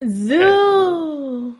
So. 0.00 1.54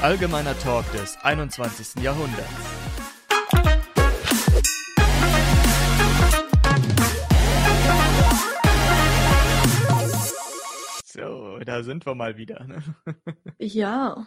Allgemeiner 0.00 0.58
Talk 0.58 0.90
des 0.92 1.18
21. 1.22 2.02
Jahrhunderts. 2.02 2.48
So, 11.04 11.58
da 11.58 11.82
sind 11.82 12.06
wir 12.06 12.14
mal 12.14 12.38
wieder. 12.38 12.64
Ne? 12.64 12.82
Ja. 13.58 14.26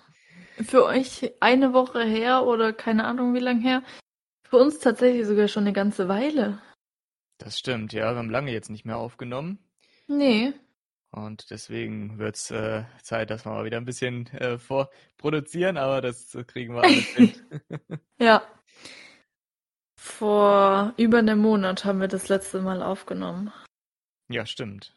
Für 0.61 0.85
euch 0.85 1.33
eine 1.39 1.73
Woche 1.73 2.03
her 2.03 2.45
oder 2.45 2.73
keine 2.73 3.05
Ahnung 3.05 3.33
wie 3.33 3.39
lang 3.39 3.59
her. 3.59 3.83
Für 4.47 4.57
uns 4.57 4.79
tatsächlich 4.79 5.25
sogar 5.25 5.47
schon 5.47 5.63
eine 5.63 5.73
ganze 5.73 6.07
Weile. 6.07 6.61
Das 7.39 7.57
stimmt, 7.57 7.93
ja. 7.93 8.11
Wir 8.11 8.17
haben 8.17 8.29
lange 8.29 8.51
jetzt 8.51 8.69
nicht 8.69 8.85
mehr 8.85 8.97
aufgenommen. 8.97 9.59
Nee. 10.07 10.53
Und 11.11 11.49
deswegen 11.51 12.19
wird 12.19 12.35
es 12.35 12.51
äh, 12.51 12.83
Zeit, 13.01 13.29
dass 13.29 13.45
wir 13.45 13.51
mal 13.51 13.65
wieder 13.65 13.77
ein 13.77 13.85
bisschen 13.85 14.27
äh, 14.27 14.59
vorproduzieren, 14.59 15.77
aber 15.77 16.01
das 16.01 16.37
kriegen 16.47 16.75
wir 16.75 16.83
alles 16.83 17.07
hin. 17.15 17.33
ja. 18.19 18.43
Vor 19.95 20.93
über 20.97 21.19
einem 21.19 21.39
Monat 21.39 21.85
haben 21.85 21.99
wir 21.99 22.07
das 22.07 22.29
letzte 22.29 22.61
Mal 22.61 22.81
aufgenommen. 22.83 23.51
Ja, 24.29 24.45
stimmt. 24.45 24.93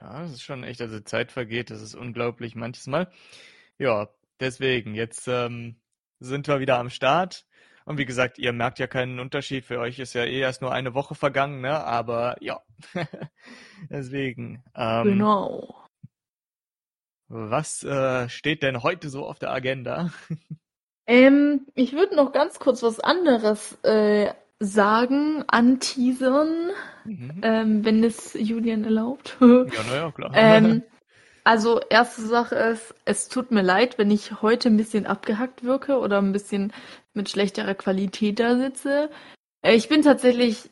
Ja, 0.00 0.20
das 0.20 0.32
ist 0.32 0.42
schon 0.42 0.62
echt, 0.64 0.80
also 0.80 1.00
Zeit 1.00 1.32
vergeht, 1.32 1.70
das 1.70 1.82
ist 1.82 1.94
unglaublich 1.94 2.54
manches 2.54 2.86
Mal. 2.86 3.10
Ja, 3.78 4.08
deswegen, 4.40 4.94
jetzt 4.94 5.26
ähm, 5.28 5.76
sind 6.20 6.46
wir 6.46 6.60
wieder 6.60 6.78
am 6.78 6.90
Start. 6.90 7.46
Und 7.88 7.96
wie 7.96 8.04
gesagt, 8.04 8.38
ihr 8.38 8.52
merkt 8.52 8.78
ja 8.78 8.86
keinen 8.86 9.18
Unterschied. 9.18 9.64
Für 9.64 9.78
euch 9.78 9.98
ist 9.98 10.12
ja 10.12 10.22
eh 10.22 10.40
erst 10.40 10.60
nur 10.60 10.72
eine 10.72 10.92
Woche 10.92 11.14
vergangen, 11.14 11.62
ne? 11.62 11.82
Aber 11.84 12.36
ja, 12.40 12.60
deswegen. 13.88 14.62
Ähm, 14.76 15.04
genau. 15.04 15.74
Was 17.28 17.82
äh, 17.84 18.28
steht 18.28 18.62
denn 18.62 18.82
heute 18.82 19.08
so 19.08 19.24
auf 19.24 19.38
der 19.38 19.52
Agenda? 19.52 20.10
ähm, 21.06 21.66
ich 21.74 21.94
würde 21.94 22.14
noch 22.14 22.32
ganz 22.32 22.58
kurz 22.58 22.82
was 22.82 23.00
anderes 23.00 23.78
äh, 23.84 24.34
sagen, 24.60 25.44
anteasern, 25.46 26.70
mhm. 27.06 27.40
ähm, 27.42 27.84
wenn 27.86 28.04
es 28.04 28.34
Julian 28.34 28.84
erlaubt. 28.84 29.38
ja, 29.40 29.64
naja, 29.88 30.12
klar. 30.12 30.30
ähm, 30.34 30.82
also 31.48 31.80
erste 31.80 32.20
Sache 32.26 32.56
ist, 32.56 32.94
es 33.06 33.30
tut 33.30 33.50
mir 33.52 33.62
leid, 33.62 33.96
wenn 33.96 34.10
ich 34.10 34.42
heute 34.42 34.68
ein 34.68 34.76
bisschen 34.76 35.06
abgehackt 35.06 35.64
wirke 35.64 35.98
oder 35.98 36.18
ein 36.18 36.32
bisschen 36.32 36.74
mit 37.14 37.30
schlechterer 37.30 37.74
Qualität 37.74 38.38
da 38.38 38.58
sitze. 38.58 39.08
Äh, 39.62 39.74
ich 39.74 39.88
bin 39.88 40.02
tatsächlich 40.02 40.68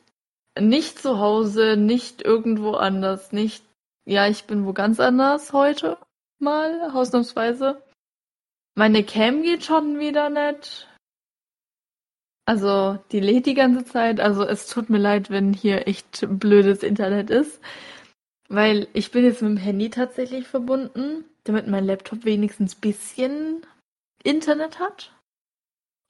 nicht 0.60 0.98
zu 0.98 1.18
Hause, 1.18 1.78
nicht 1.78 2.20
irgendwo 2.20 2.72
anders, 2.72 3.32
nicht. 3.32 3.64
Ja, 4.04 4.28
ich 4.28 4.44
bin 4.44 4.66
wo 4.66 4.74
ganz 4.74 5.00
anders 5.00 5.54
heute 5.54 5.96
mal, 6.40 6.90
ausnahmsweise. 6.90 7.82
Meine 8.74 9.02
Cam 9.02 9.42
geht 9.42 9.64
schon 9.64 9.98
wieder 9.98 10.28
nicht. 10.28 10.94
Also, 12.44 12.98
die 13.12 13.20
lädt 13.20 13.46
die 13.46 13.54
ganze 13.54 13.86
Zeit. 13.86 14.20
Also, 14.20 14.44
es 14.44 14.66
tut 14.66 14.90
mir 14.90 14.98
leid, 14.98 15.30
wenn 15.30 15.54
hier 15.54 15.88
echt 15.88 16.26
blödes 16.28 16.82
Internet 16.82 17.30
ist. 17.30 17.62
Weil 18.48 18.88
ich 18.92 19.10
bin 19.10 19.24
jetzt 19.24 19.42
mit 19.42 19.50
dem 19.50 19.56
Handy 19.56 19.90
tatsächlich 19.90 20.46
verbunden, 20.46 21.24
damit 21.44 21.66
mein 21.66 21.84
Laptop 21.84 22.24
wenigstens 22.24 22.74
bisschen 22.74 23.66
Internet 24.22 24.78
hat. 24.78 25.12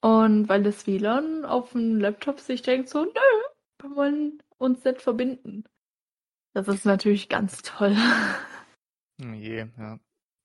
Und 0.02 0.48
weil 0.48 0.62
das 0.62 0.86
WLAN 0.86 1.44
auf 1.44 1.72
dem 1.72 1.98
Laptop 1.98 2.40
sich 2.40 2.62
denkt 2.62 2.88
so, 2.88 3.04
nö, 3.04 3.10
wir 3.82 3.96
wollen 3.96 4.42
uns 4.58 4.84
nicht 4.84 5.02
verbinden. 5.02 5.64
Das 6.52 6.68
ist 6.68 6.84
natürlich 6.84 7.28
ganz 7.28 7.62
toll. 7.62 7.96
Oh 9.22 9.32
je, 9.32 9.66
ja. 9.78 9.98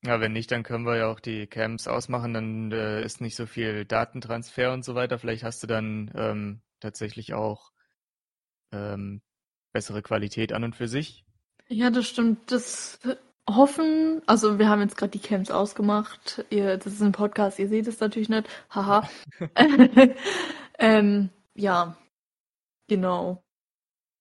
Ja, 0.03 0.19
wenn 0.19 0.33
nicht, 0.33 0.49
dann 0.49 0.63
können 0.63 0.85
wir 0.85 0.97
ja 0.97 1.11
auch 1.11 1.19
die 1.19 1.45
Cams 1.45 1.87
ausmachen, 1.87 2.33
dann 2.33 2.71
äh, 2.71 3.03
ist 3.03 3.21
nicht 3.21 3.35
so 3.35 3.45
viel 3.45 3.85
Datentransfer 3.85 4.73
und 4.73 4.83
so 4.83 4.95
weiter. 4.95 5.19
Vielleicht 5.19 5.43
hast 5.43 5.61
du 5.61 5.67
dann 5.67 6.11
ähm, 6.15 6.61
tatsächlich 6.79 7.33
auch 7.35 7.71
ähm, 8.71 9.21
bessere 9.73 10.01
Qualität 10.01 10.53
an 10.53 10.63
und 10.63 10.75
für 10.75 10.87
sich. 10.87 11.23
Ja, 11.71 11.89
das 11.89 12.05
stimmt. 12.07 12.51
Das 12.51 12.99
hoffen, 13.49 14.21
also 14.25 14.59
wir 14.59 14.67
haben 14.67 14.81
jetzt 14.81 14.97
gerade 14.97 15.11
die 15.11 15.19
Camps 15.19 15.49
ausgemacht. 15.49 16.45
Ihr, 16.49 16.77
das 16.77 16.93
ist 16.93 17.01
ein 17.01 17.13
Podcast, 17.13 17.59
ihr 17.59 17.69
seht 17.69 17.87
es 17.87 18.01
natürlich 18.01 18.27
nicht. 18.27 18.47
Haha. 18.69 19.09
ähm, 20.79 21.29
ja, 21.55 21.95
genau. 22.87 23.41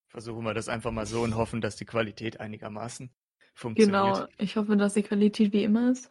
Versuchen 0.09 0.45
wir 0.45 0.55
das 0.55 0.69
einfach 0.69 0.93
mal 0.93 1.07
so 1.07 1.23
und 1.23 1.35
hoffen, 1.35 1.61
dass 1.61 1.75
die 1.75 1.85
Qualität 1.85 2.39
einigermaßen 2.39 3.11
funktioniert. 3.53 4.15
Genau, 4.15 4.27
ich 4.39 4.57
hoffe, 4.57 4.77
dass 4.77 4.95
die 4.95 5.03
Qualität 5.03 5.53
wie 5.53 5.65
immer 5.65 5.91
ist. 5.91 6.09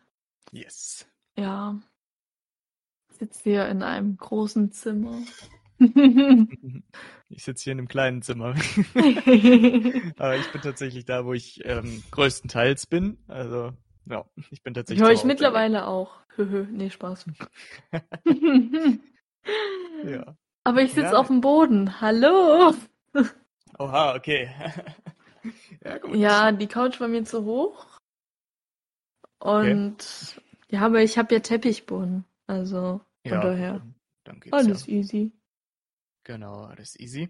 Yes. 0.51 1.07
Ja. 1.37 1.79
Ich 3.11 3.17
sitze 3.17 3.43
hier 3.43 3.67
in 3.69 3.81
einem 3.81 4.17
großen 4.17 4.73
Zimmer. 4.73 5.17
Ich 7.31 7.43
sitze 7.43 7.65
hier 7.65 7.73
in 7.73 7.77
einem 7.77 7.87
kleinen 7.87 8.23
Zimmer. 8.23 8.49
Aber 10.17 10.35
ich 10.35 10.51
bin 10.51 10.61
tatsächlich 10.63 11.05
da, 11.05 11.25
wo 11.25 11.33
ich 11.33 11.61
ähm, 11.63 12.03
größtenteils 12.09 12.87
bin. 12.87 13.19
Also, 13.27 13.71
ja, 14.07 14.25
ich 14.49 14.63
bin 14.63 14.73
tatsächlich. 14.73 15.05
Höre 15.05 15.13
ich 15.13 15.23
mittlerweile 15.23 15.85
auch. 15.85 16.11
nee, 16.37 16.89
Spaß. 16.89 17.27
ja. 20.05 20.35
Aber 20.63 20.81
ich 20.81 20.93
sitze 20.93 21.11
ja. 21.11 21.19
auf 21.19 21.27
dem 21.27 21.41
Boden. 21.41 22.01
Hallo. 22.01 22.73
Oha, 23.77 24.15
okay. 24.15 24.49
ja, 25.85 25.99
gut. 25.99 26.15
Ja, 26.15 26.51
die 26.51 26.67
Couch 26.67 26.99
war 26.99 27.07
mir 27.07 27.25
zu 27.25 27.45
hoch. 27.45 27.85
Und 29.37 29.97
okay. 29.97 30.41
ja, 30.69 30.81
aber 30.81 31.03
ich 31.03 31.19
habe 31.19 31.35
ja 31.35 31.41
Teppichboden. 31.41 32.25
Also, 32.47 33.01
von 33.21 33.31
ja, 33.31 33.39
daher. 33.39 33.81
Dann 34.23 34.39
geht's 34.39 34.53
alles 34.53 34.87
ja. 34.87 34.93
easy. 34.93 35.31
Genau, 36.23 36.65
alles 36.65 36.99
easy. 36.99 37.29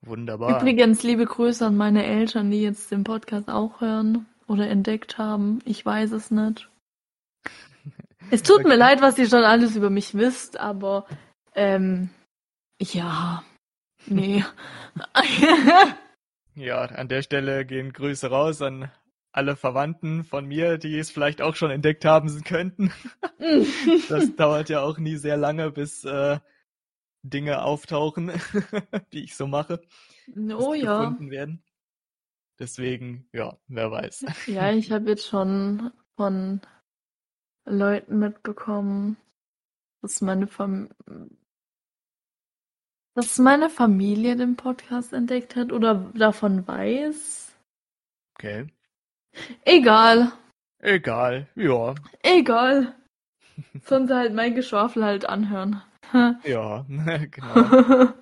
Wunderbar. 0.00 0.60
Übrigens, 0.60 1.02
liebe 1.02 1.24
Grüße 1.24 1.66
an 1.66 1.76
meine 1.76 2.04
Eltern, 2.04 2.50
die 2.50 2.62
jetzt 2.62 2.90
den 2.90 3.04
Podcast 3.04 3.48
auch 3.48 3.80
hören 3.80 4.26
oder 4.46 4.68
entdeckt 4.68 5.18
haben. 5.18 5.60
Ich 5.64 5.84
weiß 5.84 6.12
es 6.12 6.30
nicht. 6.30 6.68
Es 8.28 8.42
tut 8.42 8.60
okay. 8.60 8.68
mir 8.68 8.74
leid, 8.74 9.02
was 9.02 9.18
ihr 9.18 9.28
schon 9.28 9.44
alles 9.44 9.76
über 9.76 9.88
mich 9.88 10.14
wisst, 10.14 10.58
aber 10.58 11.06
ähm, 11.54 12.10
ja, 12.80 13.44
nee. 14.06 14.44
ja, 16.56 16.80
an 16.86 17.06
der 17.06 17.22
Stelle 17.22 17.64
gehen 17.64 17.92
Grüße 17.92 18.28
raus 18.28 18.62
an 18.62 18.90
alle 19.30 19.54
Verwandten 19.54 20.24
von 20.24 20.46
mir, 20.46 20.78
die 20.78 20.98
es 20.98 21.10
vielleicht 21.10 21.42
auch 21.42 21.54
schon 21.54 21.70
entdeckt 21.70 22.04
haben 22.04 22.42
könnten. 22.44 22.90
das 24.08 24.34
dauert 24.34 24.70
ja 24.70 24.80
auch 24.80 24.98
nie 24.98 25.16
sehr 25.16 25.36
lange, 25.36 25.70
bis 25.70 26.04
äh, 26.04 26.38
Dinge 27.30 27.62
auftauchen, 27.62 28.30
die 29.12 29.24
ich 29.24 29.36
so 29.36 29.46
mache. 29.46 29.82
Oh 30.36 30.74
ja. 30.74 31.00
Gefunden 31.00 31.30
werden. 31.30 31.62
Deswegen, 32.58 33.28
ja, 33.32 33.58
wer 33.68 33.90
weiß. 33.90 34.24
Ja, 34.46 34.72
ich 34.72 34.90
habe 34.90 35.10
jetzt 35.10 35.26
schon 35.26 35.92
von 36.16 36.60
Leuten 37.64 38.18
mitbekommen, 38.18 39.16
dass 40.02 40.20
meine 40.20 40.46
Fam 40.46 40.88
dass 43.14 43.38
meine 43.38 43.70
Familie 43.70 44.36
den 44.36 44.56
Podcast 44.56 45.14
entdeckt 45.14 45.56
hat 45.56 45.72
oder 45.72 45.94
davon 46.14 46.68
weiß. 46.68 47.56
Okay. 48.34 48.66
Egal. 49.64 50.32
Egal, 50.80 51.48
ja. 51.54 51.94
Egal. 52.22 52.94
Sonst 53.84 54.10
halt 54.10 54.34
mein 54.34 54.54
Geschwafel 54.54 55.02
halt 55.02 55.26
anhören. 55.26 55.82
Ja, 56.44 56.86
genau. 57.30 58.08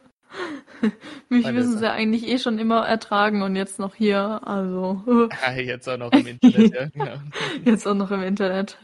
Mich 1.28 1.44
Meine 1.44 1.58
müssen 1.58 1.78
sie 1.78 1.90
eigentlich 1.90 2.26
eh 2.28 2.38
schon 2.38 2.58
immer 2.58 2.86
ertragen 2.86 3.42
und 3.42 3.56
jetzt 3.56 3.78
noch 3.78 3.94
hier, 3.94 4.40
also. 4.46 5.30
Jetzt 5.56 5.88
auch 5.88 5.96
noch 5.96 6.12
im 6.12 6.26
Internet, 6.26 6.74
ja. 6.74 6.86
Genau. 6.88 7.20
Jetzt 7.64 7.86
auch 7.86 7.94
noch 7.94 8.10
im 8.10 8.22
Internet. 8.22 8.78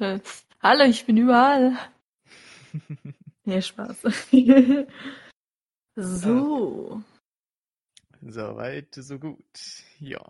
Hallo, 0.63 0.85
ich 0.85 1.05
bin 1.05 1.17
überall. 1.17 1.77
Nee, 3.45 3.61
Spaß. 3.61 4.03
so. 5.97 7.03
So 8.23 8.57
weit, 8.57 8.95
so 8.95 9.19
gut. 9.19 9.45
Ja. 9.99 10.23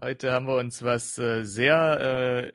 Heute 0.00 0.32
haben 0.32 0.46
wir 0.46 0.56
uns 0.56 0.82
was 0.82 1.18
äh, 1.18 1.44
sehr 1.44 2.00
äh, 2.00 2.52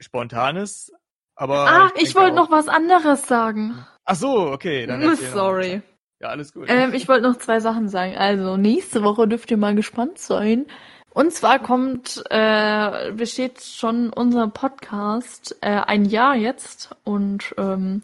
Spontanes, 0.00 0.92
aber. 1.36 1.68
Ah, 1.70 1.90
ich, 1.96 2.08
ich 2.08 2.14
wollte 2.14 2.34
noch 2.34 2.50
was 2.50 2.68
anderes 2.68 3.26
sagen. 3.26 3.86
Ach 4.04 4.16
so, 4.16 4.50
okay. 4.50 4.86
Dann 4.86 5.16
Sorry. 5.16 5.82
Ja, 6.20 6.28
alles 6.28 6.52
gut. 6.52 6.64
Ähm, 6.68 6.94
ich 6.94 7.08
wollte 7.08 7.28
noch 7.28 7.36
zwei 7.36 7.60
Sachen 7.60 7.88
sagen. 7.88 8.16
Also, 8.16 8.56
nächste 8.56 9.02
Woche 9.02 9.28
dürft 9.28 9.50
ihr 9.50 9.58
mal 9.58 9.74
gespannt 9.74 10.18
sein. 10.18 10.66
Und 11.10 11.32
zwar 11.32 11.58
kommt, 11.58 12.24
äh, 12.30 13.12
besteht 13.12 13.62
schon 13.62 14.10
unser 14.10 14.48
Podcast 14.48 15.56
äh, 15.60 15.70
ein 15.70 16.04
Jahr 16.04 16.34
jetzt. 16.34 16.94
Und 17.04 17.54
ähm, 17.58 18.02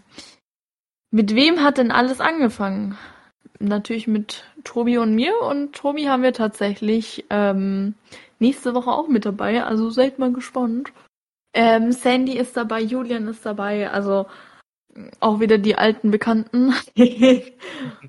mit 1.11 1.35
wem 1.35 1.63
hat 1.63 1.79
denn 1.79 1.91
alles 1.91 2.21
angefangen? 2.21 2.97
Natürlich 3.59 4.07
mit 4.07 4.45
Tobi 4.65 4.99
und 4.99 5.15
mir. 5.15 5.39
Und 5.43 5.75
Tobi 5.75 6.09
haben 6.09 6.23
wir 6.23 6.33
tatsächlich 6.33 7.25
ähm, 7.31 7.95
nächste 8.39 8.75
Woche 8.75 8.91
auch 8.91 9.09
mit 9.09 9.25
dabei. 9.25 9.63
Also 9.63 9.91
seid 9.91 10.19
mal 10.19 10.33
gespannt. 10.33 10.93
Ähm, 11.55 11.93
Sandy 11.93 12.37
ist 12.37 12.57
dabei, 12.57 12.81
Julian 12.81 13.29
ist 13.29 13.45
dabei, 13.45 13.91
also 13.91 14.27
auch 15.21 15.41
wieder 15.41 15.59
die 15.59 15.77
alten 15.77 16.11
Bekannten. 16.11 16.75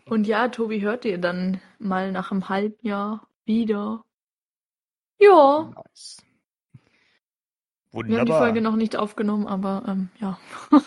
Und 0.06 0.28
ja, 0.28 0.48
Tobi 0.50 0.82
hört 0.82 1.06
ihr 1.06 1.18
dann 1.18 1.62
mal 1.80 2.12
nach 2.12 2.32
einem 2.32 2.50
halben 2.50 2.78
Jahr 2.82 3.28
wieder. 3.46 4.04
Ja. 5.20 5.74
Nice. 5.76 6.24
Wunderbar. 7.92 8.10
Wir 8.10 8.20
haben 8.20 8.26
die 8.26 8.46
Folge 8.46 8.62
noch 8.62 8.76
nicht 8.76 8.96
aufgenommen, 8.96 9.48
aber 9.48 9.84
ähm, 9.88 10.10
ja. 10.20 10.40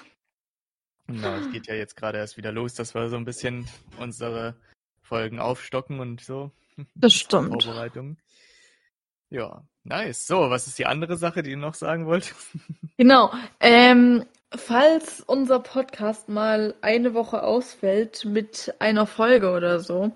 Na, 1.06 1.38
es 1.38 1.50
geht 1.52 1.68
ja 1.68 1.74
jetzt 1.74 1.96
gerade 1.96 2.18
erst 2.18 2.36
wieder 2.36 2.50
los, 2.50 2.74
dass 2.74 2.94
wir 2.94 3.08
so 3.08 3.16
ein 3.16 3.24
bisschen 3.24 3.68
unsere 3.98 4.56
Folgen 5.02 5.38
aufstocken 5.38 6.00
und 6.00 6.20
so. 6.20 6.50
Das 6.94 7.14
stimmt. 7.14 7.62
Vorbereitung. 7.62 8.18
Ja, 9.30 9.64
nice. 9.88 10.26
So, 10.26 10.50
was 10.50 10.66
ist 10.66 10.78
die 10.78 10.86
andere 10.86 11.16
Sache, 11.16 11.42
die 11.42 11.52
du 11.52 11.58
noch 11.58 11.74
sagen 11.74 12.06
wolltest? 12.06 12.34
Genau. 12.98 13.30
Ähm, 13.60 14.24
falls 14.50 15.20
unser 15.20 15.60
Podcast 15.60 16.30
mal 16.30 16.74
eine 16.80 17.12
Woche 17.12 17.42
ausfällt 17.42 18.24
mit 18.24 18.74
einer 18.78 19.06
Folge 19.06 19.50
oder 19.50 19.80
so, 19.80 20.12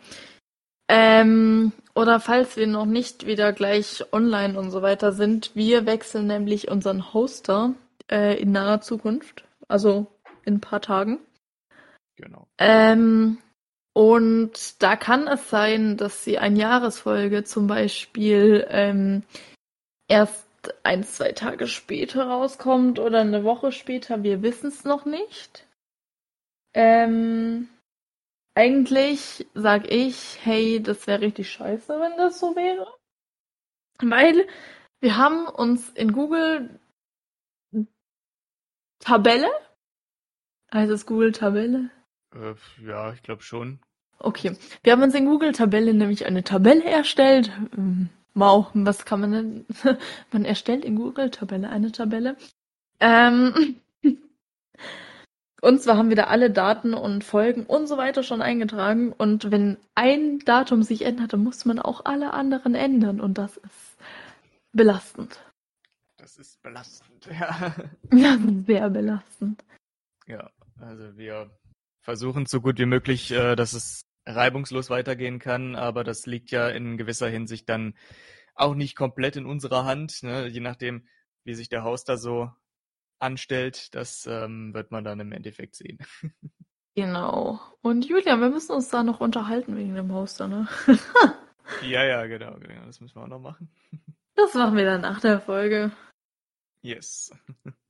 ähm, 0.88 1.72
oder 1.94 2.20
falls 2.20 2.56
wir 2.56 2.66
noch 2.66 2.86
nicht 2.86 3.26
wieder 3.26 3.52
gleich 3.52 4.02
online 4.12 4.58
und 4.58 4.70
so 4.70 4.80
weiter 4.80 5.12
sind, 5.12 5.54
wir 5.54 5.84
wechseln 5.84 6.26
nämlich 6.26 6.68
unseren 6.68 7.12
Hoster 7.12 7.74
äh, 8.10 8.40
in 8.40 8.52
naher 8.52 8.80
Zukunft, 8.80 9.44
also 9.68 10.06
in 10.44 10.54
ein 10.54 10.60
paar 10.60 10.80
Tagen. 10.80 11.18
Genau. 12.16 12.48
Ähm, 12.58 13.38
und 13.92 14.82
da 14.82 14.96
kann 14.96 15.28
es 15.28 15.50
sein, 15.50 15.96
dass 15.96 16.24
sie 16.24 16.38
eine 16.38 16.58
Jahresfolge 16.58 17.44
zum 17.44 17.66
Beispiel 17.66 18.66
ähm, 18.68 19.22
erst 20.10 20.74
ein, 20.82 21.04
zwei 21.04 21.32
Tage 21.32 21.66
später 21.66 22.26
rauskommt 22.26 22.98
oder 22.98 23.20
eine 23.20 23.44
Woche 23.44 23.72
später. 23.72 24.22
Wir 24.22 24.42
wissen 24.42 24.68
es 24.68 24.84
noch 24.84 25.06
nicht. 25.06 25.66
Ähm, 26.74 27.68
eigentlich 28.54 29.46
sag 29.54 29.90
ich, 29.90 30.38
hey, 30.44 30.82
das 30.82 31.06
wäre 31.06 31.22
richtig 31.22 31.50
scheiße, 31.50 31.98
wenn 32.00 32.16
das 32.18 32.38
so 32.40 32.54
wäre. 32.56 32.86
Weil 34.00 34.46
wir 35.00 35.16
haben 35.16 35.46
uns 35.46 35.88
in 35.90 36.12
Google 36.12 36.78
Tabelle, 38.98 39.48
heißt 40.72 40.90
es 40.90 41.06
Google 41.06 41.32
Tabelle? 41.32 41.90
Äh, 42.34 42.54
ja, 42.84 43.12
ich 43.12 43.22
glaube 43.22 43.42
schon. 43.42 43.80
Okay. 44.18 44.56
Wir 44.82 44.92
haben 44.92 45.02
uns 45.02 45.14
in 45.14 45.24
Google 45.24 45.52
Tabelle 45.52 45.94
nämlich 45.94 46.26
eine 46.26 46.44
Tabelle 46.44 46.84
erstellt. 46.84 47.50
Ähm, 47.76 48.10
wow, 48.34 48.68
was 48.74 49.04
kann 49.04 49.20
man 49.20 49.32
denn? 49.32 49.66
man 50.32 50.44
erstellt 50.44 50.84
in 50.84 50.96
Google 50.96 51.30
Tabelle 51.30 51.68
eine 51.68 51.92
Tabelle. 51.92 52.36
Ähm, 53.00 53.76
und 55.62 55.82
zwar 55.82 55.96
haben 55.96 56.08
wir 56.08 56.16
da 56.16 56.24
alle 56.24 56.50
Daten 56.50 56.94
und 56.94 57.24
Folgen 57.24 57.64
und 57.64 57.86
so 57.86 57.96
weiter 57.96 58.22
schon 58.22 58.42
eingetragen. 58.42 59.12
Und 59.12 59.50
wenn 59.50 59.76
ein 59.94 60.38
Datum 60.40 60.82
sich 60.82 61.02
ändert, 61.02 61.32
dann 61.32 61.42
muss 61.42 61.64
man 61.64 61.78
auch 61.78 62.04
alle 62.04 62.32
anderen 62.32 62.74
ändern. 62.74 63.20
Und 63.20 63.38
das 63.38 63.56
ist 63.56 63.96
belastend. 64.72 65.40
Das 66.16 66.36
ist 66.36 66.62
belastend, 66.62 67.26
ja. 67.40 67.74
Ja, 68.12 68.38
sehr 68.66 68.90
belastend. 68.90 69.64
Ja, 70.26 70.50
also 70.78 71.16
wir 71.16 71.50
versuchen 72.02 72.46
so 72.46 72.60
gut 72.60 72.78
wie 72.78 72.86
möglich, 72.86 73.30
äh, 73.30 73.56
dass 73.56 73.72
es 73.72 74.02
reibungslos 74.36 74.90
weitergehen 74.90 75.38
kann, 75.38 75.76
aber 75.76 76.04
das 76.04 76.26
liegt 76.26 76.50
ja 76.50 76.68
in 76.68 76.96
gewisser 76.96 77.28
Hinsicht 77.28 77.68
dann 77.68 77.94
auch 78.54 78.74
nicht 78.74 78.96
komplett 78.96 79.36
in 79.36 79.46
unserer 79.46 79.84
Hand, 79.84 80.22
ne? 80.22 80.46
je 80.46 80.60
nachdem, 80.60 81.06
wie 81.44 81.54
sich 81.54 81.68
der 81.68 81.84
Hoster 81.84 82.16
so 82.16 82.50
anstellt, 83.18 83.94
das 83.94 84.26
ähm, 84.26 84.74
wird 84.74 84.90
man 84.90 85.04
dann 85.04 85.20
im 85.20 85.32
Endeffekt 85.32 85.76
sehen. 85.76 85.98
Genau. 86.96 87.60
Und 87.82 88.04
Julian, 88.04 88.40
wir 88.40 88.50
müssen 88.50 88.72
uns 88.72 88.88
da 88.88 89.04
noch 89.04 89.20
unterhalten 89.20 89.76
wegen 89.76 89.94
dem 89.94 90.12
Hoster, 90.12 90.48
ne? 90.48 90.68
ja, 91.82 92.04
ja, 92.04 92.26
genau, 92.26 92.58
genau. 92.58 92.84
Das 92.84 93.00
müssen 93.00 93.14
wir 93.14 93.22
auch 93.22 93.28
noch 93.28 93.38
machen. 93.38 93.72
Das 94.34 94.54
machen 94.54 94.76
wir 94.76 94.84
dann 94.84 95.00
nach 95.02 95.20
der 95.20 95.40
Folge. 95.40 95.92
Yes. 96.82 97.30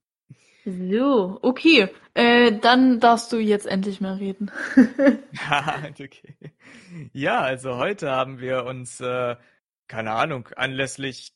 So, 0.64 1.38
okay. 1.42 1.88
Äh, 2.14 2.58
dann 2.58 3.00
darfst 3.00 3.32
du 3.32 3.38
jetzt 3.38 3.66
endlich 3.66 4.00
mal 4.00 4.14
reden. 4.14 4.50
okay. 5.88 6.36
Ja, 7.12 7.40
also 7.40 7.76
heute 7.76 8.10
haben 8.10 8.40
wir 8.40 8.64
uns, 8.64 9.00
äh, 9.00 9.36
keine 9.88 10.12
Ahnung, 10.12 10.48
anlässlich 10.56 11.32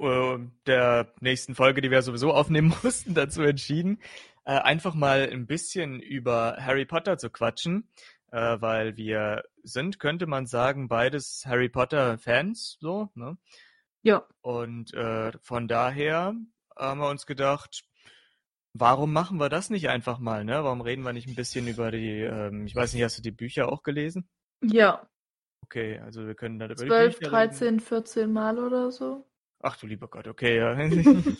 äh, 0.00 0.38
der 0.66 1.12
nächsten 1.20 1.54
Folge, 1.54 1.80
die 1.80 1.90
wir 1.90 2.02
sowieso 2.02 2.32
aufnehmen 2.32 2.74
mussten, 2.82 3.14
dazu 3.14 3.42
entschieden, 3.42 4.00
äh, 4.44 4.52
einfach 4.52 4.94
mal 4.94 5.28
ein 5.30 5.46
bisschen 5.46 6.00
über 6.00 6.56
Harry 6.60 6.84
Potter 6.84 7.18
zu 7.18 7.30
quatschen, 7.30 7.88
äh, 8.30 8.60
weil 8.60 8.96
wir 8.96 9.42
sind, 9.62 9.98
könnte 9.98 10.26
man 10.26 10.46
sagen, 10.46 10.88
beides 10.88 11.44
Harry 11.46 11.68
Potter 11.68 12.18
Fans, 12.18 12.76
so, 12.80 13.08
ne? 13.14 13.36
Ja. 14.02 14.24
Und 14.42 14.94
äh, 14.94 15.32
von 15.42 15.66
daher 15.66 16.34
haben 16.76 17.00
wir 17.00 17.08
uns 17.08 17.26
gedacht, 17.26 17.82
Warum 18.80 19.12
machen 19.12 19.38
wir 19.38 19.48
das 19.48 19.70
nicht 19.70 19.88
einfach 19.88 20.20
mal, 20.20 20.44
ne? 20.44 20.62
Warum 20.62 20.80
reden 20.80 21.02
wir 21.02 21.12
nicht 21.12 21.26
ein 21.26 21.34
bisschen 21.34 21.66
über 21.66 21.90
die, 21.90 22.20
ähm, 22.20 22.64
ich 22.66 22.76
weiß 22.76 22.94
nicht, 22.94 23.02
hast 23.02 23.18
du 23.18 23.22
die 23.22 23.32
Bücher 23.32 23.72
auch 23.72 23.82
gelesen? 23.82 24.28
Ja. 24.62 25.08
Okay, 25.64 25.98
also 25.98 26.26
wir 26.26 26.34
können 26.36 26.60
da 26.60 26.66
über 26.66 26.76
12, 26.76 27.14
die 27.14 27.18
Bücher 27.18 27.30
13, 27.30 27.66
reden. 27.66 27.80
14 27.80 28.32
Mal 28.32 28.58
oder 28.58 28.92
so. 28.92 29.26
Ach 29.60 29.76
du 29.76 29.86
lieber 29.88 30.08
Gott, 30.08 30.28
okay, 30.28 30.58
ja. 30.58 30.76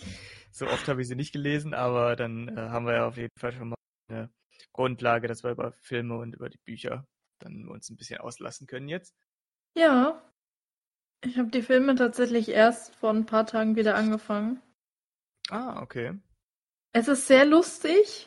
so 0.50 0.66
oft 0.66 0.88
habe 0.88 1.00
ich 1.00 1.08
sie 1.08 1.14
nicht 1.14 1.32
gelesen, 1.32 1.74
aber 1.74 2.16
dann 2.16 2.48
äh, 2.48 2.60
haben 2.70 2.86
wir 2.86 2.94
ja 2.94 3.06
auf 3.06 3.16
jeden 3.16 3.38
Fall 3.38 3.52
schon 3.52 3.68
mal 3.68 3.76
eine 4.10 4.30
Grundlage, 4.72 5.28
dass 5.28 5.44
wir 5.44 5.52
über 5.52 5.72
Filme 5.72 6.18
und 6.18 6.34
über 6.34 6.48
die 6.48 6.58
Bücher 6.64 7.06
dann 7.38 7.68
uns 7.68 7.88
ein 7.88 7.96
bisschen 7.96 8.20
auslassen 8.20 8.66
können 8.66 8.88
jetzt. 8.88 9.14
Ja. 9.76 10.20
Ich 11.24 11.38
habe 11.38 11.50
die 11.50 11.62
Filme 11.62 11.94
tatsächlich 11.94 12.48
erst 12.48 12.96
vor 12.96 13.10
ein 13.10 13.26
paar 13.26 13.46
Tagen 13.46 13.76
wieder 13.76 13.94
angefangen. 13.94 14.60
Ah, 15.50 15.80
okay. 15.80 16.18
Es 16.98 17.06
ist 17.06 17.28
sehr 17.28 17.44
lustig, 17.44 18.26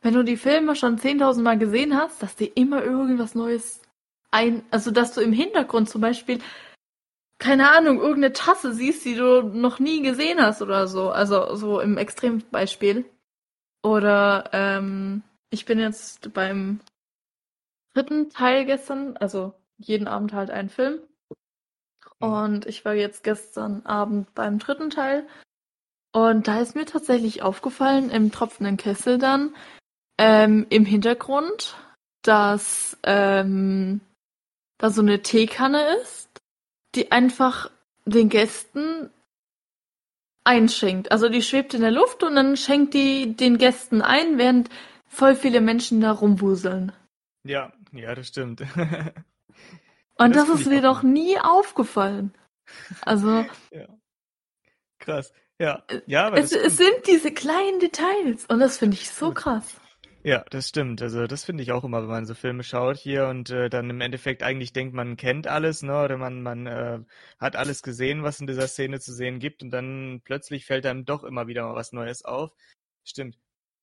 wenn 0.00 0.12
du 0.12 0.24
die 0.24 0.36
Filme 0.36 0.74
schon 0.74 0.98
10.000 0.98 1.40
Mal 1.40 1.56
gesehen 1.56 1.96
hast, 1.96 2.20
dass 2.20 2.34
dir 2.34 2.50
immer 2.56 2.82
irgendwas 2.82 3.36
Neues 3.36 3.80
ein, 4.32 4.64
also 4.72 4.90
dass 4.90 5.14
du 5.14 5.20
im 5.20 5.32
Hintergrund 5.32 5.88
zum 5.88 6.00
Beispiel, 6.00 6.40
keine 7.38 7.70
Ahnung, 7.70 8.00
irgendeine 8.00 8.32
Tasse 8.32 8.74
siehst, 8.74 9.04
die 9.04 9.14
du 9.14 9.42
noch 9.42 9.78
nie 9.78 10.02
gesehen 10.02 10.42
hast 10.42 10.62
oder 10.62 10.88
so. 10.88 11.10
Also 11.10 11.54
so 11.54 11.78
im 11.78 11.96
Extrembeispiel. 11.96 13.04
Oder 13.84 14.50
ähm, 14.52 15.22
ich 15.50 15.64
bin 15.64 15.78
jetzt 15.78 16.34
beim 16.34 16.80
dritten 17.94 18.30
Teil 18.30 18.64
gestern, 18.64 19.16
also 19.18 19.54
jeden 19.76 20.08
Abend 20.08 20.32
halt 20.32 20.50
ein 20.50 20.70
Film. 20.70 21.02
Mhm. 22.18 22.28
Und 22.28 22.66
ich 22.66 22.84
war 22.84 22.94
jetzt 22.94 23.22
gestern 23.22 23.86
Abend 23.86 24.34
beim 24.34 24.58
dritten 24.58 24.90
Teil 24.90 25.24
und 26.26 26.48
da 26.48 26.60
ist 26.60 26.74
mir 26.74 26.86
tatsächlich 26.86 27.42
aufgefallen, 27.42 28.10
im 28.10 28.32
tropfenden 28.32 28.76
Kessel 28.76 29.18
dann, 29.18 29.54
ähm, 30.18 30.66
im 30.70 30.84
Hintergrund, 30.84 31.76
dass 32.22 32.96
ähm, 33.04 34.00
da 34.78 34.90
so 34.90 35.02
eine 35.02 35.22
Teekanne 35.22 35.96
ist, 36.02 36.28
die 36.94 37.12
einfach 37.12 37.70
den 38.04 38.28
Gästen 38.28 39.10
einschenkt. 40.44 41.12
Also 41.12 41.28
die 41.28 41.42
schwebt 41.42 41.74
in 41.74 41.82
der 41.82 41.90
Luft 41.90 42.22
und 42.22 42.34
dann 42.34 42.56
schenkt 42.56 42.94
die 42.94 43.36
den 43.36 43.58
Gästen 43.58 44.02
ein, 44.02 44.38
während 44.38 44.70
voll 45.06 45.36
viele 45.36 45.60
Menschen 45.60 46.00
da 46.00 46.12
rumwuseln. 46.12 46.92
Ja, 47.44 47.72
ja, 47.92 48.14
das 48.14 48.28
stimmt. 48.28 48.60
und 50.18 50.36
das, 50.36 50.48
das 50.48 50.60
ist 50.60 50.66
mir 50.66 50.82
doch 50.82 51.02
nie 51.02 51.38
aufgefallen. 51.38 52.34
Also. 53.02 53.44
ja. 53.70 53.86
Krass. 54.98 55.32
Ja, 55.58 55.82
ja, 56.06 56.26
aber 56.26 56.38
es, 56.38 56.52
es 56.52 56.76
sind 56.76 57.06
diese 57.06 57.32
kleinen 57.32 57.80
Details 57.80 58.46
und 58.46 58.60
das 58.60 58.78
finde 58.78 58.96
ich 58.96 59.10
so 59.10 59.32
krass. 59.32 59.80
Ja, 60.24 60.44
das 60.50 60.68
stimmt. 60.68 61.00
Also 61.00 61.26
das 61.26 61.44
finde 61.44 61.62
ich 61.62 61.72
auch 61.72 61.84
immer, 61.84 62.02
wenn 62.02 62.08
man 62.08 62.26
so 62.26 62.34
Filme 62.34 62.62
schaut 62.62 62.96
hier 62.96 63.28
und 63.28 63.50
äh, 63.50 63.70
dann 63.70 63.88
im 63.88 64.00
Endeffekt 64.00 64.42
eigentlich 64.42 64.72
denkt, 64.72 64.94
man 64.94 65.16
kennt 65.16 65.46
alles, 65.46 65.82
ne? 65.82 66.04
Oder 66.04 66.16
man, 66.16 66.42
man 66.42 66.66
äh, 66.66 67.00
hat 67.38 67.56
alles 67.56 67.82
gesehen, 67.82 68.22
was 68.22 68.40
in 68.40 68.46
dieser 68.46 68.68
Szene 68.68 69.00
zu 69.00 69.12
sehen 69.12 69.38
gibt 69.38 69.62
und 69.62 69.70
dann 69.70 70.20
plötzlich 70.24 70.66
fällt 70.66 70.86
einem 70.86 71.04
doch 71.04 71.24
immer 71.24 71.46
wieder 71.46 71.62
mal 71.66 71.76
was 71.76 71.92
Neues 71.92 72.24
auf. 72.24 72.50
Stimmt. 73.04 73.38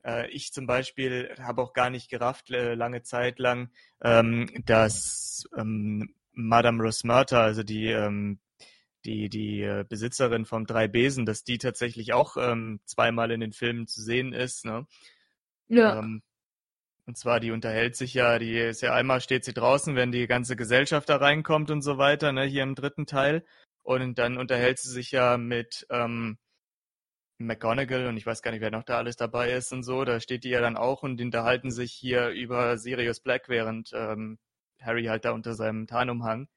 Äh, 0.05 0.29
ich 0.29 0.53
zum 0.53 0.67
Beispiel 0.67 1.33
habe 1.39 1.61
auch 1.61 1.73
gar 1.73 1.89
nicht 1.89 2.09
gerafft, 2.09 2.51
äh, 2.51 2.75
lange 2.75 3.01
Zeit 3.01 3.39
lang, 3.39 3.69
ähm, 4.01 4.49
dass 4.65 5.49
ähm, 5.57 6.13
Madame 6.33 6.83
Rosmerta, 6.83 7.41
also 7.43 7.63
die 7.63 7.87
ähm, 7.87 8.39
die, 9.05 9.29
die 9.29 9.61
äh, 9.61 9.85
Besitzerin 9.87 10.45
vom 10.45 10.65
Drei 10.65 10.87
Besen, 10.87 11.25
dass 11.25 11.43
die 11.43 11.57
tatsächlich 11.57 12.13
auch 12.13 12.37
ähm, 12.37 12.79
zweimal 12.85 13.31
in 13.31 13.39
den 13.39 13.53
Filmen 13.53 13.87
zu 13.87 14.01
sehen 14.01 14.33
ist. 14.33 14.65
Ne? 14.65 14.87
Ja. 15.67 15.99
Ähm, 15.99 16.21
und 17.05 17.17
zwar, 17.17 17.39
die 17.39 17.51
unterhält 17.51 17.95
sich 17.95 18.13
ja, 18.15 18.39
die 18.39 18.57
ist 18.57 18.81
ja 18.81 18.93
einmal 18.93 19.21
steht 19.21 19.45
sie 19.45 19.53
draußen, 19.53 19.95
wenn 19.95 20.11
die 20.11 20.27
ganze 20.27 20.55
Gesellschaft 20.55 21.07
da 21.09 21.17
reinkommt 21.17 21.69
und 21.71 21.81
so 21.83 21.97
weiter, 21.99 22.31
ne, 22.31 22.43
hier 22.45 22.63
im 22.63 22.75
dritten 22.75 23.05
Teil. 23.05 23.45
Und 23.83 24.17
dann 24.17 24.37
unterhält 24.37 24.79
sie 24.79 24.89
sich 24.89 25.11
ja 25.11 25.37
mit, 25.37 25.85
ähm, 25.91 26.37
McGonagall 27.37 28.07
und 28.07 28.17
ich 28.17 28.25
weiß 28.25 28.41
gar 28.41 28.51
nicht, 28.51 28.61
wer 28.61 28.71
noch 28.71 28.83
da 28.83 28.97
alles 28.97 29.17
dabei 29.17 29.51
ist 29.51 29.71
und 29.73 29.83
so. 29.83 30.05
Da 30.05 30.19
steht 30.19 30.43
die 30.43 30.49
ja 30.49 30.61
dann 30.61 30.77
auch 30.77 31.03
und 31.03 31.21
unterhalten 31.21 31.69
sich 31.71 31.91
hier 31.93 32.29
über 32.29 32.77
Sirius 32.77 33.19
Black, 33.19 33.49
während 33.49 33.91
ähm, 33.93 34.39
Harry 34.81 35.05
halt 35.05 35.25
da 35.25 35.31
unter 35.31 35.53
seinem 35.53 35.87
Tarnumhang 35.87 36.47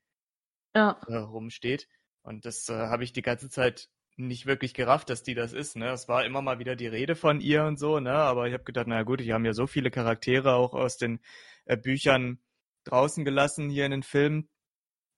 Ja. 0.74 1.00
äh, 1.08 1.16
rumsteht. 1.16 1.88
Und 2.28 2.44
das 2.44 2.68
äh, 2.68 2.74
habe 2.74 3.04
ich 3.04 3.14
die 3.14 3.22
ganze 3.22 3.48
Zeit 3.48 3.88
nicht 4.16 4.44
wirklich 4.44 4.74
gerafft, 4.74 5.08
dass 5.08 5.22
die 5.22 5.34
das 5.34 5.54
ist. 5.54 5.76
Ne? 5.76 5.88
Es 5.90 6.08
war 6.08 6.26
immer 6.26 6.42
mal 6.42 6.58
wieder 6.58 6.76
die 6.76 6.86
Rede 6.86 7.16
von 7.16 7.40
ihr 7.40 7.64
und 7.64 7.78
so, 7.78 8.00
ne? 8.00 8.12
aber 8.12 8.48
ich 8.48 8.52
habe 8.52 8.64
gedacht, 8.64 8.86
na 8.86 9.02
gut, 9.02 9.20
die 9.20 9.32
haben 9.32 9.46
ja 9.46 9.54
so 9.54 9.66
viele 9.66 9.90
Charaktere 9.90 10.54
auch 10.54 10.74
aus 10.74 10.98
den 10.98 11.20
äh, 11.64 11.78
Büchern 11.78 12.38
draußen 12.84 13.24
gelassen 13.24 13.70
hier 13.70 13.86
in 13.86 13.92
den 13.92 14.02
Filmen. 14.02 14.50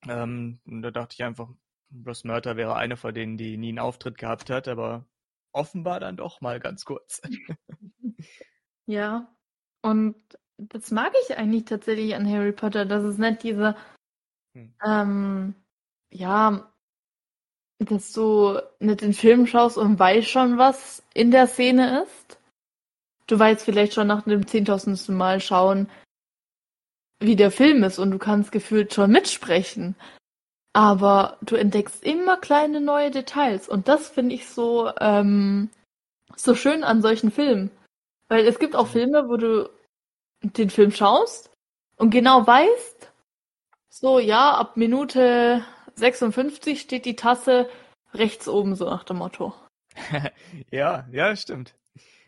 Ähm, 0.07 0.61
und 0.65 0.83
da 0.83 0.91
dachte 0.91 1.15
ich 1.17 1.23
einfach, 1.23 1.49
Ross 2.05 2.23
Murter 2.23 2.55
wäre 2.55 2.75
eine 2.75 2.95
von 2.95 3.13
denen, 3.13 3.37
die 3.37 3.57
nie 3.57 3.69
einen 3.69 3.79
Auftritt 3.79 4.17
gehabt 4.17 4.49
hat, 4.49 4.69
aber 4.69 5.05
offenbar 5.51 5.99
dann 5.99 6.15
doch 6.15 6.39
mal 6.39 6.59
ganz 6.59 6.85
kurz. 6.85 7.21
Ja. 8.87 9.33
Und 9.83 10.15
das 10.57 10.91
mag 10.91 11.13
ich 11.23 11.37
eigentlich 11.37 11.65
tatsächlich 11.65 12.15
an 12.15 12.29
Harry 12.29 12.51
Potter, 12.51 12.85
dass 12.85 13.03
es 13.03 13.17
nicht 13.17 13.43
diese, 13.43 13.75
Hm. 14.55 14.73
ähm, 14.83 15.55
ja, 16.11 16.70
dass 17.85 18.13
du 18.13 18.59
nicht 18.79 19.01
den 19.01 19.13
Film 19.13 19.47
schaust 19.47 19.77
und 19.77 19.97
weißt 19.97 20.29
schon, 20.29 20.57
was 20.57 21.03
in 21.13 21.31
der 21.31 21.47
Szene 21.47 22.03
ist. 22.03 22.37
Du 23.27 23.39
weißt 23.39 23.63
vielleicht 23.63 23.93
schon 23.93 24.07
nach 24.07 24.23
dem 24.23 24.45
zehntausendsten 24.45 25.15
Mal 25.15 25.39
schauen, 25.39 25.89
wie 27.19 27.35
der 27.35 27.51
Film 27.51 27.83
ist 27.83 27.99
und 27.99 28.11
du 28.11 28.17
kannst 28.17 28.51
gefühlt 28.51 28.93
schon 28.93 29.11
mitsprechen. 29.11 29.95
Aber 30.73 31.37
du 31.41 31.55
entdeckst 31.55 32.03
immer 32.03 32.37
kleine 32.37 32.81
neue 32.81 33.11
Details 33.11 33.67
und 33.67 33.87
das 33.87 34.09
finde 34.09 34.35
ich 34.35 34.47
so, 34.47 34.91
ähm, 34.99 35.69
so 36.35 36.55
schön 36.55 36.83
an 36.83 37.01
solchen 37.01 37.31
Filmen. 37.31 37.71
Weil 38.27 38.45
es 38.47 38.59
gibt 38.59 38.75
auch. 38.75 38.87
Filme, 38.87 39.27
wo 39.27 39.37
du 39.37 39.69
den 40.41 40.69
Film 40.69 40.91
schaust 40.91 41.49
und 41.97 42.11
genau 42.11 42.47
weißt, 42.47 43.11
so 43.89 44.19
ja, 44.19 44.55
ab 44.55 44.77
Minute 44.77 45.65
56 46.01 46.81
steht 46.81 47.05
die 47.05 47.15
Tasse 47.15 47.69
rechts 48.13 48.47
oben, 48.47 48.75
so 48.75 48.85
nach 48.85 49.03
dem 49.03 49.17
Motto. 49.17 49.53
Ja, 50.71 51.07
ja, 51.11 51.35
stimmt. 51.35 51.75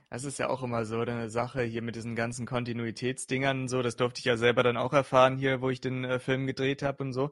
Das 0.09 0.25
ist 0.25 0.37
ja 0.37 0.47
auch 0.49 0.61
immer 0.61 0.85
so 0.85 0.99
eine 0.99 1.31
Sache 1.31 1.63
hier 1.63 1.81
mit 1.81 1.95
diesen 1.95 2.15
ganzen 2.15 2.45
Kontinuitätsdingern 2.45 3.61
und 3.61 3.67
so. 3.67 3.81
Das 3.81 3.95
durfte 3.95 4.19
ich 4.19 4.25
ja 4.25 4.37
selber 4.37 4.61
dann 4.61 4.77
auch 4.77 4.93
erfahren 4.93 5.37
hier, 5.37 5.61
wo 5.61 5.71
ich 5.71 5.81
den 5.81 6.03
äh, 6.03 6.19
Film 6.19 6.45
gedreht 6.45 6.83
habe 6.83 7.03
und 7.03 7.13
so. 7.13 7.31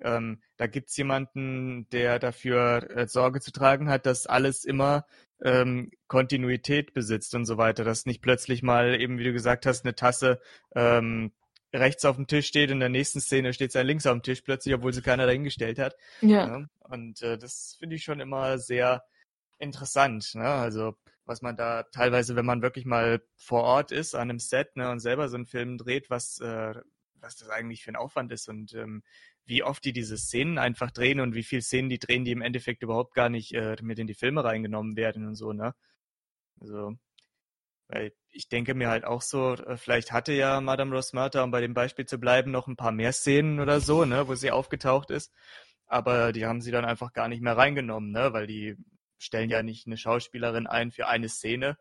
Ähm, 0.00 0.42
da 0.58 0.66
gibt's 0.66 0.96
jemanden, 0.98 1.88
der 1.90 2.18
dafür 2.18 2.90
äh, 2.94 3.06
Sorge 3.06 3.40
zu 3.40 3.50
tragen 3.50 3.88
hat, 3.88 4.04
dass 4.04 4.26
alles 4.26 4.66
immer 4.66 5.06
ähm, 5.42 5.90
Kontinuität 6.06 6.92
besitzt 6.92 7.34
und 7.34 7.46
so 7.46 7.56
weiter. 7.56 7.82
Dass 7.82 8.04
nicht 8.04 8.20
plötzlich 8.20 8.62
mal 8.62 9.00
eben, 9.00 9.18
wie 9.18 9.24
du 9.24 9.32
gesagt 9.32 9.64
hast, 9.64 9.86
eine 9.86 9.94
Tasse 9.94 10.38
ähm, 10.74 11.32
rechts 11.72 12.04
auf 12.04 12.16
dem 12.16 12.26
Tisch 12.26 12.46
steht, 12.46 12.70
in 12.70 12.80
der 12.80 12.88
nächsten 12.88 13.20
Szene 13.20 13.52
steht 13.52 13.72
sie 13.72 13.82
links 13.82 14.06
auf 14.06 14.14
dem 14.14 14.22
Tisch 14.22 14.42
plötzlich, 14.42 14.74
obwohl 14.74 14.92
sie 14.92 15.02
keiner 15.02 15.26
dahingestellt 15.26 15.78
hat. 15.78 15.96
Ja. 16.20 16.46
Ne? 16.46 16.70
Und 16.80 17.22
äh, 17.22 17.38
das 17.38 17.76
finde 17.78 17.96
ich 17.96 18.04
schon 18.04 18.20
immer 18.20 18.58
sehr 18.58 19.02
interessant. 19.58 20.34
Ne? 20.34 20.48
Also 20.48 20.96
was 21.28 21.42
man 21.42 21.56
da 21.56 21.82
teilweise, 21.84 22.36
wenn 22.36 22.46
man 22.46 22.62
wirklich 22.62 22.86
mal 22.86 23.22
vor 23.36 23.62
Ort 23.62 23.92
ist 23.92 24.14
an 24.14 24.30
einem 24.30 24.38
Set 24.38 24.76
ne, 24.76 24.90
und 24.90 25.00
selber 25.00 25.28
so 25.28 25.36
einen 25.36 25.46
Film 25.46 25.76
dreht, 25.76 26.08
was, 26.08 26.40
äh, 26.40 26.74
was 27.16 27.36
das 27.36 27.50
eigentlich 27.50 27.84
für 27.84 27.92
ein 27.92 27.96
Aufwand 27.96 28.32
ist 28.32 28.48
und 28.48 28.72
ähm, 28.74 29.02
wie 29.44 29.62
oft 29.62 29.84
die 29.84 29.92
diese 29.92 30.16
Szenen 30.16 30.58
einfach 30.58 30.90
drehen 30.90 31.20
und 31.20 31.34
wie 31.34 31.42
viele 31.42 31.62
Szenen 31.62 31.90
die 31.90 31.98
drehen, 31.98 32.24
die 32.24 32.32
im 32.32 32.42
Endeffekt 32.42 32.82
überhaupt 32.82 33.14
gar 33.14 33.28
nicht 33.28 33.52
äh, 33.54 33.76
mit 33.82 33.98
in 33.98 34.06
die 34.06 34.14
Filme 34.14 34.42
reingenommen 34.42 34.96
werden 34.96 35.26
und 35.26 35.34
so, 35.34 35.52
ne? 35.52 35.74
Also, 36.60 36.96
weil 37.88 38.12
ich 38.30 38.48
denke 38.48 38.74
mir 38.74 38.88
halt 38.90 39.04
auch 39.04 39.22
so, 39.22 39.54
äh, 39.54 39.76
vielleicht 39.76 40.12
hatte 40.12 40.32
ja 40.32 40.60
Madame 40.60 40.94
Rosmerta, 40.94 41.42
um 41.42 41.50
bei 41.50 41.60
dem 41.60 41.74
Beispiel 41.74 42.06
zu 42.06 42.18
bleiben, 42.18 42.50
noch 42.50 42.66
ein 42.68 42.76
paar 42.76 42.92
mehr 42.92 43.12
Szenen 43.12 43.60
oder 43.60 43.80
so, 43.80 44.04
ne, 44.04 44.28
wo 44.28 44.34
sie 44.34 44.50
aufgetaucht 44.50 45.10
ist. 45.10 45.32
Aber 45.86 46.32
die 46.32 46.46
haben 46.46 46.60
sie 46.60 46.70
dann 46.70 46.84
einfach 46.84 47.12
gar 47.12 47.28
nicht 47.28 47.42
mehr 47.42 47.56
reingenommen, 47.56 48.12
ne, 48.12 48.32
weil 48.32 48.46
die 48.46 48.76
stellen 49.18 49.50
ja 49.50 49.62
nicht 49.62 49.86
eine 49.86 49.96
Schauspielerin 49.96 50.66
ein 50.66 50.92
für 50.92 51.08
eine 51.08 51.28
Szene 51.28 51.78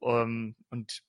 um, 0.00 0.56
und 0.70 1.02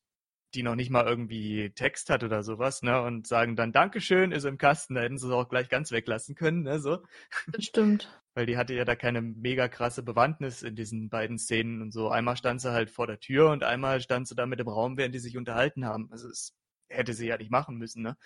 die 0.55 0.63
noch 0.63 0.75
nicht 0.75 0.89
mal 0.89 1.05
irgendwie 1.05 1.71
Text 1.71 2.09
hat 2.09 2.23
oder 2.23 2.43
sowas, 2.43 2.81
ne, 2.81 3.01
und 3.01 3.27
sagen 3.27 3.55
dann 3.55 3.71
Dankeschön, 3.71 4.31
ist 4.31 4.45
im 4.45 4.57
Kasten, 4.57 4.95
da 4.95 5.01
hätten 5.01 5.17
sie 5.17 5.27
es 5.27 5.33
auch 5.33 5.49
gleich 5.49 5.69
ganz 5.69 5.91
weglassen 5.91 6.35
können, 6.35 6.63
ne, 6.63 6.79
so. 6.79 7.03
Das 7.47 7.65
stimmt. 7.65 8.09
Weil 8.35 8.47
die 8.47 8.57
hatte 8.57 8.73
ja 8.73 8.83
da 8.83 8.95
keine 8.95 9.21
mega 9.21 9.67
krasse 9.67 10.01
Bewandtnis 10.01 10.63
in 10.63 10.75
diesen 10.75 11.09
beiden 11.09 11.37
Szenen 11.37 11.83
und 11.83 11.91
so. 11.91 12.09
Einmal 12.09 12.35
stand 12.35 12.61
sie 12.61 12.71
halt 12.71 12.89
vor 12.89 13.05
der 13.05 13.19
Tür 13.19 13.51
und 13.51 13.63
einmal 13.63 14.01
stand 14.01 14.27
sie 14.27 14.35
da 14.35 14.47
mit 14.47 14.59
im 14.59 14.67
Raum, 14.67 14.97
während 14.97 15.13
die 15.13 15.19
sich 15.19 15.37
unterhalten 15.37 15.85
haben. 15.85 16.09
Also 16.11 16.29
es 16.29 16.55
hätte 16.89 17.13
sie 17.13 17.27
ja 17.27 17.37
nicht 17.37 17.51
machen 17.51 17.77
müssen, 17.77 18.01
ne? 18.01 18.17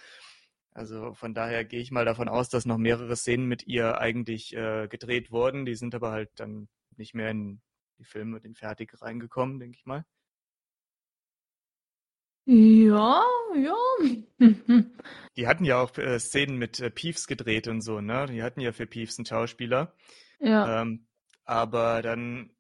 Also 0.72 1.14
von 1.14 1.34
daher 1.34 1.66
gehe 1.66 1.82
ich 1.82 1.92
mal 1.92 2.06
davon 2.06 2.30
aus, 2.30 2.50
dass 2.50 2.66
noch 2.66 2.78
mehrere 2.78 3.16
Szenen 3.16 3.48
mit 3.48 3.66
ihr 3.66 3.98
eigentlich 3.98 4.56
äh, 4.56 4.88
gedreht 4.88 5.32
wurden. 5.32 5.66
Die 5.66 5.76
sind 5.76 5.96
aber 5.96 6.12
halt 6.12 6.30
dann 6.36 6.70
nicht 6.96 7.16
mehr 7.16 7.32
in 7.32 7.62
die 7.98 8.06
Filme, 8.06 8.40
den 8.40 8.56
fertig 8.56 8.94
reingekommen, 9.02 9.60
denke 9.60 9.78
ich 9.78 9.86
mal. 9.86 10.06
Ja, 12.50 13.24
ja. 13.56 13.76
Die 15.36 15.48
hatten 15.48 15.66
ja 15.66 15.82
auch 15.82 15.98
äh, 15.98 16.18
Szenen 16.18 16.58
mit 16.58 16.80
äh, 16.80 16.90
Peeves 16.90 17.28
gedreht 17.28 17.68
und 17.68 17.82
so, 17.82 18.00
ne? 18.00 18.26
Die 18.28 18.42
hatten 18.42 18.62
ja 18.62 18.72
für 18.72 18.88
Peeves 18.88 19.20
einen 19.20 19.26
Schauspieler. 19.26 19.94
Ja. 20.40 20.82
Ähm, 20.82 21.08
aber 21.44 22.02
dann 22.02 22.52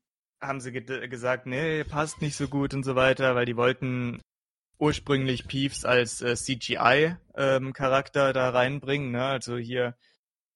haben 0.42 0.60
sie 0.60 0.74
ge 0.74 1.08
gesagt, 1.08 1.46
nee, 1.46 1.86
passt 1.86 2.22
nicht 2.22 2.36
so 2.36 2.50
gut 2.50 2.74
und 2.74 2.84
so 2.84 2.96
weiter, 2.96 3.34
weil 3.34 3.46
die 3.46 3.56
wollten 3.56 4.20
ursprünglich 4.78 5.48
Peeves 5.48 5.86
als 5.86 6.22
äh, 6.22 6.36
CGI-Charakter 6.36 8.28
ähm, 8.28 8.34
da 8.34 8.50
reinbringen, 8.50 9.12
ne? 9.12 9.24
Also 9.24 9.56
hier 9.56 9.96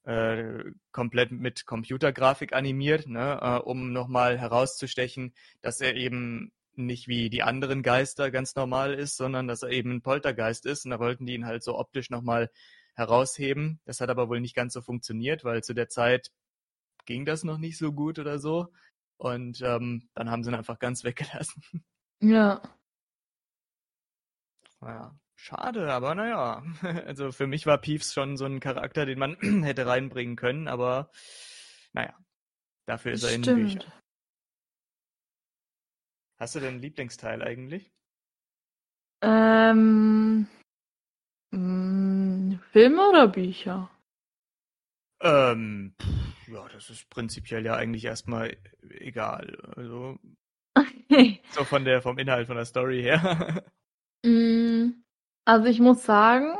äh, 0.03 0.59
komplett 0.91 1.31
mit 1.31 1.65
Computergrafik 1.65 2.51
animiert, 2.51 3.07
ne? 3.07 3.39
Äh, 3.41 3.59
um 3.59 3.93
nochmal 3.93 4.37
herauszustechen, 4.37 5.33
dass 5.61 5.79
er 5.79 5.95
eben 5.95 6.51
nicht 6.85 7.07
wie 7.07 7.29
die 7.29 7.43
anderen 7.43 7.83
Geister 7.83 8.31
ganz 8.31 8.55
normal 8.55 8.93
ist, 8.93 9.17
sondern 9.17 9.47
dass 9.47 9.63
er 9.63 9.69
eben 9.69 9.91
ein 9.91 10.01
Poltergeist 10.01 10.65
ist. 10.65 10.85
Und 10.85 10.91
da 10.91 10.99
wollten 10.99 11.25
die 11.25 11.33
ihn 11.33 11.45
halt 11.45 11.63
so 11.63 11.77
optisch 11.77 12.09
nochmal 12.09 12.49
herausheben. 12.95 13.79
Das 13.85 14.01
hat 14.01 14.09
aber 14.09 14.29
wohl 14.29 14.41
nicht 14.41 14.55
ganz 14.55 14.73
so 14.73 14.81
funktioniert, 14.81 15.43
weil 15.43 15.63
zu 15.63 15.73
der 15.73 15.89
Zeit 15.89 16.31
ging 17.05 17.25
das 17.25 17.43
noch 17.43 17.57
nicht 17.57 17.77
so 17.77 17.93
gut 17.93 18.19
oder 18.19 18.39
so. 18.39 18.67
Und 19.17 19.61
ähm, 19.61 20.09
dann 20.13 20.29
haben 20.29 20.43
sie 20.43 20.51
ihn 20.51 20.55
einfach 20.55 20.79
ganz 20.79 21.03
weggelassen. 21.03 21.63
Ja. 22.19 22.61
Naja, 24.79 25.15
schade, 25.35 25.91
aber 25.91 26.15
naja. 26.15 26.63
Also 27.05 27.31
für 27.31 27.47
mich 27.47 27.65
war 27.65 27.77
Peeves 27.77 28.13
schon 28.13 28.37
so 28.37 28.45
ein 28.45 28.59
Charakter, 28.59 29.05
den 29.05 29.19
man 29.19 29.35
hätte 29.63 29.85
reinbringen 29.85 30.35
können, 30.35 30.67
aber 30.67 31.11
naja, 31.93 32.15
dafür 32.85 33.13
ist 33.13 33.23
er 33.23 33.33
in 33.33 33.43
den 33.43 33.55
Büchern. 33.55 33.91
Hast 36.41 36.55
du 36.55 36.59
denn 36.59 36.71
einen 36.73 36.81
Lieblingsteil 36.81 37.41
eigentlich? 37.41 37.89
Ähm, 39.23 40.45
mh, 41.53 42.57
Filme 42.73 43.07
oder 43.09 43.27
Bücher? 43.29 43.89
Ähm, 45.21 45.95
pff, 46.01 46.47
ja, 46.47 46.67
das 46.69 46.89
ist 46.89 47.09
prinzipiell 47.09 47.65
ja 47.65 47.75
eigentlich 47.75 48.05
erstmal 48.05 48.57
egal. 48.89 49.57
Also 49.75 50.17
so 51.53 51.65
von 51.65 51.85
der 51.85 52.01
vom 52.01 52.17
Inhalt 52.17 52.47
von 52.47 52.55
der 52.55 52.65
Story 52.65 53.01
her. 53.01 53.63
Mm, 54.25 55.03
Also 55.45 55.67
ich 55.67 55.79
muss 55.79 56.03
sagen, 56.05 56.57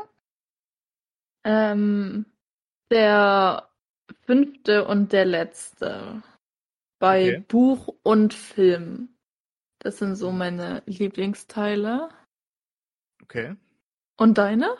ähm, 1.44 2.26
der 2.90 3.68
fünfte 4.26 4.86
und 4.86 5.12
der 5.12 5.24
letzte 5.24 6.22
bei 7.00 7.32
Okay. 7.32 7.44
Buch 7.48 7.88
und 8.04 8.34
Film. 8.34 9.16
Das 9.82 9.98
sind 9.98 10.14
so 10.14 10.30
meine 10.30 10.84
Lieblingsteile. 10.86 12.08
Okay. 13.20 13.56
Und 14.16 14.38
deine? 14.38 14.76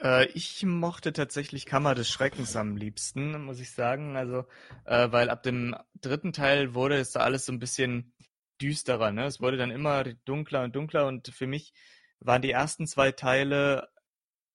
Äh, 0.00 0.26
ich 0.34 0.64
mochte 0.64 1.12
tatsächlich 1.12 1.66
Kammer 1.66 1.96
des 1.96 2.08
Schreckens 2.08 2.54
am 2.54 2.76
liebsten, 2.76 3.44
muss 3.44 3.58
ich 3.58 3.72
sagen. 3.72 4.16
Also, 4.16 4.44
äh, 4.84 5.10
weil 5.10 5.30
ab 5.30 5.42
dem 5.42 5.74
dritten 6.00 6.32
Teil 6.32 6.74
wurde 6.74 6.96
es 6.96 7.10
da 7.10 7.20
alles 7.20 7.44
so 7.44 7.52
ein 7.52 7.58
bisschen 7.58 8.14
düsterer, 8.60 9.10
ne? 9.10 9.24
Es 9.24 9.40
wurde 9.40 9.56
dann 9.56 9.72
immer 9.72 10.04
dunkler 10.04 10.62
und 10.62 10.76
dunkler 10.76 11.08
und 11.08 11.28
für 11.28 11.48
mich 11.48 11.74
waren 12.20 12.42
die 12.42 12.52
ersten 12.52 12.86
zwei 12.86 13.10
Teile 13.10 13.88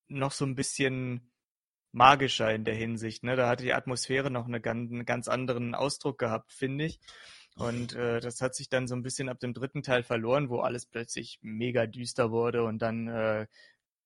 noch 0.08 0.32
so 0.32 0.46
ein 0.46 0.56
bisschen 0.56 1.34
magischer 1.92 2.54
in 2.56 2.64
der 2.64 2.76
Hinsicht, 2.76 3.24
ne? 3.24 3.36
Da 3.36 3.50
hatte 3.50 3.64
die 3.64 3.74
Atmosphäre 3.74 4.32
noch 4.32 4.46
eine 4.46 4.62
ganz, 4.62 4.90
einen 4.90 5.06
ganz 5.06 5.28
anderen 5.28 5.76
Ausdruck 5.76 6.18
gehabt, 6.18 6.54
finde 6.54 6.86
ich. 6.86 7.02
Und 7.58 7.94
äh, 7.96 8.20
das 8.20 8.42
hat 8.42 8.56
sich 8.56 8.70
dann 8.70 8.88
so 8.88 8.96
ein 8.96 9.02
bisschen 9.02 9.30
ab 9.30 9.40
dem 9.40 9.54
dritten 9.54 9.82
Teil 9.82 10.04
verloren, 10.04 10.50
wo 10.50 10.60
alles 10.60 10.86
plötzlich 10.86 11.40
mega 11.42 11.88
düster 11.88 12.32
wurde 12.32 12.64
und 12.64 12.80
dann 12.82 13.08
äh, 13.08 13.48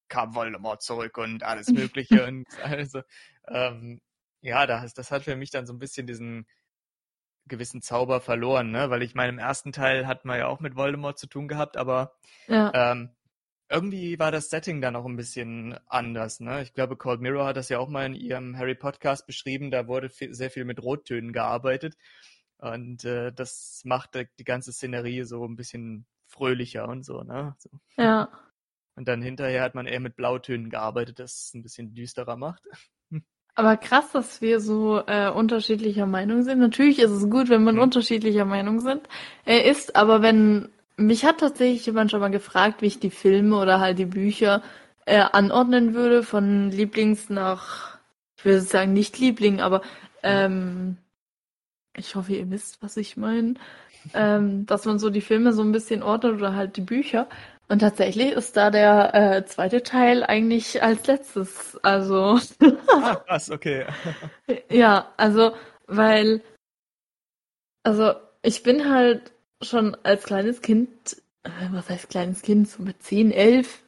kam 0.08 0.36
Voldemort 0.36 0.82
zurück 0.82 1.18
und 1.18 1.44
alles 1.44 1.74
Mögliche 1.74 2.26
und 2.28 2.46
also 2.62 3.02
ähm, 3.48 4.02
ja, 4.42 4.66
das, 4.66 4.94
das 4.94 5.12
hat 5.12 5.24
für 5.24 5.36
mich 5.36 5.52
dann 5.52 5.68
so 5.68 5.74
ein 5.74 5.80
bisschen 5.80 6.08
diesen 6.08 6.48
gewissen 7.48 7.82
Zauber 7.82 8.22
verloren, 8.22 8.72
ne? 8.72 8.90
Weil 8.90 9.02
ich 9.04 9.16
meine, 9.16 9.30
im 9.34 9.40
ersten 9.40 9.72
Teil 9.72 10.08
hat 10.08 10.26
man 10.26 10.40
ja 10.40 10.48
auch 10.48 10.60
mit 10.60 10.76
Voldemort 10.76 11.18
zu 11.20 11.28
tun 11.28 11.48
gehabt, 11.48 11.76
aber 11.78 12.16
Ja. 12.48 12.72
ähm, 12.74 13.10
irgendwie 13.70 14.20
war 14.20 14.32
das 14.32 14.50
Setting 14.50 14.82
dann 14.82 14.96
auch 14.96 15.06
ein 15.06 15.16
bisschen 15.18 15.78
anders, 15.88 16.40
ne? 16.40 16.62
Ich 16.62 16.74
glaube, 16.74 16.98
Cold 16.98 17.22
Mirror 17.22 17.46
hat 17.48 17.58
das 17.58 17.70
ja 17.70 17.80
auch 17.80 17.90
mal 17.90 18.06
in 18.06 18.16
ihrem 18.16 18.58
Harry 18.58 18.76
Podcast 18.76 19.26
beschrieben, 19.28 19.72
da 19.72 19.88
wurde 19.88 20.10
sehr 20.10 20.52
viel 20.52 20.66
mit 20.66 20.82
Rottönen 20.82 21.34
gearbeitet 21.34 21.96
und 22.62 23.04
äh, 23.06 23.32
das 23.34 23.82
macht 23.86 24.16
die 24.16 24.44
ganze 24.44 24.72
Szenerie 24.72 25.24
so 25.24 25.44
ein 25.46 25.56
bisschen 25.56 26.06
fröhlicher 26.28 26.88
und 26.88 27.04
so, 27.04 27.24
ne? 27.24 27.56
So. 27.58 27.70
Ja. 27.98 28.30
Und 28.96 29.08
dann 29.08 29.22
hinterher 29.22 29.64
hat 29.64 29.74
man 29.76 29.88
eher 29.88 30.00
mit 30.00 30.16
Blautönen 30.16 30.70
gearbeitet, 30.70 31.20
das 31.20 31.46
es 31.46 31.54
ein 31.54 31.64
bisschen 31.64 31.94
düsterer 31.96 32.38
macht. 32.38 32.64
Aber 33.56 33.78
krass, 33.78 34.12
dass 34.14 34.42
wir 34.42 34.62
so 34.62 35.02
äh, 35.08 35.30
unterschiedlicher 35.30 36.06
Meinung 36.06 36.44
sind. 36.44 36.60
Natürlich 36.60 37.00
ist 37.00 37.12
es 37.12 37.30
gut, 37.30 37.50
wenn 37.50 37.64
man 37.64 37.76
Hm. 37.76 37.82
unterschiedlicher 37.84 38.46
Meinung 38.46 38.80
sind, 38.80 39.02
äh, 39.46 39.70
ist, 39.70 39.96
aber 39.96 40.22
wenn 40.22 40.70
mich 40.96 41.26
hat 41.26 41.40
tatsächlich 41.40 41.86
jemand 41.86 42.12
schon 42.12 42.22
mal 42.22 42.30
gefragt, 42.32 42.82
wie 42.82 42.88
ich 42.88 43.00
die 43.00 43.10
Filme 43.10 43.58
oder 43.58 43.80
halt 43.80 44.00
die 44.00 44.06
Bücher 44.06 44.62
äh, 45.06 45.20
anordnen 45.20 45.94
würde, 45.94 46.24
von 46.24 46.72
Lieblings 46.72 47.30
nach, 47.30 47.98
ich 48.38 48.46
würde 48.46 48.62
sagen 48.62 48.94
nicht 48.94 49.20
Liebling, 49.20 49.60
aber 49.60 49.82
ähm, 50.24 50.98
ich 51.96 52.16
hoffe, 52.16 52.34
ihr 52.34 52.50
wisst, 52.50 52.82
was 52.82 52.98
ich 52.98 53.18
meine, 53.18 53.56
ähm, 54.14 54.66
dass 54.66 54.86
man 54.86 55.00
so 55.00 55.10
die 55.10 55.22
Filme 55.22 55.54
so 55.54 55.62
ein 55.62 55.72
bisschen 55.72 56.04
ordnet 56.04 56.34
oder 56.34 56.56
halt 56.56 56.78
die 56.78 56.82
Bücher. 56.82 57.28
Und 57.68 57.80
tatsächlich 57.80 58.32
ist 58.34 58.58
da 58.58 58.70
der 58.70 59.14
äh, 59.14 59.46
zweite 59.46 59.82
Teil 59.84 60.24
eigentlich 60.24 60.84
als 60.84 61.08
letztes. 61.08 61.80
Also 61.84 62.40
Ah, 62.88 63.16
krass, 63.16 63.50
okay. 63.50 63.86
ja, 64.70 65.14
also, 65.16 65.54
weil, 65.88 66.42
also 67.84 68.14
ich 68.42 68.64
bin 68.64 68.90
halt 68.92 69.32
schon 69.62 69.96
als 70.04 70.26
kleines 70.26 70.62
Kind, 70.62 71.22
äh, 71.44 71.50
was 71.72 71.90
heißt 71.90 72.10
kleines 72.10 72.42
Kind, 72.42 72.68
so 72.68 72.84
mit 72.84 73.02
10, 73.04 73.32
11, 73.32 73.84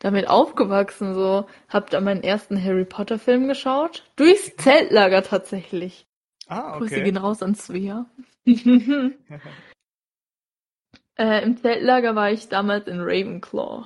damit 0.00 0.28
aufgewachsen, 0.28 1.14
so, 1.14 1.46
hab 1.68 1.90
da 1.90 2.00
meinen 2.00 2.22
ersten 2.22 2.62
Harry 2.62 2.84
Potter 2.84 3.18
Film 3.18 3.46
geschaut. 3.46 4.04
Durchs 4.16 4.56
Zeltlager 4.56 5.22
tatsächlich. 5.22 6.07
Ah, 6.48 6.78
Grüße 6.78 6.94
okay. 6.94 7.04
gehen 7.04 7.16
raus 7.16 7.42
an 7.42 7.54
Svea. 7.54 8.06
äh, 8.46 9.10
Im 11.42 11.56
Zeltlager 11.58 12.14
war 12.14 12.30
ich 12.30 12.48
damals 12.48 12.86
in 12.88 13.00
Ravenclaw. 13.00 13.84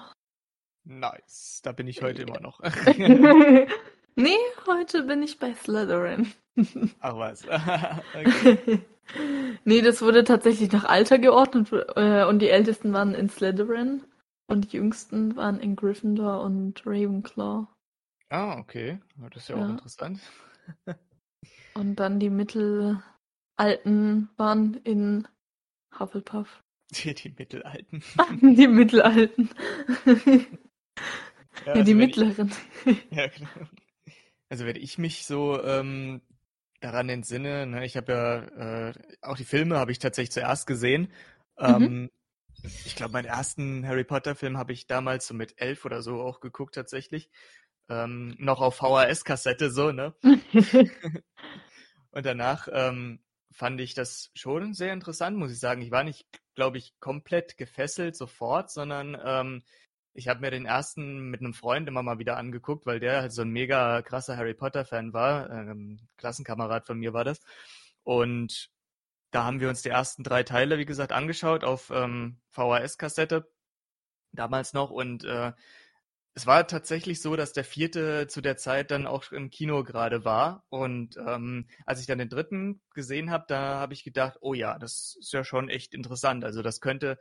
Nice. 0.84 1.60
Da 1.62 1.72
bin 1.72 1.86
ich 1.88 2.02
heute 2.02 2.22
immer 2.22 2.40
noch. 2.40 2.60
nee, 4.16 4.36
heute 4.66 5.02
bin 5.04 5.22
ich 5.22 5.38
bei 5.38 5.54
Slytherin. 5.54 6.32
Ach 7.00 7.16
was. 7.16 7.46
okay. 7.48 8.80
nee, 9.64 9.80
das 9.80 10.02
wurde 10.02 10.24
tatsächlich 10.24 10.70
nach 10.72 10.84
Alter 10.84 11.18
geordnet 11.18 11.72
äh, 11.96 12.24
und 12.24 12.40
die 12.40 12.50
Ältesten 12.50 12.92
waren 12.92 13.14
in 13.14 13.28
Slytherin 13.28 14.02
und 14.48 14.72
die 14.72 14.76
Jüngsten 14.76 15.36
waren 15.36 15.60
in 15.60 15.76
Gryffindor 15.76 16.42
und 16.42 16.84
Ravenclaw. 16.86 17.66
Ah, 18.28 18.58
okay. 18.58 18.98
Das 19.30 19.42
ist 19.42 19.48
ja 19.48 19.56
auch 19.56 19.60
Ja. 19.60 19.70
interessant. 19.70 20.20
Und 21.74 21.96
dann 21.96 22.20
die 22.20 22.30
Mittelalten 22.30 24.28
waren 24.36 24.74
in 24.84 25.26
Hufflepuff. 25.98 26.62
Die, 26.92 27.14
die 27.14 27.30
Mittelalten. 27.38 28.02
die 28.42 28.66
Mittelalten. 28.68 29.48
Ja, 31.66 31.74
also 31.74 31.84
die 31.84 31.98
wenn 31.98 32.08
ich- 32.08 32.16
Mittleren. 32.16 32.50
Ja, 33.10 33.26
genau. 33.28 33.48
Also 34.48 34.64
wenn 34.66 34.76
ich 34.76 34.98
mich 34.98 35.24
so 35.26 35.62
ähm, 35.62 36.20
daran 36.80 37.08
entsinne, 37.08 37.66
ne, 37.66 37.84
ich 37.84 37.96
habe 37.96 38.12
ja 38.12 38.88
äh, 38.88 38.92
auch 39.20 39.36
die 39.36 39.44
Filme 39.44 39.78
habe 39.78 39.92
ich 39.92 39.98
tatsächlich 40.00 40.32
zuerst 40.32 40.66
gesehen. 40.66 41.12
Ähm, 41.58 42.10
Ich 42.84 42.96
glaube, 42.96 43.12
meinen 43.12 43.26
ersten 43.26 43.86
Harry 43.86 44.04
Potter 44.04 44.34
Film 44.34 44.56
habe 44.58 44.72
ich 44.72 44.86
damals 44.86 45.26
so 45.26 45.34
mit 45.34 45.54
elf 45.60 45.84
oder 45.84 46.02
so 46.02 46.20
auch 46.20 46.40
geguckt 46.40 46.74
tatsächlich. 46.74 47.30
Ähm, 47.88 48.34
noch 48.38 48.60
auf 48.60 48.76
VHS-Kassette 48.76 49.70
so, 49.70 49.92
ne? 49.92 50.14
Und 52.10 52.26
danach 52.26 52.68
ähm, 52.70 53.20
fand 53.50 53.80
ich 53.80 53.94
das 53.94 54.30
schon 54.34 54.74
sehr 54.74 54.92
interessant, 54.92 55.36
muss 55.36 55.52
ich 55.52 55.58
sagen. 55.58 55.82
Ich 55.82 55.90
war 55.90 56.04
nicht, 56.04 56.26
glaube 56.54 56.78
ich, 56.78 56.94
komplett 57.00 57.56
gefesselt 57.56 58.16
sofort, 58.16 58.70
sondern 58.70 59.18
ähm, 59.24 59.62
ich 60.14 60.28
habe 60.28 60.40
mir 60.40 60.50
den 60.50 60.66
ersten 60.66 61.30
mit 61.30 61.40
einem 61.40 61.54
Freund 61.54 61.88
immer 61.88 62.02
mal 62.02 62.18
wieder 62.18 62.36
angeguckt, 62.36 62.84
weil 62.86 63.00
der 63.00 63.22
halt 63.22 63.32
so 63.32 63.42
ein 63.42 63.50
mega 63.50 64.02
krasser 64.02 64.36
Harry 64.36 64.54
Potter-Fan 64.54 65.12
war. 65.12 65.50
Ähm, 65.50 66.00
Klassenkamerad 66.18 66.86
von 66.86 66.98
mir 66.98 67.14
war 67.14 67.24
das. 67.24 67.40
Und 68.02 68.70
da 69.30 69.44
haben 69.44 69.60
wir 69.60 69.70
uns 69.70 69.82
die 69.82 69.88
ersten 69.88 70.22
drei 70.22 70.42
Teile, 70.42 70.78
wie 70.78 70.84
gesagt, 70.84 71.12
angeschaut 71.12 71.64
auf 71.64 71.90
ähm, 71.90 72.40
VHS-Kassette 72.50 73.50
damals 74.32 74.74
noch. 74.74 74.90
Und 74.90 75.24
äh, 75.24 75.52
es 76.34 76.46
war 76.46 76.66
tatsächlich 76.66 77.20
so, 77.20 77.36
dass 77.36 77.52
der 77.52 77.64
vierte 77.64 78.26
zu 78.26 78.40
der 78.40 78.56
Zeit 78.56 78.90
dann 78.90 79.06
auch 79.06 79.32
im 79.32 79.50
Kino 79.50 79.84
gerade 79.84 80.24
war. 80.24 80.64
Und 80.70 81.16
ähm, 81.18 81.68
als 81.84 82.00
ich 82.00 82.06
dann 82.06 82.18
den 82.18 82.30
dritten 82.30 82.80
gesehen 82.94 83.30
habe, 83.30 83.44
da 83.48 83.78
habe 83.78 83.92
ich 83.92 84.02
gedacht, 84.02 84.38
oh 84.40 84.54
ja, 84.54 84.78
das 84.78 85.16
ist 85.20 85.32
ja 85.32 85.44
schon 85.44 85.68
echt 85.68 85.92
interessant. 85.94 86.44
Also 86.44 86.62
das 86.62 86.80
könnte 86.80 87.18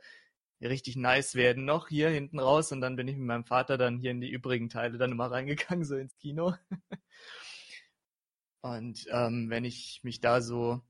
richtig 0.62 0.96
nice 0.96 1.34
werden 1.34 1.64
noch 1.64 1.88
hier 1.88 2.08
hinten 2.08 2.38
raus. 2.38 2.72
Und 2.72 2.80
dann 2.80 2.96
bin 2.96 3.08
ich 3.08 3.16
mit 3.16 3.26
meinem 3.26 3.44
Vater 3.44 3.76
dann 3.76 3.98
hier 3.98 4.12
in 4.12 4.20
die 4.20 4.30
übrigen 4.30 4.70
Teile 4.70 4.96
dann 4.96 5.12
immer 5.12 5.30
reingegangen, 5.30 5.84
so 5.84 5.96
ins 5.96 6.16
Kino. 6.16 6.54
Und 8.62 9.06
ähm, 9.10 9.50
wenn 9.50 9.64
ich 9.64 10.00
mich 10.04 10.20
da 10.20 10.40
so 10.40 10.80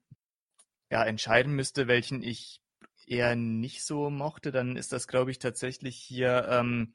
ja, 0.91 1.05
entscheiden 1.05 1.55
müsste, 1.55 1.89
welchen 1.89 2.23
ich 2.23 2.61
eher 3.07 3.35
nicht 3.35 3.85
so 3.85 4.11
mochte, 4.11 4.53
dann 4.53 4.77
ist 4.77 4.93
das, 4.93 5.09
glaube 5.09 5.31
ich, 5.31 5.39
tatsächlich 5.39 5.97
hier 5.97 6.47
ähm, 6.51 6.95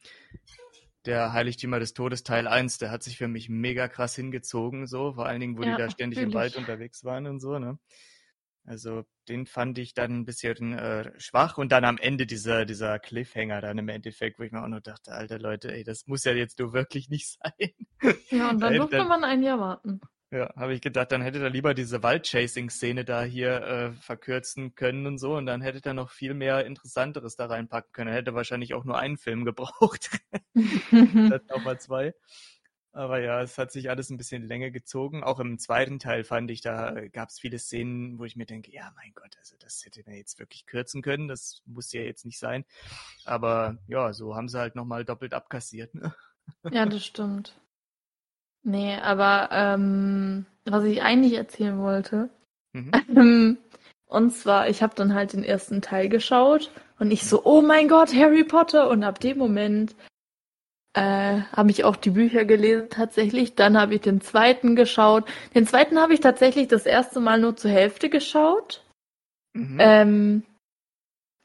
der 1.08 1.34
Heiligtümer 1.34 1.80
des 1.80 1.94
Todes 1.94 2.24
Teil 2.24 2.48
1. 2.48 2.78
Der 2.80 2.92
hat 2.92 3.04
sich 3.04 3.18
für 3.18 3.28
mich 3.28 3.50
mega 3.50 3.88
krass 3.88 4.16
hingezogen, 4.16 4.88
so, 4.88 5.14
vor 5.14 5.26
allen 5.28 5.40
Dingen, 5.42 5.58
wo 5.58 5.64
Ja, 5.64 5.66
die 5.66 5.76
da 5.76 5.90
ständig 5.90 6.22
im 6.22 6.34
fühl 6.34 6.36
Wald 6.36 6.56
unterwegs 6.58 7.04
waren 7.04 7.28
und 7.28 7.40
so, 7.40 7.60
ne? 7.60 7.80
Also 8.66 9.04
den 9.30 9.46
fand 9.48 9.78
ich 9.80 9.94
dann 9.94 10.12
ein 10.20 10.26
bisschen 10.26 10.74
äh, 10.74 11.12
schwach 11.20 11.58
und 11.58 11.72
dann 11.72 11.86
am 11.86 11.98
Ende 11.98 12.26
dieser, 12.28 12.66
dieser 12.66 13.00
Cliffhanger 13.00 13.62
dann 13.62 13.78
im 13.78 13.90
Endeffekt, 13.90 14.40
wo 14.40 14.44
ich 14.44 14.52
mir 14.52 14.62
auch 14.64 14.68
nur 14.68 14.82
dachte, 14.82 15.14
alter 15.14 15.40
Leute, 15.40 15.74
ey, 15.74 15.84
das 15.86 16.08
muss 16.08 16.26
ja 16.26 16.34
jetzt 16.34 16.60
nur 16.60 16.74
wirklich 16.74 17.10
nicht 17.10 17.30
sein. 17.44 17.72
ja, 18.30 18.50
und 18.50 18.60
dann 18.62 18.78
Äh, 18.78 18.78
durfte 18.78 19.04
man 19.04 19.24
ein 19.26 19.44
Jahr 19.44 19.60
warten. 19.60 20.00
Ja, 20.30 20.54
habe 20.58 20.74
ich 20.74 20.82
gedacht, 20.82 21.14
dann 21.14 21.22
hätte 21.22 21.40
er 21.40 21.50
lieber 21.50 21.74
diese 21.74 22.04
Waldchasing-Szene 22.04 23.06
da 23.06 23.24
hier 23.24 23.62
äh, 23.62 23.92
verkürzen 23.94 24.76
können 24.76 25.08
und 25.08 25.20
so 25.20 25.38
und 25.38 25.46
dann 25.46 25.62
hätte 25.62 25.80
er 25.88 25.94
noch 25.94 26.12
viel 26.12 26.34
mehr 26.34 26.66
Interessanteres 26.66 27.38
da 27.38 27.46
reinpacken 27.46 27.94
können. 27.94 28.10
Er 28.10 28.18
hätte 28.18 28.34
wahrscheinlich 28.34 28.74
auch 28.74 28.84
nur 28.84 28.98
einen 28.98 29.18
Film 29.18 29.46
gebraucht, 29.46 30.10
statt 31.28 31.50
auch 31.52 31.64
mal 31.64 31.80
zwei. 31.80 32.14
Aber 32.92 33.20
ja, 33.22 33.42
es 33.42 33.58
hat 33.58 33.72
sich 33.72 33.90
alles 33.90 34.10
ein 34.10 34.18
bisschen 34.18 34.44
länger 34.44 34.72
gezogen. 34.72 35.24
Auch 35.24 35.40
im 35.40 35.60
zweiten 35.60 36.00
Teil 36.00 36.24
fand 36.24 36.50
ich, 36.50 36.62
da 36.62 37.08
gab 37.10 37.30
es 37.30 37.40
viele 37.40 37.60
Szenen, 37.60 38.18
wo 38.18 38.26
ich 38.26 38.36
mir 38.36 38.48
denke, 38.48 38.72
ja, 38.72 38.92
mein 38.96 39.14
Gott, 39.14 39.38
also 39.38 39.56
das 39.60 39.86
hätte 39.86 40.02
man 40.06 40.16
jetzt 40.16 40.40
wirklich 40.40 40.66
kürzen 40.66 41.04
können. 41.04 41.28
Das 41.28 41.62
muss 41.66 41.94
ja 41.94 42.02
jetzt 42.02 42.26
nicht 42.26 42.40
sein. 42.40 42.66
Aber 43.24 43.78
ja, 43.88 44.12
so 44.14 44.36
haben 44.36 44.50
sie 44.50 44.60
halt 44.60 44.76
nochmal 44.76 45.06
doppelt 45.06 45.34
abkassiert. 45.34 45.94
Ne? 45.94 46.14
Ja, 46.72 46.86
das 46.86 47.06
stimmt. 47.06 47.62
Nee, 48.64 48.98
aber 48.98 49.50
ähm, 49.52 50.46
was 50.66 50.84
ich 50.84 51.02
eigentlich 51.02 51.34
erzählen 51.34 51.80
wollte, 51.80 52.30
Mhm. 52.74 52.92
ähm, 53.16 53.58
und 54.06 54.32
zwar, 54.32 54.70
ich 54.70 54.82
habe 54.82 54.96
dann 54.96 55.14
halt 55.14 55.34
den 55.34 55.44
ersten 55.44 55.82
Teil 55.82 56.10
geschaut 56.10 56.72
und 57.00 57.12
ich 57.12 57.24
so, 57.24 57.44
oh 57.44 57.62
mein 57.62 57.88
Gott, 57.88 58.14
Harry 58.14 58.44
Potter! 58.44 58.90
Und 58.90 59.04
ab 59.04 59.20
dem 59.20 59.38
Moment 59.38 59.96
äh, 60.94 61.42
habe 61.52 61.72
ich 61.72 61.84
auch 61.84 61.96
die 61.96 62.12
Bücher 62.12 62.46
gelesen 62.46 62.90
tatsächlich. 62.90 63.56
Dann 63.56 63.78
habe 63.78 63.96
ich 63.96 64.02
den 64.02 64.22
zweiten 64.22 64.76
geschaut. 64.76 65.26
Den 65.54 65.68
zweiten 65.68 66.00
habe 66.00 66.14
ich 66.14 66.22
tatsächlich 66.22 66.68
das 66.68 66.86
erste 66.86 67.20
Mal 67.20 67.40
nur 67.40 67.56
zur 67.56 67.72
Hälfte 67.72 68.10
geschaut. 68.10 68.84
Mhm. 69.54 69.78
Ähm, 69.80 70.44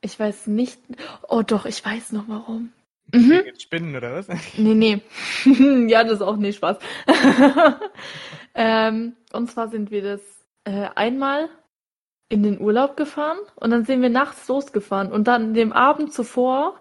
ich 0.01 0.19
weiß 0.19 0.47
nicht. 0.47 0.81
Oh 1.29 1.43
doch, 1.43 1.67
ich 1.67 1.85
weiß 1.85 2.13
noch 2.13 2.29
warum. 2.29 2.73
Mhm. 3.13 3.43
Spinnen 3.59 3.97
oder 3.97 4.15
was? 4.15 4.29
Nee, 4.57 4.75
nee. 4.75 5.01
ja, 5.89 6.05
das 6.05 6.15
ist 6.15 6.23
auch 6.23 6.37
nicht 6.37 6.57
Spaß. 6.57 6.79
ähm, 8.55 9.17
und 9.33 9.51
zwar 9.51 9.69
sind 9.69 9.91
wir 9.91 10.03
das 10.03 10.21
äh, 10.65 10.89
einmal 10.95 11.49
in 12.29 12.43
den 12.43 12.61
Urlaub 12.61 12.97
gefahren 12.97 13.39
und 13.57 13.71
dann 13.71 13.85
sind 13.85 14.01
wir 14.01 14.09
nachts 14.09 14.49
losgefahren 14.49 15.13
und 15.13 15.29
dann 15.29 15.53
dem 15.53 15.73
Abend 15.73 16.15
zuvor 16.15 16.81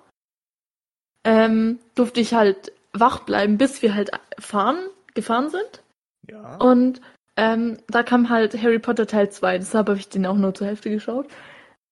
ähm, 1.25 1.79
durfte 1.93 2.21
ich 2.21 2.33
halt 2.33 2.71
wach 2.93 3.19
bleiben, 3.19 3.57
bis 3.57 3.81
wir 3.81 3.93
halt 3.93 4.11
fahren, 4.39 4.79
gefahren 5.13 5.49
sind. 5.49 5.83
Ja. 6.29 6.55
Und 6.57 7.01
ähm, 7.35 7.77
da 7.87 8.03
kam 8.03 8.29
halt 8.29 8.61
Harry 8.61 8.79
Potter 8.79 9.07
Teil 9.07 9.29
2, 9.29 9.57
deshalb 9.59 9.89
habe 9.89 9.99
ich 9.99 10.09
den 10.09 10.25
auch 10.25 10.35
nur 10.35 10.53
zur 10.53 10.67
Hälfte 10.67 10.89
geschaut. 10.89 11.27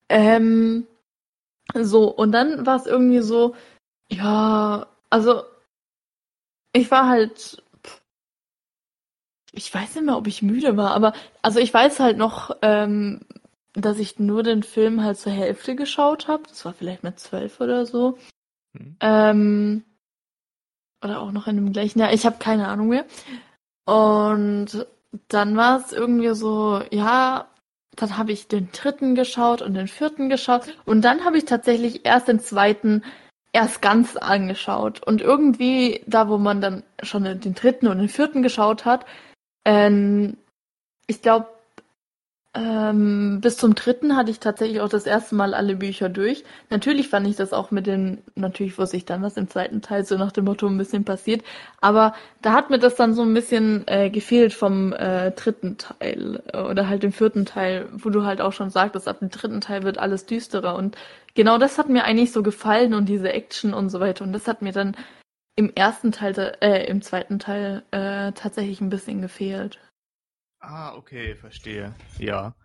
Ähm, 0.10 0.88
so, 1.74 2.10
und 2.10 2.32
dann 2.32 2.66
war 2.66 2.78
es 2.78 2.88
irgendwie 2.88 3.20
so, 3.20 3.56
ja, 4.12 4.88
also 5.10 5.44
ich 6.74 6.92
war 6.92 7.08
halt, 7.08 7.64
ich 9.52 9.74
weiß 9.74 9.96
nicht 9.96 10.06
mehr, 10.06 10.18
ob 10.18 10.28
ich 10.28 10.42
müde 10.42 10.78
war, 10.78 10.92
aber 10.92 11.14
also 11.42 11.60
ich 11.60 11.74
weiß 11.74 12.00
halt 12.00 12.18
noch, 12.18 12.56
ähm, 12.62 13.22
dass 13.74 14.00
ich 14.00 14.20
nur 14.20 14.44
den 14.44 14.64
Film 14.64 15.04
halt 15.04 15.18
zur 15.18 15.32
Hälfte 15.32 15.76
geschaut 15.76 16.28
habe. 16.28 16.44
Das 16.48 16.66
war 16.66 16.74
vielleicht 16.74 17.04
mit 17.04 17.20
zwölf 17.20 17.60
oder 17.62 17.86
so. 17.86 18.18
Hm. 18.78 18.98
Ähm, 19.00 19.84
oder 21.04 21.22
auch 21.22 21.32
noch 21.32 21.48
in 21.48 21.56
dem 21.56 21.72
gleichen 21.72 22.00
Jahr. 22.00 22.14
Ich 22.14 22.26
habe 22.26 22.38
keine 22.40 22.68
Ahnung 22.68 22.90
mehr. 22.90 23.06
Und 23.86 24.86
dann 25.28 25.58
war 25.58 25.80
es 25.80 25.94
irgendwie 25.94 26.34
so, 26.36 26.82
ja, 26.92 27.48
dann 27.96 28.18
habe 28.18 28.32
ich 28.32 28.48
den 28.48 28.72
dritten 28.72 29.16
geschaut 29.16 29.62
und 29.62 29.74
den 29.74 29.88
vierten 29.88 30.30
geschaut. 30.30 30.78
Und 30.86 31.02
dann 31.02 31.26
habe 31.26 31.38
ich 31.38 31.46
tatsächlich 31.46 32.06
erst 32.06 32.28
den 32.28 32.40
zweiten 32.40 33.04
erst 33.54 33.82
ganz 33.82 34.16
angeschaut. 34.16 35.02
Und 35.06 35.22
irgendwie, 35.22 36.02
da 36.08 36.30
wo 36.30 36.38
man 36.38 36.62
dann 36.62 36.84
schon 37.04 37.24
den 37.24 37.56
dritten 37.56 37.88
und 37.88 38.00
den 38.00 38.10
vierten 38.10 38.44
geschaut 38.44 38.86
hat, 38.86 39.06
ähm, 39.66 40.38
ich 41.08 41.22
glaube, 41.22 41.48
ähm, 42.60 43.40
bis 43.40 43.56
zum 43.56 43.74
dritten 43.74 44.18
hatte 44.18 44.32
ich 44.32 44.42
tatsächlich 44.42 44.82
auch 44.82 44.90
das 44.90 45.06
erste 45.06 45.34
Mal 45.34 45.54
alle 45.54 45.78
Bücher 45.78 46.10
durch. 46.10 46.44
Natürlich 46.70 47.08
fand 47.08 47.26
ich 47.26 47.38
das 47.38 47.54
auch 47.54 47.72
mit 47.72 47.88
den, 47.88 48.22
natürlich 48.36 48.78
wusste 48.78 48.98
ich 48.98 49.06
dann, 49.06 49.22
was 49.22 49.38
im 49.38 49.48
zweiten 49.48 49.82
Teil 49.82 50.04
so 50.04 50.18
nach 50.18 50.34
dem 50.34 50.44
Motto 50.44 50.68
ein 50.68 50.78
bisschen 50.78 51.06
passiert. 51.06 51.42
Aber 51.80 52.14
da 52.42 52.52
hat 52.52 52.70
mir 52.70 52.78
das 52.78 52.96
dann 52.96 53.14
so 53.14 53.22
ein 53.22 53.34
bisschen 53.34 53.88
äh, 53.88 54.10
gefehlt 54.10 54.54
vom 54.54 54.92
äh, 54.92 55.32
dritten 55.32 55.78
Teil 55.78 56.44
äh, 56.52 56.58
oder 56.60 56.90
halt 56.90 57.04
dem 57.04 57.14
vierten 57.14 57.46
Teil, 57.46 57.88
wo 57.94 58.10
du 58.10 58.26
halt 58.26 58.42
auch 58.42 58.52
schon 58.52 58.72
sagtest, 58.72 59.08
ab 59.08 59.20
dem 59.20 59.30
dritten 59.30 59.62
Teil 59.62 59.84
wird 59.84 59.98
alles 59.98 60.26
düsterer. 60.26 60.76
Und 60.76 60.98
genau 61.36 61.60
das 61.60 61.78
hat 61.78 61.88
mir 61.88 62.04
eigentlich 62.04 62.34
so 62.34 62.44
gefallen 62.44 62.94
und 62.94 63.08
diese 63.08 63.32
Action 63.32 63.74
und 63.74 63.90
so 63.90 64.02
weiter. 64.02 64.26
Und 64.26 64.34
das 64.34 64.48
hat 64.50 64.62
mir 64.62 64.74
dann 64.74 64.98
im 65.56 65.72
ersten 65.76 66.12
Teil, 66.12 66.58
äh, 66.62 66.86
im 66.88 67.02
zweiten 67.02 67.40
Teil 67.40 67.84
äh, 67.92 68.34
tatsächlich 68.34 68.82
ein 68.82 68.90
bisschen 68.90 69.22
gefehlt. 69.22 69.80
Ah, 70.60 70.96
okay, 70.96 71.36
verstehe. 71.36 71.96
Ja. 72.18 72.56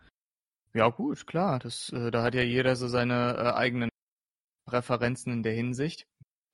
Ja, 0.72 0.88
gut, 0.88 1.26
klar. 1.26 1.60
Das, 1.60 1.90
äh, 1.90 2.10
da 2.10 2.22
hat 2.22 2.34
ja 2.34 2.42
jeder 2.42 2.74
so 2.74 2.88
seine 2.88 3.36
äh, 3.38 3.52
eigenen 3.52 3.90
Präferenzen 4.66 5.32
in 5.32 5.42
der 5.42 5.52
Hinsicht. 5.52 6.06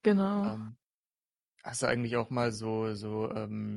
Genau. 0.03 0.55
Ähm, 0.55 0.77
hast 1.63 1.83
du 1.83 1.87
eigentlich 1.87 2.17
auch 2.17 2.31
mal 2.31 2.53
so, 2.53 2.95
so 2.95 3.33
ähm, 3.35 3.77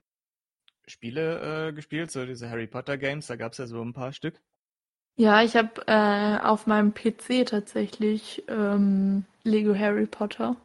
Spiele 0.88 1.70
äh, 1.70 1.74
gespielt, 1.74 2.12
so 2.12 2.26
diese 2.26 2.50
Harry 2.50 2.68
Potter 2.68 2.98
Games? 2.98 3.28
Da 3.28 3.38
gab 3.38 3.54
es 3.54 3.58
ja 3.58 3.68
so 3.68 3.82
ein 3.82 3.94
paar 3.94 4.12
Stück. 4.12 4.42
Ja, 5.16 5.44
ich 5.44 5.56
habe 5.56 5.86
äh, 5.88 6.40
auf 6.44 6.68
meinem 6.68 6.94
PC 6.94 7.46
tatsächlich 7.46 8.44
ähm, 8.48 9.26
Lego 9.44 9.76
Harry 9.76 10.08
Potter. 10.08 10.58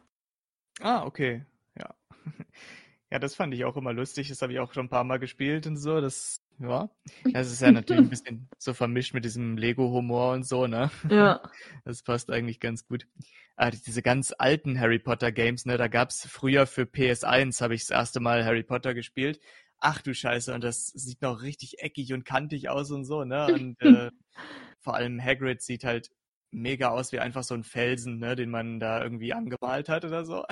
Ah, 0.81 1.05
okay. 1.05 1.45
Ja. 1.77 1.93
ja, 3.11 3.19
das 3.19 3.35
fand 3.35 3.53
ich 3.53 3.63
auch 3.63 3.77
immer 3.77 3.93
lustig. 3.93 4.27
Das 4.29 4.41
habe 4.41 4.51
ich 4.51 4.59
auch 4.59 4.73
schon 4.73 4.87
ein 4.87 4.89
paar 4.89 5.03
Mal 5.03 5.19
gespielt 5.19 5.67
und 5.67 5.77
so. 5.77 6.01
Das 6.01 6.41
ja. 6.59 6.89
Das 7.33 7.51
ist 7.51 7.61
ja 7.61 7.71
natürlich 7.71 8.03
ein 8.03 8.09
bisschen 8.09 8.49
so 8.57 8.73
vermischt 8.73 9.13
mit 9.13 9.25
diesem 9.25 9.57
Lego-Humor 9.57 10.33
und 10.33 10.43
so, 10.43 10.67
ne? 10.67 10.91
Ja. 11.09 11.41
Das 11.85 12.03
passt 12.03 12.29
eigentlich 12.29 12.59
ganz 12.59 12.85
gut. 12.85 13.07
Ah, 13.55 13.71
diese 13.71 14.01
ganz 14.01 14.33
alten 14.37 14.79
Harry 14.79 14.99
Potter 14.99 15.31
Games, 15.31 15.65
ne? 15.65 15.77
Da 15.77 15.87
gab's 15.87 16.25
früher 16.27 16.65
für 16.65 16.83
PS1 16.83 17.61
habe 17.61 17.75
ich 17.75 17.81
das 17.81 17.89
erste 17.89 18.19
Mal 18.19 18.45
Harry 18.45 18.63
Potter 18.63 18.93
gespielt. 18.93 19.39
Ach 19.79 20.01
du 20.01 20.13
Scheiße, 20.13 20.53
und 20.53 20.63
das 20.63 20.87
sieht 20.87 21.21
noch 21.21 21.41
richtig 21.41 21.79
eckig 21.79 22.13
und 22.13 22.25
kantig 22.25 22.69
aus 22.69 22.91
und 22.91 23.05
so, 23.05 23.23
ne? 23.23 23.47
Und 23.47 23.81
äh, 23.81 24.11
vor 24.79 24.95
allem 24.95 25.23
Hagrid 25.23 25.61
sieht 25.61 25.83
halt 25.83 26.09
mega 26.51 26.89
aus 26.89 27.11
wie 27.11 27.19
einfach 27.19 27.43
so 27.43 27.53
ein 27.53 27.63
Felsen, 27.63 28.19
ne, 28.19 28.35
den 28.35 28.49
man 28.49 28.79
da 28.79 29.03
irgendwie 29.03 29.33
angemalt 29.33 29.89
hat 29.89 30.05
oder 30.05 30.25
so. 30.25 30.45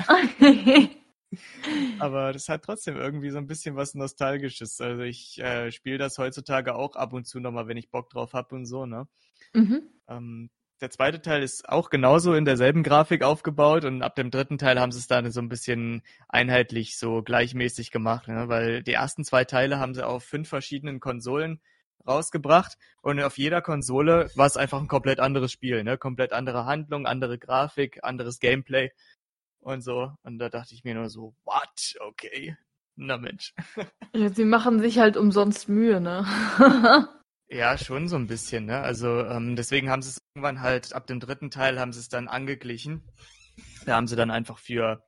Aber 1.99 2.31
das 2.31 2.49
hat 2.49 2.63
trotzdem 2.63 2.95
irgendwie 2.95 3.29
so 3.29 3.37
ein 3.37 3.47
bisschen 3.47 3.75
was 3.75 3.95
Nostalgisches. 3.95 4.79
Also 4.81 5.03
ich 5.03 5.39
äh, 5.39 5.71
spiele 5.71 5.97
das 5.97 6.17
heutzutage 6.17 6.75
auch 6.75 6.95
ab 6.95 7.13
und 7.13 7.27
zu 7.27 7.39
nochmal, 7.39 7.67
wenn 7.67 7.77
ich 7.77 7.91
Bock 7.91 8.09
drauf 8.09 8.33
habe 8.33 8.55
und 8.55 8.65
so, 8.65 8.85
ne? 8.85 9.07
Mhm. 9.53 9.83
Ähm, 10.07 10.49
der 10.79 10.91
zweite 10.91 11.21
Teil 11.21 11.41
ist 11.41 11.67
auch 11.67 11.89
genauso 11.89 12.35
in 12.35 12.45
derselben 12.45 12.83
Grafik 12.83 13.23
aufgebaut 13.23 13.83
und 13.83 14.03
ab 14.03 14.15
dem 14.15 14.29
dritten 14.29 14.59
Teil 14.59 14.79
haben 14.79 14.91
sie 14.91 14.99
es 14.99 15.07
dann 15.07 15.31
so 15.31 15.41
ein 15.41 15.49
bisschen 15.49 16.03
einheitlich 16.29 16.97
so 16.97 17.23
gleichmäßig 17.23 17.89
gemacht, 17.89 18.27
ne? 18.27 18.47
weil 18.47 18.83
die 18.83 18.93
ersten 18.93 19.23
zwei 19.23 19.43
Teile 19.43 19.79
haben 19.79 19.95
sie 19.95 20.05
auf 20.05 20.23
fünf 20.23 20.47
verschiedenen 20.49 20.99
Konsolen 20.99 21.61
rausgebracht 22.07 22.77
und 23.01 23.19
auf 23.21 23.39
jeder 23.39 23.61
Konsole 23.63 24.29
war 24.35 24.45
es 24.45 24.55
einfach 24.55 24.79
ein 24.79 24.87
komplett 24.87 25.19
anderes 25.19 25.51
Spiel, 25.51 25.83
ne? 25.83 25.97
Komplett 25.97 26.31
andere 26.31 26.65
Handlung, 26.65 27.05
andere 27.05 27.37
Grafik, 27.37 27.99
anderes 28.03 28.39
Gameplay 28.39 28.91
und 29.67 29.81
so. 29.81 30.11
Und 30.23 30.39
da 30.39 30.49
dachte 30.49 30.73
ich 30.73 30.83
mir 30.83 30.95
nur 30.95 31.09
so, 31.09 31.35
what? 31.43 31.95
Okay. 31.99 32.55
Na 32.95 33.17
Mensch. 33.17 33.53
Ja, 34.13 34.29
sie 34.33 34.45
machen 34.45 34.79
sich 34.79 34.97
halt 34.97 35.17
umsonst 35.17 35.69
Mühe, 35.69 36.01
ne? 36.01 36.25
ja, 37.49 37.77
schon 37.77 38.07
so 38.07 38.15
ein 38.15 38.27
bisschen, 38.27 38.65
ne? 38.65 38.79
Also 38.79 39.25
ähm, 39.25 39.55
deswegen 39.55 39.89
haben 39.89 40.01
sie 40.01 40.09
es 40.09 40.21
irgendwann 40.33 40.61
halt, 40.61 40.93
ab 40.93 41.05
dem 41.05 41.19
dritten 41.19 41.51
Teil 41.51 41.79
haben 41.79 41.93
sie 41.93 41.99
es 41.99 42.09
dann 42.09 42.27
angeglichen. 42.27 43.03
Da 43.85 43.95
haben 43.95 44.07
sie 44.07 44.15
dann 44.15 44.31
einfach 44.31 44.57
für 44.57 45.03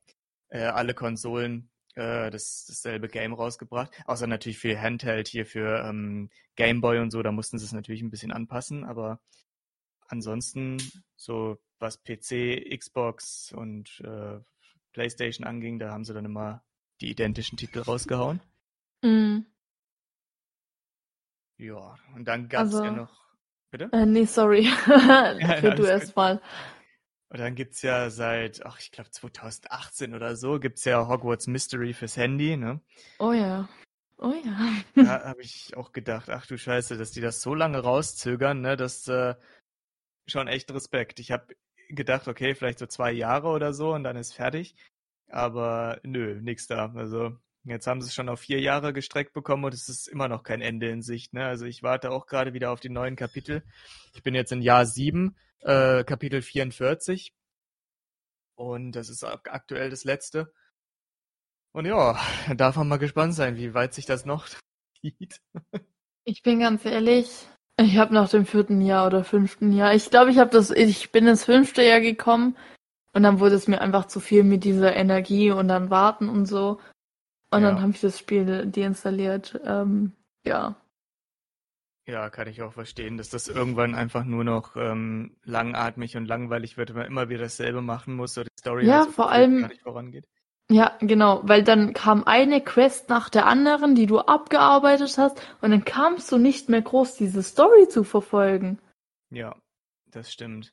äh, 0.50 0.66
alle 0.66 0.94
Konsolen 0.94 1.72
äh, 1.96 2.30
das, 2.30 2.66
dasselbe 2.68 3.08
Game 3.08 3.34
rausgebracht. 3.34 3.92
Außer 4.06 4.28
natürlich 4.28 4.60
für 4.60 4.80
Handheld 4.80 5.28
hier 5.28 5.46
für 5.46 5.84
ähm, 5.84 6.30
Game 6.56 6.82
Boy 6.82 7.00
und 7.00 7.12
so, 7.12 7.24
da 7.24 7.32
mussten 7.32 7.58
sie 7.58 7.66
es 7.66 7.72
natürlich 7.72 8.02
ein 8.02 8.12
bisschen 8.12 8.32
anpassen, 8.32 8.84
aber 8.84 9.20
ansonsten 10.10 10.78
so 11.16 11.58
was 11.80 12.04
PC, 12.04 12.78
Xbox 12.78 13.54
und 13.54 14.02
äh, 14.02 14.40
PlayStation 14.92 15.48
anging, 15.48 15.80
da 15.80 15.92
haben 15.92 16.04
sie 16.04 16.14
dann 16.14 16.26
immer 16.26 16.64
die 17.02 17.10
identischen 17.10 17.58
Titel 17.58 17.80
rausgehauen. 17.80 18.42
Mhm. 19.02 19.46
Ja, 21.58 21.96
und 22.16 22.26
dann 22.26 22.50
gab 22.50 22.68
es 22.68 22.74
also, 22.74 22.86
ja 22.86 22.92
noch. 22.92 23.20
Bitte? 23.72 23.90
Äh, 23.92 24.06
nee, 24.06 24.26
sorry. 24.26 24.66
Für 24.86 25.76
du 25.76 25.84
erst 25.84 26.16
mal. 26.16 26.42
Und 27.30 27.40
dann 27.40 27.54
gibt 27.54 27.76
es 27.76 27.84
ja 27.84 28.10
seit, 28.10 28.66
ach, 28.66 28.80
ich 28.80 28.92
glaube 28.92 29.12
2018 29.12 30.16
oder 30.16 30.36
so, 30.36 30.60
gibt 30.60 30.80
es 30.80 30.86
ja 30.86 31.08
Hogwarts 31.08 31.46
Mystery 31.48 31.94
fürs 31.94 32.18
Handy, 32.18 32.58
ne? 32.58 32.82
Oh 33.20 33.34
ja. 33.34 33.70
Oh 34.18 34.34
ja. 34.44 34.74
da 34.96 35.24
habe 35.26 35.42
ich 35.42 35.78
auch 35.78 35.92
gedacht, 35.92 36.30
ach 36.30 36.48
du 36.48 36.58
Scheiße, 36.58 36.98
dass 36.98 37.12
die 37.12 37.22
das 37.22 37.42
so 37.42 37.54
lange 37.54 37.80
rauszögern, 37.80 38.62
ne? 38.62 38.76
Das 38.76 39.08
äh, 39.08 39.36
schon 40.30 40.48
echt 40.48 40.72
Respekt. 40.72 41.20
Ich 41.20 41.32
habe 41.32 41.56
gedacht, 41.90 42.28
okay, 42.28 42.56
vielleicht 42.56 42.80
so 42.80 42.86
zwei 42.86 43.12
Jahre 43.12 43.50
oder 43.50 43.74
so 43.74 43.94
und 43.94 44.04
dann 44.04 44.16
ist 44.16 44.34
fertig. 44.34 44.76
Aber 45.30 46.00
nö, 46.04 46.40
nix 46.42 46.68
da. 46.68 46.92
Also 46.96 47.38
jetzt 47.64 47.88
haben 47.88 48.02
sie 48.02 48.08
es 48.08 48.16
schon 48.16 48.30
auf 48.30 48.40
vier 48.40 48.60
Jahre 48.62 48.94
gestreckt 48.94 49.34
bekommen 49.34 49.66
und 49.66 49.74
es 49.74 49.90
ist 49.90 50.08
immer 50.08 50.28
noch 50.28 50.44
kein 50.44 50.62
Ende 50.62 50.90
in 50.90 51.02
Sicht. 51.02 51.34
Ne? 51.34 51.46
Also 51.46 51.66
ich 51.66 51.84
warte 51.84 52.12
auch 52.12 52.26
gerade 52.28 52.54
wieder 52.54 52.72
auf 52.72 52.80
die 52.80 52.90
neuen 52.90 53.16
Kapitel. 53.16 53.64
Ich 54.14 54.24
bin 54.24 54.36
jetzt 54.36 54.52
in 54.52 54.62
Jahr 54.62 54.86
sieben, 54.86 55.36
äh, 55.62 56.04
Kapitel 56.04 56.42
44. 56.42 57.34
Und 58.56 58.92
das 58.94 59.10
ist 59.10 59.24
aktuell 59.24 59.90
das 59.90 60.04
letzte. 60.04 60.54
Und 61.72 61.86
ja, 61.86 62.20
darf 62.56 62.76
man 62.76 62.88
mal 62.88 62.98
gespannt 62.98 63.34
sein, 63.34 63.58
wie 63.58 63.74
weit 63.74 63.94
sich 63.94 64.06
das 64.06 64.26
noch 64.26 64.48
zieht. 65.02 65.42
Ich 66.26 66.42
bin 66.44 66.60
ganz 66.60 66.86
ehrlich, 66.86 67.48
ich 67.86 67.98
habe 67.98 68.14
nach 68.14 68.30
dem 68.30 68.46
vierten 68.46 68.82
Jahr 68.82 69.08
oder 69.08 69.24
fünften 69.24 69.72
Jahr, 69.72 69.94
ich 69.94 70.10
glaube, 70.10 70.32
ich 70.32 70.38
habe 70.38 70.50
das, 70.50 70.72
ich 70.72 71.12
bin 71.12 71.28
ins 71.28 71.46
fünfte 71.46 71.84
Jahr 71.84 72.02
gekommen 72.02 72.56
und 73.14 73.24
dann 73.24 73.40
wurde 73.40 73.56
es 73.56 73.68
mir 73.68 73.82
einfach 73.82 74.06
zu 74.06 74.20
viel 74.20 74.44
mit 74.44 74.64
dieser 74.64 74.96
Energie 74.96 75.52
und 75.52 75.68
dann 75.68 75.90
warten 75.90 76.30
und 76.30 76.46
so. 76.46 76.80
Und 77.52 77.64
ja. 77.64 77.70
dann 77.72 77.82
habe 77.82 77.92
ich 77.92 78.02
das 78.02 78.20
Spiel 78.20 78.68
deinstalliert. 78.68 79.60
Ähm, 79.66 80.14
ja. 80.46 80.76
Ja, 82.06 82.30
kann 82.30 82.48
ich 82.48 82.62
auch 82.62 82.74
verstehen, 82.74 83.18
dass 83.18 83.30
das 83.30 83.48
irgendwann 83.48 83.96
einfach 83.96 84.24
nur 84.24 84.44
noch 84.44 84.76
ähm, 84.76 85.38
langatmig 85.44 86.18
und 86.18 86.26
langweilig 86.26 86.78
wird, 86.78 86.90
wenn 86.90 86.98
man 86.98 87.08
immer 87.08 87.30
wieder 87.30 87.42
dasselbe 87.42 87.82
machen 87.82 88.16
muss 88.16 88.38
oder 88.38 88.46
die 88.46 88.60
Story 88.60 88.86
ja, 88.86 89.00
halt 89.00 89.06
so 89.06 89.12
vor 89.12 89.32
allem, 89.32 89.62
gar 89.62 89.68
nicht 89.70 89.82
vorangeht. 89.82 90.28
Ja, 90.72 90.96
genau, 91.00 91.42
weil 91.44 91.64
dann 91.64 91.94
kam 91.94 92.24
eine 92.26 92.62
Quest 92.62 93.10
nach 93.10 93.30
der 93.30 93.48
anderen, 93.48 93.96
die 93.96 94.06
du 94.06 94.20
abgearbeitet 94.20 95.18
hast, 95.18 95.42
und 95.62 95.72
dann 95.72 95.84
kamst 95.84 96.32
du 96.32 96.38
nicht 96.38 96.70
mehr 96.70 96.84
groß, 96.84 97.16
diese 97.16 97.42
Story 97.42 97.88
zu 97.88 98.04
verfolgen. 98.04 98.80
Ja, 99.32 99.56
das 100.12 100.32
stimmt. 100.32 100.72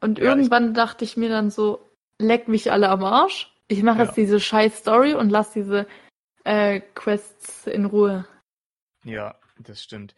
Und 0.00 0.18
ja, 0.18 0.26
irgendwann 0.26 0.68
ich... 0.68 0.74
dachte 0.74 1.04
ich 1.04 1.16
mir 1.16 1.30
dann 1.30 1.50
so, 1.50 1.90
leck 2.18 2.48
mich 2.48 2.70
alle 2.70 2.90
am 2.90 3.02
Arsch. 3.04 3.54
Ich 3.68 3.82
mache 3.82 3.98
ja. 3.98 4.04
jetzt 4.04 4.16
diese 4.16 4.38
scheiß 4.38 4.78
Story 4.78 5.14
und 5.14 5.30
lass 5.30 5.52
diese 5.52 5.86
äh, 6.44 6.80
Quests 6.94 7.66
in 7.66 7.86
Ruhe. 7.86 8.26
Ja, 9.04 9.38
das 9.58 9.82
stimmt. 9.82 10.14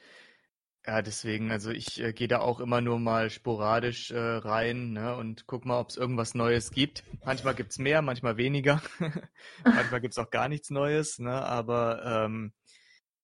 Ja, 0.87 1.03
deswegen, 1.03 1.51
also 1.51 1.71
ich 1.71 2.01
äh, 2.01 2.13
gehe 2.15 2.27
da 2.27 2.41
auch 2.41 2.59
immer 2.59 2.81
nur 2.81 2.99
mal 2.99 3.29
sporadisch 3.29 4.11
äh, 4.11 4.19
rein 4.19 4.93
ne, 4.93 5.15
und 5.15 5.47
guck 5.47 5.67
mal, 5.67 5.79
ob 5.79 5.91
es 5.91 5.99
irgendwas 5.99 6.35
Neues 6.35 6.71
gibt. 6.71 7.05
Manchmal 7.23 7.55
gibt's 7.55 7.79
mehr, 7.79 8.01
manchmal 8.01 8.39
weniger. 8.39 8.83
manchmal 9.65 10.01
gibt's 10.01 10.17
auch 10.19 10.31
gar 10.31 10.49
nichts 10.49 10.71
Neues, 10.71 11.19
ne, 11.19 11.33
aber 11.33 12.25
ähm, 12.25 12.55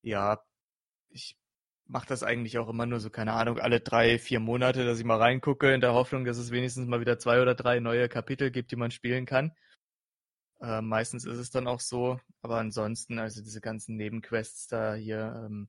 ja, 0.02 0.42
ich 1.08 1.38
mache 1.86 2.06
das 2.06 2.22
eigentlich 2.22 2.58
auch 2.58 2.68
immer 2.68 2.84
nur 2.84 3.00
so, 3.00 3.10
keine 3.10 3.32
Ahnung, 3.32 3.58
alle 3.58 3.80
drei, 3.80 4.18
vier 4.18 4.40
Monate, 4.40 4.84
dass 4.84 4.98
ich 4.98 5.04
mal 5.04 5.18
reingucke, 5.18 5.72
in 5.72 5.80
der 5.80 5.94
Hoffnung, 5.94 6.24
dass 6.24 6.36
es 6.36 6.50
wenigstens 6.50 6.86
mal 6.88 7.00
wieder 7.00 7.18
zwei 7.18 7.40
oder 7.40 7.54
drei 7.54 7.80
neue 7.80 8.08
Kapitel 8.08 8.50
gibt, 8.50 8.70
die 8.72 8.76
man 8.76 8.90
spielen 8.90 9.24
kann. 9.24 9.52
Äh, 10.60 10.82
meistens 10.82 11.24
ist 11.24 11.38
es 11.38 11.50
dann 11.50 11.66
auch 11.66 11.80
so, 11.80 12.20
aber 12.42 12.58
ansonsten, 12.58 13.18
also 13.18 13.42
diese 13.42 13.60
ganzen 13.60 13.96
Nebenquests 13.96 14.68
da 14.68 14.94
hier, 14.94 15.44
ähm, 15.46 15.68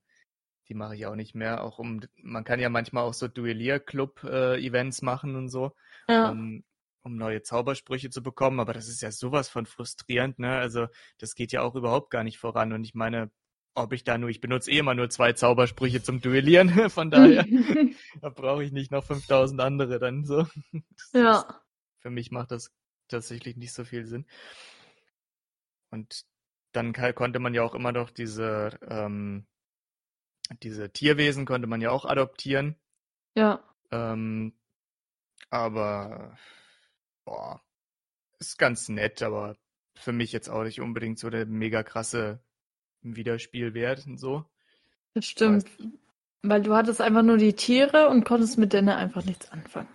die 0.68 0.74
mache 0.74 0.96
ich 0.96 1.06
auch 1.06 1.14
nicht 1.14 1.34
mehr. 1.34 1.62
Auch 1.64 1.78
um, 1.78 2.00
man 2.22 2.44
kann 2.44 2.60
ja 2.60 2.68
manchmal 2.68 3.04
auch 3.04 3.14
so 3.14 3.28
Duellier-Club-Events 3.28 5.02
machen 5.02 5.36
und 5.36 5.48
so, 5.48 5.74
Ja. 6.08 6.30
um, 6.30 6.64
um 7.02 7.16
neue 7.16 7.42
Zaubersprüche 7.42 8.10
zu 8.10 8.22
bekommen. 8.22 8.60
Aber 8.60 8.74
das 8.74 8.88
ist 8.88 9.00
ja 9.00 9.10
sowas 9.10 9.48
von 9.48 9.66
frustrierend, 9.66 10.38
ne? 10.38 10.58
Also 10.58 10.86
das 11.18 11.34
geht 11.34 11.52
ja 11.52 11.62
auch 11.62 11.74
überhaupt 11.74 12.10
gar 12.10 12.24
nicht 12.24 12.38
voran. 12.38 12.72
Und 12.72 12.84
ich 12.84 12.94
meine, 12.94 13.30
ob 13.74 13.92
ich 13.92 14.04
da 14.04 14.18
nur, 14.18 14.28
ich 14.28 14.40
benutze 14.40 14.70
eh 14.70 14.78
immer 14.78 14.94
nur 14.94 15.08
zwei 15.08 15.32
Zaubersprüche 15.32 16.02
zum 16.02 16.20
Duellieren. 16.20 16.68
Von 16.90 17.10
daher, 17.10 17.44
da 18.20 18.28
brauche 18.28 18.64
ich 18.64 18.72
nicht 18.72 18.90
noch 18.90 19.04
5000 19.04 19.60
andere 19.60 19.98
dann 19.98 20.24
so. 20.24 20.42
Das 20.42 20.52
ist, 20.72 21.14
Ja. 21.14 21.62
für 22.00 22.10
mich 22.10 22.30
macht 22.30 22.50
das 22.50 22.72
tatsächlich 23.08 23.56
nicht 23.56 23.72
so 23.72 23.84
viel 23.84 24.04
Sinn. 24.04 24.26
Und 25.90 26.26
dann 26.72 26.92
konnte 26.92 27.38
man 27.38 27.54
ja 27.54 27.62
auch 27.62 27.74
immer 27.74 27.92
noch 27.92 28.10
diese, 28.10 28.78
ähm, 28.86 29.46
diese 30.62 30.90
Tierwesen 30.90 31.46
konnte 31.46 31.66
man 31.66 31.80
ja 31.80 31.90
auch 31.90 32.04
adoptieren. 32.04 32.76
Ja. 33.34 33.62
Ähm, 33.90 34.54
aber 35.50 36.36
boah, 37.24 37.62
ist 38.38 38.58
ganz 38.58 38.88
nett, 38.88 39.22
aber 39.22 39.56
für 39.94 40.12
mich 40.12 40.32
jetzt 40.32 40.48
auch 40.48 40.62
nicht 40.62 40.80
unbedingt 40.80 41.18
so 41.18 41.30
der 41.30 41.46
mega 41.46 41.82
krasse 41.82 42.40
Wiederspielwert 43.02 44.06
und 44.06 44.18
so. 44.18 44.44
Das 45.14 45.26
stimmt. 45.26 45.64
nicht. 45.78 45.98
Weil 46.42 46.62
du 46.62 46.74
hattest 46.74 47.00
einfach 47.00 47.22
nur 47.22 47.36
die 47.36 47.54
Tiere 47.54 48.08
und 48.08 48.24
konntest 48.24 48.58
mit 48.58 48.72
denen 48.72 48.90
einfach 48.90 49.24
nichts 49.24 49.50
anfangen. 49.50 49.88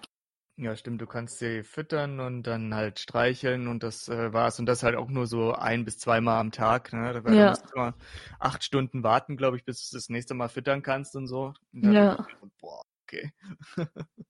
Ja, 0.57 0.75
stimmt, 0.75 1.01
du 1.01 1.07
kannst 1.07 1.39
sie 1.39 1.63
füttern 1.63 2.19
und 2.19 2.43
dann 2.43 2.75
halt 2.75 2.99
streicheln 2.99 3.67
und 3.67 3.81
das 3.81 4.07
äh, 4.07 4.33
war's. 4.33 4.59
Und 4.59 4.67
das 4.67 4.83
halt 4.83 4.95
auch 4.95 5.09
nur 5.09 5.25
so 5.25 5.53
ein 5.53 5.83
bis 5.83 5.97
zweimal 5.97 6.39
am 6.39 6.51
Tag, 6.51 6.93
ne? 6.93 7.11
Du 7.23 7.27
Ja. 7.27 7.43
musst 7.43 7.71
immer 7.73 7.95
acht 8.37 8.63
Stunden 8.63 9.01
warten, 9.01 9.35
glaube 9.35 9.57
ich, 9.57 9.65
bis 9.65 9.89
du 9.89 9.97
das 9.97 10.09
nächste 10.09 10.35
Mal 10.35 10.49
füttern 10.49 10.83
kannst 10.83 11.15
und 11.15 11.25
so. 11.25 11.55
Und 11.73 11.81
da 11.81 11.93
Ja. 11.93 12.17
gedacht, 12.29 12.37
boah, 12.59 12.83
okay. 13.03 13.31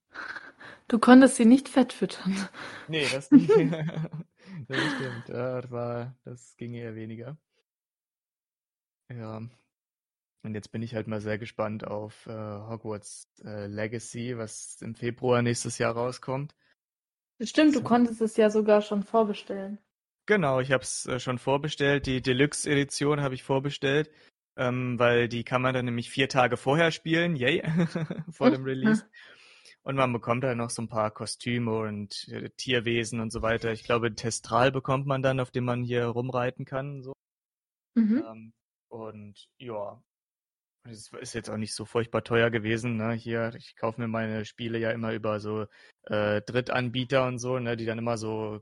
Du 0.88 0.98
konntest 0.98 1.36
sie 1.36 1.46
nicht 1.46 1.68
fett 1.68 1.92
füttern. 1.92 2.48
Nee, 2.88 3.08
das 3.08 3.30
nicht. 3.32 3.54
Das 4.68 4.92
stimmt. 4.92 5.28
Ja, 5.28 5.60
das 5.62 5.70
war, 5.70 6.16
das 6.24 6.56
ging 6.56 6.74
eher 6.74 6.94
weniger. 6.94 7.38
Ja. 9.10 9.40
Und 10.44 10.54
jetzt 10.54 10.72
bin 10.72 10.82
ich 10.82 10.94
halt 10.94 11.06
mal 11.06 11.20
sehr 11.20 11.38
gespannt 11.38 11.86
auf 11.86 12.26
äh, 12.26 12.32
Hogwarts 12.32 13.26
äh, 13.44 13.66
Legacy, 13.66 14.36
was 14.36 14.80
im 14.82 14.94
Februar 14.94 15.40
nächstes 15.40 15.78
Jahr 15.78 15.94
rauskommt. 15.94 16.54
Stimmt, 17.42 17.74
du 17.74 17.78
So. 17.80 17.84
konntest 17.84 18.20
es 18.20 18.36
ja 18.36 18.50
sogar 18.50 18.82
schon 18.82 19.02
vorbestellen. 19.02 19.78
Genau, 20.26 20.60
ich 20.60 20.70
habe 20.70 20.82
es 20.82 21.06
äh, 21.06 21.18
schon 21.18 21.38
vorbestellt. 21.38 22.06
Die 22.06 22.20
Deluxe-Edition 22.22 23.20
habe 23.20 23.34
ich 23.34 23.42
vorbestellt, 23.42 24.10
ähm, 24.56 24.98
weil 24.98 25.28
die 25.28 25.44
kann 25.44 25.62
man 25.62 25.74
dann 25.74 25.86
nämlich 25.86 26.10
vier 26.10 26.28
Tage 26.28 26.56
vorher 26.56 26.90
spielen, 26.90 27.36
yay, 27.36 27.62
vor 28.30 28.50
dem 28.50 28.64
Release. 28.64 29.04
Und 29.82 29.96
man 29.96 30.12
bekommt 30.12 30.44
dann 30.44 30.58
noch 30.58 30.70
so 30.70 30.80
ein 30.82 30.88
paar 30.88 31.10
Kostüme 31.10 31.78
und 31.78 32.28
äh, 32.28 32.50
Tierwesen 32.56 33.20
und 33.20 33.32
so 33.32 33.42
weiter. 33.42 33.72
Ich 33.72 33.84
glaube, 33.84 34.14
Testral 34.14 34.72
bekommt 34.72 35.06
man 35.06 35.22
dann, 35.22 35.40
auf 35.40 35.50
dem 35.50 35.64
man 35.64 35.82
hier 35.82 36.06
rumreiten 36.06 36.64
kann. 36.64 37.02
So. 37.02 37.12
Mhm. 37.94 38.24
Ähm, 38.26 38.52
und 38.88 39.48
ja, 39.58 40.02
es 40.84 41.10
ist 41.12 41.34
jetzt 41.34 41.48
auch 41.48 41.56
nicht 41.56 41.74
so 41.74 41.84
furchtbar 41.84 42.24
teuer 42.24 42.50
gewesen. 42.50 42.96
Ne? 42.96 43.12
Hier, 43.14 43.54
ich 43.56 43.76
kaufe 43.76 44.00
mir 44.00 44.08
meine 44.08 44.44
Spiele 44.44 44.78
ja 44.78 44.90
immer 44.90 45.12
über 45.12 45.40
so 45.40 45.66
äh, 46.04 46.42
Drittanbieter 46.42 47.26
und 47.26 47.38
so, 47.38 47.58
ne? 47.58 47.76
die 47.76 47.86
dann 47.86 47.98
immer 47.98 48.18
so 48.18 48.60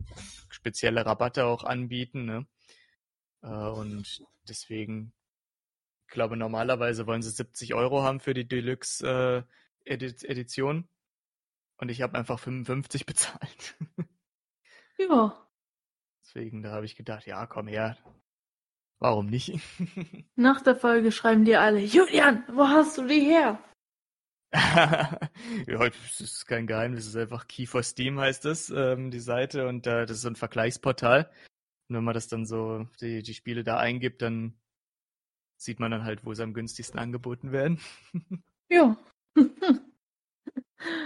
spezielle 0.49 1.05
Rabatte 1.05 1.47
auch 1.47 1.65
anbieten. 1.65 2.25
Ne? 2.25 2.47
Äh, 3.43 3.49
und 3.49 4.25
deswegen, 4.49 5.13
ich 6.07 6.15
glaube, 6.15 6.37
normalerweise 6.37 7.07
wollen 7.07 7.23
sie 7.23 7.31
70 7.31 7.75
Euro 7.75 8.03
haben 8.03 8.21
für 8.21 8.35
die 8.35 8.47
Deluxe 8.47 9.47
äh, 9.85 9.93
Edi 9.93 10.15
Edition. 10.27 10.89
Und 11.77 11.89
ich 11.89 12.03
habe 12.03 12.17
einfach 12.17 12.39
55 12.39 13.07
bezahlt. 13.07 13.77
Ja. 14.99 15.49
Deswegen, 16.23 16.63
da 16.63 16.71
habe 16.71 16.87
ich 16.87 16.95
gedacht, 16.95 17.27
ja, 17.27 17.47
komm 17.47 17.67
her. 17.67 17.97
Warum 19.03 19.27
nicht? 19.27 19.59
Nach 20.37 20.61
der 20.61 20.77
Folge 20.77 21.11
schreiben 21.11 21.45
dir 21.45 21.61
alle, 21.61 21.81
Julian, 21.81 22.45
wo 22.47 22.69
hast 22.69 22.99
du 22.99 23.09
die 23.09 23.19
her? 23.19 23.59
ja, 24.53 25.29
das 25.67 26.21
ist 26.21 26.47
kein 26.47 26.69
Geheimnis, 26.69 27.01
es 27.01 27.09
ist 27.09 27.17
einfach 27.17 27.49
Key 27.49 27.67
for 27.67 27.83
Steam 27.83 28.21
heißt 28.21 28.45
es, 28.45 28.71
ähm, 28.71 29.11
die 29.11 29.19
Seite 29.19 29.67
und 29.67 29.89
äh, 29.89 30.07
das 30.07 30.19
ist 30.19 30.23
so 30.23 30.29
ein 30.29 30.37
Vergleichsportal. 30.37 31.29
Und 31.89 31.97
wenn 31.97 32.05
man 32.05 32.15
das 32.15 32.29
dann 32.29 32.47
so, 32.47 32.87
die, 33.01 33.25
die 33.25 33.35
Spiele 33.35 33.65
da 33.65 33.79
eingibt, 33.79 34.23
dann 34.23 34.55
sieht 35.57 35.81
man 35.81 35.91
dann 35.91 36.05
halt, 36.05 36.25
wo 36.25 36.33
sie 36.33 36.45
am 36.45 36.55
günstigsten 36.55 37.01
angeboten 37.01 37.51
werden. 37.51 37.81
Ja. 38.71 38.97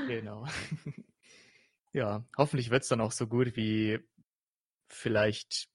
Genau. 0.07 0.47
ja, 1.93 2.25
hoffentlich 2.37 2.71
wird's 2.71 2.87
dann 2.87 3.01
auch 3.01 3.11
so 3.11 3.27
gut, 3.27 3.57
wie 3.57 3.99
vielleicht 4.89 5.69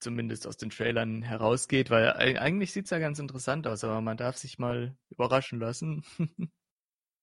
zumindest 0.00 0.46
aus 0.46 0.56
den 0.56 0.70
Trailern 0.70 1.22
herausgeht, 1.22 1.90
weil 1.90 2.10
eig- 2.12 2.38
eigentlich 2.38 2.72
sieht's 2.72 2.90
ja 2.90 2.98
ganz 2.98 3.18
interessant 3.18 3.66
aus, 3.66 3.84
aber 3.84 4.00
man 4.00 4.16
darf 4.16 4.36
sich 4.36 4.58
mal 4.58 4.96
überraschen 5.10 5.60
lassen. 5.60 6.04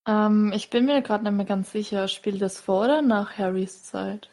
Ähm, 0.08 0.52
ich 0.56 0.72
bin 0.72 0.86
mir 0.88 1.04
gerade 1.04 1.24
nicht 1.24 1.34
mehr 1.34 1.46
ganz 1.46 1.72
sicher, 1.72 2.08
spielt 2.08 2.42
das 2.42 2.60
vor 2.60 2.86
oder 2.86 3.04
nach 3.04 3.38
Harrys 3.38 3.84
Zeit? 3.84 4.32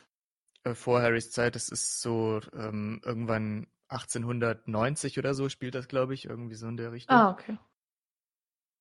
Äh, 0.65 0.75
Vor 0.75 1.01
Harrys 1.01 1.31
Zeit, 1.31 1.55
das 1.57 1.71
ist 1.71 2.03
so 2.03 2.39
ähm, 2.53 3.01
irgendwann 3.03 3.67
1890 3.89 5.19
oder 5.19 5.33
so 5.35 5.49
spielt 5.49 5.75
das, 5.75 5.89
glaube 5.89 6.13
ich, 6.15 6.27
irgendwie 6.27 6.55
so 6.57 6.69
in 6.69 6.77
der 6.77 6.93
Richtung. 6.93 7.19
Ah, 7.19 7.31
okay. 7.31 7.57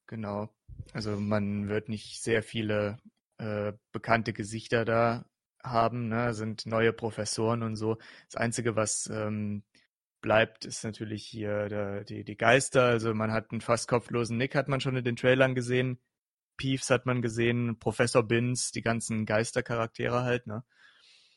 Genau. 0.08 0.50
Also 0.94 1.20
man 1.20 1.68
wird 1.70 1.90
nicht 1.90 2.22
sehr 2.24 2.44
viele 2.44 3.00
äh, 3.38 3.74
bekannte 3.92 4.34
Gesichter 4.34 4.86
da 4.86 5.26
haben, 5.64 6.08
ne? 6.10 6.34
Sind 6.34 6.66
neue 6.66 6.94
Professoren 6.94 7.64
und 7.64 7.76
so. 7.76 7.98
Das 8.28 8.36
Einzige, 8.36 8.76
was 8.76 9.10
ähm, 9.14 9.64
bleibt, 10.22 10.66
ist 10.66 10.84
natürlich 10.84 11.26
hier 11.26 11.70
der, 11.70 12.04
die, 12.04 12.24
die 12.24 12.38
Geister. 12.38 12.86
Also 12.86 13.14
man 13.14 13.32
hat 13.32 13.52
einen 13.52 13.62
fast 13.62 13.88
kopflosen 13.88 14.38
Nick, 14.38 14.56
hat 14.56 14.68
man 14.68 14.82
schon 14.82 14.96
in 14.96 15.04
den 15.04 15.16
Trailern 15.16 15.56
gesehen. 15.56 16.00
Peeves 16.58 16.90
hat 16.90 17.06
man 17.06 17.22
gesehen, 17.22 17.78
Professor 17.80 18.24
Binns, 18.24 18.72
die 18.72 18.82
ganzen 18.82 19.26
Geistercharaktere 19.26 20.24
halt, 20.24 20.48
ne? 20.48 20.64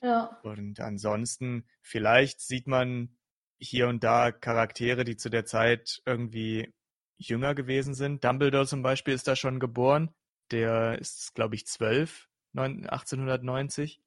Ja. 0.03 0.39
Und 0.43 0.81
ansonsten, 0.81 1.67
vielleicht 1.81 2.41
sieht 2.41 2.67
man 2.67 3.17
hier 3.59 3.89
und 3.89 4.05
da 4.05 4.31
Charaktere, 4.31 5.05
die 5.05 5.17
zu 5.17 5.31
der 5.31 5.47
Zeit 5.47 6.03
irgendwie 6.05 6.73
jünger 7.19 7.55
gewesen 7.55 7.95
sind. 7.95 8.23
Dumbledore 8.25 8.67
zum 8.67 8.83
Beispiel 8.83 9.15
ist 9.15 9.27
da 9.27 9.37
schon 9.37 9.59
geboren. 9.59 10.15
Der 10.51 10.99
ist, 10.99 11.35
glaube 11.35 11.55
ich, 11.55 11.67
zwölf, 11.67 12.29
1890. 12.55 14.01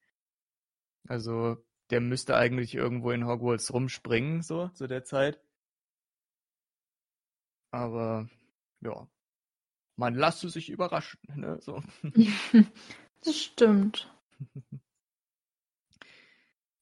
Also 1.07 1.57
der 1.89 2.01
müsste 2.01 2.35
eigentlich 2.35 2.75
irgendwo 2.75 3.11
in 3.11 3.25
Hogwarts 3.25 3.73
rumspringen, 3.73 4.41
so 4.41 4.69
zu 4.69 4.87
der 4.87 5.03
Zeit. 5.03 5.39
Aber 7.71 8.29
ja, 8.81 9.07
man 9.95 10.15
lasse 10.15 10.49
sich 10.49 10.69
überraschen. 10.69 11.19
Ne? 11.35 11.59
So. 11.61 11.81
Das 13.21 13.35
stimmt. 13.37 14.13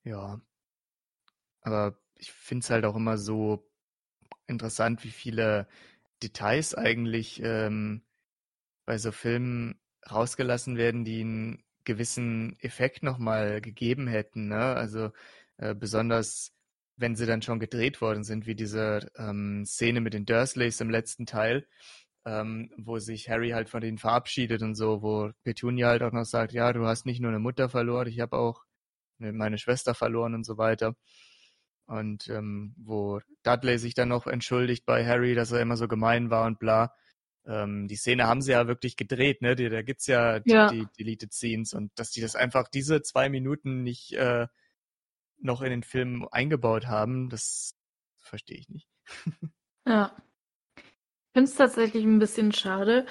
Ja, 0.03 0.39
aber 1.61 1.97
ich 2.15 2.31
finde 2.31 2.63
es 2.63 2.69
halt 2.69 2.85
auch 2.85 2.95
immer 2.95 3.17
so 3.17 3.69
interessant, 4.47 5.03
wie 5.03 5.11
viele 5.11 5.67
Details 6.23 6.75
eigentlich 6.75 7.41
ähm, 7.43 8.03
bei 8.85 8.97
so 8.97 9.11
Filmen 9.11 9.77
rausgelassen 10.09 10.77
werden, 10.77 11.03
die 11.03 11.19
einen 11.21 11.63
gewissen 11.87 12.55
Effekt 12.59 13.01
nochmal 13.01 13.61
gegeben 13.61 14.07
hätten. 14.07 14.49
Ne? 14.49 14.57
Also 14.57 15.11
äh, 15.57 15.73
besonders, 15.73 16.51
wenn 16.97 17.15
sie 17.15 17.25
dann 17.25 17.41
schon 17.41 17.59
gedreht 17.59 18.01
worden 18.01 18.23
sind, 18.23 18.45
wie 18.45 18.55
diese 18.55 19.09
ähm, 19.17 19.65
Szene 19.65 20.01
mit 20.01 20.13
den 20.13 20.25
Dursleys 20.25 20.81
im 20.81 20.89
letzten 20.89 21.25
Teil, 21.25 21.65
ähm, 22.25 22.71
wo 22.77 22.99
sich 22.99 23.29
Harry 23.29 23.51
halt 23.51 23.69
von 23.69 23.81
denen 23.81 23.97
verabschiedet 23.97 24.61
und 24.61 24.75
so, 24.75 25.01
wo 25.01 25.31
Petunia 25.43 25.87
halt 25.87 26.03
auch 26.03 26.11
noch 26.11 26.25
sagt, 26.25 26.51
ja, 26.53 26.73
du 26.73 26.85
hast 26.85 27.05
nicht 27.05 27.21
nur 27.21 27.31
eine 27.31 27.39
Mutter 27.39 27.69
verloren, 27.69 28.07
ich 28.07 28.19
habe 28.19 28.37
auch 28.37 28.63
ne, 29.19 29.31
meine 29.31 29.57
Schwester 29.57 29.95
verloren 29.95 30.35
und 30.35 30.45
so 30.45 30.57
weiter. 30.57 30.95
Und 31.87 32.27
ähm, 32.27 32.75
wo 32.77 33.21
Dudley 33.43 33.77
sich 33.79 33.93
dann 33.93 34.09
noch 34.09 34.27
entschuldigt 34.27 34.85
bei 34.85 35.05
Harry, 35.05 35.35
dass 35.35 35.53
er 35.53 35.61
immer 35.61 35.77
so 35.77 35.87
gemein 35.87 36.29
war 36.29 36.45
und 36.45 36.59
bla. 36.59 36.93
Ähm, 37.47 37.87
die 37.87 37.95
Szene 37.95 38.27
haben 38.27 38.41
sie 38.41 38.51
ja 38.51 38.67
wirklich 38.67 38.97
gedreht, 38.97 39.41
ne? 39.41 39.55
Die, 39.55 39.69
da 39.69 39.81
gibt's 39.81 40.05
ja, 40.07 40.39
Ja. 40.45 40.67
die 40.69 40.85
Deleted 40.99 41.33
Scenes 41.33 41.73
und 41.73 41.91
dass 41.97 42.11
die 42.11 42.21
das 42.21 42.35
einfach 42.35 42.67
diese 42.67 43.01
zwei 43.01 43.29
Minuten 43.29 43.83
nicht 43.83 44.13
äh, 44.13 44.47
noch 45.39 45.61
in 45.61 45.69
den 45.71 45.83
Film 45.83 46.27
eingebaut 46.31 46.87
haben, 46.87 47.29
das 47.29 47.75
verstehe 48.19 48.57
ich 48.57 48.69
nicht. 48.69 48.87
Ja. 49.87 50.11
Ich 50.75 50.83
finde 51.33 51.49
es 51.49 51.55
tatsächlich 51.55 52.03
ein 52.03 52.19
bisschen 52.19 52.51
schade. 52.51 53.05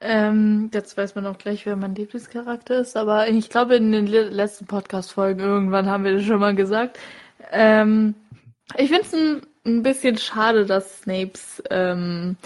Ähm, 0.00 0.70
jetzt 0.72 0.96
weiß 0.96 1.14
man 1.14 1.26
auch 1.26 1.36
gleich, 1.36 1.66
wer 1.66 1.76
mein 1.76 1.94
Lieblingscharakter 1.94 2.80
ist, 2.80 2.96
aber 2.96 3.28
ich 3.28 3.50
glaube, 3.50 3.76
in 3.76 3.92
den 3.92 4.06
le- 4.06 4.30
letzten 4.30 4.64
Podcast-Folgen 4.66 5.40
irgendwann 5.40 5.86
haben 5.90 6.04
wir 6.04 6.14
das 6.14 6.24
schon 6.24 6.40
mal 6.40 6.54
gesagt. 6.54 6.98
Ähm, 7.50 8.14
ich 8.78 8.88
finde 8.88 9.02
es 9.02 9.12
ein, 9.12 9.42
ein 9.66 9.82
bisschen 9.82 10.16
schade, 10.16 10.64
dass 10.64 11.02
Snapes 11.02 11.62
ähm, 11.70 12.36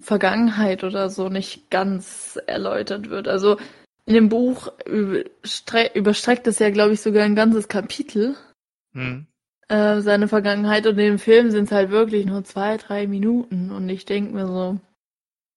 Vergangenheit 0.00 0.84
oder 0.84 1.10
so 1.10 1.28
nicht 1.28 1.70
ganz 1.70 2.38
erläutert 2.46 3.10
wird. 3.10 3.28
Also 3.28 3.56
in 4.06 4.14
dem 4.14 4.28
Buch 4.28 4.72
überstreckt 4.86 6.46
es 6.46 6.58
ja, 6.58 6.70
glaube 6.70 6.94
ich, 6.94 7.00
sogar 7.00 7.24
ein 7.24 7.34
ganzes 7.34 7.68
Kapitel. 7.68 8.36
Hm. 8.94 9.26
Äh, 9.68 10.00
seine 10.00 10.28
Vergangenheit 10.28 10.86
und 10.86 10.92
in 10.92 11.04
dem 11.04 11.18
Film 11.18 11.50
sind 11.50 11.64
es 11.64 11.72
halt 11.72 11.90
wirklich 11.90 12.24
nur 12.24 12.42
zwei, 12.44 12.78
drei 12.78 13.06
Minuten. 13.06 13.70
Und 13.70 13.88
ich 13.90 14.06
denke 14.06 14.32
mir 14.32 14.46
so, 14.46 14.78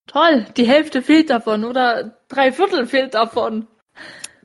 toll, 0.06 0.44
die 0.56 0.66
Hälfte 0.66 1.00
fehlt 1.00 1.30
davon 1.30 1.64
oder 1.64 2.18
drei 2.28 2.52
Viertel 2.52 2.86
fehlt 2.86 3.14
davon. 3.14 3.66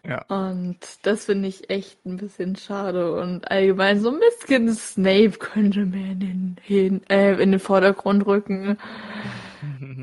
Ja. 0.08 0.24
Und 0.30 0.78
das 1.02 1.26
finde 1.26 1.50
ich 1.50 1.70
echt 1.70 2.06
ein 2.06 2.16
bisschen 2.16 2.56
schade. 2.56 3.14
Und 3.20 3.52
allgemein 3.52 4.00
so 4.00 4.10
ein 4.10 4.20
bisschen 4.20 4.74
Snape 4.74 5.32
könnte 5.32 5.86
mehr 5.86 6.12
in 6.12 6.20
den, 6.20 6.56
hin, 6.62 7.02
äh, 7.10 7.34
in 7.42 7.52
den 7.52 7.60
Vordergrund 7.60 8.26
rücken. 8.26 8.78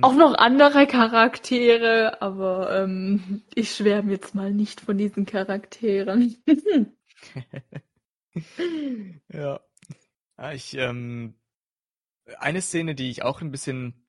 Auch 0.02 0.14
noch 0.14 0.34
andere 0.34 0.86
Charaktere, 0.86 2.20
aber 2.22 2.82
ähm, 2.82 3.42
ich 3.54 3.74
schwärme 3.74 4.12
jetzt 4.12 4.34
mal 4.34 4.52
nicht 4.52 4.80
von 4.80 4.98
diesen 4.98 5.26
Charakteren. 5.26 6.36
ja. 9.32 9.60
Ah, 10.36 10.52
ich, 10.52 10.74
ähm, 10.74 11.34
eine 12.38 12.60
Szene, 12.60 12.94
die 12.94 13.10
ich 13.10 13.22
auch 13.22 13.40
ein 13.40 13.50
bisschen 13.50 14.06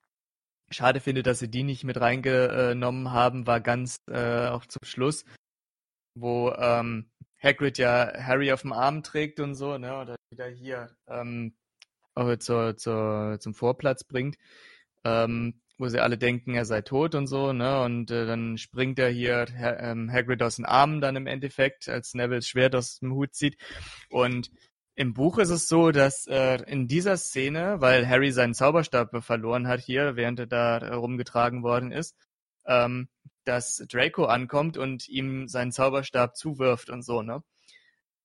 schade 0.70 1.00
finde, 1.00 1.24
dass 1.24 1.40
sie 1.40 1.50
die 1.50 1.64
nicht 1.64 1.84
mit 1.84 2.00
reingenommen 2.00 3.12
haben, 3.12 3.48
war 3.48 3.62
ganz 3.62 3.98
äh, 4.08 4.48
auch 4.48 4.66
zum 4.66 4.84
Schluss, 4.84 5.26
wo 6.16 6.52
ähm, 6.52 7.12
Hagrid 7.42 7.78
ja 7.78 8.12
Harry 8.18 8.52
auf 8.52 8.62
dem 8.62 8.74
Arm 8.74 9.04
trägt 9.04 9.40
und 9.40 9.56
so, 9.56 9.78
ne, 9.78 10.00
oder 10.00 10.16
wieder 10.32 10.48
hier 10.48 10.96
ähm, 11.08 11.56
zur, 12.40 12.78
zur, 12.78 13.38
zum 13.40 13.54
Vorplatz 13.54 14.04
bringt. 14.04 14.38
Ähm, 15.06 15.62
wo 15.78 15.88
sie 15.90 16.00
alle 16.00 16.18
denken, 16.18 16.56
er 16.56 16.66
sei 16.66 16.82
tot 16.82 17.16
und 17.16 17.28
so, 17.28 17.54
ne? 17.54 17.82
Und 17.84 18.12
äh, 18.12 18.26
dann 18.26 18.58
springt 18.58 18.98
er 19.00 19.10
hier 19.10 19.46
ha 19.58 19.92
ähm, 19.92 20.12
Hagrid 20.12 20.42
aus 20.42 20.56
den 20.58 20.66
Armen 20.66 21.02
dann 21.02 21.16
im 21.16 21.28
Endeffekt, 21.28 21.90
als 21.90 22.14
Neville 22.14 22.42
Schwert 22.42 22.76
aus 22.76 23.00
dem 23.00 23.14
Hut 23.14 23.34
zieht. 23.36 23.58
Und 24.10 24.52
im 24.96 25.14
Buch 25.14 25.38
ist 25.40 25.50
es 25.50 25.68
so, 25.68 25.92
dass 25.92 26.28
äh, 26.28 26.62
in 26.68 26.88
dieser 26.88 27.18
Szene, 27.18 27.82
weil 27.82 28.08
Harry 28.08 28.32
seinen 28.32 28.54
Zauberstab 28.54 29.24
verloren 29.24 29.68
hat 29.68 29.82
hier, 29.82 30.16
während 30.16 30.40
er 30.40 30.48
da 30.48 30.80
herumgetragen 30.82 31.64
worden 31.64 31.92
ist, 31.92 32.16
ähm, 32.66 33.10
dass 33.44 33.78
Draco 33.90 34.26
ankommt 34.26 34.78
und 34.78 35.08
ihm 35.10 35.48
seinen 35.48 35.72
Zauberstab 35.72 36.36
zuwirft 36.38 36.90
und 36.90 37.04
so, 37.04 37.22
ne? 37.22 37.44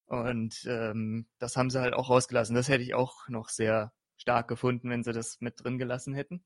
Und 0.06 0.64
ähm, 0.66 1.26
das 1.38 1.56
haben 1.56 1.70
sie 1.70 1.80
halt 1.80 1.94
auch 1.94 2.10
rausgelassen. 2.10 2.54
Das 2.56 2.68
hätte 2.68 2.82
ich 2.82 2.94
auch 2.94 3.28
noch 3.28 3.48
sehr 3.48 3.92
stark 4.16 4.48
gefunden, 4.48 4.90
wenn 4.90 5.04
sie 5.04 5.12
das 5.12 5.40
mit 5.40 5.62
drin 5.62 5.78
gelassen 5.78 6.14
hätten. 6.14 6.44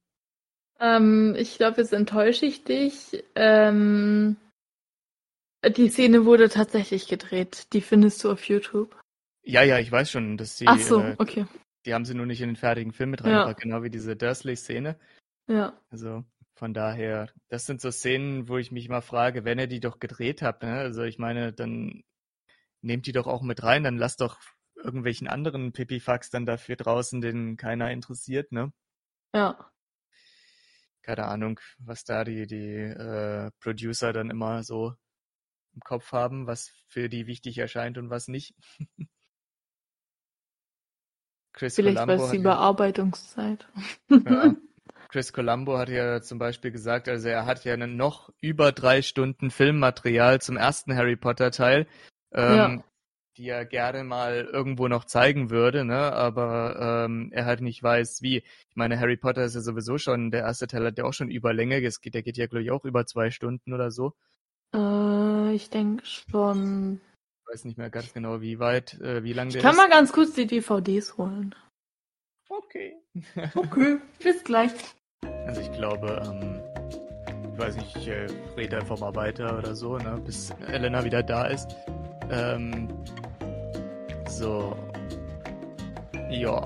Ähm, 0.81 1.35
ich 1.37 1.57
glaube, 1.57 1.81
jetzt 1.81 1.93
enttäusche 1.93 2.47
ich 2.47 2.65
dich. 2.65 3.25
Ähm, 3.35 4.37
die 5.77 5.89
Szene 5.89 6.25
wurde 6.25 6.49
tatsächlich 6.49 7.07
gedreht. 7.07 7.73
Die 7.73 7.81
findest 7.81 8.23
du 8.25 8.31
auf 8.31 8.45
YouTube. 8.45 8.99
Ja, 9.43 9.63
ja, 9.63 9.79
ich 9.79 9.91
weiß 9.91 10.11
schon, 10.11 10.37
dass 10.37 10.59
sie. 10.59 10.67
Ach 10.67 10.79
so, 10.79 11.01
äh, 11.01 11.15
okay. 11.19 11.47
Die 11.87 11.95
haben 11.95 12.05
sie 12.05 12.15
nur 12.15 12.27
nicht 12.27 12.41
in 12.41 12.49
den 12.49 12.57
fertigen 12.57 12.93
Film 12.93 13.11
mit 13.11 13.23
reingepackt, 13.23 13.61
ja. 13.61 13.63
genau 13.63 13.83
wie 13.83 13.91
diese 13.91 14.17
Dursley-Szene. 14.17 14.99
Ja. 15.49 15.79
Also 15.91 16.25
von 16.55 16.73
daher, 16.73 17.31
das 17.49 17.67
sind 17.67 17.81
so 17.81 17.91
Szenen, 17.91 18.49
wo 18.49 18.57
ich 18.57 18.73
mich 18.73 18.89
mal 18.89 19.03
frage, 19.03 19.45
wenn 19.45 19.59
ihr 19.59 19.67
die 19.67 19.81
doch 19.81 19.99
gedreht 19.99 20.41
habt, 20.41 20.63
ne? 20.63 20.79
Also 20.79 21.03
ich 21.03 21.19
meine, 21.19 21.53
dann 21.53 22.03
nehmt 22.81 23.07
die 23.07 23.13
doch 23.13 23.27
auch 23.27 23.43
mit 23.43 23.63
rein, 23.63 23.85
dann 23.85 23.99
lasst 23.99 24.23
doch 24.23 24.39
irgendwelchen 24.77 25.29
anderen 25.29 25.73
Pipifax 25.73 26.31
dann 26.31 26.47
dafür 26.47 26.77
draußen, 26.77 27.21
den 27.21 27.57
keiner 27.57 27.91
interessiert, 27.91 28.51
ne? 28.51 28.73
Ja 29.35 29.71
keine 31.05 31.27
Ahnung, 31.27 31.61
was 31.79 32.05
da 32.05 32.25
die, 32.25 32.47
die 32.47 32.77
äh, 32.77 33.51
Producer 33.61 34.13
dann 34.13 34.31
immer 34.31 34.63
so 34.65 34.95
im 35.75 35.81
Kopf 35.81 36.13
haben, 36.13 36.47
was 36.47 36.71
für 36.87 37.09
die 37.09 37.27
wichtig 37.27 37.59
erscheint 37.59 37.99
und 37.99 38.11
was 38.11 38.29
nicht. 38.29 38.55
Chris 41.53 41.77
Vielleicht 41.77 41.99
Columbo 41.99 42.19
war 42.19 42.25
es 42.27 42.33
die 42.33 42.39
Bearbeitungszeit. 42.39 43.69
Ja. 44.11 44.55
Chris 45.09 45.33
Colombo 45.33 45.79
hat 45.79 45.89
ja 45.89 46.21
zum 46.23 46.41
Beispiel 46.41 46.73
gesagt, 46.73 47.09
also 47.09 47.29
er 47.29 47.47
hat 47.47 47.65
ja 47.65 47.77
noch 47.77 48.31
über 48.41 48.73
drei 48.73 49.01
Stunden 49.03 49.51
Filmmaterial 49.51 50.41
zum 50.41 50.57
ersten 50.57 50.97
Harry 50.97 51.15
Potter 51.15 51.53
Teil. 51.53 51.87
Ähm, 52.33 52.57
ja 52.57 52.85
die 53.37 53.49
er 53.49 53.65
gerne 53.65 54.05
mal 54.05 54.49
irgendwo 54.51 54.89
noch 54.89 55.05
zeigen 55.05 55.51
würde, 55.51 55.85
ne? 55.85 56.13
aber 56.13 57.05
ähm, 57.07 57.31
er 57.33 57.47
halt 57.47 57.61
nicht 57.61 57.83
weiß, 57.83 58.23
wie. 58.23 58.39
Ich 58.39 58.77
meine, 58.77 58.99
Harry 58.99 59.17
Potter 59.17 59.45
ist 59.45 59.55
ja 59.55 59.61
sowieso 59.61 59.99
schon, 59.99 60.31
der 60.31 60.43
erste 60.43 60.67
Teil 60.67 60.85
hat 60.87 60.99
ja 60.99 61.05
auch 61.05 61.13
schon 61.13 61.31
Überlänge, 61.31 61.85
es 61.85 62.01
geht, 62.01 62.15
der 62.15 62.23
geht 62.23 62.37
ja, 62.37 62.47
glaube 62.47 62.63
ich, 62.63 62.71
auch 62.71 62.85
über 62.85 63.07
zwei 63.07 63.31
Stunden 63.31 63.73
oder 63.73 63.91
so. 63.91 64.15
Äh, 64.75 65.55
ich 65.55 65.71
denke 65.71 66.05
schon. 66.05 67.01
Ich 67.43 67.53
weiß 67.53 67.65
nicht 67.65 67.79
mehr 67.79 67.91
ganz 67.91 68.13
genau, 68.13 68.41
wie 68.41 68.59
weit, 68.59 69.01
äh, 69.01 69.23
wie 69.23 69.33
lang 69.33 69.49
der 69.51 69.59
ich 69.59 69.63
kann 69.63 69.75
ist. 69.75 69.79
mal 69.79 69.89
ganz 69.89 70.13
kurz 70.13 70.35
die 70.35 70.47
DVDs 70.47 71.17
holen. 71.19 71.55
Okay. 72.49 72.97
okay, 73.55 73.99
bis 74.23 74.43
gleich. 74.45 74.73
Also 75.47 75.61
ich 75.61 75.73
glaube, 75.73 76.23
ähm, 76.25 76.61
ich 77.53 77.59
weiß 77.59 77.77
nicht, 77.77 77.97
ich 77.97 78.09
äh, 78.09 78.27
rede 78.57 78.79
einfach 78.79 78.99
mal 78.99 79.15
weiter 79.15 79.59
oder 79.59 79.77
so, 79.77 79.97
ne, 79.99 80.21
bis 80.25 80.51
Elena 80.67 81.05
wieder 81.05 81.23
da 81.23 81.47
ist. 81.47 81.77
Ähm, 82.31 82.89
so. 84.29 84.77
Ja. 86.31 86.63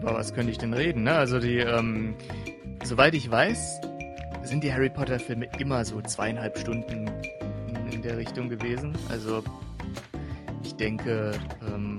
Über 0.00 0.14
was 0.14 0.34
könnte 0.34 0.52
ich 0.52 0.58
denn 0.58 0.74
reden, 0.74 1.04
ne? 1.04 1.14
Also 1.14 1.38
die, 1.38 1.58
ähm, 1.58 2.14
soweit 2.84 3.14
ich 3.14 3.30
weiß, 3.30 3.80
sind 4.42 4.62
die 4.62 4.72
Harry 4.72 4.90
Potter 4.90 5.18
Filme 5.18 5.48
immer 5.58 5.84
so 5.84 6.00
zweieinhalb 6.02 6.58
Stunden 6.58 7.10
in 7.90 8.02
der 8.02 8.18
Richtung 8.18 8.48
gewesen. 8.48 8.94
Also 9.10 9.42
ich 10.62 10.74
denke, 10.76 11.32
ähm, 11.66 11.98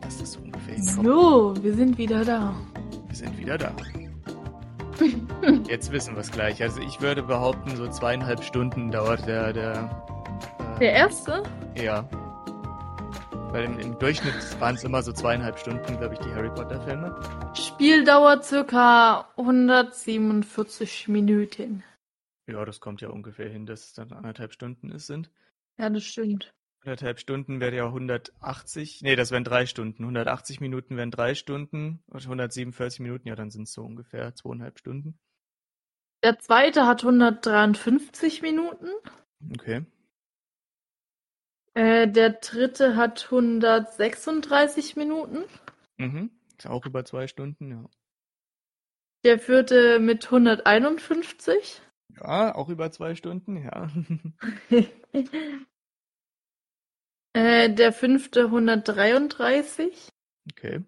dass 0.00 0.18
das 0.18 0.32
so 0.32 0.40
ungefähr 0.40 0.74
hinkommt. 0.74 1.06
So, 1.06 1.54
wir 1.62 1.74
sind 1.74 1.98
wieder 1.98 2.24
da. 2.24 2.54
Wir 3.08 3.16
sind 3.16 3.38
wieder 3.38 3.58
da. 3.58 3.72
Jetzt 5.68 5.92
wissen 5.92 6.14
wir 6.14 6.20
es 6.20 6.30
gleich. 6.30 6.62
Also 6.62 6.80
ich 6.80 7.00
würde 7.00 7.22
behaupten, 7.22 7.76
so 7.76 7.88
zweieinhalb 7.88 8.42
Stunden 8.42 8.90
dauert 8.90 9.26
der, 9.26 9.52
der 9.52 10.06
der 10.80 10.92
erste? 10.92 11.42
Ja. 11.76 12.08
Weil 13.50 13.64
im, 13.64 13.78
im 13.78 13.98
Durchschnitt 13.98 14.60
waren 14.60 14.74
es 14.74 14.84
immer 14.84 15.02
so 15.02 15.12
zweieinhalb 15.12 15.58
Stunden, 15.58 15.96
glaube 15.96 16.14
ich, 16.14 16.20
die 16.20 16.30
Harry 16.34 16.50
Potter-Filme. 16.50 17.18
Spieldauer 17.54 18.42
circa 18.42 19.28
147 19.36 21.08
Minuten. 21.08 21.82
Ja, 22.46 22.64
das 22.64 22.80
kommt 22.80 23.00
ja 23.00 23.08
ungefähr 23.08 23.48
hin, 23.48 23.64
dass 23.66 23.86
es 23.86 23.92
dann 23.94 24.12
anderthalb 24.12 24.52
Stunden 24.52 24.90
ist, 24.90 25.06
sind. 25.06 25.30
Ja, 25.78 25.88
das 25.88 26.04
stimmt. 26.04 26.52
Anderthalb 26.82 27.18
Stunden 27.18 27.58
wäre 27.58 27.74
ja 27.74 27.86
180, 27.86 29.00
nee, 29.02 29.16
das 29.16 29.30
wären 29.30 29.44
drei 29.44 29.66
Stunden. 29.66 30.02
180 30.02 30.60
Minuten 30.60 30.96
wären 30.96 31.10
drei 31.10 31.34
Stunden 31.34 32.02
und 32.06 32.22
147 32.22 33.00
Minuten, 33.00 33.28
ja, 33.28 33.34
dann 33.34 33.50
sind 33.50 33.64
es 33.64 33.72
so 33.72 33.82
ungefähr 33.82 34.34
zweieinhalb 34.34 34.78
Stunden. 34.78 35.18
Der 36.22 36.38
zweite 36.38 36.86
hat 36.86 37.02
153 37.02 38.42
Minuten. 38.42 38.88
Okay. 39.52 39.84
Äh, 41.76 42.08
der 42.08 42.30
dritte 42.30 42.96
hat 42.96 43.24
136 43.26 44.96
Minuten. 44.96 45.44
Mhm. 45.98 46.30
Ist 46.56 46.66
auch 46.66 46.86
über 46.86 47.04
zwei 47.04 47.26
Stunden, 47.26 47.70
ja. 47.70 47.84
Der 49.24 49.38
vierte 49.38 49.98
mit 49.98 50.24
151. 50.24 51.82
Ja, 52.16 52.54
auch 52.54 52.70
über 52.70 52.90
zwei 52.92 53.14
Stunden, 53.14 53.58
ja. 53.58 53.90
äh, 57.34 57.68
der 57.70 57.92
fünfte 57.92 58.44
133. 58.44 60.08
Okay. 60.50 60.82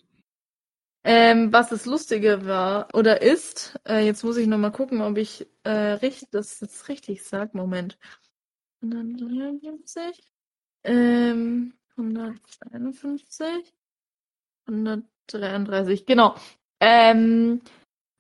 Ähm, 1.05 1.53
was 1.53 1.69
das 1.69 1.85
Lustige 1.85 2.47
war 2.47 2.89
oder 2.95 3.21
ist, 3.21 3.79
äh, 3.87 4.07
jetzt 4.07 4.25
muss 4.25 4.39
ich 4.39 4.47
nochmal 4.47 4.73
gucken, 4.73 5.03
ob 5.03 5.19
ich 5.19 5.47
äh, 5.65 5.71
richtig, 5.71 6.31
das 6.31 6.61
jetzt 6.61 6.89
richtig 6.89 7.25
sage. 7.25 7.51
Moment. 7.53 7.99
153. 8.81 10.23
Ähm, 10.85 11.75
151, 11.97 13.49
133, 14.67 16.07
genau. 16.07 16.35
Ähm, 16.81 17.61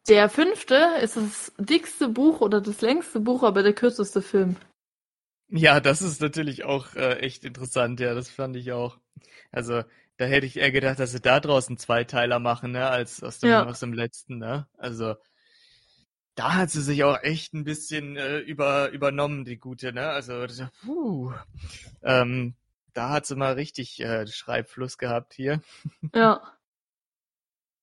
der 0.08 0.28
fünfte 0.28 0.74
ist 1.02 1.16
das 1.16 1.52
dickste 1.58 2.08
Buch 2.08 2.40
oder 2.40 2.60
das 2.60 2.80
längste 2.80 3.20
Buch, 3.20 3.42
aber 3.42 3.62
der 3.62 3.74
kürzeste 3.74 4.22
Film. 4.22 4.56
Ja, 5.50 5.80
das 5.80 6.02
ist 6.02 6.20
natürlich 6.20 6.64
auch 6.64 6.94
äh, 6.94 7.18
echt 7.20 7.44
interessant, 7.44 8.00
ja, 8.00 8.14
das 8.14 8.30
fand 8.30 8.56
ich 8.56 8.72
auch. 8.72 8.98
Also, 9.50 9.82
da 10.16 10.24
hätte 10.24 10.46
ich 10.46 10.56
eher 10.56 10.72
gedacht, 10.72 10.98
dass 10.98 11.12
sie 11.12 11.20
da 11.20 11.40
draußen 11.40 11.78
Zweiteiler 11.78 12.38
machen, 12.38 12.72
ne, 12.72 12.88
als 12.88 13.22
aus 13.22 13.38
dem, 13.38 13.50
ja. 13.50 13.64
aus 13.64 13.80
dem 13.80 13.92
letzten, 13.92 14.38
ne? 14.38 14.66
Also, 14.76 15.14
da 16.38 16.54
hat 16.54 16.70
sie 16.70 16.82
sich 16.82 17.02
auch 17.02 17.20
echt 17.22 17.52
ein 17.52 17.64
bisschen 17.64 18.16
äh, 18.16 18.38
über, 18.38 18.90
übernommen, 18.90 19.44
die 19.44 19.58
gute, 19.58 19.92
ne? 19.92 20.08
Also, 20.10 20.46
puh. 20.84 21.32
Ähm, 22.02 22.54
da 22.92 23.10
hat 23.10 23.26
sie 23.26 23.34
mal 23.34 23.54
richtig 23.54 23.98
äh, 24.00 24.24
Schreibfluss 24.26 24.98
gehabt 24.98 25.34
hier. 25.34 25.60
Ja. 26.14 26.40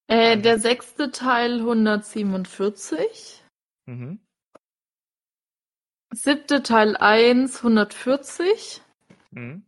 Äh, 0.07 0.37
der 0.39 0.59
sechste 0.59 1.09
Teil 1.09 1.61
147. 1.61 3.43
Mhm. 3.87 4.19
Siebte 6.13 6.61
Teil 6.61 6.95
1 6.95 7.57
140. 7.57 8.83
Mhm. 9.31 9.65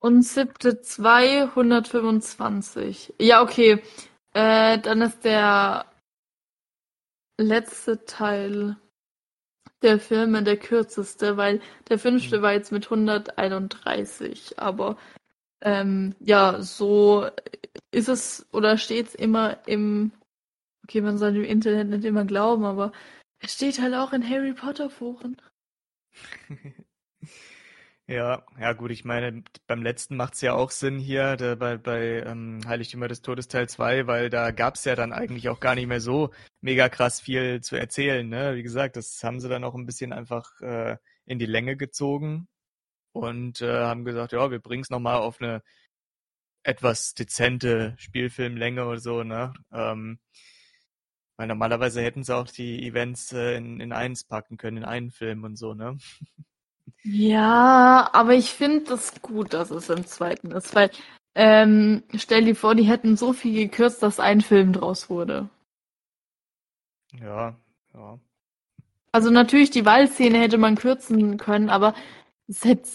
Und 0.00 0.22
siebte 0.22 0.80
2 0.80 1.42
125. 1.42 3.14
Ja, 3.20 3.42
okay. 3.42 3.80
Äh, 4.32 4.80
dann 4.80 5.02
ist 5.02 5.24
der 5.24 5.86
letzte 7.38 8.04
Teil 8.04 8.76
der 9.82 10.00
Filme 10.00 10.42
der 10.42 10.56
kürzeste, 10.56 11.36
weil 11.36 11.60
der 11.88 11.98
fünfte 11.98 12.38
Mhm. 12.38 12.42
war 12.42 12.52
jetzt 12.52 12.72
mit 12.72 12.90
131. 12.90 14.58
Aber 14.58 14.96
ähm, 15.62 16.14
ja, 16.20 16.62
so 16.62 17.28
ist 17.92 18.08
es 18.08 18.46
oder 18.52 18.78
steht 18.78 19.08
es 19.08 19.14
immer 19.14 19.58
im, 19.66 20.12
okay, 20.84 21.00
man 21.00 21.18
soll 21.18 21.34
dem 21.34 21.44
Internet 21.44 21.88
nicht 21.88 22.04
immer 22.04 22.24
glauben, 22.24 22.64
aber 22.64 22.92
es 23.40 23.54
steht 23.54 23.80
halt 23.80 23.94
auch 23.94 24.12
in 24.12 24.28
Harry 24.28 24.52
Potter 24.54 24.90
Foren. 24.90 25.36
Ja, 28.06 28.44
ja 28.60 28.74
gut, 28.74 28.90
ich 28.90 29.06
meine, 29.06 29.42
beim 29.66 29.82
letzten 29.82 30.16
macht's 30.16 30.42
ja 30.42 30.52
auch 30.52 30.70
Sinn 30.70 30.98
hier, 30.98 31.36
da, 31.38 31.54
bei, 31.54 31.78
bei 31.78 32.20
ähm, 32.26 32.60
Heiligtümer 32.66 33.08
des 33.08 33.22
Todes 33.22 33.48
Teil 33.48 33.66
2, 33.66 34.06
weil 34.06 34.28
da 34.28 34.50
gab's 34.50 34.84
ja 34.84 34.94
dann 34.94 35.14
eigentlich 35.14 35.48
auch 35.48 35.58
gar 35.58 35.74
nicht 35.74 35.86
mehr 35.86 36.02
so 36.02 36.30
mega 36.60 36.90
krass 36.90 37.20
viel 37.22 37.62
zu 37.62 37.76
erzählen, 37.76 38.28
ne? 38.28 38.56
Wie 38.56 38.62
gesagt, 38.62 38.96
das 38.96 39.24
haben 39.24 39.40
sie 39.40 39.48
dann 39.48 39.64
auch 39.64 39.74
ein 39.74 39.86
bisschen 39.86 40.12
einfach 40.12 40.60
äh, 40.60 40.98
in 41.24 41.38
die 41.38 41.46
Länge 41.46 41.76
gezogen 41.78 42.46
und 43.12 43.60
äh, 43.62 43.72
haben 43.84 44.04
gesagt, 44.04 44.32
ja, 44.32 44.50
wir 44.50 44.60
bringen's 44.60 44.90
nochmal 44.90 45.16
auf 45.18 45.40
eine 45.40 45.62
etwas 46.62 47.14
dezente 47.14 47.94
Spielfilmlänge 47.98 48.84
oder 48.86 48.98
so, 49.00 49.22
ne? 49.22 49.52
Ähm, 49.72 50.18
weil 51.36 51.46
normalerweise 51.48 52.02
hätten 52.02 52.24
sie 52.24 52.34
auch 52.34 52.48
die 52.48 52.86
Events 52.86 53.32
äh, 53.32 53.56
in, 53.56 53.80
in 53.80 53.92
eins 53.92 54.24
packen 54.24 54.56
können, 54.56 54.78
in 54.78 54.84
einen 54.84 55.10
Film 55.10 55.44
und 55.44 55.56
so, 55.56 55.74
ne? 55.74 55.96
Ja, 57.02 58.08
aber 58.12 58.34
ich 58.34 58.50
finde 58.50 58.84
das 58.84 59.20
gut, 59.20 59.52
dass 59.52 59.70
es 59.70 59.90
im 59.90 60.06
zweiten 60.06 60.50
ist, 60.52 60.74
weil 60.74 60.90
ähm, 61.34 62.02
stell 62.14 62.44
dir 62.44 62.54
vor, 62.54 62.74
die 62.74 62.84
hätten 62.84 63.16
so 63.16 63.32
viel 63.32 63.68
gekürzt, 63.68 64.02
dass 64.02 64.20
ein 64.20 64.40
Film 64.40 64.72
draus 64.72 65.10
wurde. 65.10 65.48
Ja, 67.20 67.56
ja. 67.94 68.18
Also 69.12 69.30
natürlich, 69.30 69.70
die 69.70 69.84
Waldszene 69.84 70.40
hätte 70.40 70.58
man 70.58 70.76
kürzen 70.76 71.36
können, 71.36 71.70
aber 71.70 71.94
es 72.48 72.64
hätte 72.64 72.88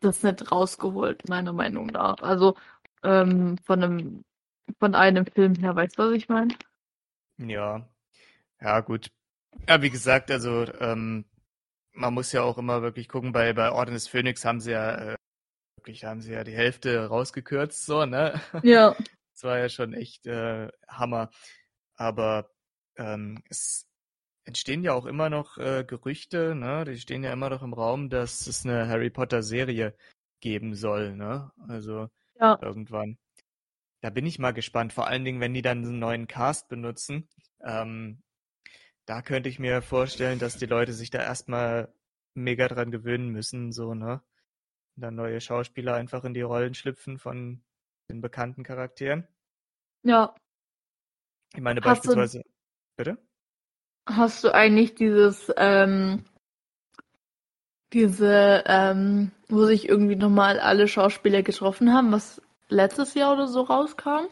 das 0.00 0.22
nicht 0.22 0.50
rausgeholt, 0.50 1.28
meiner 1.28 1.52
Meinung 1.52 1.86
nach. 1.86 2.18
Also 2.22 2.56
ähm, 3.02 3.56
von 3.58 3.82
einem, 3.82 4.24
von 4.78 4.94
einem 4.94 5.26
Film 5.26 5.54
her, 5.54 5.76
weißt 5.76 5.98
du, 5.98 6.02
was 6.02 6.12
ich 6.12 6.28
meine? 6.28 6.54
Ja, 7.38 7.88
ja, 8.60 8.80
gut. 8.80 9.10
Ja, 9.68 9.80
wie 9.82 9.90
gesagt, 9.90 10.30
also 10.30 10.64
ähm, 10.80 11.24
man 11.92 12.14
muss 12.14 12.32
ja 12.32 12.42
auch 12.42 12.58
immer 12.58 12.82
wirklich 12.82 13.08
gucken, 13.08 13.32
bei, 13.32 13.52
bei 13.52 13.70
Orden 13.72 13.94
des 13.94 14.08
Phönix 14.08 14.44
haben 14.44 14.60
sie 14.60 14.72
ja 14.72 15.12
äh, 15.12 15.16
wirklich, 15.78 16.04
haben 16.04 16.20
sie 16.22 16.32
ja 16.32 16.44
die 16.44 16.54
Hälfte 16.56 17.06
rausgekürzt, 17.06 17.86
so, 17.86 18.06
ne? 18.06 18.40
Ja. 18.64 18.96
Das 19.34 19.44
war 19.44 19.58
ja 19.58 19.68
schon 19.70 19.94
echt 19.94 20.26
äh, 20.26 20.68
Hammer. 20.88 21.30
Aber 21.96 22.50
ähm, 22.96 23.42
es 23.48 23.86
entstehen 24.44 24.82
ja 24.82 24.92
auch 24.94 25.06
immer 25.06 25.30
noch 25.30 25.58
äh, 25.58 25.84
Gerüchte, 25.86 26.54
ne? 26.54 26.84
Die 26.84 26.98
stehen 26.98 27.24
ja 27.24 27.32
immer 27.32 27.50
noch 27.50 27.62
im 27.62 27.72
Raum, 27.74 28.10
dass 28.10 28.46
es 28.46 28.66
eine 28.66 28.88
Harry 28.88 29.10
Potter 29.10 29.42
Serie 29.42 29.96
geben 30.40 30.74
soll, 30.74 31.16
ne? 31.16 31.50
Also 31.68 32.08
Ja. 32.40 32.58
irgendwann. 32.60 33.18
Da 34.02 34.10
bin 34.10 34.26
ich 34.26 34.38
mal 34.38 34.52
gespannt, 34.52 34.92
vor 34.92 35.06
allen 35.06 35.24
Dingen, 35.24 35.40
wenn 35.40 35.54
die 35.54 35.62
dann 35.62 35.84
einen 35.84 35.98
neuen 35.98 36.26
Cast 36.26 36.68
benutzen. 36.68 37.28
Ähm, 37.62 38.22
da 39.10 39.22
könnte 39.22 39.48
ich 39.48 39.58
mir 39.58 39.82
vorstellen, 39.82 40.38
dass 40.38 40.56
die 40.56 40.66
Leute 40.66 40.92
sich 40.92 41.10
da 41.10 41.18
erstmal 41.18 41.92
mega 42.34 42.68
dran 42.68 42.92
gewöhnen 42.92 43.30
müssen, 43.30 43.72
so, 43.72 43.92
ne? 43.92 44.22
Dann 44.94 45.16
neue 45.16 45.40
Schauspieler 45.40 45.94
einfach 45.94 46.22
in 46.22 46.32
die 46.32 46.42
Rollen 46.42 46.74
schlüpfen 46.74 47.18
von 47.18 47.60
den 48.08 48.20
bekannten 48.20 48.62
Charakteren. 48.62 49.26
Ja. 50.04 50.32
Ich 51.54 51.60
meine 51.60 51.80
Hast 51.80 52.04
du- 52.04 52.14
beispielsweise. 52.14 52.44
Bitte? 52.96 53.18
Hast 54.06 54.44
du 54.44 54.54
eigentlich 54.54 54.94
dieses, 54.94 55.52
ähm, 55.56 56.24
diese, 57.92 58.62
ähm, 58.66 59.32
wo 59.48 59.64
sich 59.64 59.88
irgendwie 59.88 60.14
nochmal 60.14 60.60
alle 60.60 60.86
Schauspieler 60.86 61.42
getroffen 61.42 61.92
haben, 61.92 62.12
was 62.12 62.40
letztes 62.68 63.14
Jahr 63.14 63.32
oder 63.32 63.48
so 63.48 63.62
rauskam? 63.62 64.28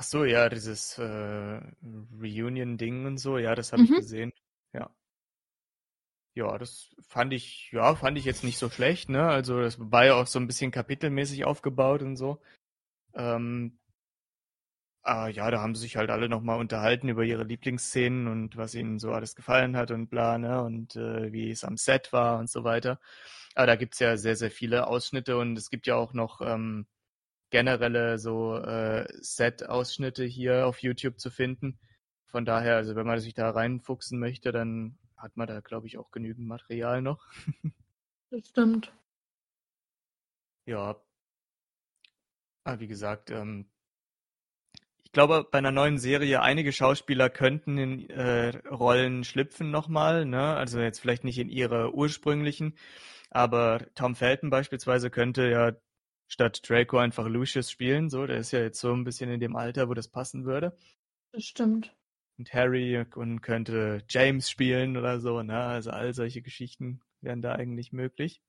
Ach 0.00 0.04
so, 0.04 0.24
ja, 0.24 0.48
dieses 0.48 0.96
äh, 0.96 1.60
Reunion-Ding 2.18 3.04
und 3.04 3.18
so, 3.18 3.36
ja, 3.36 3.54
das 3.54 3.74
habe 3.74 3.82
ich 3.84 3.90
Mhm. 3.90 3.96
gesehen. 3.96 4.32
Ja. 4.72 4.88
Ja, 6.34 6.56
das 6.58 6.94
fand 7.06 7.32
ich, 7.34 7.70
ja, 7.72 7.94
fand 7.94 8.16
ich 8.16 8.24
jetzt 8.24 8.42
nicht 8.42 8.56
so 8.58 8.70
schlecht, 8.70 9.10
ne? 9.10 9.28
Also 9.28 9.60
das 9.60 9.76
war 9.78 10.06
ja 10.06 10.14
auch 10.14 10.26
so 10.26 10.38
ein 10.38 10.46
bisschen 10.46 10.70
kapitelmäßig 10.70 11.44
aufgebaut 11.44 12.00
und 12.02 12.16
so. 12.16 12.40
Ähm, 13.14 13.78
ah, 15.02 15.28
ja, 15.28 15.50
da 15.50 15.60
haben 15.60 15.74
sie 15.74 15.82
sich 15.82 15.96
halt 15.96 16.10
alle 16.10 16.28
nochmal 16.28 16.58
unterhalten 16.60 17.08
über 17.08 17.24
ihre 17.24 17.44
Lieblingsszenen 17.44 18.26
und 18.28 18.56
was 18.56 18.74
ihnen 18.74 18.98
so 18.98 19.12
alles 19.12 19.34
gefallen 19.34 19.76
hat 19.76 19.90
und 19.90 20.08
bla, 20.08 20.38
ne? 20.38 20.62
Und 20.62 20.96
äh, 20.96 21.32
wie 21.32 21.50
es 21.50 21.64
am 21.64 21.76
Set 21.76 22.12
war 22.12 22.38
und 22.38 22.48
so 22.50 22.64
weiter. 22.64 23.00
Aber 23.54 23.66
da 23.66 23.76
gibt's 23.76 23.98
ja 23.98 24.16
sehr, 24.16 24.36
sehr 24.36 24.50
viele 24.50 24.86
Ausschnitte 24.86 25.36
und 25.38 25.58
es 25.58 25.70
gibt 25.70 25.86
ja 25.86 25.96
auch 25.96 26.14
noch 26.14 26.40
ähm, 26.42 26.86
generelle 27.50 28.18
so 28.18 28.56
äh, 28.56 29.06
Set-Ausschnitte 29.20 30.24
hier 30.24 30.66
auf 30.66 30.82
YouTube 30.82 31.18
zu 31.20 31.30
finden. 31.30 31.78
Von 32.26 32.44
daher, 32.44 32.76
also 32.76 32.94
wenn 32.94 33.06
man 33.06 33.18
sich 33.18 33.34
da 33.34 33.50
reinfuchsen 33.50 34.18
möchte, 34.18 34.52
dann 34.52 34.98
hat 35.16 35.36
man 35.36 35.48
da, 35.48 35.60
glaube 35.60 35.86
ich, 35.86 35.98
auch 35.98 36.10
genügend 36.10 36.46
Material 36.46 37.02
noch. 37.02 37.26
Das 38.32 38.46
stimmt. 38.48 38.92
Ja. 40.66 41.02
Aber 42.62 42.78
wie 42.78 42.86
gesagt, 42.86 43.32
ähm, 43.32 43.68
ich 45.02 45.10
glaube, 45.10 45.44
bei 45.50 45.58
einer 45.58 45.72
neuen 45.72 45.98
Serie, 45.98 46.40
einige 46.40 46.70
Schauspieler 46.70 47.28
könnten 47.28 47.76
in 47.76 48.08
äh, 48.10 48.56
Rollen 48.68 49.24
schlüpfen 49.24 49.72
nochmal, 49.72 50.26
ne? 50.26 50.54
Also 50.54 50.78
jetzt 50.78 51.00
vielleicht 51.00 51.24
nicht 51.24 51.38
in 51.40 51.48
ihre 51.48 51.92
ursprünglichen, 51.92 52.76
aber 53.30 53.84
Tom 53.96 54.14
Felton 54.14 54.50
beispielsweise 54.50 55.10
könnte 55.10 55.50
ja 55.50 55.72
statt 56.30 56.62
Draco 56.66 56.96
einfach 56.96 57.26
Lucius 57.26 57.70
spielen, 57.70 58.08
so, 58.08 58.26
der 58.26 58.38
ist 58.38 58.52
ja 58.52 58.60
jetzt 58.60 58.80
so 58.80 58.92
ein 58.92 59.04
bisschen 59.04 59.30
in 59.30 59.40
dem 59.40 59.56
Alter, 59.56 59.88
wo 59.88 59.94
das 59.94 60.08
passen 60.08 60.44
würde. 60.44 60.76
Das 61.32 61.44
stimmt. 61.44 61.94
Und 62.38 62.54
Harry 62.54 63.04
und 63.16 63.42
könnte 63.42 64.02
James 64.08 64.48
spielen 64.48 64.96
oder 64.96 65.20
so, 65.20 65.42
ne? 65.42 65.58
Also 65.58 65.90
all 65.90 66.14
solche 66.14 66.40
Geschichten 66.40 67.02
wären 67.20 67.42
da 67.42 67.52
eigentlich 67.52 67.92
möglich. 67.92 68.40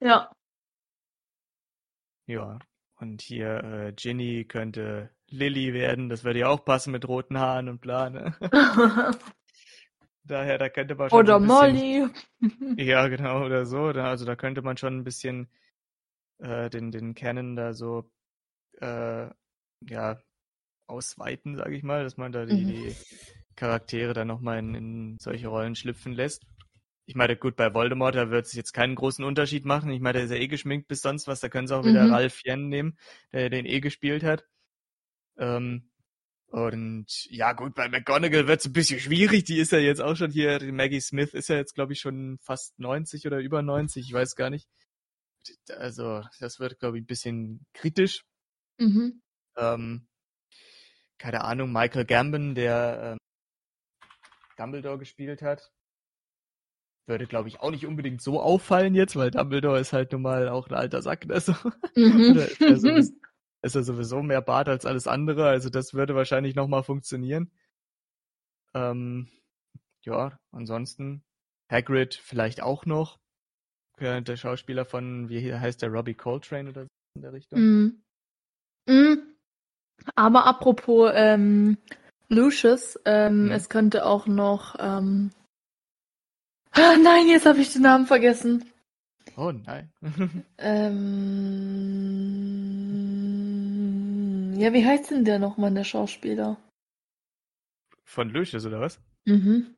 Ja. 0.00 0.32
Ja, 2.26 2.58
und 2.96 3.22
hier 3.22 3.62
äh, 3.62 3.92
Ginny 3.92 4.44
könnte 4.44 5.10
Lily 5.28 5.74
werden, 5.74 6.08
das 6.08 6.24
würde 6.24 6.40
ja 6.40 6.48
auch 6.48 6.64
passen 6.64 6.92
mit 6.92 7.06
roten 7.06 7.38
Haaren 7.38 7.68
und 7.68 7.80
bla, 7.80 8.10
ne? 8.10 8.34
Daher, 10.24 10.58
da 10.58 10.68
könnte 10.68 10.94
man 10.94 11.08
schon 11.08 11.18
Oder 11.18 11.36
ein 11.36 11.46
bisschen, 11.46 11.56
Molly. 11.56 12.08
ja, 12.82 13.08
genau, 13.08 13.44
oder 13.44 13.66
so, 13.66 13.92
da, 13.92 14.06
also 14.06 14.24
da 14.24 14.34
könnte 14.34 14.62
man 14.62 14.76
schon 14.76 14.96
ein 14.98 15.04
bisschen 15.04 15.48
äh, 16.38 16.70
den, 16.70 16.90
den 16.92 17.14
Canon 17.14 17.56
da 17.56 17.72
so, 17.74 18.10
äh, 18.80 19.28
ja, 19.88 20.18
ausweiten, 20.86 21.56
sage 21.56 21.76
ich 21.76 21.82
mal, 21.82 22.04
dass 22.04 22.16
man 22.16 22.32
da 22.32 22.46
die, 22.46 22.64
Mhm. 22.64 22.66
die 22.66 22.96
Charaktere 23.56 24.14
dann 24.14 24.28
nochmal 24.28 24.58
in, 24.58 24.74
in 24.74 25.18
solche 25.20 25.48
Rollen 25.48 25.76
schlüpfen 25.76 26.12
lässt. 26.12 26.44
Ich 27.06 27.14
meine, 27.16 27.36
gut, 27.36 27.56
bei 27.56 27.74
Voldemort, 27.74 28.14
da 28.16 28.30
wird 28.30 28.46
es 28.46 28.52
jetzt 28.54 28.72
keinen 28.72 28.94
großen 28.94 29.24
Unterschied 29.24 29.64
machen. 29.64 29.90
Ich 29.90 30.00
meine, 30.00 30.14
der 30.18 30.24
ist 30.26 30.30
ja 30.30 30.36
eh 30.36 30.48
geschminkt 30.48 30.88
bis 30.88 31.02
sonst 31.02 31.26
was. 31.28 31.40
Da 31.40 31.48
können 31.48 31.66
sie 31.68 31.76
auch 31.76 31.84
wieder 31.86 32.04
Mhm. 32.04 32.10
Ralph 32.10 32.42
Yen 32.44 32.68
nehmen, 32.68 32.98
der 33.32 33.50
den 33.50 33.66
eh 33.66 33.80
gespielt 33.80 34.22
hat. 34.24 34.44
Ähm, 35.38 35.90
und 36.48 37.26
ja, 37.30 37.52
gut, 37.52 37.74
bei 37.74 37.88
McGonagall 37.88 38.46
wird 38.48 38.60
es 38.60 38.66
ein 38.66 38.72
bisschen 38.72 39.00
schwierig. 39.00 39.44
Die 39.44 39.58
ist 39.58 39.72
ja 39.72 39.78
jetzt 39.78 40.00
auch 40.00 40.16
schon 40.16 40.30
hier, 40.30 40.60
Maggie 40.72 41.00
Smith 41.00 41.34
ist 41.34 41.48
ja 41.48 41.56
jetzt, 41.56 41.74
glaube 41.74 41.92
ich, 41.94 42.00
schon 42.00 42.38
fast 42.42 42.78
90 42.78 43.26
oder 43.26 43.38
über 43.40 43.62
90, 43.62 44.06
ich 44.08 44.12
weiß 44.12 44.34
gar 44.36 44.50
nicht. 44.50 44.68
Also, 45.70 46.22
das 46.40 46.60
wird, 46.60 46.78
glaube 46.78 46.98
ich, 46.98 47.04
ein 47.04 47.06
bisschen 47.06 47.66
kritisch. 47.72 48.24
Mhm. 48.78 49.22
Ähm, 49.56 50.06
keine 51.18 51.42
Ahnung, 51.42 51.72
Michael 51.72 52.04
Gambon, 52.04 52.54
der 52.54 53.12
ähm, 53.12 53.18
Dumbledore 54.56 54.98
gespielt 54.98 55.42
hat, 55.42 55.70
würde, 57.06 57.26
glaube 57.26 57.48
ich, 57.48 57.60
auch 57.60 57.70
nicht 57.70 57.86
unbedingt 57.86 58.20
so 58.20 58.40
auffallen 58.40 58.94
jetzt, 58.94 59.16
weil 59.16 59.30
Dumbledore 59.30 59.80
ist 59.80 59.92
halt 59.92 60.12
nun 60.12 60.22
mal 60.22 60.48
auch 60.48 60.68
ein 60.68 60.74
alter 60.74 61.02
Sack. 61.02 61.26
Ne? 61.26 61.40
So. 61.40 61.54
Mhm. 61.96 62.30
Oder 62.32 62.48
ist 62.48 62.60
er, 62.60 62.76
sowieso, 62.76 63.12
ist 63.62 63.74
er 63.74 63.82
sowieso 63.82 64.22
mehr 64.22 64.42
Bart 64.42 64.68
als 64.68 64.86
alles 64.86 65.06
andere, 65.06 65.48
also 65.48 65.70
das 65.70 65.94
würde 65.94 66.14
wahrscheinlich 66.14 66.54
nochmal 66.54 66.84
funktionieren. 66.84 67.50
Ähm, 68.74 69.28
ja, 70.02 70.38
ansonsten 70.52 71.24
Hagrid 71.70 72.14
vielleicht 72.14 72.62
auch 72.62 72.86
noch. 72.86 73.18
Ja, 74.00 74.20
Der 74.20 74.36
Schauspieler 74.36 74.84
von, 74.84 75.28
wie 75.28 75.52
heißt 75.52 75.82
der, 75.82 75.90
Robbie 75.90 76.14
Coltrane 76.14 76.70
oder 76.70 76.82
so 76.84 76.88
in 77.16 77.22
der 77.22 77.32
Richtung. 77.32 77.60
Mhm. 77.60 78.02
Mhm. 78.88 79.22
Aber 80.14 80.46
apropos 80.46 81.10
ähm, 81.14 81.76
Lucius, 82.28 82.98
ähm, 83.04 83.46
Hm. 83.46 83.50
es 83.52 83.68
könnte 83.68 84.06
auch 84.06 84.26
noch. 84.26 84.76
Ähm... 84.78 85.30
Ah, 86.72 86.96
nein, 87.02 87.26
jetzt 87.28 87.46
habe 87.46 87.58
ich 87.60 87.72
den 87.72 87.82
Namen 87.82 88.06
vergessen. 88.06 88.64
Oh 89.36 89.52
nein. 89.52 89.90
Ähm... 93.78 94.54
Ja, 94.58 94.72
wie 94.72 94.84
heißt 94.84 95.10
denn 95.10 95.24
der 95.24 95.38
nochmal, 95.38 95.72
der 95.72 95.84
Schauspieler? 95.84 96.56
Von 98.04 98.30
Lucius 98.30 98.66
oder 98.66 98.80
was? 98.80 99.00
Mhm. 99.24 99.74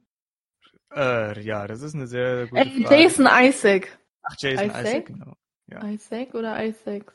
Äh, 0.94 1.40
ja, 1.42 1.66
das 1.66 1.82
ist 1.82 1.94
eine 1.94 2.06
sehr 2.06 2.46
gute 2.46 2.62
Äh, 2.62 2.82
Frage. 2.82 3.02
Jason 3.02 3.28
Isaac. 3.30 3.98
Ach, 4.30 4.36
Jason 4.38 4.66
Isaac? 4.66 4.84
Isaac, 4.84 5.06
genau. 5.06 5.36
Ja. 5.66 5.84
Isaac 5.88 6.34
oder 6.34 6.64
Isaac? 6.64 7.12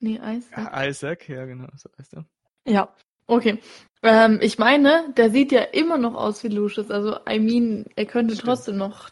Nee, 0.00 0.16
Isaac. 0.16 0.58
Ja, 0.58 0.86
Isaac, 0.86 1.28
ja 1.28 1.44
genau, 1.44 1.68
so 1.76 1.88
heißt 1.98 2.14
er. 2.14 2.26
Ja, 2.66 2.94
okay. 3.26 3.60
Ähm, 4.02 4.40
ich 4.42 4.58
meine, 4.58 5.12
der 5.16 5.30
sieht 5.30 5.52
ja 5.52 5.62
immer 5.62 5.96
noch 5.98 6.14
aus 6.14 6.42
wie 6.44 6.48
Lucius. 6.48 6.90
Also, 6.90 7.18
I 7.28 7.38
mean, 7.38 7.86
er 7.96 8.06
könnte 8.06 8.34
Stimmt. 8.34 8.48
trotzdem 8.48 8.76
noch 8.76 9.10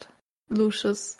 Lucius. 0.48 1.18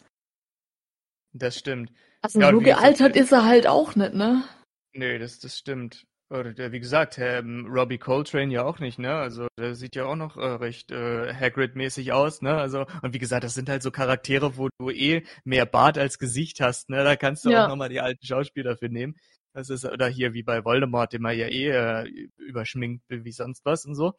Das 1.33 1.59
stimmt. 1.59 1.93
Also, 2.21 2.41
Ja, 2.41 2.51
so 2.51 2.61
gealtert 2.61 3.17
ist 3.17 3.33
er 3.33 3.45
halt 3.45 3.67
auch 3.67 3.97
nicht, 3.97 4.15
ne? 4.15 4.45
Nee, 4.93 5.19
das, 5.19 5.41
das 5.41 5.57
stimmt. 5.59 6.07
Oder 6.35 6.53
der, 6.53 6.73
wie 6.73 6.81
gesagt, 6.81 7.17
ähm, 7.19 7.67
Robbie 7.71 7.99
Coltrane 7.99 8.53
ja 8.53 8.65
auch 8.65 8.81
nicht, 8.81 8.99
ne? 8.99 9.15
Also 9.15 9.47
der 9.57 9.77
sieht 9.77 9.95
ja 9.95 10.07
auch 10.07 10.17
noch 10.17 10.37
äh, 10.37 10.45
recht 10.45 10.91
äh, 10.91 11.33
Hagrid-mäßig 11.33 12.13
aus, 12.13 12.43
ne? 12.43 12.55
Also 12.57 12.87
und 13.03 13.15
wie 13.15 13.19
gesagt, 13.21 13.45
das 13.45 13.55
sind 13.55 13.69
halt 13.69 13.85
so 13.85 13.93
Charaktere, 13.93 14.57
wo 14.57 14.69
du 14.79 14.91
eh 14.91 15.23
mehr 15.45 15.65
Bart 15.65 15.97
als 15.97 16.19
Gesicht 16.19 16.61
hast, 16.61 16.91
ne? 16.91 17.05
Da 17.05 17.15
kannst 17.15 17.45
du 17.45 17.51
Ja. 17.51 17.65
auch 17.65 17.69
nochmal 17.69 17.89
die 17.89 18.01
alten 18.01 18.27
Schauspieler 18.27 18.77
für 18.77 18.89
nehmen. 18.89 19.15
Das 19.53 19.71
ist 19.71 19.85
oder 19.85 20.09
hier 20.09 20.35
wie 20.35 20.43
bei 20.43 20.65
Voldemort, 20.65 21.13
den 21.13 21.23
man 21.23 21.39
ja 21.39 21.47
eh 21.47 21.69
äh, 21.69 22.29
überschminkt 22.39 23.05
wie 23.09 23.31
sonst 23.33 23.65
was 23.65 23.85
und 23.87 23.95
so. 23.95 24.15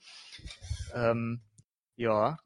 Ähm, 0.94 1.42
ja, 1.98 2.38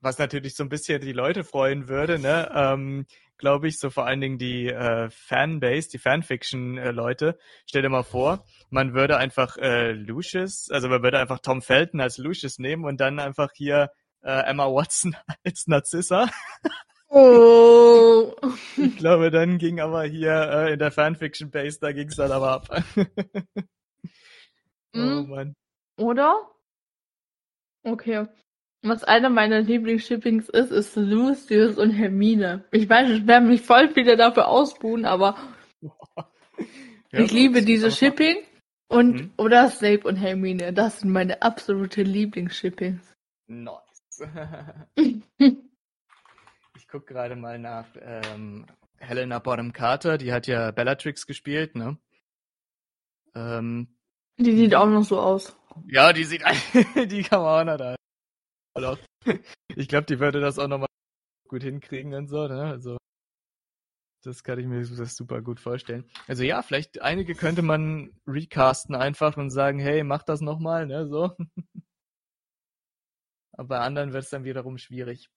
was 0.00 0.18
natürlich 0.18 0.54
so 0.56 0.64
ein 0.64 0.70
bisschen 0.70 1.02
die 1.02 1.12
Leute 1.12 1.44
freuen 1.44 1.88
würde, 1.88 2.18
ne? 2.18 2.50
Ähm, 2.54 3.06
Glaube 3.42 3.66
ich, 3.66 3.80
so 3.80 3.90
vor 3.90 4.06
allen 4.06 4.20
Dingen 4.20 4.38
die 4.38 4.68
äh, 4.68 5.10
Fanbase, 5.10 5.88
die 5.88 5.98
Fanfiction-Leute. 5.98 7.36
Stell 7.66 7.82
dir 7.82 7.88
mal 7.88 8.04
vor, 8.04 8.44
man 8.70 8.94
würde 8.94 9.16
einfach 9.16 9.56
äh, 9.56 9.90
Lucius, 9.90 10.70
also 10.70 10.88
man 10.88 11.02
würde 11.02 11.18
einfach 11.18 11.40
Tom 11.40 11.60
Felton 11.60 12.00
als 12.00 12.18
Lucius 12.18 12.60
nehmen 12.60 12.84
und 12.84 13.00
dann 13.00 13.18
einfach 13.18 13.50
hier 13.52 13.90
äh, 14.22 14.30
Emma 14.48 14.66
Watson 14.66 15.16
als 15.44 15.66
Narzissa. 15.66 16.30
Oh. 17.08 18.32
Ich 18.76 18.96
glaube, 18.98 19.32
dann 19.32 19.58
ging 19.58 19.80
aber 19.80 20.04
hier 20.04 20.30
äh, 20.32 20.72
in 20.74 20.78
der 20.78 20.92
Fanfiction-Base, 20.92 21.80
da 21.80 21.90
ging's 21.90 22.14
dann 22.14 22.30
aber 22.30 22.52
ab. 22.52 22.84
oh 24.94 24.98
Mhm. 24.98 25.28
Mann. 25.28 25.56
Oder? 25.98 26.48
Okay. 27.82 28.28
Was 28.84 29.04
einer 29.04 29.30
meiner 29.30 29.60
Lieblingsshippings 29.60 30.48
ist, 30.48 30.72
ist 30.72 30.96
Lucius 30.96 31.78
und 31.78 31.90
Hermine. 31.92 32.64
Ich 32.72 32.88
weiß, 32.88 33.10
es 33.10 33.26
werden 33.26 33.48
mich 33.48 33.62
voll 33.62 33.88
viele 33.90 34.16
dafür 34.16 34.48
ausbuhen, 34.48 35.04
aber 35.04 35.36
Ja, 37.12 37.20
ich 37.20 37.30
liebe 37.30 37.62
diese 37.62 37.90
Shipping 37.92 38.38
und 38.88 39.14
Mhm. 39.14 39.30
oder 39.36 39.68
Snape 39.70 40.06
und 40.08 40.16
Hermine. 40.16 40.72
Das 40.72 41.00
sind 41.00 41.12
meine 41.12 41.42
absolute 41.42 42.02
Lieblingsshippings. 42.02 43.12
Nice. 43.46 43.78
ich 44.96 46.88
guck 46.90 47.06
gerade 47.06 47.36
mal 47.36 47.58
nach 47.58 47.86
ähm, 48.00 48.66
Helena 48.98 49.38
Bonham 49.38 49.72
Carter, 49.72 50.18
die 50.18 50.32
hat 50.32 50.46
ja 50.46 50.70
Bellatrix 50.70 51.26
gespielt, 51.26 51.76
ne? 51.76 51.98
Ähm, 53.34 53.88
Die 54.38 54.56
sieht 54.56 54.74
auch 54.74 54.86
noch 54.88 55.04
so 55.04 55.20
aus. 55.20 55.56
ja, 55.88 56.12
die 56.12 56.24
sieht, 56.24 56.42
die 57.10 57.22
kann 57.22 57.42
man 57.42 57.60
auch 57.60 57.72
noch 57.72 57.76
da. 57.78 57.96
Ich 59.76 59.88
glaube, 59.88 60.06
die 60.06 60.18
würde 60.20 60.40
das 60.40 60.58
auch 60.58 60.68
nochmal 60.68 60.88
gut 61.48 61.62
hinkriegen 61.62 62.14
und 62.14 62.28
so, 62.28 62.48
ne? 62.48 62.64
Also, 62.64 62.98
das 64.24 64.42
kann 64.44 64.58
ich 64.58 64.66
mir 64.66 64.80
das 64.86 65.16
super 65.16 65.42
gut 65.42 65.58
vorstellen. 65.60 66.08
Also 66.28 66.44
ja, 66.44 66.62
vielleicht 66.62 67.02
einige 67.02 67.34
könnte 67.34 67.62
man 67.62 68.12
recasten 68.26 68.94
einfach 68.94 69.36
und 69.36 69.50
sagen, 69.50 69.78
hey, 69.80 70.04
mach 70.04 70.22
das 70.22 70.40
nochmal, 70.40 70.86
ne? 70.86 71.08
So. 71.08 71.36
Aber 73.52 73.68
bei 73.68 73.78
anderen 73.80 74.12
wird 74.12 74.24
es 74.24 74.30
dann 74.30 74.44
wiederum 74.44 74.78
schwierig. 74.78 75.28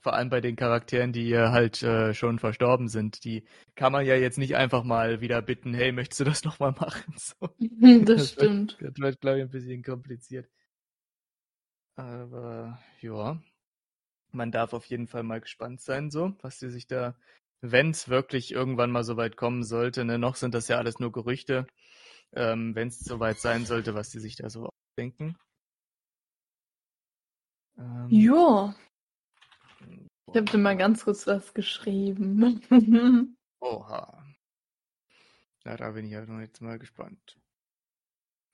Vor 0.00 0.14
allem 0.14 0.30
bei 0.30 0.40
den 0.40 0.56
Charakteren, 0.56 1.12
die 1.12 1.36
halt 1.36 1.82
äh, 1.82 2.14
schon 2.14 2.38
verstorben 2.38 2.88
sind. 2.88 3.24
Die 3.24 3.44
kann 3.76 3.92
man 3.92 4.06
ja 4.06 4.16
jetzt 4.16 4.38
nicht 4.38 4.56
einfach 4.56 4.84
mal 4.84 5.20
wieder 5.20 5.42
bitten, 5.42 5.74
hey, 5.74 5.92
möchtest 5.92 6.20
du 6.20 6.24
das 6.24 6.44
nochmal 6.44 6.72
machen? 6.72 7.14
So. 7.18 7.50
Das 8.06 8.36
wird- 8.36 8.50
stimmt. 8.50 8.78
Das 8.80 8.94
wird, 8.98 9.20
glaube 9.20 9.38
ich, 9.38 9.44
ein 9.44 9.50
bisschen 9.50 9.82
kompliziert. 9.82 10.48
Aber 11.96 12.78
ja, 13.00 13.40
man 14.32 14.52
darf 14.52 14.72
auf 14.74 14.86
jeden 14.86 15.08
Fall 15.08 15.22
mal 15.24 15.40
gespannt 15.40 15.80
sein, 15.82 16.10
so, 16.10 16.34
was 16.42 16.58
die 16.60 16.70
sich 16.70 16.86
da, 16.88 17.16
wenn 17.62 17.90
es 17.90 18.08
wirklich 18.08 18.52
irgendwann 18.52 18.90
mal 18.92 19.04
so 19.04 19.16
weit 19.18 19.36
kommen 19.36 19.64
sollte, 19.64 20.04
ne, 20.06 20.18
noch 20.18 20.36
sind 20.36 20.54
das 20.54 20.68
ja 20.68 20.78
alles 20.78 20.98
nur 21.00 21.12
Gerüchte, 21.12 21.66
ähm, 22.34 22.74
wenn 22.76 22.88
es 22.88 23.00
soweit 23.00 23.38
sein 23.40 23.66
sollte, 23.66 23.94
was 23.94 24.10
die 24.10 24.20
sich 24.20 24.36
da 24.36 24.50
so 24.50 24.70
denken. 24.98 25.36
Ähm, 27.78 28.20
Ja, 28.24 28.74
ich 30.32 30.36
habe 30.36 30.50
dir 30.50 30.58
mal 30.58 30.76
ganz 30.76 31.04
kurz 31.04 31.26
was 31.26 31.52
geschrieben. 31.54 32.60
Oha. 33.60 34.24
Ja, 35.64 35.76
da 35.76 35.90
bin 35.90 36.06
ich 36.06 36.12
ja 36.12 36.24
noch 36.24 36.40
jetzt 36.40 36.60
mal 36.60 36.78
gespannt. 36.78 37.38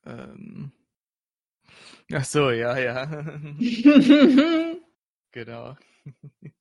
Ähm. 0.05 0.71
Ach 2.11 2.25
so, 2.25 2.51
ja, 2.51 2.77
ja. 2.77 3.05
Genau. 5.31 5.75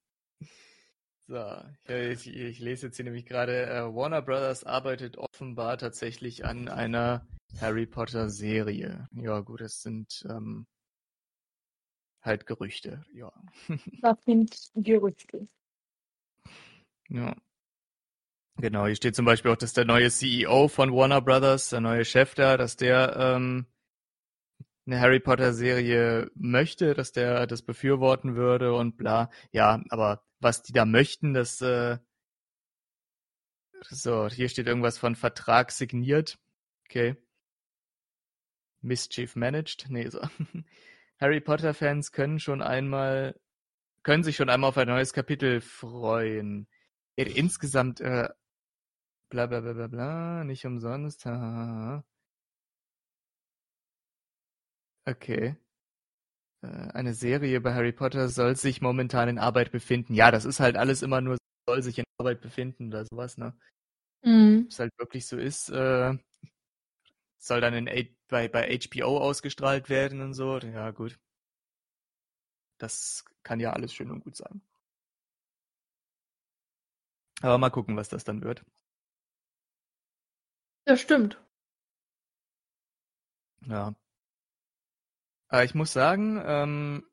So, 1.29 1.43
ich, 1.89 2.29
ich 2.29 2.61
lese 2.61 2.87
jetzt 2.87 2.97
hier 2.97 3.05
nämlich 3.05 3.27
gerade, 3.27 3.67
äh, 3.67 3.83
Warner 3.93 4.23
Brothers 4.23 4.63
arbeitet 4.63 5.17
offenbar 5.19 5.77
tatsächlich 5.77 6.45
an 6.45 6.69
einer 6.69 7.27
Harry 7.61 7.85
Potter 7.85 8.31
Serie. 8.31 9.09
Ja, 9.11 9.41
gut, 9.41 9.61
das 9.61 9.83
sind 9.83 10.25
ähm, 10.31 10.69
halt 12.27 12.47
Gerüchte, 12.47 13.05
ja. 13.13 13.33
Das 14.03 14.23
sind 14.25 14.71
Gerüchte. 14.75 15.49
Ja. 17.09 17.35
Genau, 18.59 18.87
hier 18.87 18.97
steht 18.97 19.15
zum 19.15 19.27
Beispiel 19.27 19.51
auch, 19.51 19.57
dass 19.57 19.75
der 19.75 19.85
neue 19.85 20.11
CEO 20.11 20.69
von 20.69 20.93
Warner 20.93 21.21
Brothers, 21.21 21.69
der 21.69 21.81
neue 21.81 22.05
Chef 22.05 22.35
da, 22.35 22.57
dass 22.57 22.77
der 22.77 23.15
ähm, 23.17 23.67
eine 24.87 25.01
Harry 25.01 25.21
Potter 25.21 25.53
Serie 25.53 26.31
möchte, 26.35 26.95
dass 26.95 27.13
der 27.13 27.47
das 27.47 27.63
befürworten 27.63 28.35
würde 28.35 28.75
und 28.75 28.97
bla. 28.97 29.31
Ja, 29.53 29.83
aber 29.91 30.23
was 30.41 30.63
die 30.63 30.73
da 30.73 30.87
möchten, 30.87 31.35
das 31.35 31.61
äh, 31.61 31.99
so, 33.91 34.29
hier 34.29 34.49
steht 34.49 34.67
irgendwas 34.67 34.99
von 34.99 35.17
Vertrag 35.17 35.71
signiert. 35.71 36.39
Okay. 36.87 37.17
Mischief 38.81 39.37
managed. 39.37 39.87
Nee, 39.91 40.09
so. 40.09 40.21
Harry 41.21 41.41
Potter 41.41 41.75
Fans 41.75 42.13
können 42.13 42.41
schon 42.41 42.63
einmal 42.63 43.39
können 44.05 44.25
sich 44.25 44.37
schon 44.37 44.51
einmal 44.51 44.71
auf 44.71 44.79
ein 44.79 44.89
neues 44.89 45.13
Kapitel 45.15 45.61
freuen. 45.61 46.69
Insgesamt 47.17 48.01
äh, 48.01 48.29
bla 49.31 49.47
bla 49.47 49.61
bla 49.61 49.73
bla 49.75 49.87
bla, 49.89 50.45
nicht 50.45 50.65
umsonst. 50.67 51.27
ha, 51.27 51.31
ha, 51.33 51.67
ha. 51.67 52.05
Okay. 55.09 55.57
Äh, 56.63 56.67
Eine 56.93 57.15
Serie 57.15 57.61
bei 57.61 57.75
Harry 57.75 57.93
Potter 57.93 58.29
soll 58.29 58.57
sich 58.57 58.81
momentan 58.81 59.29
in 59.29 59.39
Arbeit 59.39 59.73
befinden. 59.73 60.15
Ja, 60.15 60.31
das 60.31 60.45
ist 60.45 60.61
halt 60.61 60.77
alles 60.77 61.03
immer 61.03 61.21
nur 61.21 61.37
soll 61.69 61.83
sich 61.83 61.99
in 61.99 62.05
Arbeit 62.19 62.41
befinden 62.41 62.89
oder 62.89 63.05
sowas, 63.07 63.39
ne? 63.39 63.55
Mhm. 64.25 64.65
Ob 64.67 64.71
es 64.73 64.79
halt 64.79 64.93
wirklich 64.99 65.27
so 65.27 65.37
ist, 65.37 65.71
äh, 65.71 66.15
soll 67.39 67.61
dann 67.61 67.75
in 67.75 68.09
bei, 68.29 68.49
bei 68.49 68.79
HBO 68.79 69.19
ausgestrahlt 69.19 69.89
werden 69.89 70.21
und 70.21 70.35
so. 70.35 70.59
Ja, 70.59 70.91
gut. 70.91 71.19
Das 72.79 73.25
kann 73.43 73.61
ja 73.61 73.73
alles 73.73 73.95
schön 73.95 74.11
und 74.11 74.21
gut 74.25 74.37
sein. 74.37 74.61
Aber 77.43 77.59
mal 77.59 77.71
gucken, 77.71 77.97
was 77.97 78.09
das 78.09 78.25
dann 78.25 78.43
wird. 78.43 78.65
Das 80.85 81.01
stimmt. 81.01 81.39
Ja. 83.67 83.95
Aber 85.49 85.65
ich 85.65 85.75
muss 85.75 85.93
sagen, 85.93 86.43
ähm, 86.45 87.05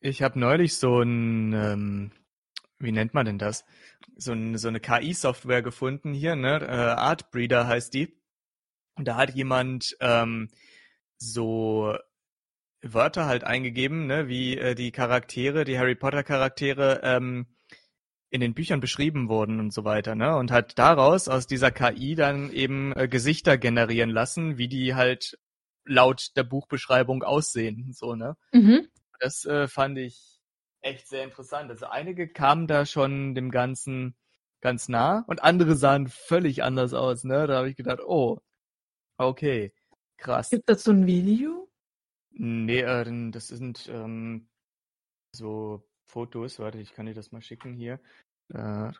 ich 0.00 0.22
habe 0.22 0.38
neulich 0.38 0.76
so 0.76 1.00
ein, 1.02 1.52
ähm, 1.54 2.12
wie 2.78 2.92
nennt 2.92 3.14
man 3.14 3.26
denn 3.26 3.38
das? 3.38 3.64
So, 4.16 4.32
ein, 4.32 4.58
so 4.58 4.68
eine 4.68 4.80
KI-Software 4.80 5.62
gefunden 5.62 6.14
hier, 6.14 6.36
ne? 6.36 6.60
Äh, 6.62 6.66
Artbreeder 6.70 7.66
heißt 7.66 7.94
die. 7.94 8.17
Und 8.98 9.06
da 9.06 9.16
hat 9.16 9.34
jemand 9.34 9.96
ähm, 10.00 10.50
so 11.18 11.96
Wörter 12.82 13.26
halt 13.26 13.44
eingegeben, 13.44 14.06
ne, 14.06 14.28
wie 14.28 14.56
äh, 14.56 14.74
die 14.74 14.92
Charaktere, 14.92 15.64
die 15.64 15.78
Harry 15.78 15.94
Potter 15.94 16.22
Charaktere 16.22 17.00
ähm, 17.02 17.46
in 18.30 18.40
den 18.40 18.54
Büchern 18.54 18.80
beschrieben 18.80 19.28
wurden 19.28 19.58
und 19.58 19.72
so 19.72 19.84
weiter, 19.84 20.14
ne? 20.14 20.36
Und 20.36 20.50
hat 20.50 20.78
daraus 20.78 21.28
aus 21.28 21.46
dieser 21.46 21.70
KI 21.70 22.14
dann 22.14 22.52
eben 22.52 22.92
äh, 22.94 23.08
Gesichter 23.08 23.56
generieren 23.56 24.10
lassen, 24.10 24.58
wie 24.58 24.68
die 24.68 24.94
halt 24.94 25.38
laut 25.86 26.36
der 26.36 26.44
Buchbeschreibung 26.44 27.22
aussehen, 27.22 27.92
so, 27.92 28.14
ne? 28.14 28.36
Mhm. 28.52 28.88
Das 29.18 29.44
äh, 29.44 29.66
fand 29.66 29.98
ich 29.98 30.40
echt 30.82 31.08
sehr 31.08 31.24
interessant. 31.24 31.70
Also 31.70 31.86
einige 31.86 32.28
kamen 32.28 32.66
da 32.66 32.84
schon 32.84 33.34
dem 33.34 33.50
Ganzen 33.50 34.14
ganz 34.60 34.88
nah 34.88 35.24
und 35.26 35.42
andere 35.42 35.74
sahen 35.74 36.08
völlig 36.08 36.62
anders 36.62 36.92
aus, 36.92 37.24
ne? 37.24 37.46
Da 37.46 37.58
habe 37.58 37.70
ich 37.70 37.76
gedacht, 37.76 38.00
oh, 38.04 38.40
okay, 39.18 39.72
krass. 40.16 40.50
Gibt 40.50 40.68
dazu 40.68 40.90
ein 40.90 41.06
Video? 41.06 41.68
Nee, 42.30 42.80
äh, 42.80 43.30
das 43.30 43.48
sind 43.48 43.88
ähm, 43.92 44.48
so 45.34 45.86
Fotos. 46.06 46.58
Warte, 46.58 46.78
ich 46.78 46.92
kann 46.92 47.06
dir 47.06 47.14
das 47.14 47.32
mal 47.32 47.42
schicken 47.42 47.74
hier. 47.74 48.00
Äh, 48.52 48.92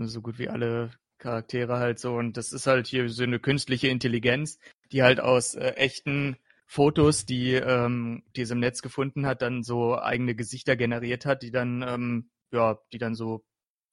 so 0.00 0.22
gut 0.22 0.38
wie 0.38 0.48
alle 0.48 0.90
Charaktere 1.18 1.78
halt 1.78 1.98
so. 1.98 2.14
Und 2.16 2.36
das 2.36 2.52
ist 2.52 2.66
halt 2.66 2.86
hier 2.86 3.08
so 3.08 3.22
eine 3.22 3.38
künstliche 3.38 3.88
Intelligenz, 3.88 4.58
die 4.92 5.02
halt 5.02 5.20
aus 5.20 5.54
äh, 5.54 5.70
echten 5.76 6.36
Fotos, 6.66 7.26
die 7.26 7.54
ähm, 7.54 8.24
die 8.34 8.42
es 8.42 8.50
im 8.50 8.60
Netz 8.60 8.82
gefunden 8.82 9.26
hat, 9.26 9.42
dann 9.42 9.62
so 9.62 9.98
eigene 9.98 10.34
Gesichter 10.34 10.76
generiert 10.76 11.24
hat, 11.24 11.42
die 11.42 11.52
dann 11.52 11.82
ähm, 11.82 12.30
ja, 12.52 12.78
die 12.92 12.98
dann 12.98 13.14
so 13.14 13.44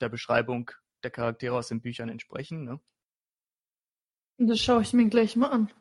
der 0.01 0.09
Beschreibung 0.09 0.71
der 1.03 1.11
Charaktere 1.11 1.55
aus 1.55 1.67
den 1.67 1.81
Büchern 1.81 2.09
entsprechen. 2.09 2.63
Ne? 2.63 2.79
Das 4.37 4.59
schaue 4.59 4.81
ich 4.81 4.93
mir 4.93 5.07
gleich 5.09 5.35
mal 5.35 5.49
an. 5.49 5.71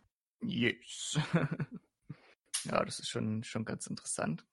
Yes. 0.42 1.18
ja, 2.64 2.84
das 2.84 2.98
ist 2.98 3.08
schon 3.08 3.44
schon 3.44 3.64
ganz 3.64 3.86
interessant. 3.86 4.44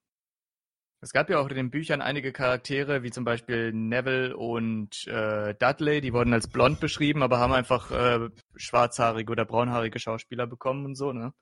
Es 1.02 1.14
gab 1.14 1.30
ja 1.30 1.40
auch 1.40 1.48
in 1.48 1.56
den 1.56 1.72
Büchern 1.72 2.02
einige 2.02 2.34
Charaktere, 2.34 3.04
wie 3.04 3.12
zum 3.12 3.24
Beispiel 3.24 3.72
Neville 3.72 4.36
und 4.36 5.08
äh, 5.08 5.56
Dudley, 5.56 6.02
die 6.02 6.12
wurden 6.12 6.34
als 6.34 6.50
blond 6.50 6.82
beschrieben, 6.82 7.24
aber 7.24 7.40
haben 7.40 7.54
einfach 7.54 7.90
äh, 7.92 8.30
schwarzhaarige 8.58 9.32
oder 9.32 9.46
braunhaarige 9.46 9.98
Schauspieler 10.00 10.46
bekommen 10.46 10.86
und 10.86 10.96
so, 10.96 11.14
ne? 11.14 11.34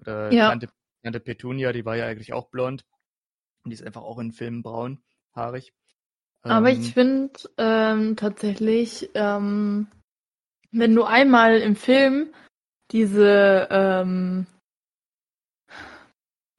Oder 0.00 0.32
Ja. 0.32 0.48
Tante, 0.50 0.68
Tante 1.02 1.20
Petunia, 1.20 1.72
die 1.72 1.84
war 1.84 1.96
ja 1.96 2.06
eigentlich 2.06 2.32
auch 2.32 2.48
blond. 2.48 2.84
Und 3.64 3.70
die 3.70 3.74
ist 3.74 3.84
einfach 3.84 4.02
auch 4.02 4.18
in 4.20 4.32
Filmen 4.32 4.62
braunhaarig. 4.62 5.74
Aber 6.42 6.70
Ähm, 6.70 6.80
ich 6.80 6.94
finde 6.94 7.32
ähm, 7.58 8.16
tatsächlich, 8.16 9.10
ähm, 9.14 9.88
wenn 10.72 10.94
du 10.94 11.04
einmal 11.04 11.58
im 11.58 11.76
Film 11.76 12.32
diese 12.90 13.68
ähm, 13.70 14.46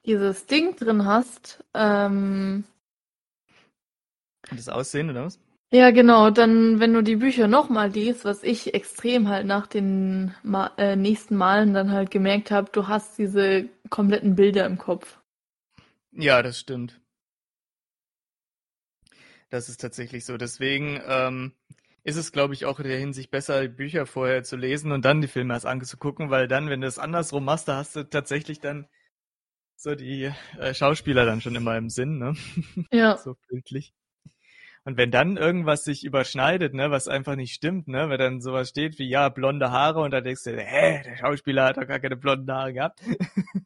dieses 0.05 0.45
Ding 0.47 0.76
drin 0.76 1.05
hast, 1.05 1.64
ähm, 1.74 2.64
das 4.51 4.70
Aussehen 4.70 5.09
oder 5.09 5.26
was? 5.26 5.39
ja 5.72 5.91
genau, 5.91 6.30
dann 6.32 6.80
wenn 6.80 6.93
du 6.93 7.01
die 7.01 7.18
Bücher 7.18 7.47
nochmal 7.47 7.91
liest, 7.91 8.26
was 8.26 8.43
ich 8.43 8.74
extrem 8.74 9.30
halt 9.30 9.45
nach 9.45 9.68
den 9.68 10.34
Ma 10.43 10.72
äh, 10.78 10.95
nächsten 10.95 11.36
Malen 11.36 11.74
dann 11.74 11.91
halt 11.91 12.12
gemerkt 12.12 12.51
habe, 12.51 12.72
du 12.72 12.88
hast 12.88 13.18
diese 13.18 13.70
kompletten 13.89 14.36
Bilder 14.36 14.66
im 14.66 14.78
Kopf. 14.78 15.20
Ja, 16.12 16.41
das 16.41 16.59
stimmt. 16.59 16.99
Das 19.49 19.68
ist 19.68 19.82
tatsächlich 19.82 20.26
so. 20.26 20.38
Deswegen 20.38 21.01
ähm, 21.05 21.53
ist 22.04 22.16
es, 22.18 22.32
glaube 22.32 22.54
ich, 22.54 22.66
auch 22.66 22.80
in 22.80 22.88
der 22.88 22.99
Hinsicht 22.99 23.32
besser, 23.32 23.62
die 23.62 23.68
Bücher 23.68 24.06
vorher 24.06 24.43
zu 24.43 24.56
lesen 24.58 24.91
und 24.91 25.06
dann 25.06 25.22
die 25.22 25.28
Filme 25.28 25.54
erst 25.54 25.66
anzugucken, 25.66 26.30
weil 26.30 26.47
dann, 26.47 26.70
wenn 26.70 26.82
du 26.82 26.88
es 26.88 26.99
andersrum 26.99 27.45
machst, 27.45 27.68
da 27.68 27.78
hast 27.78 27.95
du 27.95 28.04
tatsächlich 28.04 28.60
dann 28.60 28.88
so 29.76 29.95
die 29.95 30.32
äh, 30.60 30.74
Schauspieler 30.74 31.26
dann 31.26 31.41
schon 31.41 31.56
immer 31.56 31.78
im 31.78 31.89
Sinn, 31.89 32.18
ne? 32.20 32.36
Ja. 32.91 33.18
so 33.18 33.36
bildlich. 33.49 33.93
Und 34.84 34.97
wenn 34.97 35.12
dann 35.12 35.38
irgendwas 35.38 35.84
sich 35.84 36.04
überschneidet, 36.04 36.74
ne, 36.74 36.89
was 36.89 37.08
einfach 37.08 37.36
nicht 37.36 37.54
stimmt, 37.54 37.88
ne, 37.88 38.10
wenn 38.10 38.20
dann 38.20 38.41
sowas 38.41 38.70
steht 38.70 38.97
wie, 38.97 39.08
ja, 39.08 39.30
blonde 39.30 39.72
Haare 39.72 40.02
und 40.02 40.12
dann 40.12 40.24
denkst 40.24 40.43
du, 40.43 40.58
hä, 40.58 41.04
der 41.06 41.18
Schauspieler 41.18 41.66
hat 41.66 41.78
doch 41.78 41.88
gar 41.88 41.99
keine 41.99 42.18
blonden 42.18 42.52
Haare 42.52 42.74
gehabt, 42.74 42.99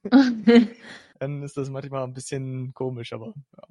dann 1.19 1.41
ist 1.43 1.55
das 1.57 1.69
manchmal 1.69 2.03
ein 2.03 2.13
bisschen 2.13 2.73
komisch, 2.73 3.13
aber 3.13 3.33
ja. 3.57 3.63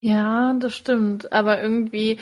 Ja, 0.00 0.54
das 0.60 0.76
stimmt. 0.76 1.32
Aber 1.32 1.62
irgendwie, 1.62 2.18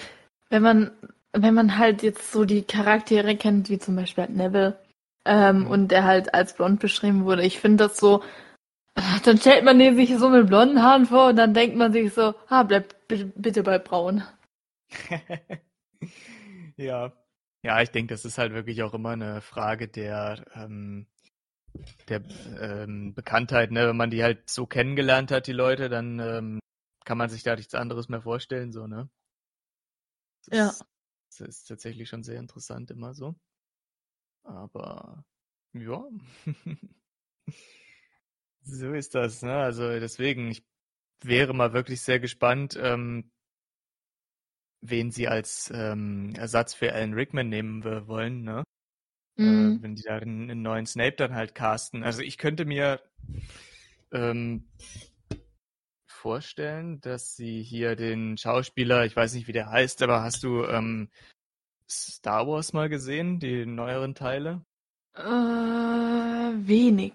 wenn 0.50 0.62
man, 0.62 0.90
wenn 1.32 1.54
man 1.54 1.78
halt 1.78 2.02
jetzt 2.02 2.32
so 2.32 2.44
die 2.44 2.62
Charaktere 2.62 3.36
kennt, 3.36 3.68
wie 3.70 3.78
zum 3.78 3.96
Beispiel 3.96 4.24
halt 4.24 4.36
Neville, 4.36 4.78
ähm, 5.24 5.60
Mhm. 5.60 5.66
und 5.68 5.88
der 5.88 6.04
halt 6.04 6.34
als 6.34 6.54
blond 6.54 6.80
beschrieben 6.80 7.24
wurde, 7.24 7.44
ich 7.44 7.60
finde 7.60 7.84
das 7.84 7.96
so, 7.98 8.22
dann 9.24 9.38
stellt 9.38 9.64
man 9.64 9.78
den 9.78 9.96
sich 9.96 10.16
so 10.18 10.28
mit 10.28 10.48
blonden 10.48 10.82
Haaren 10.82 11.06
vor 11.06 11.28
und 11.30 11.36
dann 11.36 11.54
denkt 11.54 11.76
man 11.76 11.92
sich 11.92 12.12
so, 12.14 12.34
ah, 12.48 12.62
bleib 12.64 13.08
bitte, 13.08 13.26
bitte 13.36 13.62
bei 13.62 13.78
braun. 13.78 14.22
Ja. 16.76 17.12
Ja, 17.64 17.80
ich 17.80 17.90
denke, 17.90 18.12
das 18.12 18.24
ist 18.24 18.38
halt 18.38 18.54
wirklich 18.54 18.82
auch 18.82 18.92
immer 18.94 19.10
eine 19.10 19.40
Frage 19.40 19.86
der, 19.86 20.44
ähm, 20.56 21.06
der 22.08 22.22
ähm, 22.60 23.14
Bekanntheit, 23.14 23.70
ne? 23.70 23.86
Wenn 23.88 23.96
man 23.96 24.10
die 24.10 24.22
halt 24.24 24.50
so 24.50 24.66
kennengelernt 24.66 25.30
hat, 25.30 25.46
die 25.46 25.52
Leute, 25.52 25.88
dann 25.88 26.18
ähm, 26.18 26.60
kann 27.04 27.18
man 27.18 27.28
sich 27.30 27.42
da 27.44 27.54
nichts 27.54 27.74
anderes 27.74 28.08
mehr 28.08 28.22
vorstellen, 28.22 28.72
so, 28.72 28.86
ne? 28.88 29.08
Das 30.48 30.58
Ja. 30.58 30.66
ist, 30.68 30.84
das 31.40 31.48
ist 31.48 31.64
tatsächlich 31.68 32.08
schon 32.08 32.22
sehr 32.22 32.38
interessant 32.38 32.90
immer 32.90 33.14
so. 33.14 33.34
Aber 34.44 35.24
ja. 35.72 36.04
So 38.64 38.92
ist 38.92 39.14
das, 39.14 39.42
ne? 39.42 39.54
Also 39.56 39.88
deswegen, 39.98 40.50
ich 40.50 40.64
wäre 41.22 41.52
mal 41.54 41.72
wirklich 41.72 42.00
sehr 42.00 42.20
gespannt, 42.20 42.78
ähm, 42.80 43.30
wen 44.80 45.10
sie 45.10 45.28
als 45.28 45.70
ähm, 45.74 46.34
Ersatz 46.36 46.74
für 46.74 46.92
Alan 46.92 47.14
Rickman 47.14 47.48
nehmen 47.48 47.84
wollen, 47.84 48.42
ne? 48.42 48.64
Äh, 49.38 49.42
Mhm. 49.42 49.82
wenn 49.82 49.94
die 49.94 50.02
da 50.02 50.16
einen, 50.16 50.50
einen 50.50 50.62
neuen 50.62 50.86
Snape 50.86 51.16
dann 51.16 51.34
halt 51.34 51.54
casten. 51.54 52.04
Also 52.04 52.22
ich 52.22 52.38
könnte 52.38 52.64
mir 52.64 53.00
ähm, 54.12 54.68
vorstellen, 56.22 57.00
dass 57.00 57.34
sie 57.34 57.62
hier 57.62 57.96
den 57.96 58.38
Schauspieler, 58.38 59.04
ich 59.04 59.16
weiß 59.16 59.34
nicht, 59.34 59.48
wie 59.48 59.52
der 59.52 59.70
heißt, 59.70 60.02
aber 60.02 60.22
hast 60.22 60.44
du 60.44 60.64
ähm, 60.64 61.10
Star 61.90 62.46
Wars 62.46 62.72
mal 62.72 62.88
gesehen, 62.88 63.40
die 63.40 63.66
neueren 63.66 64.14
Teile? 64.14 64.64
Äh, 65.16 65.22
wenig. 65.22 67.14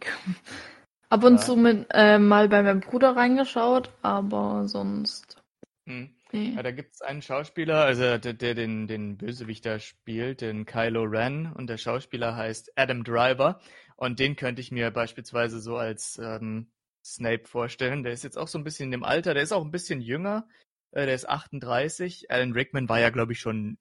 Ab 1.10 1.24
und 1.24 1.36
Ja. 1.36 1.40
zu 1.40 1.56
mit, 1.56 1.88
äh, 1.92 2.20
mal 2.20 2.50
bei 2.50 2.62
meinem 2.62 2.82
Bruder 2.82 3.16
reingeschaut, 3.16 3.90
aber 4.02 4.68
sonst. 4.68 5.42
Hm. 5.86 6.14
Nee. 6.34 6.52
Ja, 6.58 6.64
da 6.64 6.72
gibt's 6.72 7.02
einen 7.02 7.22
Schauspieler, 7.22 7.86
also 7.86 8.18
der, 8.18 8.34
der 8.34 8.56
den, 8.56 8.88
den 8.88 9.16
Bösewichter 9.16 9.80
spielt, 9.80 10.42
den 10.42 10.66
Kylo 10.66 11.04
Ren, 11.04 11.54
und 11.54 11.70
der 11.70 11.78
Schauspieler 11.78 12.36
heißt 12.36 12.74
Adam 12.76 13.06
Driver. 13.06 13.62
Und 13.96 14.20
den 14.20 14.36
könnte 14.36 14.60
ich 14.60 14.70
mir 14.70 14.92
beispielsweise 14.92 15.62
so 15.62 15.78
als 15.78 16.20
ähm, 16.22 16.68
Snape 17.14 17.48
vorstellen. 17.48 18.04
Der 18.04 18.14
ist 18.14 18.24
jetzt 18.24 18.38
auch 18.38 18.48
so 18.48 18.58
ein 18.58 18.64
bisschen 18.64 18.86
in 18.86 18.92
dem 18.92 19.04
Alter, 19.04 19.34
der 19.34 19.44
ist 19.44 19.52
auch 19.52 19.64
ein 19.64 19.72
bisschen 19.72 20.02
jünger, 20.02 20.48
äh, 20.92 21.06
der 21.06 21.16
ist 21.16 21.28
38. 21.28 22.30
Alan 22.30 22.52
Rickman 22.52 22.90
war 22.90 23.00
ja, 23.00 23.10
glaube 23.10 23.34
ich, 23.34 23.40
schon 23.40 23.78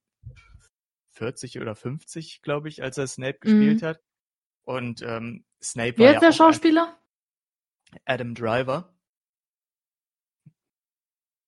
40 1.13 1.61
oder 1.61 1.75
50, 1.75 2.43
glaube 2.43 2.69
ich, 2.69 2.83
als 2.83 2.99
er 2.99 3.07
Snape 3.07 3.39
gespielt 3.41 3.83
hat. 3.83 4.01
Und 4.65 5.03
ähm, 5.03 5.45
Snape 5.63 5.99
Wer 5.99 6.07
war 6.07 6.15
ist 6.17 6.23
ja 6.23 6.29
der 6.29 6.33
Schauspieler? 6.33 6.99
Adam 8.05 8.35
Driver. 8.35 8.95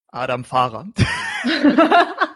Adam 0.07 0.43
Fahrer. 0.43 0.91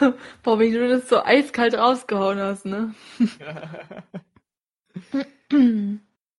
Boah, 0.42 0.58
wie 0.58 0.72
du 0.72 0.88
das 0.88 1.08
so 1.08 1.22
eiskalt 1.22 1.74
rausgehauen 1.74 2.38
hast, 2.38 2.64
ne? 2.64 2.94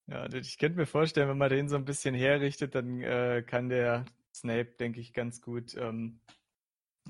Ja, 0.07 0.25
ich 0.33 0.57
könnte 0.57 0.77
mir 0.77 0.85
vorstellen, 0.85 1.29
wenn 1.29 1.37
man 1.37 1.49
den 1.49 1.69
so 1.69 1.75
ein 1.77 1.85
bisschen 1.85 2.15
herrichtet, 2.15 2.75
dann 2.75 3.01
äh, 3.01 3.43
kann 3.47 3.69
der 3.69 4.05
Snape, 4.33 4.71
denke 4.79 4.99
ich, 4.99 5.13
ganz 5.13 5.41
gut 5.41 5.75
ähm, 5.77 6.19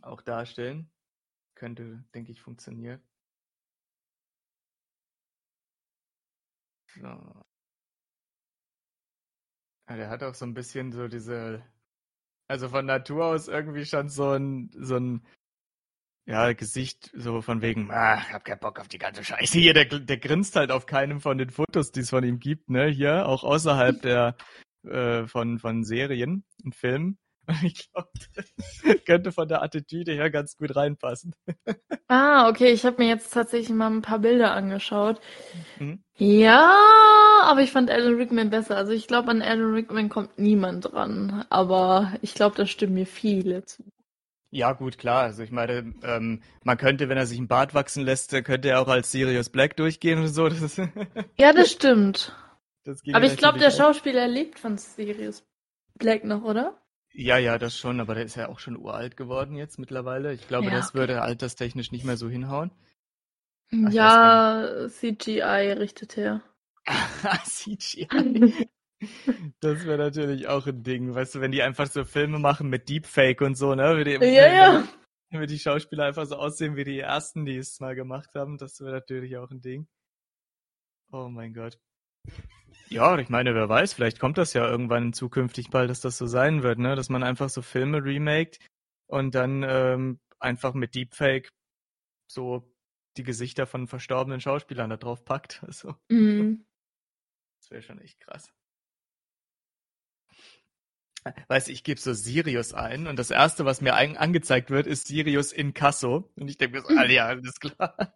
auch 0.02 0.22
darstellen. 0.22 0.92
Könnte, 1.56 2.04
denke 2.14 2.32
ich, 2.32 2.42
funktionieren. 2.42 3.02
So. 6.96 7.08
Ja, 9.90 9.96
der 9.98 10.10
hat 10.10 10.24
auch 10.24 10.36
so 10.36 10.46
ein 10.46 10.54
bisschen 10.54 10.92
so 10.92 11.08
diese, 11.08 11.64
also 12.48 12.70
von 12.70 12.86
Natur 12.86 13.26
aus 13.26 13.48
irgendwie 13.48 13.86
schon 13.86 14.10
so 14.10 14.32
ein, 14.32 14.72
so 14.76 14.98
ein, 14.98 15.26
ja, 16.26 16.54
Gesicht 16.54 17.12
so 17.14 17.42
von 17.42 17.62
wegen, 17.62 17.90
ah, 17.92 18.22
ich 18.28 18.34
hab 18.34 18.46
keinen 18.46 18.60
Bock 18.60 18.80
auf 18.80 18.88
die 18.88 19.00
ganze 19.00 19.24
Scheiße 19.24 19.58
hier. 19.58 19.74
Der, 19.74 19.86
der 19.86 20.18
grinst 20.18 20.56
halt 20.56 20.72
auf 20.72 20.86
keinem 20.86 21.20
von 21.20 21.38
den 21.38 21.50
Fotos, 21.50 21.92
die 21.92 22.02
es 22.02 22.10
von 22.10 22.24
ihm 22.24 22.40
gibt, 22.40 22.70
ne? 22.70 22.88
Hier, 22.88 23.28
auch 23.28 23.44
außerhalb 23.44 24.02
der 24.02 24.36
äh, 24.84 25.28
von, 25.28 25.60
von 25.60 25.84
Serien 25.84 26.44
und 26.64 26.76
Filmen. 26.76 27.18
Und 27.48 27.64
ich 27.64 27.92
glaube, 27.92 28.10
das 28.36 29.04
könnte 29.06 29.32
von 29.32 29.48
der 29.48 29.64
Attitüde 29.64 30.14
her 30.14 30.30
ganz 30.30 30.58
gut 30.58 30.76
reinpassen. 30.76 31.34
Ah, 32.08 32.50
okay, 32.50 32.74
ich 32.74 32.86
habe 32.86 33.02
mir 33.02 33.08
jetzt 33.08 33.34
tatsächlich 33.34 33.70
mal 33.70 33.90
ein 33.90 34.02
paar 34.02 34.20
Bilder 34.20 34.52
angeschaut. 34.52 35.22
Mhm. 35.80 36.04
Ja, 36.18 36.78
aber 37.44 37.62
ich 37.62 37.72
fand 37.72 37.90
Alan 37.90 38.16
Rickman 38.16 38.50
besser. 38.50 38.76
Also 38.76 38.92
ich 38.92 39.08
glaube, 39.08 39.32
an 39.32 39.42
Alan 39.42 39.74
Rickman 39.74 40.10
kommt 40.10 40.38
niemand 40.38 40.92
dran. 40.92 41.46
Aber 41.50 42.12
ich 42.22 42.34
glaube, 42.34 42.58
da 42.58 42.66
stimmen 42.66 42.96
mir 42.96 43.06
viele 43.06 43.64
zu. 43.64 43.86
Ja, 44.54 44.74
gut, 44.74 44.98
klar. 44.98 45.24
Also 45.24 45.44
ich 45.44 45.52
meine, 45.52 45.94
ähm, 46.04 46.42
man 46.64 46.78
könnte, 46.78 47.08
wenn 47.08 47.18
er 47.18 47.26
sich 47.26 47.38
einen 47.38 47.48
Bart 47.48 47.74
wachsen 47.74 48.04
lässt, 48.04 48.32
könnte 48.44 48.70
er 48.70 48.82
auch 48.82 48.90
als 48.90 49.12
Sirius 49.12 49.50
Black 49.50 49.78
durchgehen 49.78 50.20
und 50.20 50.28
so. 50.28 50.50
Das 50.50 50.78
ja, 51.38 51.54
das 51.54 51.72
stimmt. 51.72 52.36
Das 52.84 53.02
aber 53.14 53.26
ich 53.26 53.38
glaube, 53.38 53.60
der. 53.60 53.72
Schauspieler 53.72 54.28
lebt 54.28 54.60
von 54.60 54.78
Sirius 54.78 55.44
Black 55.98 56.26
noch, 56.26 56.44
oder? 56.44 56.78
Ja, 57.14 57.38
ja, 57.38 57.58
das 57.58 57.78
schon, 57.78 58.00
aber 58.00 58.16
der 58.16 58.26
ist 58.26 58.36
ja 58.36 58.50
auch 58.50 58.60
schon 58.60 58.78
uralt 58.78 59.16
geworden 59.16 59.56
jetzt 59.56 59.80
mittlerweile. 59.80 60.34
Ich 60.34 60.48
glaube, 60.48 60.66
ja, 60.66 60.72
das 60.72 60.90
okay. 60.90 61.00
würde 61.00 61.22
alterstechnisch 61.22 61.92
nicht 61.92 62.06
mehr 62.06 62.18
so 62.18 62.30
hinhauen. 62.30 62.72
Ach, 63.72 63.92
ja, 63.92 64.88
CGI 64.90 65.74
richtet 65.78 66.18
her. 66.18 66.42
CGI. 67.46 68.68
Das 69.62 69.86
wäre 69.86 69.98
natürlich 69.98 70.48
auch 70.48 70.68
ein 70.68 70.84
Ding, 70.84 71.16
weißt 71.16 71.36
du, 71.36 71.42
wenn 71.42 71.52
die 71.52 71.64
einfach 71.64 71.88
so 71.88 72.06
Filme 72.06 72.40
machen 72.40 72.70
mit 72.70 72.88
Deepfake 72.88 73.42
und 73.42 73.56
so, 73.56 73.74
ne? 73.74 74.04
Die, 74.04 74.12
ja, 74.12 74.54
ja. 74.54 74.88
Wenn 75.32 75.48
die 75.48 75.60
Schauspieler 75.60 76.06
einfach 76.06 76.26
so 76.26 76.36
aussehen 76.36 76.76
wie 76.76 76.84
die 76.84 77.00
ersten, 77.00 77.46
die 77.46 77.58
es 77.58 77.80
mal 77.80 77.96
gemacht 77.96 78.36
haben, 78.36 78.58
das 78.58 78.80
wäre 78.80 78.92
natürlich 78.92 79.38
auch 79.38 79.50
ein 79.50 79.62
Ding. 79.62 79.88
Oh 81.12 81.30
mein 81.30 81.54
Gott. 81.54 81.80
Ja, 82.90 83.18
ich 83.18 83.30
meine, 83.30 83.56
wer 83.56 83.70
weiß, 83.70 83.94
vielleicht 83.94 84.20
kommt 84.20 84.38
das 84.38 84.54
ja 84.54 84.68
irgendwann 84.68 85.14
zukünftig 85.14 85.70
bald, 85.70 85.90
dass 85.90 86.02
das 86.02 86.18
so 86.18 86.28
sein 86.28 86.62
wird, 86.62 86.78
ne? 86.78 86.96
Dass 86.96 87.10
man 87.10 87.24
einfach 87.24 87.50
so 87.50 87.62
Filme 87.62 88.04
remaked 88.04 88.60
und 89.08 89.34
dann 89.34 89.64
ähm, 89.68 90.20
einfach 90.40 90.74
mit 90.74 90.96
Deepfake 90.96 91.50
so 92.30 92.72
die 93.18 93.24
Gesichter 93.24 93.66
von 93.66 93.88
verstorbenen 93.88 94.42
Schauspielern 94.42 94.90
da 94.90 94.98
drauf 94.98 95.26
packt. 95.26 95.64
Also, 95.68 95.96
mhm. 96.10 96.66
Das 97.60 97.72
wäre 97.72 97.82
schon 97.82 98.00
echt 98.00 98.20
krass. 98.20 98.52
Weißt 101.48 101.68
du, 101.68 101.72
ich 101.72 101.84
gebe 101.84 102.00
so 102.00 102.14
Sirius 102.14 102.74
ein 102.74 103.08
und 103.08 103.18
das 103.18 103.30
erste, 103.30 103.66
was 103.66 103.82
mir 103.82 103.96
angezeigt 103.96 104.70
wird, 104.70 104.88
ist 104.88 105.08
Sirius 105.08 105.52
Inkasso. 105.52 106.32
Und 106.36 106.48
ich 106.48 106.58
denke 106.58 106.78
mir 106.78 106.84
so, 106.84 106.96
ah, 106.96 107.06
ja, 107.06 107.28
alles 107.28 107.60
klar. 107.60 108.16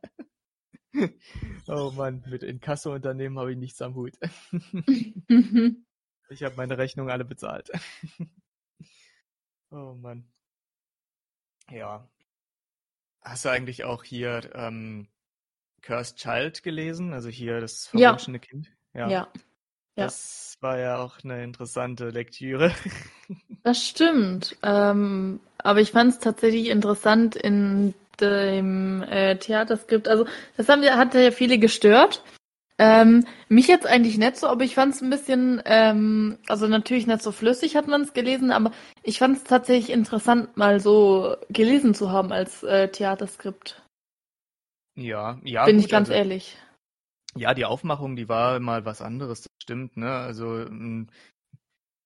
oh 1.67 1.91
Mann, 1.91 2.23
mit 2.27 2.43
Inkasso-Unternehmen 2.43 3.37
habe 3.37 3.51
ich 3.51 3.57
nichts 3.57 3.81
am 3.81 3.95
Hut. 3.95 4.13
ich 6.29 6.43
habe 6.43 6.55
meine 6.55 6.77
Rechnung 6.77 7.09
alle 7.09 7.25
bezahlt. 7.25 7.69
oh 9.71 9.93
Mann. 9.93 10.27
Ja. 11.69 12.09
Hast 13.21 13.45
du 13.45 13.49
eigentlich 13.49 13.83
auch 13.83 14.03
hier 14.03 14.51
ähm, 14.53 15.07
Cursed 15.81 16.17
Child 16.17 16.63
gelesen? 16.63 17.13
Also 17.13 17.29
hier 17.29 17.59
das 17.59 17.87
verwunschene 17.87 18.37
ja. 18.37 18.41
Kind? 18.41 18.71
Ja. 18.93 19.09
ja. 19.09 19.33
Das 19.95 20.57
war 20.61 20.77
ja 20.77 20.97
auch 20.97 21.23
eine 21.23 21.43
interessante 21.43 22.09
Lektüre. 22.09 22.71
Das 23.63 23.83
stimmt. 23.83 24.55
Ähm, 24.61 25.39
aber 25.57 25.81
ich 25.81 25.91
fand 25.91 26.13
es 26.13 26.19
tatsächlich 26.19 26.67
interessant 26.67 27.35
in 27.35 27.95
dem 28.19 29.01
äh, 29.01 29.37
Theaterskript. 29.37 30.07
Also 30.07 30.27
das 30.55 30.69
haben 30.69 30.83
hat 30.83 31.15
ja 31.15 31.31
viele 31.31 31.57
gestört. 31.57 32.23
Ähm, 32.77 33.25
mich 33.47 33.67
jetzt 33.67 33.87
eigentlich 33.87 34.17
nicht 34.17 34.35
so, 34.37 34.47
aber 34.47 34.65
ich 34.65 34.75
fand 34.75 34.93
es 34.93 35.01
ein 35.01 35.09
bisschen, 35.09 35.61
ähm, 35.65 36.37
also 36.47 36.67
natürlich 36.67 37.07
nicht 37.07 37.23
so 37.23 37.31
flüssig 37.31 37.77
hat 37.77 37.87
man 37.87 38.01
es 38.01 38.13
gelesen, 38.13 38.51
aber 38.51 38.71
ich 39.01 39.17
fand 39.17 39.37
es 39.37 39.43
tatsächlich 39.45 39.91
interessant, 39.91 40.57
mal 40.57 40.81
so 40.81 41.37
gelesen 41.49 41.95
zu 41.95 42.11
haben 42.11 42.33
als 42.33 42.63
äh, 42.63 42.89
Theaterskript. 42.89 43.81
Ja, 44.95 45.39
ja. 45.43 45.65
Bin 45.65 45.77
gut, 45.77 45.85
ich 45.85 45.91
ganz 45.91 46.09
also, 46.09 46.19
ehrlich. 46.19 46.57
Ja, 47.37 47.53
die 47.53 47.65
Aufmachung, 47.65 48.15
die 48.15 48.29
war 48.29 48.59
mal 48.59 48.85
was 48.85 49.01
anderes, 49.01 49.41
das 49.43 49.51
stimmt, 49.61 49.97
ne? 49.97 50.09
Also 50.09 50.65
hm, 50.65 51.09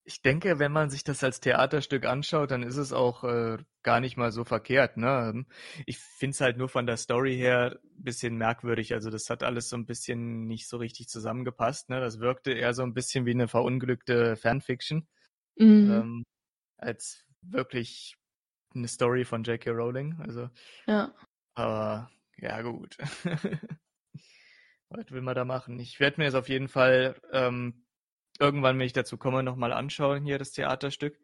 ich 0.09 0.23
denke, 0.23 0.57
wenn 0.57 0.71
man 0.71 0.89
sich 0.89 1.03
das 1.03 1.23
als 1.23 1.39
Theaterstück 1.39 2.05
anschaut, 2.05 2.49
dann 2.49 2.63
ist 2.63 2.77
es 2.77 2.93
auch 2.93 3.23
äh, 3.23 3.59
gar 3.83 3.99
nicht 3.99 4.17
mal 4.17 4.31
so 4.31 4.43
verkehrt, 4.43 4.97
ne? 4.97 5.45
Ich 5.85 5.99
finde 5.99 6.31
es 6.31 6.41
halt 6.41 6.57
nur 6.57 6.67
von 6.67 6.87
der 6.87 6.97
Story 6.97 7.35
her 7.35 7.79
ein 7.83 8.03
bisschen 8.03 8.35
merkwürdig. 8.35 8.93
Also 8.93 9.11
das 9.11 9.29
hat 9.29 9.43
alles 9.43 9.69
so 9.69 9.77
ein 9.77 9.85
bisschen 9.85 10.47
nicht 10.47 10.67
so 10.67 10.77
richtig 10.77 11.09
zusammengepasst, 11.09 11.89
ne? 11.89 11.99
Das 11.99 12.19
wirkte 12.19 12.51
eher 12.53 12.73
so 12.73 12.81
ein 12.81 12.95
bisschen 12.95 13.27
wie 13.27 13.31
eine 13.31 13.47
verunglückte 13.47 14.35
Fanfiction. 14.35 15.07
Mhm. 15.57 15.91
Ähm, 15.91 16.23
als 16.77 17.23
wirklich 17.43 18.15
eine 18.73 18.87
Story 18.87 19.25
von 19.25 19.43
J.K. 19.43 19.69
Rowling. 19.69 20.19
Also. 20.21 20.49
Ja. 20.87 21.13
Aber 21.53 22.09
ja, 22.37 22.63
gut. 22.63 22.97
Was 24.89 25.11
will 25.11 25.21
man 25.21 25.35
da 25.35 25.45
machen? 25.45 25.79
Ich 25.79 25.99
werde 25.99 26.19
mir 26.19 26.25
jetzt 26.25 26.35
auf 26.35 26.49
jeden 26.49 26.67
Fall 26.67 27.15
ähm, 27.31 27.85
irgendwann, 28.39 28.79
wenn 28.79 28.85
ich 28.85 28.93
dazu 28.93 29.17
komme, 29.17 29.43
nochmal 29.43 29.71
anschauen 29.71 30.23
hier 30.23 30.39
das 30.39 30.51
Theaterstück. 30.51 31.19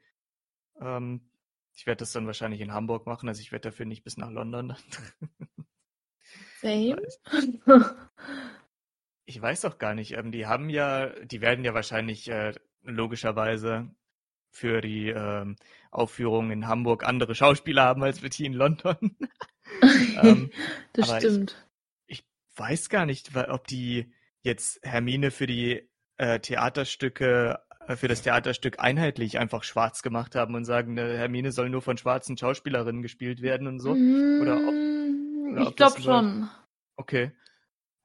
Ähm, 0.79 1.31
ich 1.73 1.87
werde 1.87 1.99
das 1.99 2.11
dann 2.11 2.27
wahrscheinlich 2.27 2.61
in 2.61 2.73
Hamburg 2.73 3.07
machen, 3.07 3.27
also 3.27 3.41
ich 3.41 3.51
werde 3.51 3.69
dafür 3.69 3.85
nicht 3.85 4.03
bis 4.03 4.17
nach 4.17 4.29
London. 4.29 4.75
Same. 6.61 7.01
Ich 9.25 9.41
weiß 9.41 9.65
auch 9.65 9.79
gar 9.79 9.95
nicht. 9.95 10.11
Ähm, 10.11 10.31
die 10.31 10.45
haben 10.45 10.69
ja, 10.69 11.09
die 11.25 11.41
werden 11.41 11.65
ja 11.65 11.73
wahrscheinlich 11.73 12.29
äh, 12.29 12.53
logischerweise 12.83 13.89
für 14.51 14.79
die 14.79 15.09
ähm, 15.09 15.55
Aufführung 15.89 16.51
in 16.51 16.67
Hamburg 16.67 17.03
andere 17.03 17.33
Schauspieler 17.33 17.83
haben 17.83 18.03
als 18.03 18.21
wir 18.21 18.29
die 18.29 18.45
in 18.45 18.53
London. 18.53 19.17
ähm, 20.21 20.51
das 20.93 21.17
stimmt 21.17 21.65
weiß 22.55 22.89
gar 22.89 23.05
nicht, 23.05 23.35
ob 23.35 23.67
die 23.67 24.13
jetzt 24.41 24.79
Hermine 24.83 25.31
für 25.31 25.47
die 25.47 25.89
äh, 26.17 26.39
Theaterstücke, 26.39 27.59
äh, 27.87 27.95
für 27.95 28.07
das 28.07 28.21
Theaterstück 28.21 28.79
einheitlich 28.79 29.37
einfach 29.39 29.63
schwarz 29.63 30.01
gemacht 30.01 30.35
haben 30.35 30.55
und 30.55 30.65
sagen, 30.65 30.93
ne, 30.93 31.17
Hermine 31.17 31.51
soll 31.51 31.69
nur 31.69 31.81
von 31.81 31.97
schwarzen 31.97 32.37
Schauspielerinnen 32.37 33.01
gespielt 33.01 33.41
werden 33.41 33.67
und 33.67 33.79
so. 33.79 33.95
Mm, 33.95 34.41
oder 34.41 34.55
ob, 34.57 35.51
oder 35.51 35.69
ich 35.69 35.75
glaube 35.75 36.01
schon. 36.01 36.49
Okay. 36.95 37.31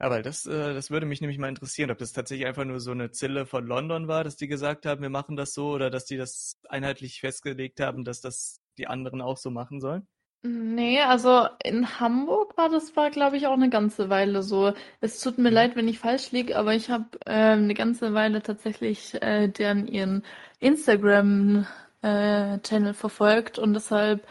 Ja, 0.00 0.08
weil 0.08 0.22
das, 0.22 0.46
äh, 0.46 0.72
das 0.72 0.90
würde 0.90 1.04
mich 1.04 1.20
nämlich 1.20 1.38
mal 1.38 1.48
interessieren, 1.48 1.90
ob 1.90 1.98
das 1.98 2.12
tatsächlich 2.12 2.46
einfach 2.46 2.64
nur 2.64 2.80
so 2.80 2.90
eine 2.90 3.10
Zille 3.10 3.44
von 3.44 3.66
London 3.66 4.08
war, 4.08 4.24
dass 4.24 4.36
die 4.36 4.48
gesagt 4.48 4.86
haben, 4.86 5.02
wir 5.02 5.10
machen 5.10 5.36
das 5.36 5.52
so, 5.52 5.72
oder 5.72 5.90
dass 5.90 6.06
die 6.06 6.16
das 6.16 6.58
einheitlich 6.68 7.20
festgelegt 7.20 7.80
haben, 7.80 8.04
dass 8.04 8.22
das 8.22 8.62
die 8.78 8.86
anderen 8.86 9.20
auch 9.20 9.36
so 9.36 9.50
machen 9.50 9.78
sollen. 9.80 10.08
Nee, 10.42 11.02
also 11.02 11.48
in 11.62 12.00
Hamburg 12.00 12.56
war 12.56 12.70
das 12.70 12.96
war, 12.96 13.10
glaube 13.10 13.36
ich, 13.36 13.46
auch 13.46 13.52
eine 13.52 13.68
ganze 13.68 14.08
Weile 14.08 14.42
so. 14.42 14.72
Es 15.00 15.20
tut 15.20 15.36
mir 15.36 15.50
leid, 15.50 15.76
wenn 15.76 15.86
ich 15.86 15.98
falsch 15.98 16.32
liege, 16.32 16.56
aber 16.56 16.74
ich 16.74 16.88
habe 16.88 17.04
äh, 17.26 17.52
eine 17.52 17.74
ganze 17.74 18.14
Weile 18.14 18.42
tatsächlich 18.42 19.20
äh, 19.22 19.48
deren 19.48 19.86
ihren 19.86 20.24
Instagram-Channel 20.60 22.90
äh, 22.90 22.94
verfolgt 22.94 23.58
und 23.58 23.74
deshalb 23.74 24.26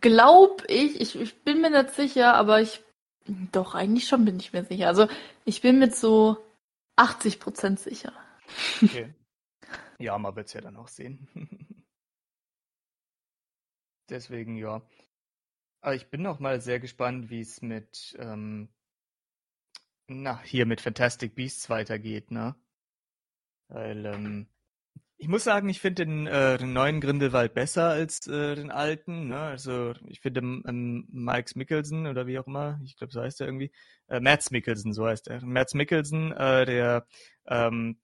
glaube 0.00 0.64
ich, 0.68 1.00
ich, 1.00 1.20
ich 1.20 1.44
bin 1.44 1.60
mir 1.60 1.70
nicht 1.70 1.90
sicher, 1.90 2.34
aber 2.34 2.60
ich 2.60 2.82
doch 3.52 3.74
eigentlich 3.74 4.08
schon 4.08 4.24
bin 4.24 4.40
ich 4.40 4.52
mir 4.52 4.64
sicher. 4.64 4.88
Also 4.88 5.06
ich 5.44 5.60
bin 5.60 5.78
mit 5.78 5.94
so 5.94 6.38
80 6.96 7.38
Prozent 7.38 7.78
sicher. 7.78 8.12
Okay. 8.82 9.14
Ja, 9.98 10.18
man 10.18 10.34
wird 10.34 10.48
es 10.48 10.54
ja 10.54 10.60
dann 10.60 10.76
auch 10.76 10.88
sehen. 10.88 11.28
Deswegen, 14.08 14.56
ja. 14.56 14.82
Aber 15.80 15.94
ich 15.94 16.08
bin 16.10 16.22
noch 16.22 16.40
mal 16.40 16.60
sehr 16.60 16.80
gespannt, 16.80 17.30
wie 17.30 17.40
es 17.40 17.62
mit, 17.62 18.16
ähm, 18.18 18.68
na, 20.08 20.42
hier 20.42 20.66
mit 20.66 20.80
Fantastic 20.80 21.34
Beasts 21.34 21.70
weitergeht, 21.70 22.30
ne? 22.30 22.56
Weil, 23.68 24.06
ähm, 24.06 24.48
ich 25.18 25.28
muss 25.28 25.44
sagen, 25.44 25.68
ich 25.68 25.80
finde 25.80 26.06
den, 26.06 26.26
äh, 26.28 26.58
den 26.58 26.72
neuen 26.72 27.00
Grindelwald 27.00 27.52
besser 27.52 27.88
als 27.88 28.26
äh, 28.28 28.54
den 28.54 28.70
alten. 28.70 29.28
Ne? 29.28 29.38
Also 29.38 29.94
ich 30.06 30.20
finde 30.20 30.40
ähm, 30.40 31.08
Mike 31.10 31.52
Mickelson 31.56 32.06
oder 32.06 32.26
wie 32.28 32.38
auch 32.38 32.46
immer, 32.46 32.80
ich 32.84 32.96
glaube 32.96 33.12
so 33.12 33.20
heißt 33.20 33.40
er 33.40 33.48
irgendwie, 33.48 33.72
äh, 34.06 34.20
Mads 34.20 34.52
Mickelson, 34.52 34.92
so 34.92 35.06
heißt 35.06 35.28
er. 35.28 35.44
Mads 35.44 35.74
Mickelson, 35.74 36.32
äh, 36.32 36.64
der 36.66 37.06
ähm, 37.48 38.00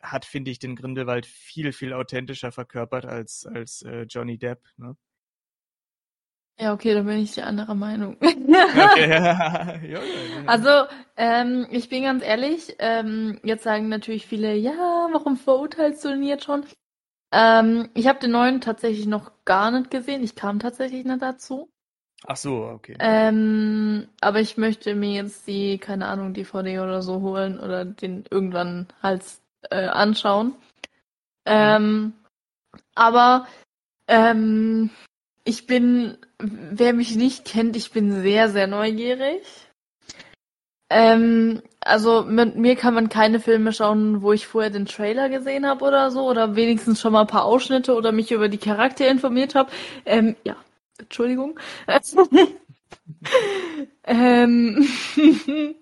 hat, 0.00 0.24
finde 0.24 0.50
ich, 0.50 0.58
den 0.58 0.76
Grindelwald 0.76 1.26
viel, 1.26 1.72
viel 1.72 1.92
authentischer 1.92 2.52
verkörpert 2.52 3.04
als, 3.04 3.46
als 3.46 3.82
äh, 3.82 4.02
Johnny 4.08 4.38
Depp. 4.38 4.62
Ne? 4.78 4.96
Ja, 6.58 6.72
okay, 6.72 6.94
dann 6.94 7.06
bin 7.06 7.18
ich 7.18 7.32
die 7.32 7.42
andere 7.42 7.74
Meinung. 7.74 8.16
Okay. 8.56 9.10
ja, 9.10 9.78
ja, 9.82 10.00
Also, 10.46 10.68
ähm, 11.16 11.66
ich 11.70 11.88
bin 11.88 12.04
ganz 12.04 12.24
ehrlich, 12.24 12.74
ähm, 12.78 13.38
jetzt 13.42 13.64
sagen 13.64 13.88
natürlich 13.88 14.26
viele, 14.26 14.54
ja, 14.54 15.08
warum 15.12 15.36
verurteilst 15.36 16.04
du 16.04 16.10
ihn 16.10 16.22
jetzt 16.22 16.44
schon? 16.44 16.64
Ähm, 17.32 17.90
ich 17.94 18.06
habe 18.06 18.18
den 18.18 18.30
neuen 18.30 18.60
tatsächlich 18.60 19.06
noch 19.06 19.32
gar 19.44 19.70
nicht 19.70 19.90
gesehen. 19.90 20.22
Ich 20.22 20.36
kam 20.36 20.58
tatsächlich 20.58 21.04
nicht 21.04 21.22
dazu. 21.22 21.68
Ach 22.24 22.36
so, 22.36 22.64
okay. 22.64 22.96
Ähm, 22.98 24.08
aber 24.20 24.40
ich 24.40 24.56
möchte 24.56 24.94
mir 24.94 25.12
jetzt 25.12 25.46
die, 25.46 25.78
keine 25.78 26.06
Ahnung, 26.06 26.32
DVD 26.32 26.80
oder 26.80 27.02
so 27.02 27.20
holen 27.20 27.60
oder 27.60 27.84
den 27.84 28.24
irgendwann 28.30 28.88
halt 29.02 29.22
äh, 29.70 29.86
anschauen. 29.86 30.48
Mhm. 30.48 30.54
Ähm, 31.44 32.12
aber 32.94 33.46
ähm, 34.08 34.90
ich 35.46 35.66
bin, 35.66 36.18
wer 36.38 36.92
mich 36.92 37.14
nicht 37.14 37.44
kennt, 37.44 37.76
ich 37.76 37.92
bin 37.92 38.20
sehr, 38.20 38.50
sehr 38.50 38.66
neugierig. 38.66 39.42
Ähm, 40.90 41.62
also 41.80 42.24
mit 42.24 42.56
mir 42.56 42.74
kann 42.74 42.94
man 42.94 43.08
keine 43.08 43.38
Filme 43.38 43.72
schauen, 43.72 44.22
wo 44.22 44.32
ich 44.32 44.48
vorher 44.48 44.70
den 44.70 44.86
Trailer 44.86 45.28
gesehen 45.28 45.64
habe 45.64 45.84
oder 45.84 46.10
so, 46.10 46.28
oder 46.28 46.56
wenigstens 46.56 47.00
schon 47.00 47.12
mal 47.12 47.22
ein 47.22 47.26
paar 47.28 47.44
Ausschnitte 47.44 47.94
oder 47.94 48.10
mich 48.10 48.32
über 48.32 48.48
die 48.48 48.58
Charaktere 48.58 49.08
informiert 49.08 49.54
habe. 49.54 49.70
Ähm, 50.04 50.34
ja, 50.42 50.56
Entschuldigung. 50.98 51.58
ähm, 54.04 54.88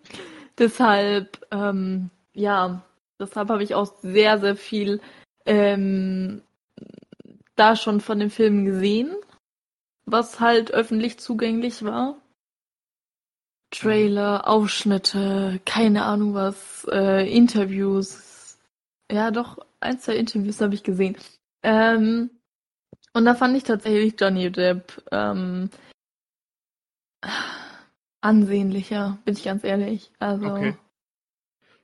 deshalb, 0.58 1.46
ähm, 1.50 2.10
ja, 2.34 2.82
deshalb 3.18 3.48
habe 3.48 3.62
ich 3.62 3.74
auch 3.74 3.94
sehr, 4.02 4.38
sehr 4.38 4.56
viel 4.56 5.00
ähm, 5.46 6.42
da 7.56 7.76
schon 7.76 8.00
von 8.00 8.18
dem 8.18 8.30
Film 8.30 8.66
gesehen, 8.66 9.14
was 10.06 10.40
halt 10.40 10.70
öffentlich 10.72 11.18
zugänglich 11.18 11.84
war. 11.84 12.20
Trailer, 13.70 14.46
Ausschnitte, 14.46 15.60
keine 15.64 16.04
Ahnung 16.04 16.34
was, 16.34 16.86
äh, 16.90 17.28
Interviews. 17.28 18.58
Ja, 19.10 19.30
doch, 19.30 19.58
ein, 19.80 19.98
zwei 19.98 20.16
Interviews 20.16 20.60
habe 20.60 20.74
ich 20.74 20.82
gesehen. 20.82 21.16
Ähm, 21.62 22.30
und 23.12 23.24
da 23.24 23.34
fand 23.34 23.56
ich 23.56 23.64
tatsächlich 23.64 24.14
Johnny 24.18 24.50
Depp 24.50 25.02
ähm, 25.10 25.70
ansehnlicher, 28.20 29.18
bin 29.24 29.34
ich 29.34 29.44
ganz 29.44 29.64
ehrlich. 29.64 30.12
Also, 30.18 30.46
Okay. 30.46 30.76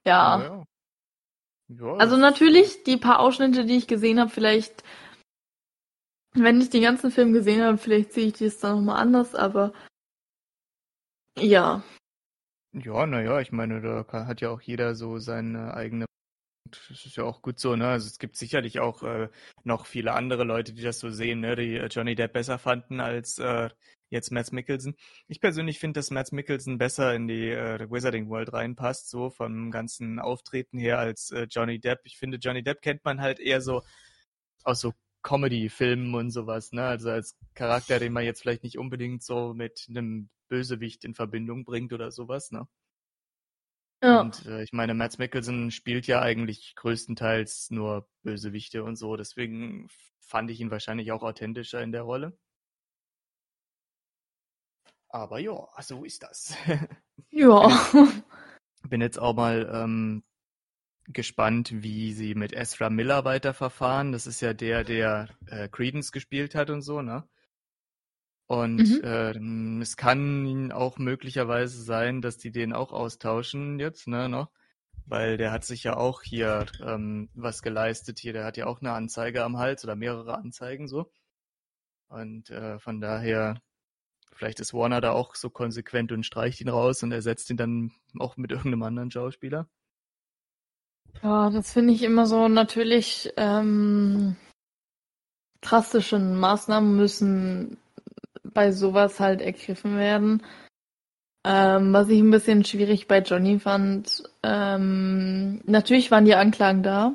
ja. 0.05 0.39
Ja, 0.39 0.45
ja. 0.45 1.97
Also 1.99 2.17
natürlich, 2.17 2.83
die 2.83 2.97
paar 2.97 3.21
Ausschnitte, 3.21 3.65
die 3.65 3.77
ich 3.77 3.87
gesehen 3.87 4.19
habe, 4.19 4.31
vielleicht, 4.31 4.83
wenn 6.35 6.61
ich 6.61 6.71
den 6.71 6.83
ganzen 6.83 7.11
Film 7.11 7.33
gesehen 7.33 7.63
habe, 7.63 7.79
vielleicht 7.79 8.13
sehe 8.13 8.29
ich 8.29 8.35
das 8.35 8.59
dann 8.59 8.77
nochmal 8.77 9.01
anders, 9.01 9.35
aber 9.35 9.73
ja. 11.39 11.83
Ja, 12.73 13.07
naja, 13.07 13.41
ich 13.41 13.51
meine, 13.51 13.81
da 13.81 14.07
hat 14.27 14.41
ja 14.41 14.51
auch 14.51 14.61
jeder 14.61 14.95
so 14.95 15.19
seine 15.19 15.75
eigene. 15.75 16.05
Das 16.71 17.05
ist 17.05 17.17
ja 17.17 17.25
auch 17.25 17.43
gut 17.43 17.59
so, 17.59 17.75
ne? 17.75 17.89
Also 17.89 18.07
es 18.07 18.19
gibt 18.19 18.37
sicherlich 18.37 18.79
auch 18.79 19.03
äh, 19.03 19.29
noch 19.65 19.87
viele 19.87 20.13
andere 20.13 20.45
Leute, 20.45 20.73
die 20.73 20.83
das 20.83 21.01
so 21.01 21.11
sehen, 21.11 21.41
ne? 21.41 21.57
Die 21.57 21.77
äh, 21.77 21.87
Johnny 21.87 22.15
Depp 22.15 22.33
besser 22.33 22.59
fanden 22.61 23.01
als 23.01 23.39
äh, 23.39 23.71
jetzt 24.09 24.31
Mads 24.31 24.53
Mikkelsen. 24.53 24.97
Ich 25.27 25.41
persönlich 25.41 25.81
finde, 25.81 25.99
dass 25.99 26.13
Mads 26.13 26.31
Mikkelsen 26.33 26.79
besser 26.79 27.15
in 27.15 27.27
die 27.27 27.51
äh, 27.51 27.91
Wizarding 27.91 28.29
World 28.29 28.53
reinpasst, 28.53 29.11
so 29.11 29.31
vom 29.31 29.73
ganzen 29.73 30.21
Auftreten 30.21 30.79
her 30.79 30.99
als 30.99 31.33
äh, 31.33 31.49
Johnny 31.51 31.81
Depp. 31.81 32.01
Ich 32.05 32.19
finde, 32.19 32.39
Johnny 32.39 32.63
Depp 32.63 32.83
kennt 32.83 33.05
man 33.05 33.21
halt 33.21 33.41
eher 33.41 33.61
so 33.61 33.83
aus 34.65 34.81
so 34.81 34.93
Comedy-Filmen 35.23 36.15
und 36.15 36.31
sowas, 36.31 36.73
ne? 36.73 36.85
Also 36.85 37.11
als 37.11 37.37
Charakter, 37.55 37.99
den 37.99 38.13
man 38.13 38.25
jetzt 38.25 38.43
vielleicht 38.43 38.63
nicht 38.63 38.79
unbedingt 38.79 39.23
so 39.23 39.55
mit 39.55 39.87
einem 39.89 40.31
Bösewicht 40.49 41.05
in 41.05 41.15
Verbindung 41.15 41.65
bringt 41.65 41.93
oder 41.93 42.11
sowas, 42.11 42.51
ne? 42.51 42.67
Ja. 44.03 44.21
Und 44.23 44.47
äh, 44.47 44.63
ich 44.63 44.73
meine, 44.73 44.95
Mads 44.95 45.19
Mikkelsen 45.19 45.71
spielt 45.71 46.07
ja 46.07 46.23
eigentlich 46.23 46.75
größtenteils 46.77 47.71
nur 47.71 48.09
Bösewichte 48.23 48.83
und 48.83 48.97
so, 48.97 49.17
deswegen 49.17 49.89
fand 50.21 50.51
ich 50.51 50.61
ihn 50.61 50.71
wahrscheinlich 50.71 51.13
auch 51.13 51.23
authentischer 51.23 51.83
in 51.83 51.93
der 51.93 52.03
Rolle. 52.03 52.39
Aber 55.09 55.39
ja, 55.41 55.69
so 55.81 56.05
ist 56.05 56.23
das. 56.23 56.57
Ja. 57.33 57.69
Bin 58.89 59.01
jetzt 59.03 59.19
auch 59.19 59.35
mal 59.35 59.71
ähm, 59.73 60.25
gespannt, 61.13 61.83
wie 61.83 62.13
sie 62.13 62.35
mit 62.35 62.53
Ezra 62.53 62.91
Miller 62.91 63.25
weiterverfahren. 63.25 64.13
Das 64.13 64.27
ist 64.27 64.41
ja 64.41 64.55
der, 64.55 64.85
der 64.85 65.29
äh, 65.47 65.69
Credence 65.69 66.13
gespielt 66.13 66.55
hat 66.55 66.71
und 66.71 66.83
so, 66.83 67.03
ne? 67.03 67.29
Und 68.47 68.79
Mhm. 68.79 69.01
ähm, 69.05 69.81
es 69.81 69.97
kann 69.97 70.73
auch 70.73 70.99
möglicherweise 70.99 71.83
sein, 71.83 72.21
dass 72.21 72.37
die 72.37 72.51
den 72.51 72.73
auch 72.73 72.93
austauschen 72.93 73.79
jetzt, 73.79 74.09
ne, 74.09 74.29
noch. 74.29 74.51
Weil 75.07 75.37
der 75.37 75.53
hat 75.53 75.65
sich 75.65 75.85
ja 75.85 75.97
auch 75.97 76.23
hier 76.23 76.67
ähm, 76.81 77.29
was 77.35 77.63
geleistet 77.63 78.19
hier. 78.19 78.33
Der 78.33 78.45
hat 78.45 78.57
ja 78.57 78.67
auch 78.67 78.81
eine 78.81 78.93
Anzeige 78.93 79.45
am 79.45 79.59
Hals 79.59 79.85
oder 79.85 79.97
mehrere 79.97 80.37
Anzeigen 80.37 80.89
so. 80.89 81.13
Und 82.09 82.51
äh, 82.51 82.79
von 82.81 83.01
daher, 83.01 83.61
vielleicht 84.35 84.61
ist 84.61 84.75
Warner 84.75 85.01
da 85.01 85.13
auch 85.13 85.35
so 85.37 85.51
konsequent 85.51 86.13
und 86.13 86.27
streicht 86.27 86.61
ihn 86.61 86.69
raus 86.69 87.03
und 87.03 87.13
ersetzt 87.13 87.51
ihn 87.51 87.57
dann 87.57 87.93
auch 88.19 88.37
mit 88.37 88.51
irgendeinem 88.51 88.83
anderen 88.83 89.11
Schauspieler. 89.13 89.69
Ja, 91.23 91.51
das 91.51 91.73
finde 91.73 91.93
ich 91.93 92.03
immer 92.03 92.27
so 92.27 92.49
natürlich 92.49 93.33
ähm, 93.37 94.37
drastische 95.61 96.19
Maßnahmen 96.19 96.97
müssen 96.97 97.77
bei 98.43 98.73
sowas 98.73 99.21
halt 99.21 99.41
ergriffen 99.41 99.97
werden. 99.97 100.43
Ähm, 101.45 101.93
was 101.93 102.09
ich 102.09 102.21
ein 102.21 102.31
bisschen 102.31 102.65
schwierig 102.65 103.07
bei 103.09 103.21
Johnny 103.21 103.59
fand, 103.59 104.23
ähm, 104.43 105.63
natürlich 105.65 106.11
waren 106.11 106.27
die 106.27 106.35
Anklagen 106.35 106.83
da, 106.83 107.15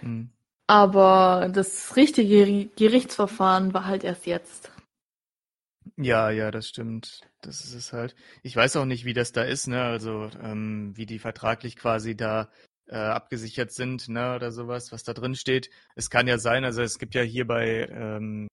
Hm. 0.00 0.30
aber 0.66 1.50
das 1.52 1.96
richtige 1.96 2.28
Geri- 2.28 2.70
Gerichtsverfahren 2.76 3.74
war 3.74 3.86
halt 3.86 4.04
erst 4.04 4.26
jetzt. 4.26 4.72
Ja, 5.96 6.30
ja, 6.30 6.50
das 6.50 6.68
stimmt. 6.68 7.22
Das 7.40 7.64
ist 7.64 7.74
es 7.74 7.92
halt. 7.92 8.14
Ich 8.42 8.54
weiß 8.54 8.76
auch 8.76 8.84
nicht, 8.84 9.04
wie 9.04 9.14
das 9.14 9.32
da 9.32 9.42
ist, 9.42 9.66
ne? 9.68 9.82
Also, 9.82 10.30
ähm, 10.42 10.92
wie 10.96 11.06
die 11.06 11.18
vertraglich 11.18 11.76
quasi 11.76 12.16
da 12.16 12.48
äh, 12.88 12.96
abgesichert 12.96 13.72
sind, 13.72 14.08
ne? 14.08 14.34
Oder 14.34 14.50
sowas, 14.52 14.92
was 14.92 15.04
da 15.04 15.12
drin 15.14 15.34
steht. 15.34 15.70
Es 15.94 16.10
kann 16.10 16.26
ja 16.26 16.38
sein, 16.38 16.64
also 16.64 16.82
es 16.82 16.98
gibt 16.98 17.14
ja 17.14 17.22
hier 17.22 17.46
bei 17.46 17.86
ähm, 17.90 18.48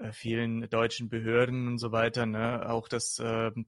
äh, 0.00 0.12
vielen 0.12 0.68
deutschen 0.68 1.08
Behörden 1.08 1.66
und 1.66 1.78
so 1.78 1.92
weiter, 1.92 2.26
ne? 2.26 2.68
Auch 2.68 2.88
das, 2.88 3.20
ähm, 3.22 3.66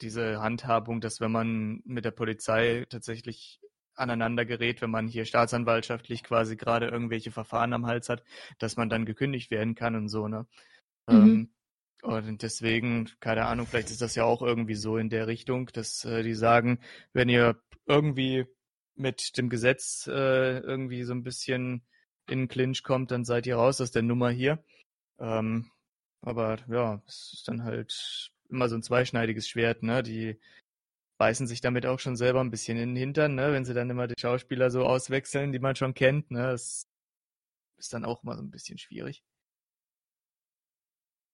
diese 0.00 0.40
Handhabung, 0.40 1.00
dass 1.00 1.20
wenn 1.20 1.32
man 1.32 1.82
mit 1.84 2.04
der 2.04 2.10
Polizei 2.10 2.86
tatsächlich 2.88 3.60
aneinander 3.94 4.44
gerät, 4.46 4.80
wenn 4.80 4.90
man 4.90 5.08
hier 5.08 5.24
staatsanwaltschaftlich 5.24 6.22
quasi 6.22 6.56
gerade 6.56 6.88
irgendwelche 6.88 7.30
Verfahren 7.30 7.72
am 7.74 7.86
Hals 7.86 8.08
hat, 8.08 8.24
dass 8.58 8.76
man 8.76 8.88
dann 8.88 9.04
gekündigt 9.04 9.50
werden 9.50 9.74
kann 9.74 9.94
und 9.94 10.08
so, 10.08 10.28
ne? 10.28 10.46
Mhm. 11.06 11.16
Ähm, 11.16 11.54
und 12.02 12.42
deswegen, 12.42 13.10
keine 13.20 13.44
Ahnung, 13.44 13.66
vielleicht 13.66 13.90
ist 13.90 14.00
das 14.00 14.14
ja 14.14 14.24
auch 14.24 14.40
irgendwie 14.40 14.74
so 14.74 14.96
in 14.96 15.10
der 15.10 15.26
Richtung, 15.26 15.66
dass 15.74 16.04
äh, 16.06 16.22
die 16.22 16.34
sagen, 16.34 16.80
wenn 17.12 17.28
ihr 17.28 17.60
irgendwie 17.86 18.46
mit 19.00 19.36
dem 19.36 19.48
Gesetz 19.48 20.06
äh, 20.06 20.58
irgendwie 20.58 21.02
so 21.04 21.12
ein 21.12 21.22
bisschen 21.22 21.82
in 22.28 22.40
den 22.40 22.48
Clinch 22.48 22.82
kommt, 22.82 23.10
dann 23.10 23.24
seid 23.24 23.46
ihr 23.46 23.56
raus 23.56 23.80
aus 23.80 23.90
der 23.90 24.02
Nummer 24.02 24.30
hier. 24.30 24.62
Ähm, 25.18 25.70
aber 26.22 26.58
ja, 26.68 27.02
es 27.06 27.32
ist 27.34 27.48
dann 27.48 27.64
halt 27.64 28.30
immer 28.48 28.68
so 28.68 28.76
ein 28.76 28.82
zweischneidiges 28.82 29.48
Schwert, 29.48 29.82
ne? 29.82 30.02
Die 30.02 30.38
beißen 31.18 31.46
sich 31.46 31.60
damit 31.60 31.86
auch 31.86 31.98
schon 31.98 32.16
selber 32.16 32.40
ein 32.40 32.50
bisschen 32.50 32.78
in 32.78 32.90
den 32.90 32.96
Hintern, 32.96 33.34
ne? 33.34 33.52
Wenn 33.52 33.64
sie 33.64 33.74
dann 33.74 33.90
immer 33.90 34.06
die 34.06 34.20
Schauspieler 34.20 34.70
so 34.70 34.84
auswechseln, 34.84 35.52
die 35.52 35.58
man 35.58 35.76
schon 35.76 35.94
kennt, 35.94 36.30
ne? 36.30 36.50
Das 36.50 36.86
ist 37.78 37.92
dann 37.92 38.04
auch 38.04 38.22
mal 38.22 38.36
so 38.36 38.42
ein 38.42 38.50
bisschen 38.50 38.78
schwierig. 38.78 39.24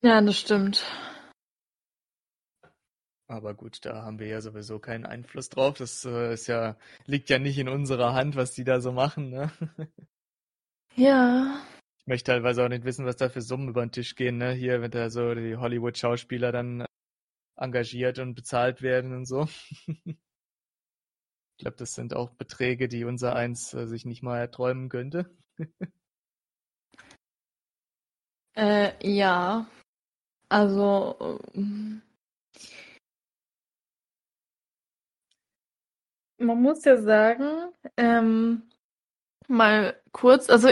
Ja, 0.03 0.21
das 0.21 0.39
stimmt. 0.39 0.85
Aber 3.29 3.55
gut, 3.55 3.85
da 3.85 4.03
haben 4.03 4.19
wir 4.21 4.29
ja 4.29 4.41
sowieso 4.41 4.79
keinen 4.79 5.05
Einfluss 5.05 5.49
drauf. 5.49 5.77
Das 5.79 6.05
äh, 6.05 6.35
ist 6.35 6.47
ja, 6.47 6.77
liegt 7.07 7.29
ja 7.29 7.39
nicht 7.39 7.59
in 7.59 7.69
unserer 7.69 8.15
Hand, 8.15 8.37
was 8.37 8.53
die 8.53 8.65
da 8.65 8.81
so 8.81 8.93
machen, 8.93 9.31
ne? 9.31 9.51
Ja. 10.99 11.61
Ich 11.99 12.07
möchte 12.07 12.33
teilweise 12.33 12.65
auch 12.65 12.71
nicht 12.71 12.85
wissen, 12.85 13.05
was 13.05 13.17
da 13.17 13.29
für 13.29 13.43
Summen 13.43 13.69
über 13.69 13.85
den 13.85 13.93
Tisch 13.93 14.15
gehen, 14.15 14.39
ne? 14.39 14.53
Hier, 14.53 14.81
wenn 14.81 14.91
da 14.91 15.11
so 15.11 15.35
die 15.35 15.57
Hollywood-Schauspieler 15.57 16.53
dann 16.53 16.87
engagiert 17.57 18.19
und 18.19 18.35
bezahlt 18.35 18.81
werden 18.81 19.13
und 19.15 19.27
so. 19.27 19.47
Ich 21.59 21.63
glaube, 21.63 21.77
das 21.79 21.95
sind 21.95 22.15
auch 22.15 22.31
Beträge, 22.33 22.87
die 22.87 23.05
unser 23.05 23.35
eins 23.35 23.73
äh, 23.75 23.87
sich 23.87 24.05
nicht 24.05 24.23
mal 24.23 24.39
erträumen 24.39 24.89
könnte. 24.89 25.35
Äh, 28.55 28.93
ja. 29.07 29.67
Also, 30.49 31.41
ähm, 31.55 32.03
man 36.39 36.61
muss 36.61 36.85
ja 36.85 36.97
sagen, 36.97 37.71
ähm, 37.97 38.63
mal 39.49 40.01
kurz, 40.13 40.51
also 40.51 40.71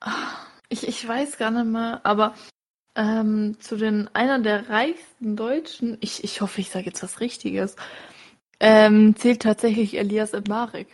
ah, 0.00 0.46
ich, 0.68 0.86
ich 0.86 1.06
weiß 1.06 1.38
gar 1.38 1.50
nicht 1.50 1.66
mehr, 1.66 2.00
aber 2.04 2.34
ähm, 2.94 3.60
zu 3.60 3.76
den 3.76 4.08
einer 4.14 4.38
der 4.40 4.68
reichsten 4.68 5.36
Deutschen, 5.36 5.98
ich, 6.00 6.24
ich 6.24 6.40
hoffe, 6.40 6.60
ich 6.60 6.70
sage 6.70 6.86
jetzt 6.86 7.02
was 7.02 7.20
Richtiges, 7.20 7.76
ähm, 8.60 9.14
zählt 9.16 9.42
tatsächlich 9.42 9.96
Elias 9.96 10.32
Mbarek. 10.32 10.88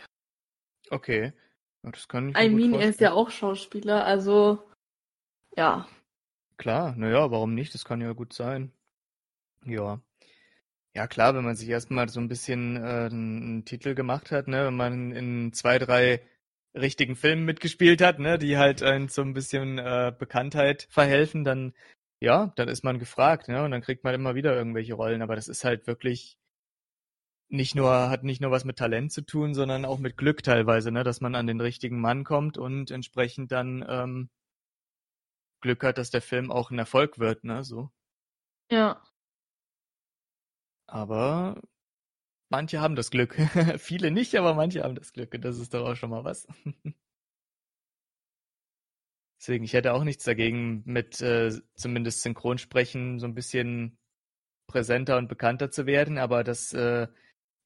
Okay. 0.90 1.32
Das 1.82 2.08
kann 2.08 2.30
ich 2.30 2.36
I 2.38 2.48
mean, 2.48 2.74
er 2.74 2.88
ist 2.88 3.00
ja 3.00 3.12
auch 3.12 3.30
Schauspieler, 3.30 4.04
also 4.06 4.62
ja. 5.56 5.86
Klar, 6.56 6.94
naja, 6.96 7.30
warum 7.30 7.54
nicht? 7.54 7.74
Das 7.74 7.84
kann 7.84 8.00
ja 8.00 8.12
gut 8.12 8.32
sein. 8.32 8.72
Ja. 9.64 10.00
Ja, 10.96 11.06
klar, 11.08 11.34
wenn 11.34 11.44
man 11.44 11.56
sich 11.56 11.68
erstmal 11.68 12.08
so 12.08 12.20
ein 12.20 12.28
bisschen 12.28 12.76
äh, 12.76 13.06
einen 13.10 13.64
Titel 13.64 13.94
gemacht 13.94 14.30
hat, 14.30 14.46
ne, 14.48 14.66
wenn 14.66 14.76
man 14.76 15.12
in 15.12 15.52
zwei, 15.52 15.78
drei 15.78 16.20
richtigen 16.74 17.16
Filmen 17.16 17.44
mitgespielt 17.44 18.00
hat, 18.00 18.18
ne, 18.20 18.38
die 18.38 18.56
halt 18.58 18.82
einen 18.82 19.08
so 19.08 19.22
ein 19.22 19.34
bisschen 19.34 19.78
äh, 19.78 20.12
Bekanntheit 20.16 20.86
verhelfen, 20.90 21.44
dann 21.44 21.74
ja, 22.20 22.52
dann 22.56 22.68
ist 22.68 22.84
man 22.84 22.98
gefragt, 22.98 23.48
ne, 23.48 23.64
und 23.64 23.72
dann 23.72 23.82
kriegt 23.82 24.04
man 24.04 24.14
immer 24.14 24.34
wieder 24.34 24.56
irgendwelche 24.56 24.94
Rollen, 24.94 25.20
aber 25.22 25.34
das 25.36 25.48
ist 25.48 25.64
halt 25.64 25.86
wirklich 25.86 26.38
nicht 27.48 27.74
nur, 27.74 28.10
hat 28.10 28.24
nicht 28.24 28.40
nur 28.40 28.50
was 28.50 28.64
mit 28.64 28.76
Talent 28.78 29.12
zu 29.12 29.22
tun, 29.22 29.54
sondern 29.54 29.84
auch 29.84 29.98
mit 29.98 30.16
Glück 30.16 30.42
teilweise, 30.42 30.90
ne? 30.90 31.04
dass 31.04 31.20
man 31.20 31.34
an 31.34 31.46
den 31.46 31.60
richtigen 31.60 32.00
Mann 32.00 32.24
kommt 32.24 32.58
und 32.58 32.90
entsprechend 32.90 33.52
dann 33.52 33.84
ähm, 33.88 34.30
Glück 35.60 35.82
hat, 35.84 35.98
dass 35.98 36.10
der 36.10 36.22
Film 36.22 36.50
auch 36.50 36.70
ein 36.70 36.78
Erfolg 36.78 37.18
wird, 37.18 37.44
ne? 37.44 37.64
So. 37.64 37.90
Ja. 38.70 39.02
Aber 40.86 41.60
manche 42.50 42.80
haben 42.80 42.96
das 42.96 43.10
Glück. 43.10 43.36
Viele 43.78 44.10
nicht, 44.10 44.34
aber 44.36 44.54
manche 44.54 44.82
haben 44.82 44.94
das 44.94 45.12
Glück. 45.12 45.34
Und 45.34 45.44
das 45.44 45.58
ist 45.58 45.74
doch 45.74 45.86
auch 45.88 45.96
schon 45.96 46.10
mal 46.10 46.24
was. 46.24 46.46
Deswegen, 49.40 49.64
ich 49.64 49.74
hätte 49.74 49.92
auch 49.92 50.04
nichts 50.04 50.24
dagegen, 50.24 50.82
mit 50.86 51.20
äh, 51.20 51.52
zumindest 51.74 52.22
Synchronsprechen 52.22 53.18
so 53.18 53.26
ein 53.26 53.34
bisschen 53.34 53.98
präsenter 54.66 55.18
und 55.18 55.28
bekannter 55.28 55.70
zu 55.70 55.84
werden, 55.84 56.16
aber 56.16 56.44
das 56.44 56.72
äh, 56.72 57.08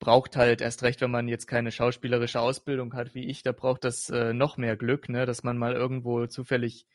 braucht 0.01 0.37
halt 0.37 0.61
erst 0.61 0.83
recht, 0.83 1.01
wenn 1.01 1.13
man 1.13 1.29
jetzt 1.29 1.47
keine 1.47 1.71
schauspielerische 1.71 2.41
Ausbildung 2.41 2.95
hat 2.95 3.15
wie 3.15 3.27
ich, 3.27 3.45
da 3.45 3.53
braucht 3.53 3.85
das 3.85 4.11
äh, 4.11 4.33
noch 4.33 4.57
mehr 4.57 4.77
Glück, 4.77 5.09
ne, 5.09 5.25
dass 5.25 5.45
man 5.45 5.57
mal 5.57 5.75
irgendwo 5.75 6.27
zufällig 6.27 6.87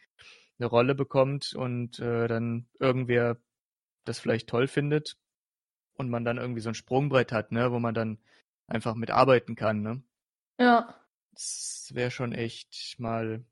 eine 0.59 0.67
Rolle 0.67 0.95
bekommt 0.95 1.53
und 1.53 1.99
äh, 1.99 2.27
dann 2.27 2.67
irgendwer 2.79 3.37
das 4.05 4.19
vielleicht 4.19 4.49
toll 4.49 4.67
findet 4.67 5.17
und 5.95 6.09
man 6.09 6.25
dann 6.25 6.37
irgendwie 6.37 6.61
so 6.61 6.69
ein 6.69 6.75
Sprungbrett 6.75 7.31
hat, 7.31 7.51
ne, 7.51 7.71
wo 7.71 7.79
man 7.79 7.93
dann 7.93 8.19
einfach 8.67 8.95
mitarbeiten 8.95 9.55
kann, 9.55 9.81
ne? 9.81 10.03
Ja. 10.59 10.95
Das 11.31 11.89
wäre 11.93 12.11
schon 12.11 12.33
echt 12.33 12.99
mal 12.99 13.45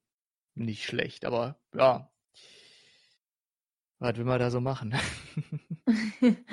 nicht 0.56 0.86
schlecht, 0.86 1.26
aber 1.26 1.60
ja. 1.74 2.12
Was 4.00 4.18
will 4.18 4.26
man 4.26 4.40
da 4.40 4.50
so 4.50 4.62
machen? 4.62 4.96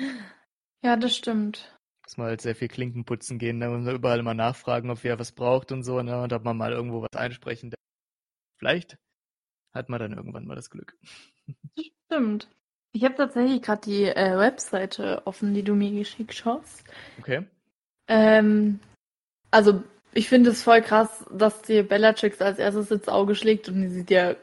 ja, 0.83 0.95
das 0.95 1.15
stimmt. 1.15 1.75
Muss 2.03 2.17
man 2.17 2.27
halt 2.27 2.41
sehr 2.41 2.55
viel 2.55 2.67
Klinken 2.67 3.05
putzen 3.05 3.39
gehen, 3.39 3.59
da 3.59 3.69
muss 3.69 3.85
man 3.85 3.95
überall 3.95 4.19
immer 4.19 4.33
nachfragen, 4.33 4.89
ob 4.89 5.03
wer 5.03 5.19
was 5.19 5.31
braucht 5.31 5.71
und 5.71 5.83
so, 5.83 6.01
ne? 6.01 6.21
Und 6.21 6.33
ob 6.33 6.43
man 6.43 6.57
mal 6.57 6.71
irgendwo 6.71 7.01
was 7.01 7.13
einsprechen 7.15 7.71
darf. 7.71 7.79
Vielleicht 8.57 8.97
hat 9.73 9.89
man 9.89 9.99
dann 9.99 10.13
irgendwann 10.13 10.45
mal 10.45 10.55
das 10.55 10.69
Glück. 10.69 10.97
Stimmt. 12.07 12.49
Ich 12.91 13.03
habe 13.03 13.15
tatsächlich 13.15 13.61
gerade 13.61 13.81
die 13.81 14.05
äh, 14.05 14.37
Webseite 14.37 15.21
offen, 15.25 15.53
die 15.53 15.63
du 15.63 15.75
mir 15.75 15.91
geschickt 15.91 16.43
hast. 16.45 16.83
Okay. 17.19 17.45
Ähm, 18.07 18.79
also 19.51 19.83
ich 20.13 20.27
finde 20.27 20.49
es 20.49 20.63
voll 20.63 20.81
krass, 20.81 21.25
dass 21.31 21.61
dir 21.61 21.87
Bellatrix 21.87 22.41
als 22.41 22.57
erstes 22.57 22.89
ins 22.89 23.07
Auge 23.07 23.35
schlägt 23.35 23.69
und 23.69 23.81
die 23.81 23.89
sieht 23.89 24.09
ja 24.09 24.35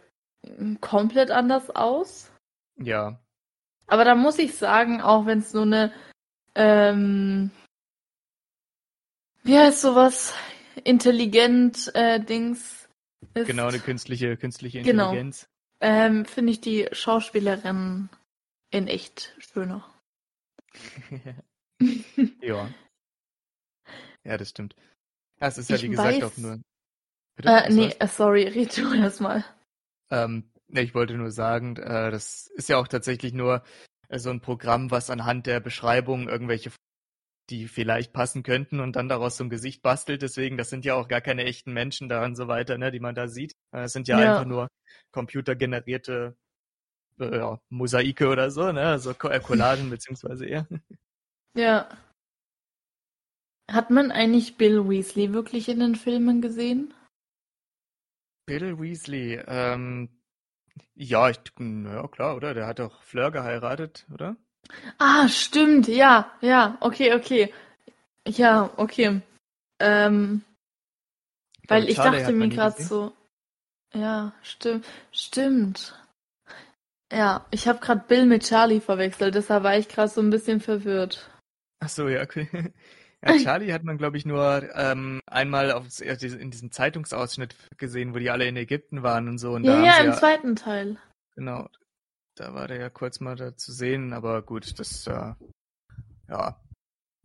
komplett 0.81 1.31
anders 1.31 1.71
aus. 1.71 2.31
Ja. 2.77 3.19
Aber 3.89 4.05
da 4.05 4.15
muss 4.15 4.39
ich 4.39 4.55
sagen, 4.55 5.01
auch 5.01 5.27
wenn 5.27 5.41
es 5.41 5.51
so 5.51 5.63
eine, 5.63 5.93
ähm, 6.55 7.51
wie 9.43 9.59
heißt 9.59 9.81
sowas, 9.81 10.35
intelligent 10.85 11.91
äh, 11.95 12.21
Dings 12.21 12.89
ist. 13.35 13.47
Genau, 13.47 13.67
eine 13.67 13.79
künstliche, 13.79 14.37
künstliche 14.37 14.83
Genau. 14.83 15.11
Intelligenz. 15.11 15.49
Ähm, 15.81 16.25
finde 16.25 16.53
ich 16.53 16.61
die 16.61 16.89
Schauspielerin 16.93 18.09
in 18.77 18.89
echt 18.89 19.35
schöner. 19.39 19.85
ja. 22.43 22.69
Ja, 24.25 24.37
das 24.37 24.49
stimmt. 24.49 24.75
Ja, 25.41 25.47
es 25.47 25.57
ist 25.57 25.71
ja 25.71 25.77
Ich 25.77 25.83
wie 25.85 25.89
gesagt 25.91 26.17
weiß- 26.17 26.25
auch 26.27 26.37
nur. 26.37 26.61
Bitte, 27.37 27.49
Äh, 27.49 27.71
nee, 27.73 27.95
äh, 28.01 28.09
sorry, 28.09 28.49
red 28.49 28.77
du 28.77 28.93
erstmal. 28.93 29.45
Ähm, 30.11 30.51
ne, 30.67 30.81
ich 30.83 30.95
wollte 30.95 31.15
nur 31.15 31.31
sagen, 31.31 31.77
äh, 31.77 32.11
das 32.11 32.49
ist 32.57 32.69
ja 32.69 32.79
auch 32.79 32.89
tatsächlich 32.89 33.33
nur 33.35 33.63
äh, 34.09 34.19
so 34.19 34.31
ein 34.31 34.41
Programm, 34.41 34.91
was 34.91 35.11
anhand 35.11 35.47
der 35.47 35.61
Beschreibung 35.61 36.29
irgendwelche, 36.29 36.73
die 37.51 37.69
vielleicht 37.69 38.13
passen 38.13 38.43
könnten 38.43 38.81
und 38.81 38.97
dann 38.97 39.09
daraus 39.09 39.37
so 39.37 39.45
ein 39.45 39.51
Gesicht 39.51 39.81
bastelt. 39.83 40.23
Deswegen, 40.23 40.57
das 40.57 40.71
sind 40.71 40.85
ja 40.85 40.95
auch 40.97 41.07
gar 41.07 41.21
keine 41.21 41.45
echten 41.45 41.73
Menschen 41.73 42.09
da 42.09 42.25
und 42.25 42.35
so 42.35 42.49
weiter, 42.49 42.79
ne, 42.79 42.91
die 42.91 42.99
man 43.01 43.15
da 43.15 43.29
sieht. 43.29 43.53
Äh, 43.73 43.83
Es 43.83 43.93
sind 43.93 44.09
ja, 44.09 44.21
Ja. 44.21 44.31
einfach 44.33 44.47
nur 44.49 44.67
computergenerierte 45.13 46.37
äh, 47.21 47.37
ja, 47.37 47.61
Mosaike 47.69 48.29
oder 48.29 48.51
so, 48.51 48.71
ne, 48.73 48.83
also 48.83 49.15
Co 49.15 49.29
äh, 49.29 49.41
Collagen 49.41 49.91
beziehungsweise 49.91 50.47
eher. 50.47 50.67
Ja. 51.55 51.89
Hat 53.71 53.89
man 53.89 54.11
eigentlich 54.11 54.59
Bill 54.59 54.87
Weasley 54.87 55.33
wirklich 55.33 55.71
in 55.71 55.81
den 55.81 55.97
Filmen 55.97 56.43
gesehen? 56.43 56.93
Bill 58.45 58.79
Weasley, 58.79 59.41
ähm, 59.47 60.11
ja, 60.95 61.31
ich, 61.31 61.39
ja 61.59 62.09
klar, 62.09 62.37
oder? 62.37 62.55
Der 62.55 62.67
hat 62.67 62.79
doch 62.79 63.03
Fleur 63.03 63.31
geheiratet, 63.31 64.07
oder? 64.13 64.37
Ah, 64.99 65.29
stimmt, 65.29 65.89
ja, 65.89 66.31
ja, 66.41 66.77
okay, 66.81 67.15
okay. 67.15 67.53
Ja, 68.27 68.71
okay. 68.77 69.21
Ähm, 69.79 70.43
weil 71.69 71.89
ich 71.89 71.97
dachte 71.97 72.33
mir 72.33 72.49
gerade 72.49 72.83
so, 72.83 73.13
ja, 73.95 74.33
stimmt, 74.43 74.87
stimmt. 75.13 75.95
Ja, 77.13 77.47
ich 77.51 77.69
habe 77.69 77.79
gerade 77.79 78.05
Bill 78.09 78.27
mit 78.27 78.43
Charlie 78.45 78.81
verwechselt, 78.81 79.35
deshalb 79.35 79.63
war 79.63 79.77
ich 79.79 79.89
gerade 79.89 80.09
so 80.09 80.21
ein 80.21 80.31
bisschen 80.31 80.61
verwirrt. 80.61 81.31
Ach 81.81 81.89
so, 81.89 82.09
ja, 82.09 82.23
okay. 82.23 82.49
Ja, 83.25 83.33
Charlie 83.39 83.73
hat 83.73 83.83
man, 83.83 83.97
glaube 83.97 84.19
ich, 84.19 84.27
nur 84.27 84.63
ähm, 84.75 85.21
einmal 85.27 85.73
auf, 85.73 85.87
in 86.01 86.51
diesem 86.51 86.71
Zeitungsausschnitt 86.71 87.57
gesehen, 87.79 88.15
wo 88.15 88.19
die 88.19 88.31
alle 88.31 88.47
in 88.47 88.57
Ägypten 88.57 89.03
waren 89.03 89.27
und 89.29 89.39
so. 89.39 89.55
Und 89.55 89.65
Ja, 89.65 89.83
ja, 89.83 89.99
im 90.01 90.07
ja, 90.09 90.13
zweiten 90.13 90.55
Teil. 90.55 90.99
genau, 91.35 91.69
da 92.37 92.55
war 92.55 92.69
der 92.69 92.79
ja 92.79 92.91
kurz 92.91 93.19
mal 93.21 93.35
da 93.35 93.57
zu 93.57 93.73
sehen, 93.73 94.13
aber 94.13 94.43
gut, 94.43 94.79
das, 94.79 95.07
äh, 95.07 95.33
ja, 96.29 96.61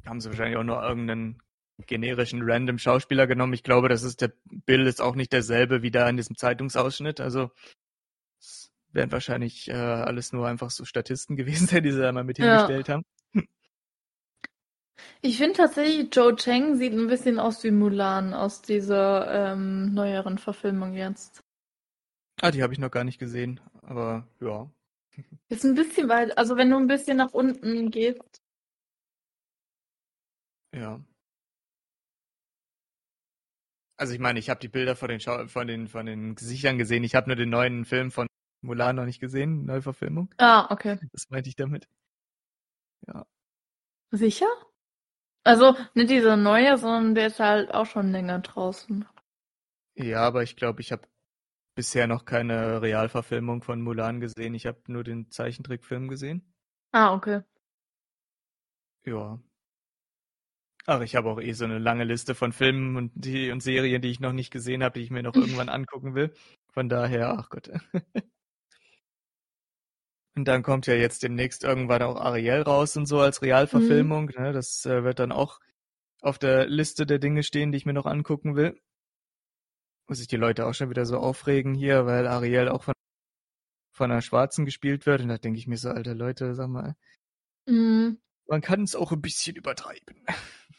haben 0.05 0.21
sie 0.21 0.29
wahrscheinlich 0.29 0.57
auch 0.57 0.63
nur 0.63 0.81
irgendeinen 0.81 1.41
generischen 1.85 2.41
random 2.43 2.79
Schauspieler 2.79 3.27
genommen. 3.27 3.53
Ich 3.53 3.63
glaube, 3.63 3.89
das 3.89 4.03
ist 4.03 4.21
der 4.21 4.31
Bill 4.65 4.87
ist 4.87 5.01
auch 5.01 5.15
nicht 5.15 5.33
derselbe 5.33 5.81
wie 5.81 5.91
da 5.91 6.09
in 6.09 6.17
diesem 6.17 6.37
Zeitungsausschnitt. 6.37 7.19
Also 7.19 7.51
wären 8.93 9.11
wahrscheinlich 9.11 9.69
äh, 9.69 9.73
alles 9.73 10.33
nur 10.33 10.47
einfach 10.47 10.69
so 10.71 10.85
Statisten 10.85 11.35
gewesen, 11.37 11.67
die 11.83 11.91
sie 11.91 12.01
da 12.01 12.11
mal 12.11 12.23
mit 12.23 12.37
Ja. 12.37 12.45
hingestellt 12.45 12.89
haben. 12.89 13.03
Ich 15.21 15.37
finde 15.37 15.53
tatsächlich, 15.57 16.13
Joe 16.13 16.35
Chang 16.35 16.75
sieht 16.77 16.93
ein 16.93 17.07
bisschen 17.07 17.39
aus 17.39 17.63
wie 17.63 17.71
Mulan 17.71 18.33
aus 18.33 18.61
dieser 18.61 19.51
ähm, 19.53 19.93
neueren 19.93 20.37
Verfilmung 20.37 20.93
jetzt. 20.93 21.41
Ah, 22.41 22.51
die 22.51 22.61
habe 22.63 22.73
ich 22.73 22.79
noch 22.79 22.91
gar 22.91 23.03
nicht 23.03 23.19
gesehen, 23.19 23.59
aber 23.83 24.27
ja. 24.39 24.69
Ist 25.49 25.63
ein 25.65 25.75
bisschen 25.75 26.09
weit, 26.09 26.37
also 26.37 26.55
wenn 26.57 26.69
du 26.69 26.77
ein 26.77 26.87
bisschen 26.87 27.17
nach 27.17 27.33
unten 27.33 27.91
gehst. 27.91 28.41
Ja. 30.73 31.01
Also 33.97 34.13
ich 34.13 34.19
meine, 34.19 34.39
ich 34.39 34.49
habe 34.49 34.59
die 34.59 34.67
Bilder 34.67 34.95
von 34.95 35.09
den, 35.09 35.19
Schau 35.19 35.47
von 35.47 35.67
den 35.67 35.87
von 35.87 36.05
den 36.05 36.35
Gesichtern 36.35 36.77
gesehen. 36.77 37.03
Ich 37.03 37.13
habe 37.15 37.27
nur 37.29 37.35
den 37.35 37.49
neuen 37.49 37.85
Film 37.85 38.11
von 38.11 38.27
Mulan 38.61 38.95
noch 38.95 39.05
nicht 39.05 39.19
gesehen, 39.19 39.65
Neuverfilmung. 39.65 40.33
Ah, 40.37 40.67
okay. 40.71 40.99
Das 41.11 41.29
meinte 41.29 41.49
ich 41.49 41.55
damit. 41.55 41.87
Sicher? 44.11 44.47
Also 45.43 45.75
nicht 45.95 46.09
dieser 46.09 46.37
neue, 46.37 46.77
sondern 46.77 47.15
der 47.15 47.27
ist 47.27 47.39
halt 47.39 47.73
auch 47.73 47.85
schon 47.85 48.11
länger 48.11 48.39
draußen. 48.39 49.05
Ja, 49.95 50.21
aber 50.21 50.43
ich 50.43 50.55
glaube, 50.55 50.81
ich 50.81 50.91
habe 50.91 51.07
bisher 51.75 52.07
noch 52.07 52.25
keine 52.25 52.81
Realverfilmung 52.81 53.63
von 53.63 53.81
Mulan 53.81 54.19
gesehen. 54.19 54.53
Ich 54.53 54.67
habe 54.67 54.79
nur 54.87 55.03
den 55.03 55.31
Zeichentrickfilm 55.31 56.09
gesehen. 56.09 56.53
Ah, 56.91 57.13
okay. 57.13 57.41
Ja. 59.05 59.39
Ach, 60.85 61.01
ich 61.01 61.15
habe 61.15 61.29
auch 61.29 61.39
eh 61.39 61.53
so 61.53 61.63
eine 61.65 61.79
lange 61.79 62.03
Liste 62.03 62.35
von 62.35 62.51
Filmen 62.51 62.97
und, 62.97 63.11
die, 63.15 63.51
und 63.51 63.61
Serien, 63.61 64.01
die 64.01 64.09
ich 64.09 64.19
noch 64.19 64.33
nicht 64.33 64.51
gesehen 64.51 64.83
habe, 64.83 64.99
die 64.99 65.05
ich 65.05 65.11
mir 65.11 65.23
noch 65.23 65.35
irgendwann 65.65 65.69
angucken 65.69 66.15
will. 66.15 66.33
Von 66.73 66.89
daher, 66.89 67.37
ach 67.39 67.49
Gott. 67.49 67.71
Und 70.35 70.45
dann 70.47 70.63
kommt 70.63 70.87
ja 70.87 70.93
jetzt 70.93 71.23
demnächst 71.23 71.63
irgendwann 71.63 72.01
auch 72.03 72.15
Ariel 72.15 72.61
raus 72.61 72.95
und 72.95 73.05
so 73.05 73.19
als 73.19 73.41
Realverfilmung. 73.41 74.27
Ne? 74.37 74.53
Das 74.53 74.85
äh, 74.85 75.03
wird 75.03 75.19
dann 75.19 75.31
auch 75.31 75.59
auf 76.21 76.39
der 76.39 76.67
Liste 76.67 77.05
der 77.05 77.19
Dinge 77.19 77.43
stehen, 77.43 77.71
die 77.71 77.77
ich 77.77 77.85
mir 77.85 77.93
noch 77.93 78.05
angucken 78.05 78.55
will. 78.55 78.79
Muss 80.07 80.19
sich 80.19 80.27
die 80.27 80.37
Leute 80.37 80.65
auch 80.65 80.73
schon 80.73 80.89
wieder 80.89 81.05
so 81.05 81.17
aufregen 81.17 81.73
hier, 81.73 82.05
weil 82.05 82.27
Ariel 82.27 82.69
auch 82.69 82.83
von, 82.83 82.93
von 83.93 84.11
einer 84.11 84.21
Schwarzen 84.21 84.65
gespielt 84.65 85.05
wird. 85.05 85.21
Und 85.21 85.27
da 85.27 85.37
denke 85.37 85.59
ich 85.59 85.67
mir 85.67 85.77
so, 85.77 85.89
alter 85.89 86.15
Leute, 86.15 86.55
sag 86.55 86.69
mal, 86.69 86.95
Mhm. 87.67 88.17
man 88.47 88.61
kann 88.61 88.83
es 88.83 88.95
auch 88.95 89.11
ein 89.11 89.21
bisschen 89.21 89.55
übertreiben. 89.55 90.25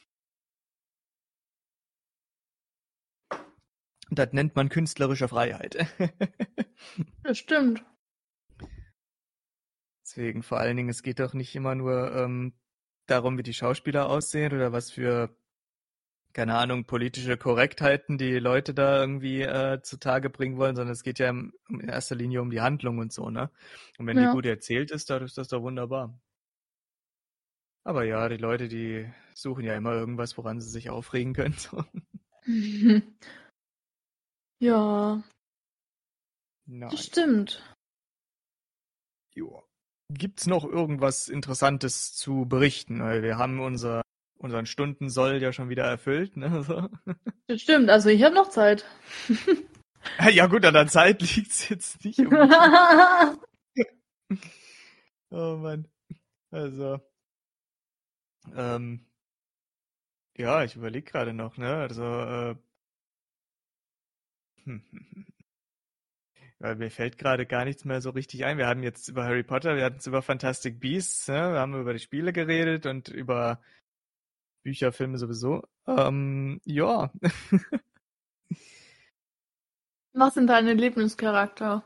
Das 4.15 4.31
nennt 4.33 4.55
man 4.57 4.69
künstlerische 4.69 5.27
Freiheit. 5.29 5.87
Das 7.23 7.39
stimmt. 7.39 7.83
Deswegen 10.13 10.43
vor 10.43 10.59
allen 10.59 10.77
Dingen, 10.77 10.91
es 10.91 11.03
geht 11.03 11.21
doch 11.21 11.33
nicht 11.33 11.55
immer 11.57 11.75
nur 11.75 12.15
ähm, 12.15 12.53
darum, 13.07 13.39
wie 13.39 13.43
die 13.43 13.55
Schauspieler 13.55 14.11
aussehen 14.11 14.53
oder 14.53 14.71
was 14.71 14.91
für, 14.91 15.35
keine 16.35 16.57
Ahnung, 16.59 16.85
politische 16.85 17.39
Korrektheiten 17.39 18.19
die 18.19 18.39
Leute 18.39 18.75
da 18.75 19.01
irgendwie 19.01 19.41
äh, 19.41 19.81
zutage 19.83 20.29
bringen 20.29 20.59
wollen, 20.59 20.77
sondern 20.77 20.93
es 20.93 21.03
geht 21.03 21.19
ja 21.19 21.31
in 21.31 21.53
erster 21.81 22.15
Linie 22.15 22.43
um 22.43 22.51
die 22.51 22.61
Handlung 22.61 22.99
und 22.99 23.11
so, 23.11 23.31
ne? 23.31 23.51
Und 23.99 24.07
wenn 24.07 24.19
Ja. 24.19 24.27
die 24.27 24.29
gut 24.29 24.45
erzählt 24.45 24.91
ist, 24.91 25.09
dann 25.09 25.23
ist 25.25 25.39
das 25.39 25.49
doch 25.49 25.63
wunderbar. 25.63 26.15
Aber 27.85 28.05
ja, 28.05 28.29
die 28.29 28.37
Leute, 28.37 28.67
die 28.69 29.09
suchen 29.35 29.65
ja 29.65 29.75
immer 29.77 29.93
irgendwas, 29.93 30.37
woran 30.37 30.61
sie 30.61 30.69
sich 30.71 30.91
aufregen 30.91 31.33
können. 31.33 31.55
So. 31.55 31.85
Ja, 34.61 35.23
das 36.89 37.01
Nein. 37.01 37.07
stimmt. 37.07 37.63
Jo. 39.35 39.63
Gibt's 40.15 40.47
noch 40.47 40.65
irgendwas 40.65 41.29
Interessantes 41.29 42.15
zu 42.15 42.47
berichten? 42.47 43.01
Weil 43.03 43.23
wir 43.23 43.39
haben 43.39 43.61
unser, 43.61 44.03
unseren 44.39 44.67
Stundensoll 44.67 45.41
ja 45.43 45.53
schon 45.53 45.69
wieder 45.69 45.85
erfüllt, 45.85 46.37
ne? 46.37 46.63
So. 46.67 46.89
Das 47.47 47.61
stimmt. 47.61 47.91
Also 47.91 48.09
ich 48.09 48.23
habe 48.23 48.35
noch 48.35 48.49
Zeit. 48.51 48.85
Ja 50.33 50.49
gut, 50.49 50.65
an 50.65 50.75
der 50.75 50.89
Zeit 50.89 51.23
liegt's 51.23 51.69
jetzt 51.69 52.05
nicht. 52.05 52.19
Oh 55.31 55.57
Mann. 55.57 55.89
Also, 56.51 57.01
ähm, 58.55 59.07
ja, 60.37 60.63
ich 60.65 60.77
überlege 60.77 61.11
gerade 61.11 61.33
noch, 61.33 61.57
ne? 61.57 61.75
Also, 61.77 62.03
äh, 62.03 62.57
hm, 64.65 64.83
hm, 64.91 65.07
hm. 65.15 65.32
Weil 66.63 66.77
mir 66.77 66.93
fällt 66.93 67.19
gerade 67.19 67.45
gar 67.45 67.65
nichts 67.65 67.85
mehr 67.85 68.01
so 68.01 68.11
richtig 68.11 68.45
ein. 68.45 68.57
Wir 68.57 68.69
hatten 68.69 68.85
jetzt 68.85 69.09
über 69.09 69.25
Harry 69.25 69.43
Potter, 69.43 69.75
wir 69.75 69.85
hatten 69.85 69.97
es 69.97 70.07
über 70.07 70.23
Fantastic 70.23 70.79
Beasts, 70.79 71.27
ne? 71.27 71.35
Wir 71.55 71.59
haben 71.59 71.75
über 71.75 71.93
die 71.93 71.99
Spiele 71.99 72.33
geredet 72.33 72.87
und 72.87 73.09
über 73.09 73.61
Bücher, 74.65 74.93
Filme 74.93 75.19
sowieso. 75.19 75.65
Ähm, 75.89 76.61
ja. 76.65 77.13
Was 80.13 80.35
sind 80.35 80.47
deine 80.47 80.75
Lieblingscharakter? 80.75 81.85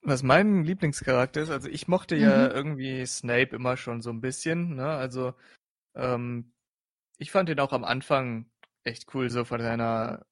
Was 0.00 0.22
mein 0.22 0.64
Lieblingscharakter 0.64 1.42
ist, 1.42 1.50
also 1.50 1.68
ich 1.68 1.86
mochte 1.86 2.16
ja 2.16 2.48
Mhm. 2.48 2.54
irgendwie 2.54 3.04
Snape 3.04 3.54
immer 3.54 3.76
schon 3.76 4.00
so 4.00 4.08
ein 4.08 4.22
bisschen, 4.22 4.76
ne? 4.76 4.86
Also, 4.86 5.34
ähm, 5.94 6.54
ich 7.18 7.30
fand 7.30 7.50
ihn 7.50 7.60
auch 7.60 7.72
am 7.72 7.84
Anfang 7.84 8.50
echt 8.84 9.14
cool, 9.14 9.28
so 9.28 9.44
von 9.44 9.60
seiner 9.60 10.24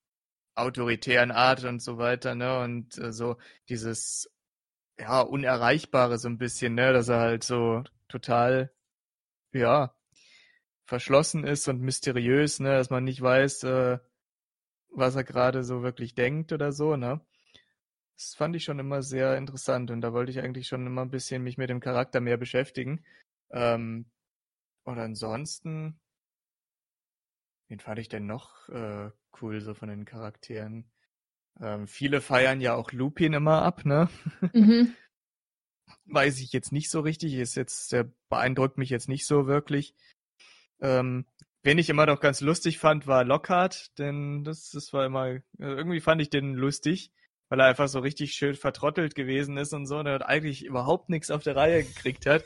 autoritären 0.55 1.30
Art 1.30 1.64
und 1.64 1.80
so 1.80 1.98
weiter, 1.98 2.34
ne? 2.34 2.61
Und 2.61 2.98
äh, 2.98 3.12
so 3.12 3.36
dieses, 3.68 4.30
ja, 4.98 5.20
Unerreichbare 5.22 6.18
so 6.18 6.28
ein 6.28 6.38
bisschen, 6.38 6.74
ne? 6.74 6.92
Dass 6.92 7.09
er 7.09 7.20
halt 7.20 7.44
so 7.44 7.84
total, 8.09 8.72
ja, 9.53 9.94
verschlossen 10.86 11.44
ist 11.44 11.68
und 11.68 11.80
mysteriös, 11.80 12.61
ne? 12.61 12.70
Dass 12.72 12.90
man 12.90 13.05
nicht 13.05 13.22
weiß, 13.22 13.64
äh, 13.64 13.98
was 14.90 15.16
er 15.16 15.24
gerade 15.24 15.64
so 15.64 15.82
wirklich 15.82 16.14
denkt 16.14 16.53
oder 16.53 16.72
so, 16.72 16.96
ne? 16.96 17.20
Das 18.16 18.34
fand 18.34 18.55
ich 18.57 18.64
schon 18.64 18.78
immer 18.78 19.03
sehr 19.03 19.36
interessant 19.38 19.90
und 19.90 20.03
da 20.03 20.12
wollte 20.12 20.30
ich 20.30 20.40
eigentlich 20.40 20.68
schon 20.68 20.86
immer 20.86 21.03
ein 21.03 21.11
bisschen 21.11 21.42
mich 21.42 21.57
mit 21.57 21.70
dem 21.70 21.80
Charakter 21.80 22.20
mehr 22.20 22.36
beschäftigen. 22.36 23.05
Ähm, 23.51 24.11
und 24.84 24.98
ansonsten, 24.98 25.98
wen 27.68 27.80
fand 27.80 27.98
ich 27.98 28.09
denn 28.11 28.26
noch 28.26 28.68
äh, 28.68 29.11
cool 29.41 29.61
so 29.61 29.74
von 29.74 29.89
den 29.89 30.05
Charakteren? 30.05 30.91
Ähm, 31.61 31.87
viele 31.87 32.20
feiern 32.20 32.61
ja 32.61 32.74
auch 32.74 32.93
Lupin 32.93 33.33
immer 33.33 33.62
ab, 33.62 33.85
ne? 33.85 34.09
Mhm. 34.53 34.95
Weiß 36.07 36.41
ich 36.41 36.53
jetzt 36.53 36.72
nicht 36.72 36.91
so 36.91 37.01
richtig, 37.01 37.35
ist 37.35 37.57
jetzt, 37.57 37.93
der 37.93 38.11
beeindruckt 38.28 38.78
mich 38.78 38.91
jetzt 38.91 39.09
nicht 39.09 39.26
so 39.26 39.47
wirklich. 39.47 39.95
Ähm, 40.81 41.26
wen 41.62 41.78
ich 41.78 41.91
immer 41.91 42.07
noch 42.07 42.20
ganz 42.20 42.41
lustig 42.41 42.78
fand, 42.78 43.07
war 43.07 43.24
Lockhart, 43.24 43.99
denn 43.99 44.45
das, 44.45 44.70
das 44.70 44.93
war 44.93 45.05
immer, 45.05 45.26
äh, 45.28 45.41
irgendwie 45.59 46.01
fand 46.01 46.22
ich 46.22 46.31
den 46.31 46.55
lustig, 46.55 47.12
weil 47.49 47.61
er 47.61 47.66
einfach 47.66 47.89
so 47.89 48.01
richtig 48.01 48.33
schön 48.33 48.55
vertrottelt 48.55 49.14
gewesen 49.14 49.57
ist 49.57 49.72
und 49.74 49.87
so, 49.87 49.99
und 49.99 50.07
er 50.07 50.14
hat 50.14 50.26
eigentlich 50.26 50.64
überhaupt 50.64 51.11
nichts 51.11 51.31
auf 51.31 51.43
der 51.43 51.57
Reihe 51.57 51.85
gekriegt 51.85 52.26
hat, 52.26 52.45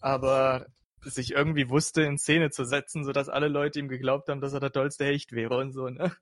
aber 0.00 0.66
sich 1.02 1.32
irgendwie 1.32 1.68
wusste, 1.68 2.02
in 2.02 2.18
Szene 2.18 2.50
zu 2.50 2.64
setzen, 2.64 3.04
sodass 3.04 3.28
alle 3.28 3.48
Leute 3.48 3.78
ihm 3.78 3.88
geglaubt 3.88 4.28
haben, 4.28 4.40
dass 4.40 4.52
er 4.52 4.60
der 4.60 4.72
tollste 4.72 5.04
Hecht 5.04 5.32
wäre 5.32 5.56
und 5.58 5.72
so, 5.72 5.88
ne? 5.88 6.12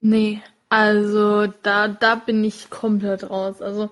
Nee, 0.00 0.42
also 0.68 1.46
da, 1.46 1.88
da 1.88 2.16
bin 2.16 2.44
ich 2.44 2.68
komplett 2.68 3.30
raus. 3.30 3.62
Also, 3.62 3.90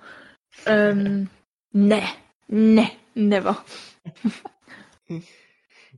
ähm, 0.66 1.30
ne, 1.72 2.02
ne, 2.48 2.90
never. 3.14 3.64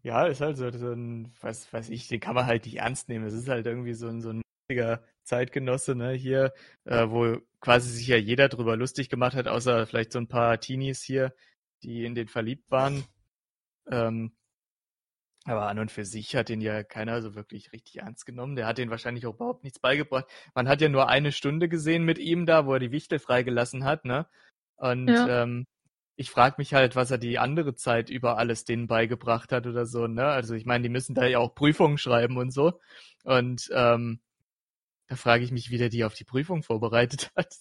Ja, 0.03 0.27
ist 0.27 0.43
halt 0.43 0.59
so, 0.59 0.71
so 0.71 0.93
ein, 0.93 1.33
was 1.41 1.73
weiß 1.73 1.89
ich, 1.89 2.09
den 2.09 2.21
kann 2.21 2.35
man 2.35 2.45
halt 2.45 2.67
nicht 2.67 2.77
ernst 2.77 3.09
nehmen. 3.09 3.25
Es 3.25 3.33
ist 3.33 3.49
halt 3.49 3.65
irgendwie 3.65 3.95
so 3.95 4.09
ein, 4.09 4.21
so 4.21 4.31
ein 4.31 4.43
Zeitgenosse, 5.23 5.95
ne, 5.95 6.12
hier, 6.12 6.53
äh, 6.85 7.09
wo 7.09 7.39
quasi 7.61 7.91
sich 7.91 8.07
ja 8.07 8.17
jeder 8.17 8.51
drüber 8.51 8.77
lustig 8.77 9.09
gemacht 9.09 9.35
hat, 9.35 9.49
außer 9.49 9.87
vielleicht 9.87 10.12
so 10.12 10.19
ein 10.19 10.29
paar 10.29 10.61
Teenies 10.61 11.03
hier, 11.03 11.35
die 11.83 12.05
in 12.05 12.15
den 12.15 12.29
verliebt 12.29 12.71
waren. 12.71 13.05
Ähm, 13.91 14.32
aber 15.47 15.66
an 15.68 15.78
und 15.78 15.91
für 15.91 16.05
sich 16.07 16.35
hat 16.37 16.49
den 16.49 16.61
ja 16.62 16.82
keiner 16.82 17.20
so 17.20 17.35
wirklich 17.35 17.72
richtig 17.72 17.97
ernst 17.99 18.24
genommen. 18.24 18.57
Der 18.57 18.66
hat 18.66 18.78
den 18.78 18.91
wahrscheinlich 18.91 19.26
auch 19.26 19.35
überhaupt 19.35 19.62
nichts 19.62 19.78
beigebracht. 19.78 20.26
Man 20.55 20.68
hat 20.68 20.80
ja 20.80 20.89
nur 20.89 21.09
eine 21.09 21.32
Stunde 21.32 21.68
gesehen 21.68 22.05
mit 22.05 22.18
ihm 22.18 22.47
da, 22.47 22.66
wo 22.66 22.72
er 22.74 22.78
die 22.78 22.93
Wichtel 22.93 23.18
freigelassen 23.18 23.85
hat, 23.85 24.05
ne? 24.07 24.26
Und 24.76 25.09
Ja. 25.09 25.43
ähm, 25.43 25.66
ich 26.16 26.30
frage 26.30 26.55
mich 26.59 26.72
halt, 26.74 26.97
was 26.97 27.11
er 27.11 27.18
die 27.18 27.39
andere 27.39 27.74
Zeit 27.74 28.09
über 28.09 28.39
alles 28.39 28.64
denen 28.64 28.87
beigebracht 28.87 29.53
hat 29.53 29.66
oder 29.66 29.85
so, 29.85 30.07
ne? 30.07 30.24
Also 30.26 30.55
ich 30.55 30.64
meine, 30.64 30.82
die 30.82 30.89
müssen 30.89 31.14
da 31.14 31.26
ja 31.26 31.39
auch 31.41 31.55
Prüfungen 31.55 31.99
schreiben 31.99 32.39
und 32.39 32.51
so. 32.53 32.80
Und 33.24 33.68
ähm, 33.74 34.20
da 35.09 35.16
frage 35.16 35.45
ich 35.45 35.53
mich, 35.53 35.70
wie 35.70 35.78
der 35.78 35.91
die 35.91 36.05
auf 36.05 36.14
die 36.14 36.24
Prüfung 36.24 36.62
vorbereitet 36.62 37.30
hat. 37.37 37.55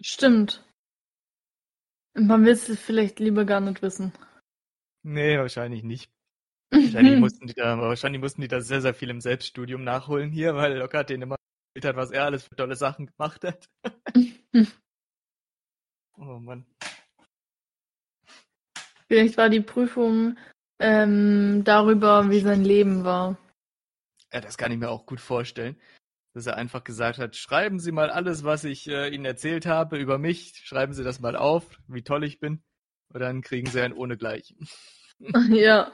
Stimmt. 0.00 0.64
Man 2.14 2.44
will 2.44 2.52
es 2.52 2.64
vielleicht 2.80 3.20
lieber 3.20 3.44
gar 3.44 3.60
nicht 3.60 3.82
wissen. 3.82 4.12
Nee, 5.08 5.38
wahrscheinlich 5.38 5.84
nicht. 5.84 6.10
Wahrscheinlich 6.72 7.20
mussten 7.20 7.46
die 7.46 7.54
da, 7.54 7.78
wahrscheinlich 7.78 8.20
mussten 8.20 8.40
die 8.40 8.48
da 8.48 8.60
sehr, 8.60 8.80
sehr 8.80 8.92
viel 8.92 9.08
im 9.08 9.20
Selbststudium 9.20 9.84
nachholen 9.84 10.32
hier, 10.32 10.56
weil 10.56 10.76
Lockhart 10.78 11.10
den 11.10 11.22
immer 11.22 11.36
erzählt 11.74 11.94
hat, 11.94 11.96
was 11.96 12.10
er 12.10 12.24
alles 12.24 12.42
für 12.42 12.56
tolle 12.56 12.74
Sachen 12.74 13.06
gemacht 13.06 13.44
hat. 13.44 13.68
Oh 16.18 16.38
Mann. 16.40 16.64
Vielleicht 19.06 19.36
war 19.36 19.50
die 19.50 19.60
Prüfung 19.60 20.38
ähm, 20.78 21.62
darüber, 21.62 22.30
wie 22.30 22.40
sein 22.40 22.64
Leben 22.64 23.04
war. 23.04 23.36
Ja, 24.32 24.40
das 24.40 24.56
kann 24.56 24.72
ich 24.72 24.78
mir 24.78 24.88
auch 24.88 25.04
gut 25.04 25.20
vorstellen. 25.20 25.78
Dass 26.32 26.46
er 26.46 26.56
einfach 26.56 26.84
gesagt 26.84 27.18
hat, 27.18 27.36
schreiben 27.36 27.78
Sie 27.78 27.92
mal 27.92 28.08
alles, 28.08 28.44
was 28.44 28.64
ich 28.64 28.88
äh, 28.88 29.10
Ihnen 29.10 29.26
erzählt 29.26 29.66
habe 29.66 29.98
über 29.98 30.16
mich, 30.16 30.62
schreiben 30.64 30.94
Sie 30.94 31.04
das 31.04 31.20
mal 31.20 31.36
auf, 31.36 31.78
wie 31.86 32.02
toll 32.02 32.24
ich 32.24 32.40
bin. 32.40 32.62
Und 33.12 33.20
dann 33.20 33.42
kriegen 33.42 33.70
Sie 33.70 33.80
ein 33.80 33.92
Ohnegleichen. 33.92 34.68
ja. 35.50 35.92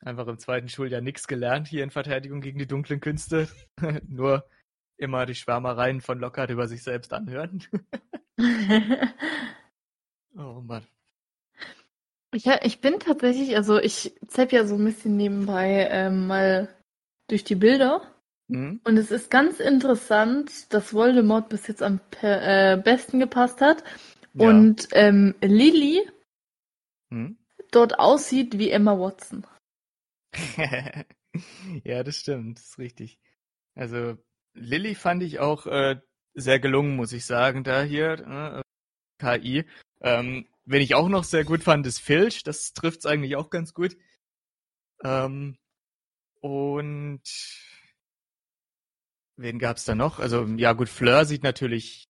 Einfach 0.00 0.26
im 0.26 0.38
zweiten 0.38 0.68
Schuljahr 0.68 1.00
nichts 1.00 1.26
gelernt 1.26 1.66
hier 1.66 1.82
in 1.82 1.90
Verteidigung 1.90 2.40
gegen 2.40 2.58
die 2.58 2.66
dunklen 2.66 3.00
Künste. 3.00 3.48
Nur 4.06 4.48
immer 4.96 5.26
die 5.26 5.34
Schwärmereien 5.34 6.00
von 6.00 6.18
Lockhart 6.18 6.50
über 6.50 6.68
sich 6.68 6.82
selbst 6.82 7.12
anhören. 7.12 7.64
oh 10.36 10.60
Mann. 10.60 10.86
Ich, 12.32 12.48
ha- 12.48 12.60
ich 12.62 12.80
bin 12.80 12.98
tatsächlich, 12.98 13.56
also 13.56 13.78
ich 13.78 14.14
zapp 14.26 14.52
ja 14.52 14.66
so 14.66 14.74
ein 14.74 14.84
bisschen 14.84 15.16
nebenbei 15.16 15.88
ähm, 15.90 16.26
mal 16.26 16.68
durch 17.28 17.44
die 17.44 17.54
Bilder. 17.54 18.02
Hm? 18.50 18.80
Und 18.84 18.96
es 18.98 19.10
ist 19.10 19.30
ganz 19.30 19.58
interessant, 19.60 20.72
dass 20.74 20.92
Voldemort 20.92 21.48
bis 21.48 21.66
jetzt 21.66 21.82
am 21.82 22.00
äh, 22.20 22.76
besten 22.76 23.20
gepasst 23.20 23.60
hat. 23.60 23.84
Ja. 24.34 24.50
Und 24.50 24.88
ähm, 24.92 25.34
Lily 25.40 26.08
Hm? 27.10 27.38
dort 27.70 27.98
aussieht 27.98 28.58
wie 28.58 28.70
Emma 28.70 28.98
Watson. 28.98 29.46
ja, 31.84 32.02
das 32.02 32.16
stimmt, 32.16 32.58
das 32.58 32.64
ist 32.70 32.78
richtig. 32.78 33.18
Also 33.74 34.16
Lilly 34.54 34.94
fand 34.94 35.22
ich 35.22 35.38
auch 35.38 35.66
äh, 35.66 36.00
sehr 36.34 36.58
gelungen, 36.58 36.96
muss 36.96 37.12
ich 37.12 37.24
sagen, 37.24 37.64
da 37.64 37.82
hier 37.82 38.64
äh, 39.20 39.38
KI. 39.38 39.64
Ähm, 40.00 40.46
wen 40.64 40.82
ich 40.82 40.94
auch 40.94 41.08
noch 41.08 41.24
sehr 41.24 41.44
gut 41.44 41.62
fand, 41.62 41.86
ist 41.86 42.00
Filch. 42.00 42.42
Das 42.42 42.72
trifft's 42.72 43.06
eigentlich 43.06 43.36
auch 43.36 43.50
ganz 43.50 43.74
gut. 43.74 43.96
Ähm, 45.02 45.56
und 46.40 47.22
wen 49.36 49.58
gab's 49.58 49.84
da 49.84 49.94
noch? 49.94 50.18
Also 50.18 50.44
ja 50.56 50.72
gut, 50.72 50.88
Fleur 50.88 51.24
sieht 51.24 51.42
natürlich 51.42 52.04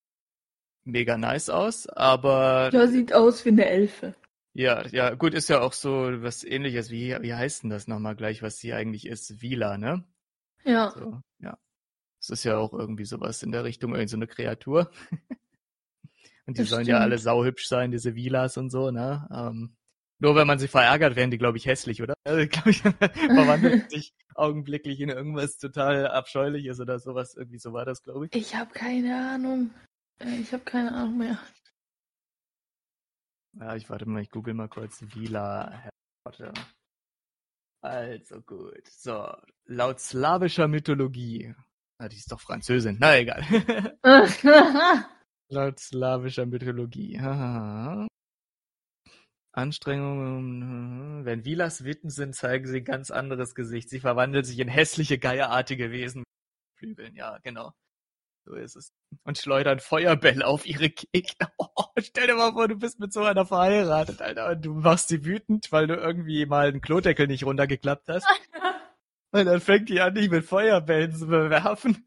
mega 0.85 1.17
nice 1.19 1.51
aus, 1.51 1.87
aber 1.89 2.71
Ja, 2.73 2.87
sieht 2.89 3.13
aus 3.15 3.45
wie 3.45 3.51
eine 3.51 3.67
Elfe. 3.67 4.15
ja, 4.53 4.87
ja, 4.89 5.15
gut, 5.15 5.35
ist 5.35 5.49
ja 5.49 5.61
auch 5.61 5.73
so 5.73 5.91
was 6.23 6.45
ähnliches, 6.45 6.91
wie, 6.91 7.17
wie 7.21 7.35
heißt 7.35 7.65
denn 7.65 7.71
das 7.71 7.89
nochmal 7.89 8.15
gleich, 8.17 8.43
was 8.43 8.59
sie 8.59 8.73
eigentlich 8.73 9.07
ist? 9.07 9.43
Vila, 9.43 9.79
ne? 9.79 10.05
Ja. 10.65 10.91
So, 10.95 11.21
ja. 11.41 11.59
Das 12.21 12.31
ist 12.31 12.45
ja 12.45 12.59
auch 12.59 12.73
irgendwie 12.75 13.05
sowas 13.07 13.43
in 13.43 13.53
der 13.53 13.65
Richtung, 13.65 13.95
irgend 13.95 14.11
so 14.11 14.17
eine 14.17 14.27
Kreatur. 14.29 14.91
Und 16.47 16.59
die 16.59 16.63
Das 16.63 16.69
sollen 16.69 16.87
ja 16.87 16.99
alle 16.99 17.17
stimmt. 17.17 17.25
sauhübsch 17.25 17.67
sein, 17.67 17.91
diese 17.91 18.15
Vilas 18.15 18.57
und 18.57 18.71
so, 18.71 18.91
ne? 18.91 19.27
Ähm, 19.33 19.77
nur 20.19 20.37
wenn 20.37 20.47
man 20.47 20.59
sie 20.59 20.69
verärgert, 20.69 21.17
werden 21.17 21.31
die, 21.31 21.39
glaube 21.39 21.57
ich, 21.59 21.67
hässlich, 21.67 22.03
oder? 22.03 22.15
Also, 22.25 22.47
glaube 22.49 22.71
ich, 22.71 22.79
verwandelt 23.33 23.79
sich 23.91 24.13
augenblicklich 24.35 25.01
in 25.01 25.09
irgendwas 25.09 25.59
total 25.59 26.07
Abscheuliches 26.09 26.81
oder 26.81 26.99
sowas. 26.99 27.35
Irgendwie 27.35 27.59
so 27.59 27.73
war 27.73 27.85
das, 27.85 28.03
glaube 28.03 28.27
ich. 28.27 28.33
Ich 28.35 28.55
habe 28.55 28.73
keine 28.73 29.17
Ahnung. 29.31 29.71
Äh, 30.21 30.41
Ich 30.41 30.53
habe 30.53 30.65
keine 30.65 30.93
Ahnung 30.93 31.19
mehr. 31.19 31.39
Ja, 33.53 33.77
ich 33.77 33.89
warte 33.89 34.07
mal, 34.07 34.23
ich 34.23 34.31
google 34.31 34.55
mal 34.55 34.69
kurz 34.69 35.01
Vila 35.15 35.89
Potter. 36.25 36.53
Also 37.83 38.41
gut. 38.43 38.87
So, 38.89 39.29
laut 39.67 40.01
slawischer 40.01 40.69
Mythologie. 40.69 41.55
Ah, 41.99 42.09
die 42.09 42.17
ist 42.17 42.33
doch 42.33 42.41
Französin. 42.41 42.97
Na 42.99 43.17
egal. 43.17 43.43
laut 45.49 45.79
slawischer 45.79 46.47
Mythologie. 46.47 47.19
Anstrengungen. 49.53 51.25
Wenn 51.25 51.45
Vilas 51.45 51.85
Witten 51.85 52.11
sind, 52.11 52.35
zeigen 52.35 52.67
sie 52.67 52.79
ein 52.79 52.85
ganz 52.85 53.11
anderes 53.11 53.55
Gesicht. 53.55 53.89
Sie 53.89 54.01
verwandeln 54.01 54.45
sich 54.45 54.59
in 54.59 54.69
hässliche, 54.69 55.19
geierartige 55.19 55.91
Wesen. 55.93 56.25
Flügeln, 56.77 57.15
ja, 57.15 57.39
genau. 57.39 57.73
So 58.45 58.55
ist 58.55 58.77
es. 58.77 58.93
Und 59.25 59.39
schleudern 59.39 59.81
Feuerbälle 59.81 60.47
auf 60.47 60.67
ihre 60.67 60.91
Gegner. 60.91 61.51
Oh, 61.77 61.87
stell 61.99 62.27
dir 62.29 62.35
mal 62.35 62.53
vor, 62.53 62.69
du 62.69 62.77
bist 62.77 63.01
mit 63.01 63.13
so 63.13 63.25
einer 63.25 63.47
verheiratet, 63.47 64.21
Alter, 64.21 64.51
und 64.51 64.65
du 64.65 64.75
machst 64.75 65.09
sie 65.09 65.25
wütend, 65.25 65.73
weil 65.73 65.87
du 65.87 65.95
irgendwie 65.95 66.47
mal 66.47 66.69
einen 66.69 66.81
Klodeckel 66.81 67.27
nicht 67.27 67.45
runtergeklappt 67.45 68.09
hast. 68.09 68.27
und 69.33 69.47
dann 69.47 69.61
fängt 69.61 69.89
die 69.89 70.01
an, 70.01 70.15
dich 70.15 70.31
mit 70.31 70.45
Feuerbällen 70.45 71.13
zu 71.13 71.27
bewerfen. 71.27 72.07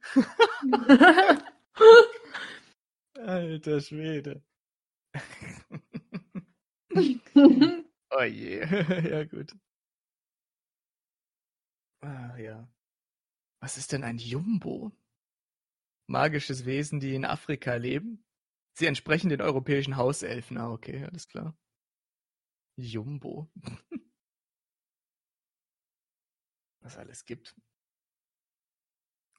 Alter 3.15 3.81
Schwede. 3.81 4.41
oh 6.95 8.23
je. 8.23 8.59
ja, 9.09 9.23
gut. 9.25 9.53
Ah, 12.01 12.37
ja. 12.37 12.67
Was 13.59 13.77
ist 13.77 13.91
denn 13.91 14.03
ein 14.03 14.17
Jumbo? 14.17 14.91
Magisches 16.07 16.65
Wesen, 16.65 16.99
die 16.99 17.13
in 17.15 17.25
Afrika 17.25 17.75
leben? 17.75 18.25
Sie 18.73 18.85
entsprechen 18.85 19.29
den 19.29 19.41
europäischen 19.41 19.97
Hauselfen. 19.97 20.57
Ah, 20.57 20.71
okay, 20.71 21.03
alles 21.03 21.27
klar. 21.27 21.57
Jumbo. 22.77 23.49
Was 26.81 26.97
alles 26.97 27.25
gibt. 27.25 27.55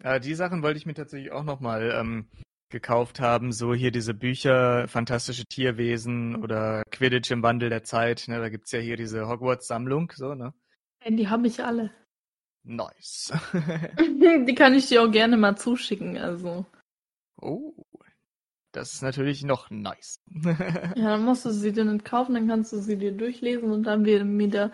Ah, 0.02 0.18
die 0.18 0.34
Sachen 0.34 0.62
wollte 0.62 0.78
ich 0.78 0.86
mir 0.86 0.94
tatsächlich 0.94 1.32
auch 1.32 1.44
nochmal 1.44 1.90
ähm, 1.92 2.28
gekauft 2.68 3.20
haben. 3.20 3.52
So 3.52 3.74
hier 3.74 3.90
diese 3.90 4.14
Bücher, 4.14 4.86
Fantastische 4.88 5.46
Tierwesen 5.46 6.36
oder 6.42 6.82
Quidditch 6.90 7.30
im 7.30 7.42
Wandel 7.42 7.70
der 7.70 7.84
Zeit. 7.84 8.26
Ne? 8.28 8.38
Da 8.38 8.48
gibt's 8.48 8.72
ja 8.72 8.80
hier 8.80 8.96
diese 8.96 9.26
Hogwarts-Sammlung. 9.26 10.12
So, 10.14 10.34
ne? 10.34 10.52
Die 11.06 11.28
habe 11.28 11.46
ich 11.46 11.62
alle. 11.64 11.90
Nice. 12.68 13.32
Die 13.98 14.54
kann 14.54 14.74
ich 14.74 14.88
dir 14.88 15.02
auch 15.02 15.10
gerne 15.10 15.38
mal 15.38 15.56
zuschicken, 15.56 16.18
also. 16.18 16.66
Oh, 17.40 17.72
das 18.72 18.92
ist 18.92 19.02
natürlich 19.02 19.42
noch 19.42 19.70
nice. 19.70 20.20
ja, 20.44 20.92
dann 20.94 21.24
musst 21.24 21.46
du 21.46 21.50
sie 21.50 21.72
dir 21.72 21.84
nicht 21.84 22.04
kaufen, 22.04 22.34
dann 22.34 22.46
kannst 22.46 22.72
du 22.72 22.78
sie 22.78 22.98
dir 22.98 23.12
durchlesen 23.12 23.70
und 23.70 23.84
dann 23.84 24.04
wieder, 24.04 24.26
wieder 24.26 24.72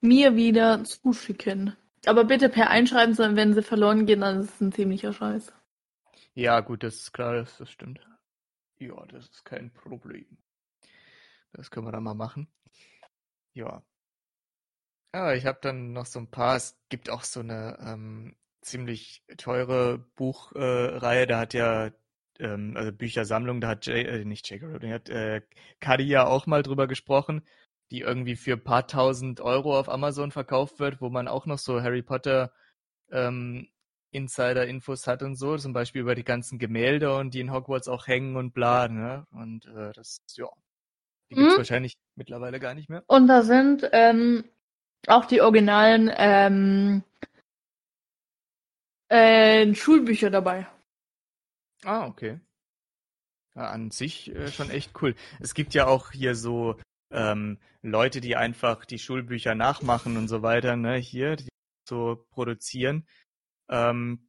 mir 0.00 0.36
wieder 0.36 0.84
zuschicken. 0.84 1.76
Aber 2.06 2.24
bitte 2.24 2.48
per 2.48 2.70
Einschreiben, 2.70 3.14
sondern 3.14 3.36
wenn 3.36 3.54
sie 3.54 3.62
verloren 3.62 4.06
gehen, 4.06 4.20
dann 4.20 4.40
ist 4.40 4.54
es 4.54 4.60
ein 4.60 4.72
ziemlicher 4.72 5.12
Scheiß. 5.12 5.52
Ja, 6.34 6.60
gut, 6.60 6.84
das 6.84 6.94
ist 6.96 7.12
klar, 7.12 7.34
das, 7.34 7.58
das 7.58 7.70
stimmt. 7.70 8.00
Ja, 8.78 9.04
das 9.06 9.28
ist 9.28 9.44
kein 9.44 9.72
Problem. 9.72 10.38
Das 11.52 11.70
können 11.70 11.86
wir 11.86 11.92
dann 11.92 12.04
mal 12.04 12.14
machen. 12.14 12.48
Ja. 13.52 13.82
Ja, 15.14 15.34
ich 15.34 15.44
habe 15.44 15.58
dann 15.60 15.92
noch 15.92 16.06
so 16.06 16.18
ein 16.18 16.30
paar, 16.30 16.56
es 16.56 16.78
gibt 16.88 17.10
auch 17.10 17.22
so 17.22 17.40
eine 17.40 17.78
ähm, 17.80 18.34
ziemlich 18.62 19.22
teure 19.36 19.98
Buchreihe, 19.98 21.22
äh, 21.22 21.26
da 21.26 21.40
hat 21.40 21.52
ja, 21.52 21.90
ähm, 22.38 22.74
also 22.76 22.92
Büchersammlung, 22.92 23.60
da 23.60 23.68
hat 23.68 23.86
J, 23.86 23.96
äh, 23.96 24.24
nicht 24.24 24.48
J.K. 24.48 24.66
Rowling, 24.66 24.92
hat 24.92 25.10
äh, 25.10 25.42
Kadi 25.80 26.04
ja 26.04 26.26
auch 26.26 26.46
mal 26.46 26.62
drüber 26.62 26.86
gesprochen, 26.86 27.42
die 27.90 28.00
irgendwie 28.00 28.36
für 28.36 28.54
ein 28.54 28.64
paar 28.64 28.86
tausend 28.86 29.42
Euro 29.42 29.78
auf 29.78 29.90
Amazon 29.90 30.30
verkauft 30.30 30.80
wird, 30.80 31.02
wo 31.02 31.10
man 31.10 31.28
auch 31.28 31.44
noch 31.44 31.58
so 31.58 31.82
Harry 31.82 32.02
Potter 32.02 32.52
ähm, 33.10 33.68
Insider-Infos 34.12 35.06
hat 35.06 35.22
und 35.22 35.36
so, 35.36 35.58
zum 35.58 35.74
Beispiel 35.74 36.00
über 36.00 36.14
die 36.14 36.24
ganzen 36.24 36.58
Gemälde 36.58 37.14
und 37.16 37.34
die 37.34 37.40
in 37.40 37.52
Hogwarts 37.52 37.88
auch 37.88 38.06
hängen 38.06 38.36
und 38.36 38.54
bla, 38.54 38.88
ne? 38.88 39.26
Und 39.30 39.66
äh, 39.66 39.92
das, 39.92 40.22
ja, 40.36 40.48
die 41.30 41.34
gibt's 41.34 41.52
hm? 41.52 41.58
wahrscheinlich 41.58 41.98
mittlerweile 42.14 42.60
gar 42.60 42.74
nicht 42.74 42.88
mehr. 42.88 43.02
Und 43.06 43.26
da 43.26 43.42
sind 43.42 43.88
ähm, 43.92 44.44
auch 45.08 45.24
die 45.24 45.40
originalen 45.40 46.10
ähm, 46.14 47.02
äh, 49.08 49.74
Schulbücher 49.74 50.30
dabei. 50.30 50.66
Ah, 51.84 52.06
okay. 52.06 52.40
Ja, 53.54 53.70
an 53.70 53.90
sich 53.90 54.34
äh, 54.34 54.50
schon 54.50 54.70
echt 54.70 54.92
cool. 55.02 55.14
Es 55.40 55.54
gibt 55.54 55.74
ja 55.74 55.86
auch 55.86 56.12
hier 56.12 56.34
so 56.34 56.76
ähm, 57.10 57.58
Leute, 57.82 58.20
die 58.20 58.36
einfach 58.36 58.84
die 58.84 58.98
Schulbücher 58.98 59.54
nachmachen 59.54 60.16
und 60.16 60.28
so 60.28 60.42
weiter, 60.42 60.76
ne, 60.76 60.96
hier, 60.96 61.36
die 61.36 61.48
so 61.88 62.24
produzieren. 62.30 63.06
Ähm, 63.68 64.28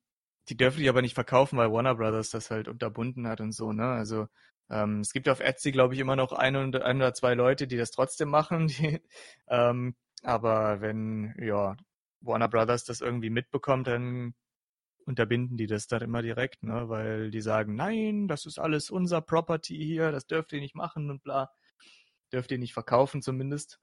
die 0.50 0.58
dürfen 0.58 0.80
die 0.82 0.90
aber 0.90 1.02
nicht 1.02 1.14
verkaufen, 1.16 1.58
weil 1.58 1.72
Warner 1.72 1.96
Brothers 1.96 2.30
das 2.32 2.52
halt 2.52 2.68
unterbunden 2.68 3.28
hat 3.28 3.40
und 3.42 3.54
so, 3.54 3.72
ne? 3.72 3.86
Also 3.86 4.28
ähm, 4.70 5.02
es 5.02 5.14
gibt 5.14 5.30
auf 5.30 5.40
Etsy, 5.40 5.72
glaube 5.72 5.94
ich, 5.94 6.00
immer 6.00 6.16
noch 6.16 6.34
ein, 6.34 6.56
ein 6.56 6.98
oder 6.98 7.14
zwei 7.14 7.34
Leute, 7.36 7.68
die 7.68 7.78
das 7.78 7.92
trotzdem 7.92 8.30
machen. 8.30 8.68
Die, 8.68 9.02
ähm, 9.48 9.96
aber 10.24 10.82
wenn 10.82 11.36
ja 11.38 11.78
Warner 12.22 12.48
Brothers 12.48 12.86
das 12.86 13.02
irgendwie 13.02 13.30
mitbekommt, 13.30 13.88
dann 13.88 14.34
unterbinden 15.06 15.58
die 15.58 15.68
das 15.68 15.88
dann 15.88 16.02
immer 16.02 16.22
direkt, 16.22 16.64
ne? 16.64 16.88
Weil 16.88 17.30
die 17.30 17.42
sagen, 17.42 17.76
nein, 17.76 18.28
das 18.28 18.46
ist 18.46 18.58
alles 18.58 18.90
unser 18.90 19.22
Property 19.22 19.76
hier, 19.76 20.12
das 20.12 20.28
dürft 20.28 20.54
ihr 20.54 20.62
nicht 20.62 20.76
machen 20.76 21.10
und 21.10 21.24
bla. 21.24 21.52
Dürft 22.32 22.52
ihr 22.52 22.58
nicht 22.58 22.74
verkaufen 22.74 23.22
zumindest. 23.22 23.80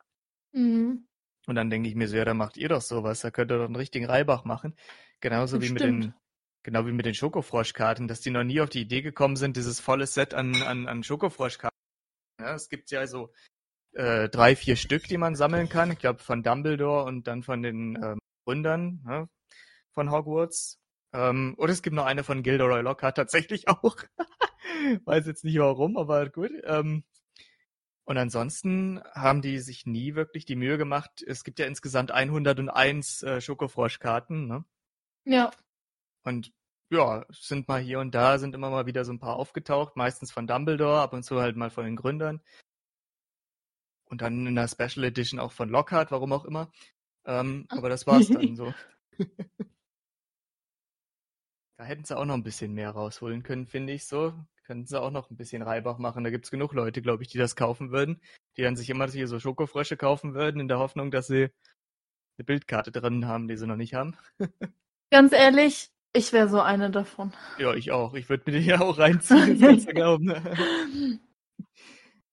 Mhm. 0.52 1.06
Und 1.46 1.54
dann 1.54 1.70
denke 1.70 1.88
ich 1.88 1.94
mir 1.94 2.08
so, 2.08 2.16
ja, 2.16 2.24
dann 2.24 2.36
macht 2.36 2.56
ihr 2.56 2.68
doch 2.68 2.82
sowas, 2.82 3.20
da 3.20 3.30
könnt 3.30 3.50
ihr 3.52 3.58
doch 3.58 3.66
einen 3.66 3.76
richtigen 3.76 4.06
Reibach 4.06 4.44
machen. 4.44 4.74
Genauso 5.20 5.60
wie 5.60 5.70
mit 5.70 5.82
den, 5.82 6.14
genau 6.62 6.86
wie 6.86 6.92
mit 6.92 7.06
den 7.06 7.14
Schokofroschkarten, 7.14 8.08
dass 8.08 8.20
die 8.20 8.30
noch 8.30 8.44
nie 8.44 8.60
auf 8.60 8.70
die 8.70 8.82
Idee 8.82 9.02
gekommen 9.02 9.36
sind, 9.36 9.56
dieses 9.56 9.80
volle 9.80 10.06
Set 10.06 10.34
an, 10.34 10.62
an, 10.62 10.88
an 10.88 11.02
Schokofroschkarten. 11.02 11.76
Ja, 12.40 12.54
es 12.54 12.68
gibt 12.68 12.90
ja 12.90 13.06
so 13.06 13.32
äh, 13.92 14.28
drei, 14.28 14.56
vier 14.56 14.76
Stück, 14.76 15.04
die 15.04 15.18
man 15.18 15.34
sammeln 15.34 15.68
kann. 15.68 15.90
Ich 15.90 15.98
glaube 15.98 16.20
von 16.20 16.42
Dumbledore 16.42 17.04
und 17.04 17.26
dann 17.26 17.42
von 17.42 17.62
den 17.62 17.96
ähm, 18.02 18.18
Gründern 18.44 19.02
ne, 19.04 19.28
von 19.92 20.10
Hogwarts. 20.10 20.78
Ähm, 21.12 21.54
oder 21.58 21.72
es 21.72 21.82
gibt 21.82 21.96
noch 21.96 22.06
eine 22.06 22.24
von 22.24 22.42
Gilderoy 22.42 22.82
Lockhart 22.82 23.16
tatsächlich 23.16 23.68
auch. 23.68 23.96
Weiß 25.04 25.26
jetzt 25.26 25.44
nicht 25.44 25.58
warum, 25.58 25.96
aber 25.96 26.28
gut. 26.30 26.52
Ähm, 26.64 27.04
und 28.04 28.18
ansonsten 28.18 29.00
haben 29.14 29.42
die 29.42 29.58
sich 29.58 29.86
nie 29.86 30.14
wirklich 30.14 30.44
die 30.44 30.56
Mühe 30.56 30.78
gemacht. 30.78 31.22
Es 31.26 31.44
gibt 31.44 31.58
ja 31.58 31.66
insgesamt 31.66 32.10
101 32.10 33.22
äh, 33.22 33.40
Schokofroschkarten, 33.40 34.46
ne? 34.48 34.64
Ja. 35.24 35.50
Und 36.24 36.52
ja, 36.90 37.24
sind 37.30 37.68
mal 37.68 37.80
hier 37.80 38.00
und 38.00 38.12
da, 38.14 38.38
sind 38.38 38.54
immer 38.54 38.70
mal 38.70 38.86
wieder 38.86 39.04
so 39.04 39.12
ein 39.12 39.20
paar 39.20 39.36
aufgetaucht, 39.36 39.96
meistens 39.96 40.32
von 40.32 40.48
Dumbledore, 40.48 41.00
ab 41.00 41.12
und 41.12 41.22
zu 41.22 41.40
halt 41.40 41.56
mal 41.56 41.70
von 41.70 41.84
den 41.84 41.94
Gründern. 41.94 42.40
Und 44.10 44.22
dann 44.22 44.46
in 44.46 44.56
der 44.56 44.68
Special 44.68 45.04
Edition 45.04 45.40
auch 45.40 45.52
von 45.52 45.70
Lockhart, 45.70 46.10
warum 46.10 46.32
auch 46.32 46.44
immer. 46.44 46.70
Ähm, 47.24 47.66
aber 47.68 47.88
das 47.88 48.06
war's 48.06 48.28
dann 48.28 48.56
so. 48.56 48.74
da 51.78 51.84
hätten 51.84 52.04
sie 52.04 52.16
auch 52.16 52.24
noch 52.24 52.34
ein 52.34 52.42
bisschen 52.42 52.74
mehr 52.74 52.90
rausholen 52.90 53.44
können, 53.44 53.66
finde 53.66 53.92
ich 53.92 54.06
so. 54.06 54.34
Könnten 54.64 54.86
sie 54.86 55.00
auch 55.00 55.10
noch 55.10 55.30
ein 55.30 55.36
bisschen 55.36 55.62
Reibach 55.62 55.98
machen. 55.98 56.24
Da 56.24 56.30
gibt's 56.30 56.50
genug 56.50 56.72
Leute, 56.74 57.02
glaube 57.02 57.22
ich, 57.22 57.28
die 57.28 57.38
das 57.38 57.54
kaufen 57.56 57.92
würden. 57.92 58.20
Die 58.56 58.62
dann 58.62 58.76
sich 58.76 58.90
immer 58.90 59.08
hier 59.08 59.28
so 59.28 59.38
Schokofrösche 59.38 59.96
kaufen 59.96 60.34
würden, 60.34 60.60
in 60.60 60.68
der 60.68 60.78
Hoffnung, 60.78 61.10
dass 61.10 61.28
sie 61.28 61.50
eine 62.36 62.44
Bildkarte 62.44 62.90
drin 62.90 63.26
haben, 63.26 63.46
die 63.48 63.56
sie 63.56 63.66
noch 63.66 63.76
nicht 63.76 63.94
haben. 63.94 64.16
Ganz 65.12 65.32
ehrlich, 65.32 65.90
ich 66.12 66.32
wäre 66.32 66.48
so 66.48 66.60
eine 66.60 66.90
davon. 66.90 67.32
Ja, 67.58 67.74
ich 67.74 67.92
auch. 67.92 68.14
Ich 68.14 68.28
würde 68.28 68.50
mir 68.50 68.58
die 68.58 68.66
ja 68.66 68.80
auch 68.80 68.98
reinziehen, 68.98 69.58
das 69.60 69.68
kannst 69.68 69.88
du 69.88 69.94
glauben. 69.94 71.20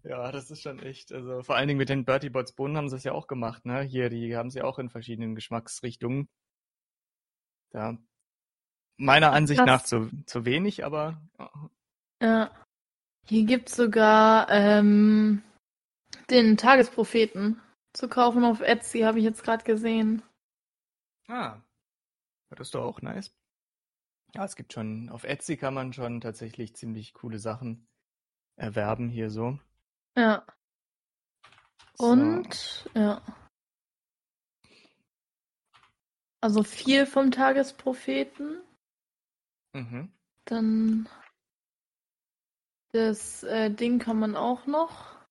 Ja, 0.08 0.32
das 0.32 0.50
ist 0.52 0.62
schon 0.62 0.80
echt. 0.80 1.12
Also 1.12 1.44
vor 1.44 1.56
allen 1.56 1.68
Dingen 1.68 1.78
mit 1.78 1.90
den 1.90 2.06
Bertie 2.06 2.30
Bots 2.30 2.54
Bohnen 2.54 2.78
haben 2.78 2.90
sie 2.90 2.96
es 2.96 3.04
ja 3.04 3.12
auch 3.12 3.28
gemacht, 3.28 3.66
ne? 3.66 3.82
Hier, 3.82 4.10
die 4.10 4.36
haben 4.36 4.50
sie 4.50 4.62
auch 4.62 4.80
in 4.80 4.90
verschiedenen 4.90 5.36
Geschmacksrichtungen. 5.36 6.30
Da 7.72 7.98
meiner 8.98 9.32
Ansicht 9.32 9.64
nach 9.64 9.84
zu, 9.84 10.10
zu 10.26 10.46
wenig, 10.46 10.84
aber 10.84 11.22
ja. 12.22 12.52
Hier 13.26 13.46
gibt's 13.46 13.76
sogar 13.76 14.50
ähm, 14.50 15.44
den 16.30 16.58
Tagespropheten 16.58 17.62
zu 17.94 18.08
kaufen 18.08 18.44
auf 18.44 18.62
Etsy, 18.62 19.02
habe 19.02 19.20
ich 19.20 19.26
jetzt 19.26 19.44
gerade 19.44 19.64
gesehen. 19.64 20.24
Ah, 21.28 21.62
das 22.50 22.68
ist 22.68 22.76
doch 22.76 22.86
auch 22.86 23.02
nice. 23.02 23.36
Ja, 24.34 24.46
es 24.46 24.56
gibt 24.56 24.74
schon, 24.74 25.10
auf 25.10 25.26
Etsy 25.26 25.58
kann 25.58 25.74
man 25.74 25.94
schon 25.94 26.22
tatsächlich 26.22 26.76
ziemlich 26.76 27.14
coole 27.14 27.40
Sachen 27.40 27.88
erwerben 28.56 29.10
hier 29.10 29.30
so. 29.30 29.60
Ja. 30.18 30.44
Und, 32.00 32.54
so. 32.54 32.90
ja. 32.96 33.22
Also 36.42 36.64
viel 36.64 37.06
vom 37.06 37.32
Tagespropheten. 37.32 38.62
Mhm. 39.74 40.12
Dann 40.46 41.08
das 42.94 43.44
äh, 43.44 43.70
Ding 43.70 44.00
kann 44.00 44.18
man 44.18 44.36
auch 44.36 44.66
noch. 44.66 45.24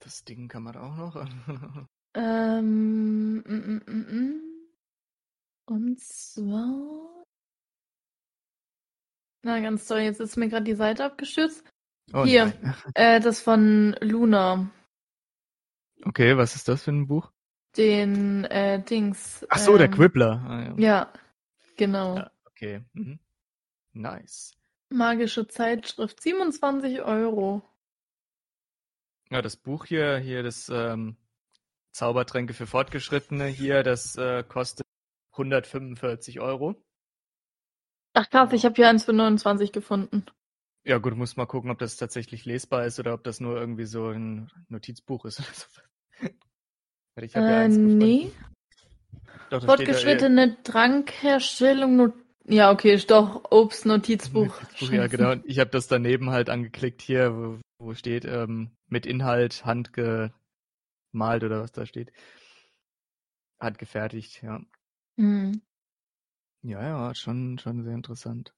Das 0.00 0.24
Ding 0.24 0.48
kann 0.48 0.62
man 0.62 0.76
auch 0.76 0.96
noch. 0.96 1.88
Ähm, 2.18 3.42
mm, 3.42 3.82
mm, 3.86 3.92
mm. 3.92 4.40
Und 5.66 6.00
zwar. 6.00 7.26
Na, 9.42 9.60
ganz 9.60 9.86
toll, 9.86 9.98
jetzt 9.98 10.20
ist 10.20 10.38
mir 10.38 10.48
gerade 10.48 10.64
die 10.64 10.74
Seite 10.74 11.04
abgestürzt. 11.04 11.62
Oh 12.12 12.24
Hier, 12.24 12.52
äh, 12.94 13.20
das 13.20 13.40
von 13.40 13.96
Luna. 14.00 14.70
Okay, 16.04 16.36
was 16.36 16.54
ist 16.54 16.68
das 16.68 16.84
für 16.84 16.92
ein 16.92 17.06
Buch? 17.06 17.32
Den 17.76 18.44
äh, 18.44 18.82
Dings. 18.82 19.44
Ach 19.48 19.58
so, 19.58 19.76
der 19.76 19.86
ähm, 19.86 19.92
Quibbler. 19.92 20.44
Ah, 20.46 20.62
ja. 20.62 20.74
Ja, 20.76 21.12
genau. 21.76 22.16
Ja, 22.16 22.30
okay. 22.46 22.84
Mhm. 22.92 23.18
Nice. 23.92 24.54
Magische 24.88 25.48
Zeitschrift, 25.48 26.20
27 26.22 27.02
Euro. 27.02 27.62
Ja, 29.30 29.42
das 29.42 29.56
Buch 29.56 29.84
hier, 29.86 30.18
hier 30.18 30.42
das 30.42 30.68
ähm, 30.68 31.16
Zaubertränke 31.92 32.54
für 32.54 32.66
Fortgeschrittene 32.66 33.46
hier, 33.46 33.82
das 33.82 34.16
äh, 34.16 34.44
kostet 34.44 34.86
145 35.32 36.40
Euro. 36.40 36.76
Ach 38.14 38.30
krass, 38.30 38.52
ich 38.52 38.64
habe 38.64 38.74
hier 38.76 38.88
eins 38.88 39.04
für 39.04 39.12
29 39.12 39.72
gefunden. 39.72 40.24
Ja 40.86 40.98
gut, 40.98 41.16
muss 41.16 41.36
mal 41.36 41.46
gucken, 41.46 41.72
ob 41.72 41.80
das 41.80 41.96
tatsächlich 41.96 42.44
lesbar 42.44 42.86
ist 42.86 43.00
oder 43.00 43.12
ob 43.12 43.24
das 43.24 43.40
nur 43.40 43.58
irgendwie 43.58 43.86
so 43.86 44.08
ein 44.10 44.48
Notizbuch 44.68 45.24
ist 45.24 45.40
oder 45.40 45.48
so. 45.52 45.66
Ich 47.18 47.32
ja 47.32 47.40
Äh, 47.40 47.64
eins 47.64 47.74
gefunden. 47.74 47.98
nee. 47.98 48.30
Doch, 49.50 49.58
steht 49.58 49.62
da, 49.62 49.62
äh, 49.62 49.66
Fortgeschrittene 49.66 50.62
Trankherstellung. 50.62 51.96
Not 51.96 52.14
ja, 52.44 52.70
okay, 52.70 52.94
ist 52.94 53.10
doch 53.10 53.50
Obst, 53.50 53.86
Notizbuch. 53.86 54.60
Notizbuch, 54.60 54.92
ja, 54.92 55.06
genau. 55.08 55.32
Und 55.32 55.44
ich 55.46 55.58
habe 55.58 55.70
das 55.70 55.88
daneben 55.88 56.30
halt 56.30 56.50
angeklickt 56.50 57.02
hier, 57.02 57.34
wo, 57.34 57.60
wo 57.78 57.94
steht 57.94 58.24
ähm, 58.24 58.70
mit 58.86 59.06
Inhalt 59.06 59.64
handgemalt 59.64 60.32
oder 61.42 61.62
was 61.62 61.72
da 61.72 61.86
steht. 61.86 62.12
Handgefertigt, 63.58 64.42
ja. 64.42 64.60
Hm. 65.16 65.62
Ja, 66.62 66.82
ja, 66.82 67.14
schon, 67.14 67.58
schon 67.58 67.82
sehr 67.82 67.94
interessant. 67.94 68.52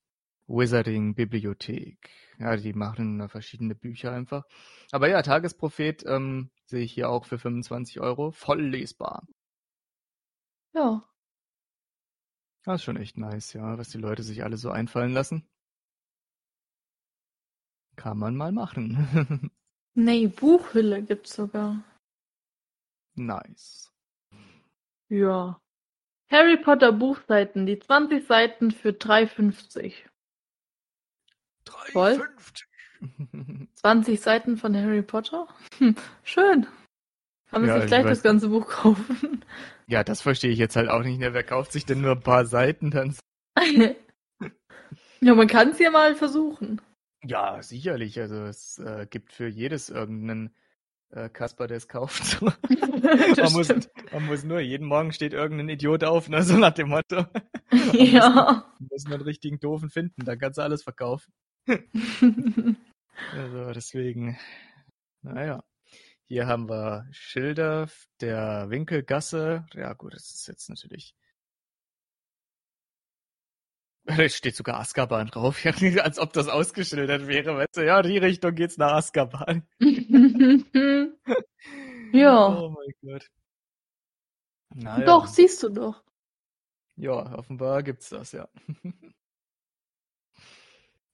Wizarding 0.49 1.15
Bibliothek. 1.15 2.11
Ja, 2.39 2.57
die 2.57 2.73
machen 2.73 3.19
da 3.19 3.29
verschiedene 3.29 3.75
Bücher 3.75 4.13
einfach. 4.13 4.45
Aber 4.91 5.09
ja, 5.09 5.23
Tagesprophet 5.23 6.05
ähm, 6.07 6.51
sehe 6.67 6.83
ich 6.83 6.93
hier 6.93 7.11
auch 7.11 7.25
für 7.27 7.39
25 7.39 8.01
Euro. 8.01 8.31
Voll 8.33 8.63
lesbar. 8.63 9.27
Ja. 10.75 11.05
Das 12.65 12.81
ist 12.81 12.85
schon 12.85 12.97
echt 12.97 13.17
nice, 13.19 13.53
ja, 13.53 13.79
was 13.79 13.91
die 13.91 13.99
Leute 13.99 14.23
sich 14.23 14.43
alle 14.43 14.57
so 14.57 14.71
einfallen 14.71 15.13
lassen. 15.13 15.47
Kann 17.97 18.19
man 18.19 18.37
mal 18.37 18.53
machen. 18.53 19.51
Nee, 19.95 20.29
Buchhülle 20.29 21.03
gibt's 21.03 21.35
sogar. 21.35 21.83
nice. 23.17 23.93
Ja. 25.09 25.61
Harry 26.31 26.57
Potter 26.57 26.93
Buchseiten, 26.93 27.67
die 27.67 27.81
20 27.81 28.25
Seiten 28.25 28.71
für 28.71 28.91
3,50. 28.91 29.95
Voll. 31.93 32.23
3,50. 33.01 33.69
20 33.75 34.21
Seiten 34.21 34.57
von 34.57 34.77
Harry 34.77 35.03
Potter? 35.03 35.47
Hm, 35.79 35.95
schön. 36.25 36.67
Kann 37.51 37.63
man 37.63 37.69
Ja, 37.69 37.75
sich 37.77 37.85
ich 37.85 37.89
gleich 37.89 38.05
das 38.05 38.23
ganze 38.23 38.49
Buch 38.49 38.69
kaufen. 38.69 39.45
Ja, 39.87 40.05
das 40.05 40.21
verstehe 40.21 40.51
ich 40.51 40.59
jetzt 40.59 40.77
halt 40.77 40.91
auch 40.91 41.03
nicht. 41.03 41.19
Ne? 41.19 41.33
Wer 41.33 41.45
kauft 41.45 41.73
sich 41.73 41.87
denn 41.87 42.03
nur 42.03 42.13
ein 42.13 42.21
paar 42.21 42.45
Seiten 42.45 42.91
dann? 42.91 43.17
ja, 45.21 45.35
man 45.35 45.47
kann 45.47 45.71
es 45.71 45.79
ja 45.79 45.91
mal 45.91 46.15
versuchen. 46.15 46.81
Ja, 47.25 47.63
sicherlich. 47.63 48.21
Also 48.21 48.45
es 48.45 48.79
äh, 48.79 49.07
gibt 49.09 49.33
für 49.33 49.49
jedes 49.49 49.89
irgendeinen 49.89 50.55
äh, 51.11 51.29
Kasper, 51.29 51.67
der 51.67 51.79
es 51.79 51.89
kauft. 51.89 52.41
man, 52.43 53.53
muss, 53.53 53.69
man 54.13 54.27
muss 54.27 54.45
nur, 54.45 54.61
jeden 54.61 54.87
Morgen 54.87 55.13
steht 55.13 55.33
irgendein 55.33 55.71
Idiot 55.71 56.05
auf, 56.05 56.29
ne? 56.29 56.43
so 56.43 56.57
nach 56.57 56.75
dem 56.75 56.89
Motto. 56.91 57.25
Ja. 57.93 58.65
Man 58.79 58.89
muss 58.91 59.05
nur 59.05 59.15
einen 59.15 59.25
richtigen 59.25 59.61
Doofen 59.61 59.91
finden, 59.91 60.25
dann 60.25 60.39
kannst 60.39 60.57
du 60.59 60.63
alles 60.63 60.83
verkaufen. 60.83 61.33
Also 63.33 63.73
deswegen, 63.73 64.39
naja. 65.23 65.65
Hier 66.27 66.47
haben 66.47 66.69
wir 66.69 67.09
Schilder 67.11 67.89
der 68.21 68.71
Winkelgasse. 68.71 69.67
Ja 69.75 69.95
gut, 69.95 70.15
das 70.15 70.31
ist 70.31 70.47
jetzt 70.47 70.69
natürlich. 70.69 71.15
Da 74.05 74.29
steht 74.29 74.57
sogar 74.57 74.81
Azkaban 74.81 75.27
drauf, 75.27 75.63
als 76.03 76.19
ob 76.19 76.33
das 76.33 76.49
ausgeschildert 76.49 77.27
wäre, 77.27 77.57
weißt 77.57 77.77
du, 77.77 77.85
ja, 77.85 78.01
die 78.01 78.17
Richtung 78.17 78.55
geht's 78.55 78.79
nach 78.79 78.93
Azkaban. 78.93 79.69
ja. 82.15 82.59
Oh 82.59 82.71
mein 82.71 82.95
Gott. 83.03 83.29
Naja. 84.75 85.05
Doch, 85.05 85.27
siehst 85.27 85.63
du 85.63 85.69
doch. 85.69 86.03
Ja, 86.97 87.37
offenbar 87.37 87.83
gibt's 87.83 88.09
das, 88.09 88.33
ja. 88.33 88.49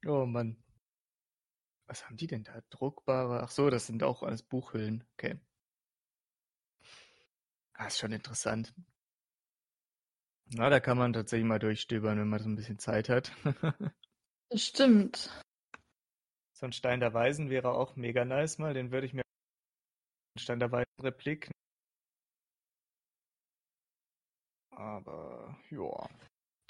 Oh 0.06 0.26
Mann. 0.26 0.56
Was 1.86 2.04
haben 2.06 2.16
die 2.16 2.26
denn 2.26 2.44
da? 2.44 2.60
Druckbare. 2.70 3.42
Ach 3.42 3.50
so, 3.50 3.70
das 3.70 3.86
sind 3.86 4.02
auch 4.02 4.22
alles 4.22 4.42
Buchhüllen. 4.42 5.04
Okay. 5.14 5.38
Ah, 7.74 7.86
ist 7.86 7.98
schon 7.98 8.12
interessant. 8.12 8.72
Na, 10.46 10.68
da 10.70 10.78
kann 10.80 10.98
man 10.98 11.12
tatsächlich 11.12 11.46
mal 11.46 11.58
durchstöbern, 11.58 12.18
wenn 12.18 12.28
man 12.28 12.40
so 12.40 12.48
ein 12.48 12.56
bisschen 12.56 12.78
Zeit 12.78 13.08
hat. 13.08 13.32
Das 14.50 14.62
stimmt. 14.62 15.30
so 16.52 16.66
ein 16.66 16.72
Stein 16.72 17.00
der 17.00 17.12
Weisen 17.12 17.50
wäre 17.50 17.72
auch 17.72 17.96
mega 17.96 18.24
nice 18.24 18.58
mal. 18.58 18.72
Den 18.74 18.92
würde 18.92 19.06
ich 19.06 19.14
mir. 19.14 19.22
Ein 20.36 20.40
Stein 20.40 20.60
der 20.60 20.70
Weisen 20.70 21.00
Replik. 21.00 21.50
Aber, 24.70 25.56
ja. 25.70 26.08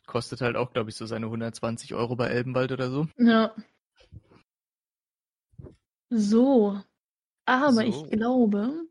Kostet 0.07 0.41
halt 0.43 0.57
auch, 0.57 0.73
glaube 0.73 0.91
ich, 0.91 0.97
so 0.97 1.07
seine 1.07 1.27
120 1.27 1.95
Euro 1.95 2.15
bei 2.17 2.29
Elbenwald 2.29 2.73
oder 2.73 2.91
so. 2.91 3.07
Ja. 3.19 3.55
So. 6.11 6.81
Aber 7.47 7.73
So. 7.73 7.81
ich 7.81 8.11
glaube, 8.11 8.87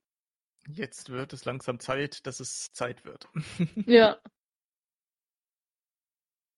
Jetzt 0.70 1.10
wird 1.10 1.34
es 1.34 1.44
langsam 1.44 1.80
Zeit, 1.80 2.26
dass 2.26 2.40
es 2.40 2.72
Zeit 2.72 3.04
wird. 3.04 3.28
ja, 3.86 4.18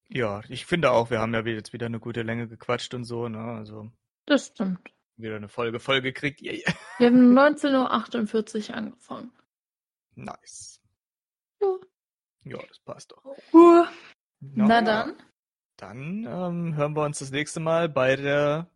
Ja, 0.10 0.44
ich 0.50 0.66
finde 0.68 0.92
auch, 0.92 1.10
wir 1.10 1.20
haben 1.20 1.34
ja 1.34 1.42
jetzt 1.42 1.74
wieder 1.74 1.88
eine 1.88 2.00
gute 2.00 2.22
Länge 2.22 2.48
gequatscht 2.48 2.94
und 2.94 3.06
so, 3.06 3.28
ne? 3.28 3.40
Also 3.40 3.90
das 4.28 4.48
stimmt. 4.48 4.80
wieder 5.18 5.36
eine 5.38 5.50
Folge 5.50 5.80
voll 5.80 6.02
gekriegt. 6.02 6.42
Yeah, 6.42 6.54
yeah. 6.54 6.74
Wir 7.00 7.08
haben 7.08 7.34
19.48 7.38 8.70
Uhr 8.70 8.76
angefangen. 8.76 9.32
Nice. 10.14 10.80
Ja. 11.62 11.76
Ja, 12.44 12.60
das 12.68 12.80
passt 12.80 13.12
doch. 13.12 13.26
Uh, 13.54 13.86
Na 14.42 14.68
na 14.68 14.76
ja, 14.76 14.82
dann. 14.82 15.14
Dann 15.78 16.26
ähm, 16.28 16.76
hören 16.76 16.96
wir 16.96 17.04
uns 17.04 17.20
das 17.20 17.32
nächste 17.32 17.60
Mal 17.60 17.90
bei 17.90 18.16
der 18.16 18.68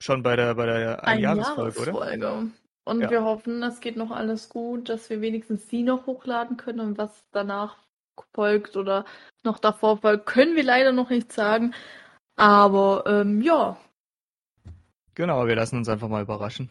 schon 0.00 0.22
bei 0.22 0.36
der 0.36 0.54
bei 0.54 0.66
der 0.66 1.04
Einjahresfolge, 1.04 1.80
oder? 1.80 2.02
Einjahresfolge. 2.02 2.52
Und 2.84 3.00
Ja. 3.00 3.10
wir 3.10 3.22
hoffen, 3.22 3.62
es 3.62 3.80
geht 3.80 3.96
noch 3.96 4.10
alles 4.10 4.48
gut, 4.48 4.88
dass 4.88 5.08
wir 5.08 5.20
wenigstens 5.20 5.68
die 5.68 5.82
noch 5.84 6.06
hochladen 6.06 6.56
können 6.56 6.80
und 6.80 6.98
was 6.98 7.24
danach 7.30 7.76
folgt 8.34 8.76
oder 8.76 9.04
noch 9.44 9.58
davor 9.58 9.98
folgt, 9.98 10.26
können 10.26 10.56
wir 10.56 10.64
leider 10.64 10.92
noch 10.92 11.10
nicht 11.10 11.32
sagen. 11.32 11.74
Aber 12.36 13.04
ähm, 13.06 13.40
ja. 13.40 13.76
Genau, 15.14 15.46
wir 15.46 15.54
lassen 15.54 15.76
uns 15.76 15.88
einfach 15.88 16.08
mal 16.08 16.22
überraschen. 16.22 16.70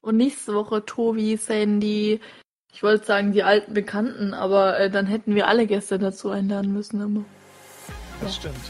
Und 0.00 0.16
nächste 0.16 0.54
Woche 0.54 0.84
Tobi, 0.84 1.36
Sandy, 1.36 2.20
ich 2.72 2.82
wollte 2.82 3.06
sagen 3.06 3.32
die 3.32 3.42
alten 3.42 3.74
Bekannten, 3.74 4.34
aber 4.34 4.78
äh, 4.78 4.90
dann 4.90 5.06
hätten 5.06 5.34
wir 5.34 5.48
alle 5.48 5.66
Gäste 5.66 5.98
dazu 5.98 6.30
einladen 6.30 6.72
müssen. 6.72 7.02
Aber. 7.02 7.24
Das 8.20 8.36
Ja. 8.36 8.50
stimmt. 8.50 8.64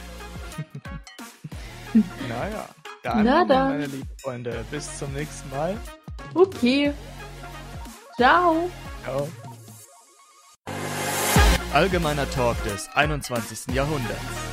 naja, 2.29 2.69
dann, 3.03 3.25
Na 3.25 3.45
dann. 3.45 3.69
meine 3.71 3.87
lieben 3.87 4.09
Freunde, 4.23 4.65
bis 4.71 4.99
zum 4.99 5.13
nächsten 5.13 5.49
Mal. 5.51 5.77
Okay. 6.35 6.93
Ciao. 8.17 8.69
Ciao. 9.05 9.29
Allgemeiner 11.73 12.29
Talk 12.31 12.63
des 12.65 12.89
21. 12.95 13.75
Jahrhunderts. 13.75 14.48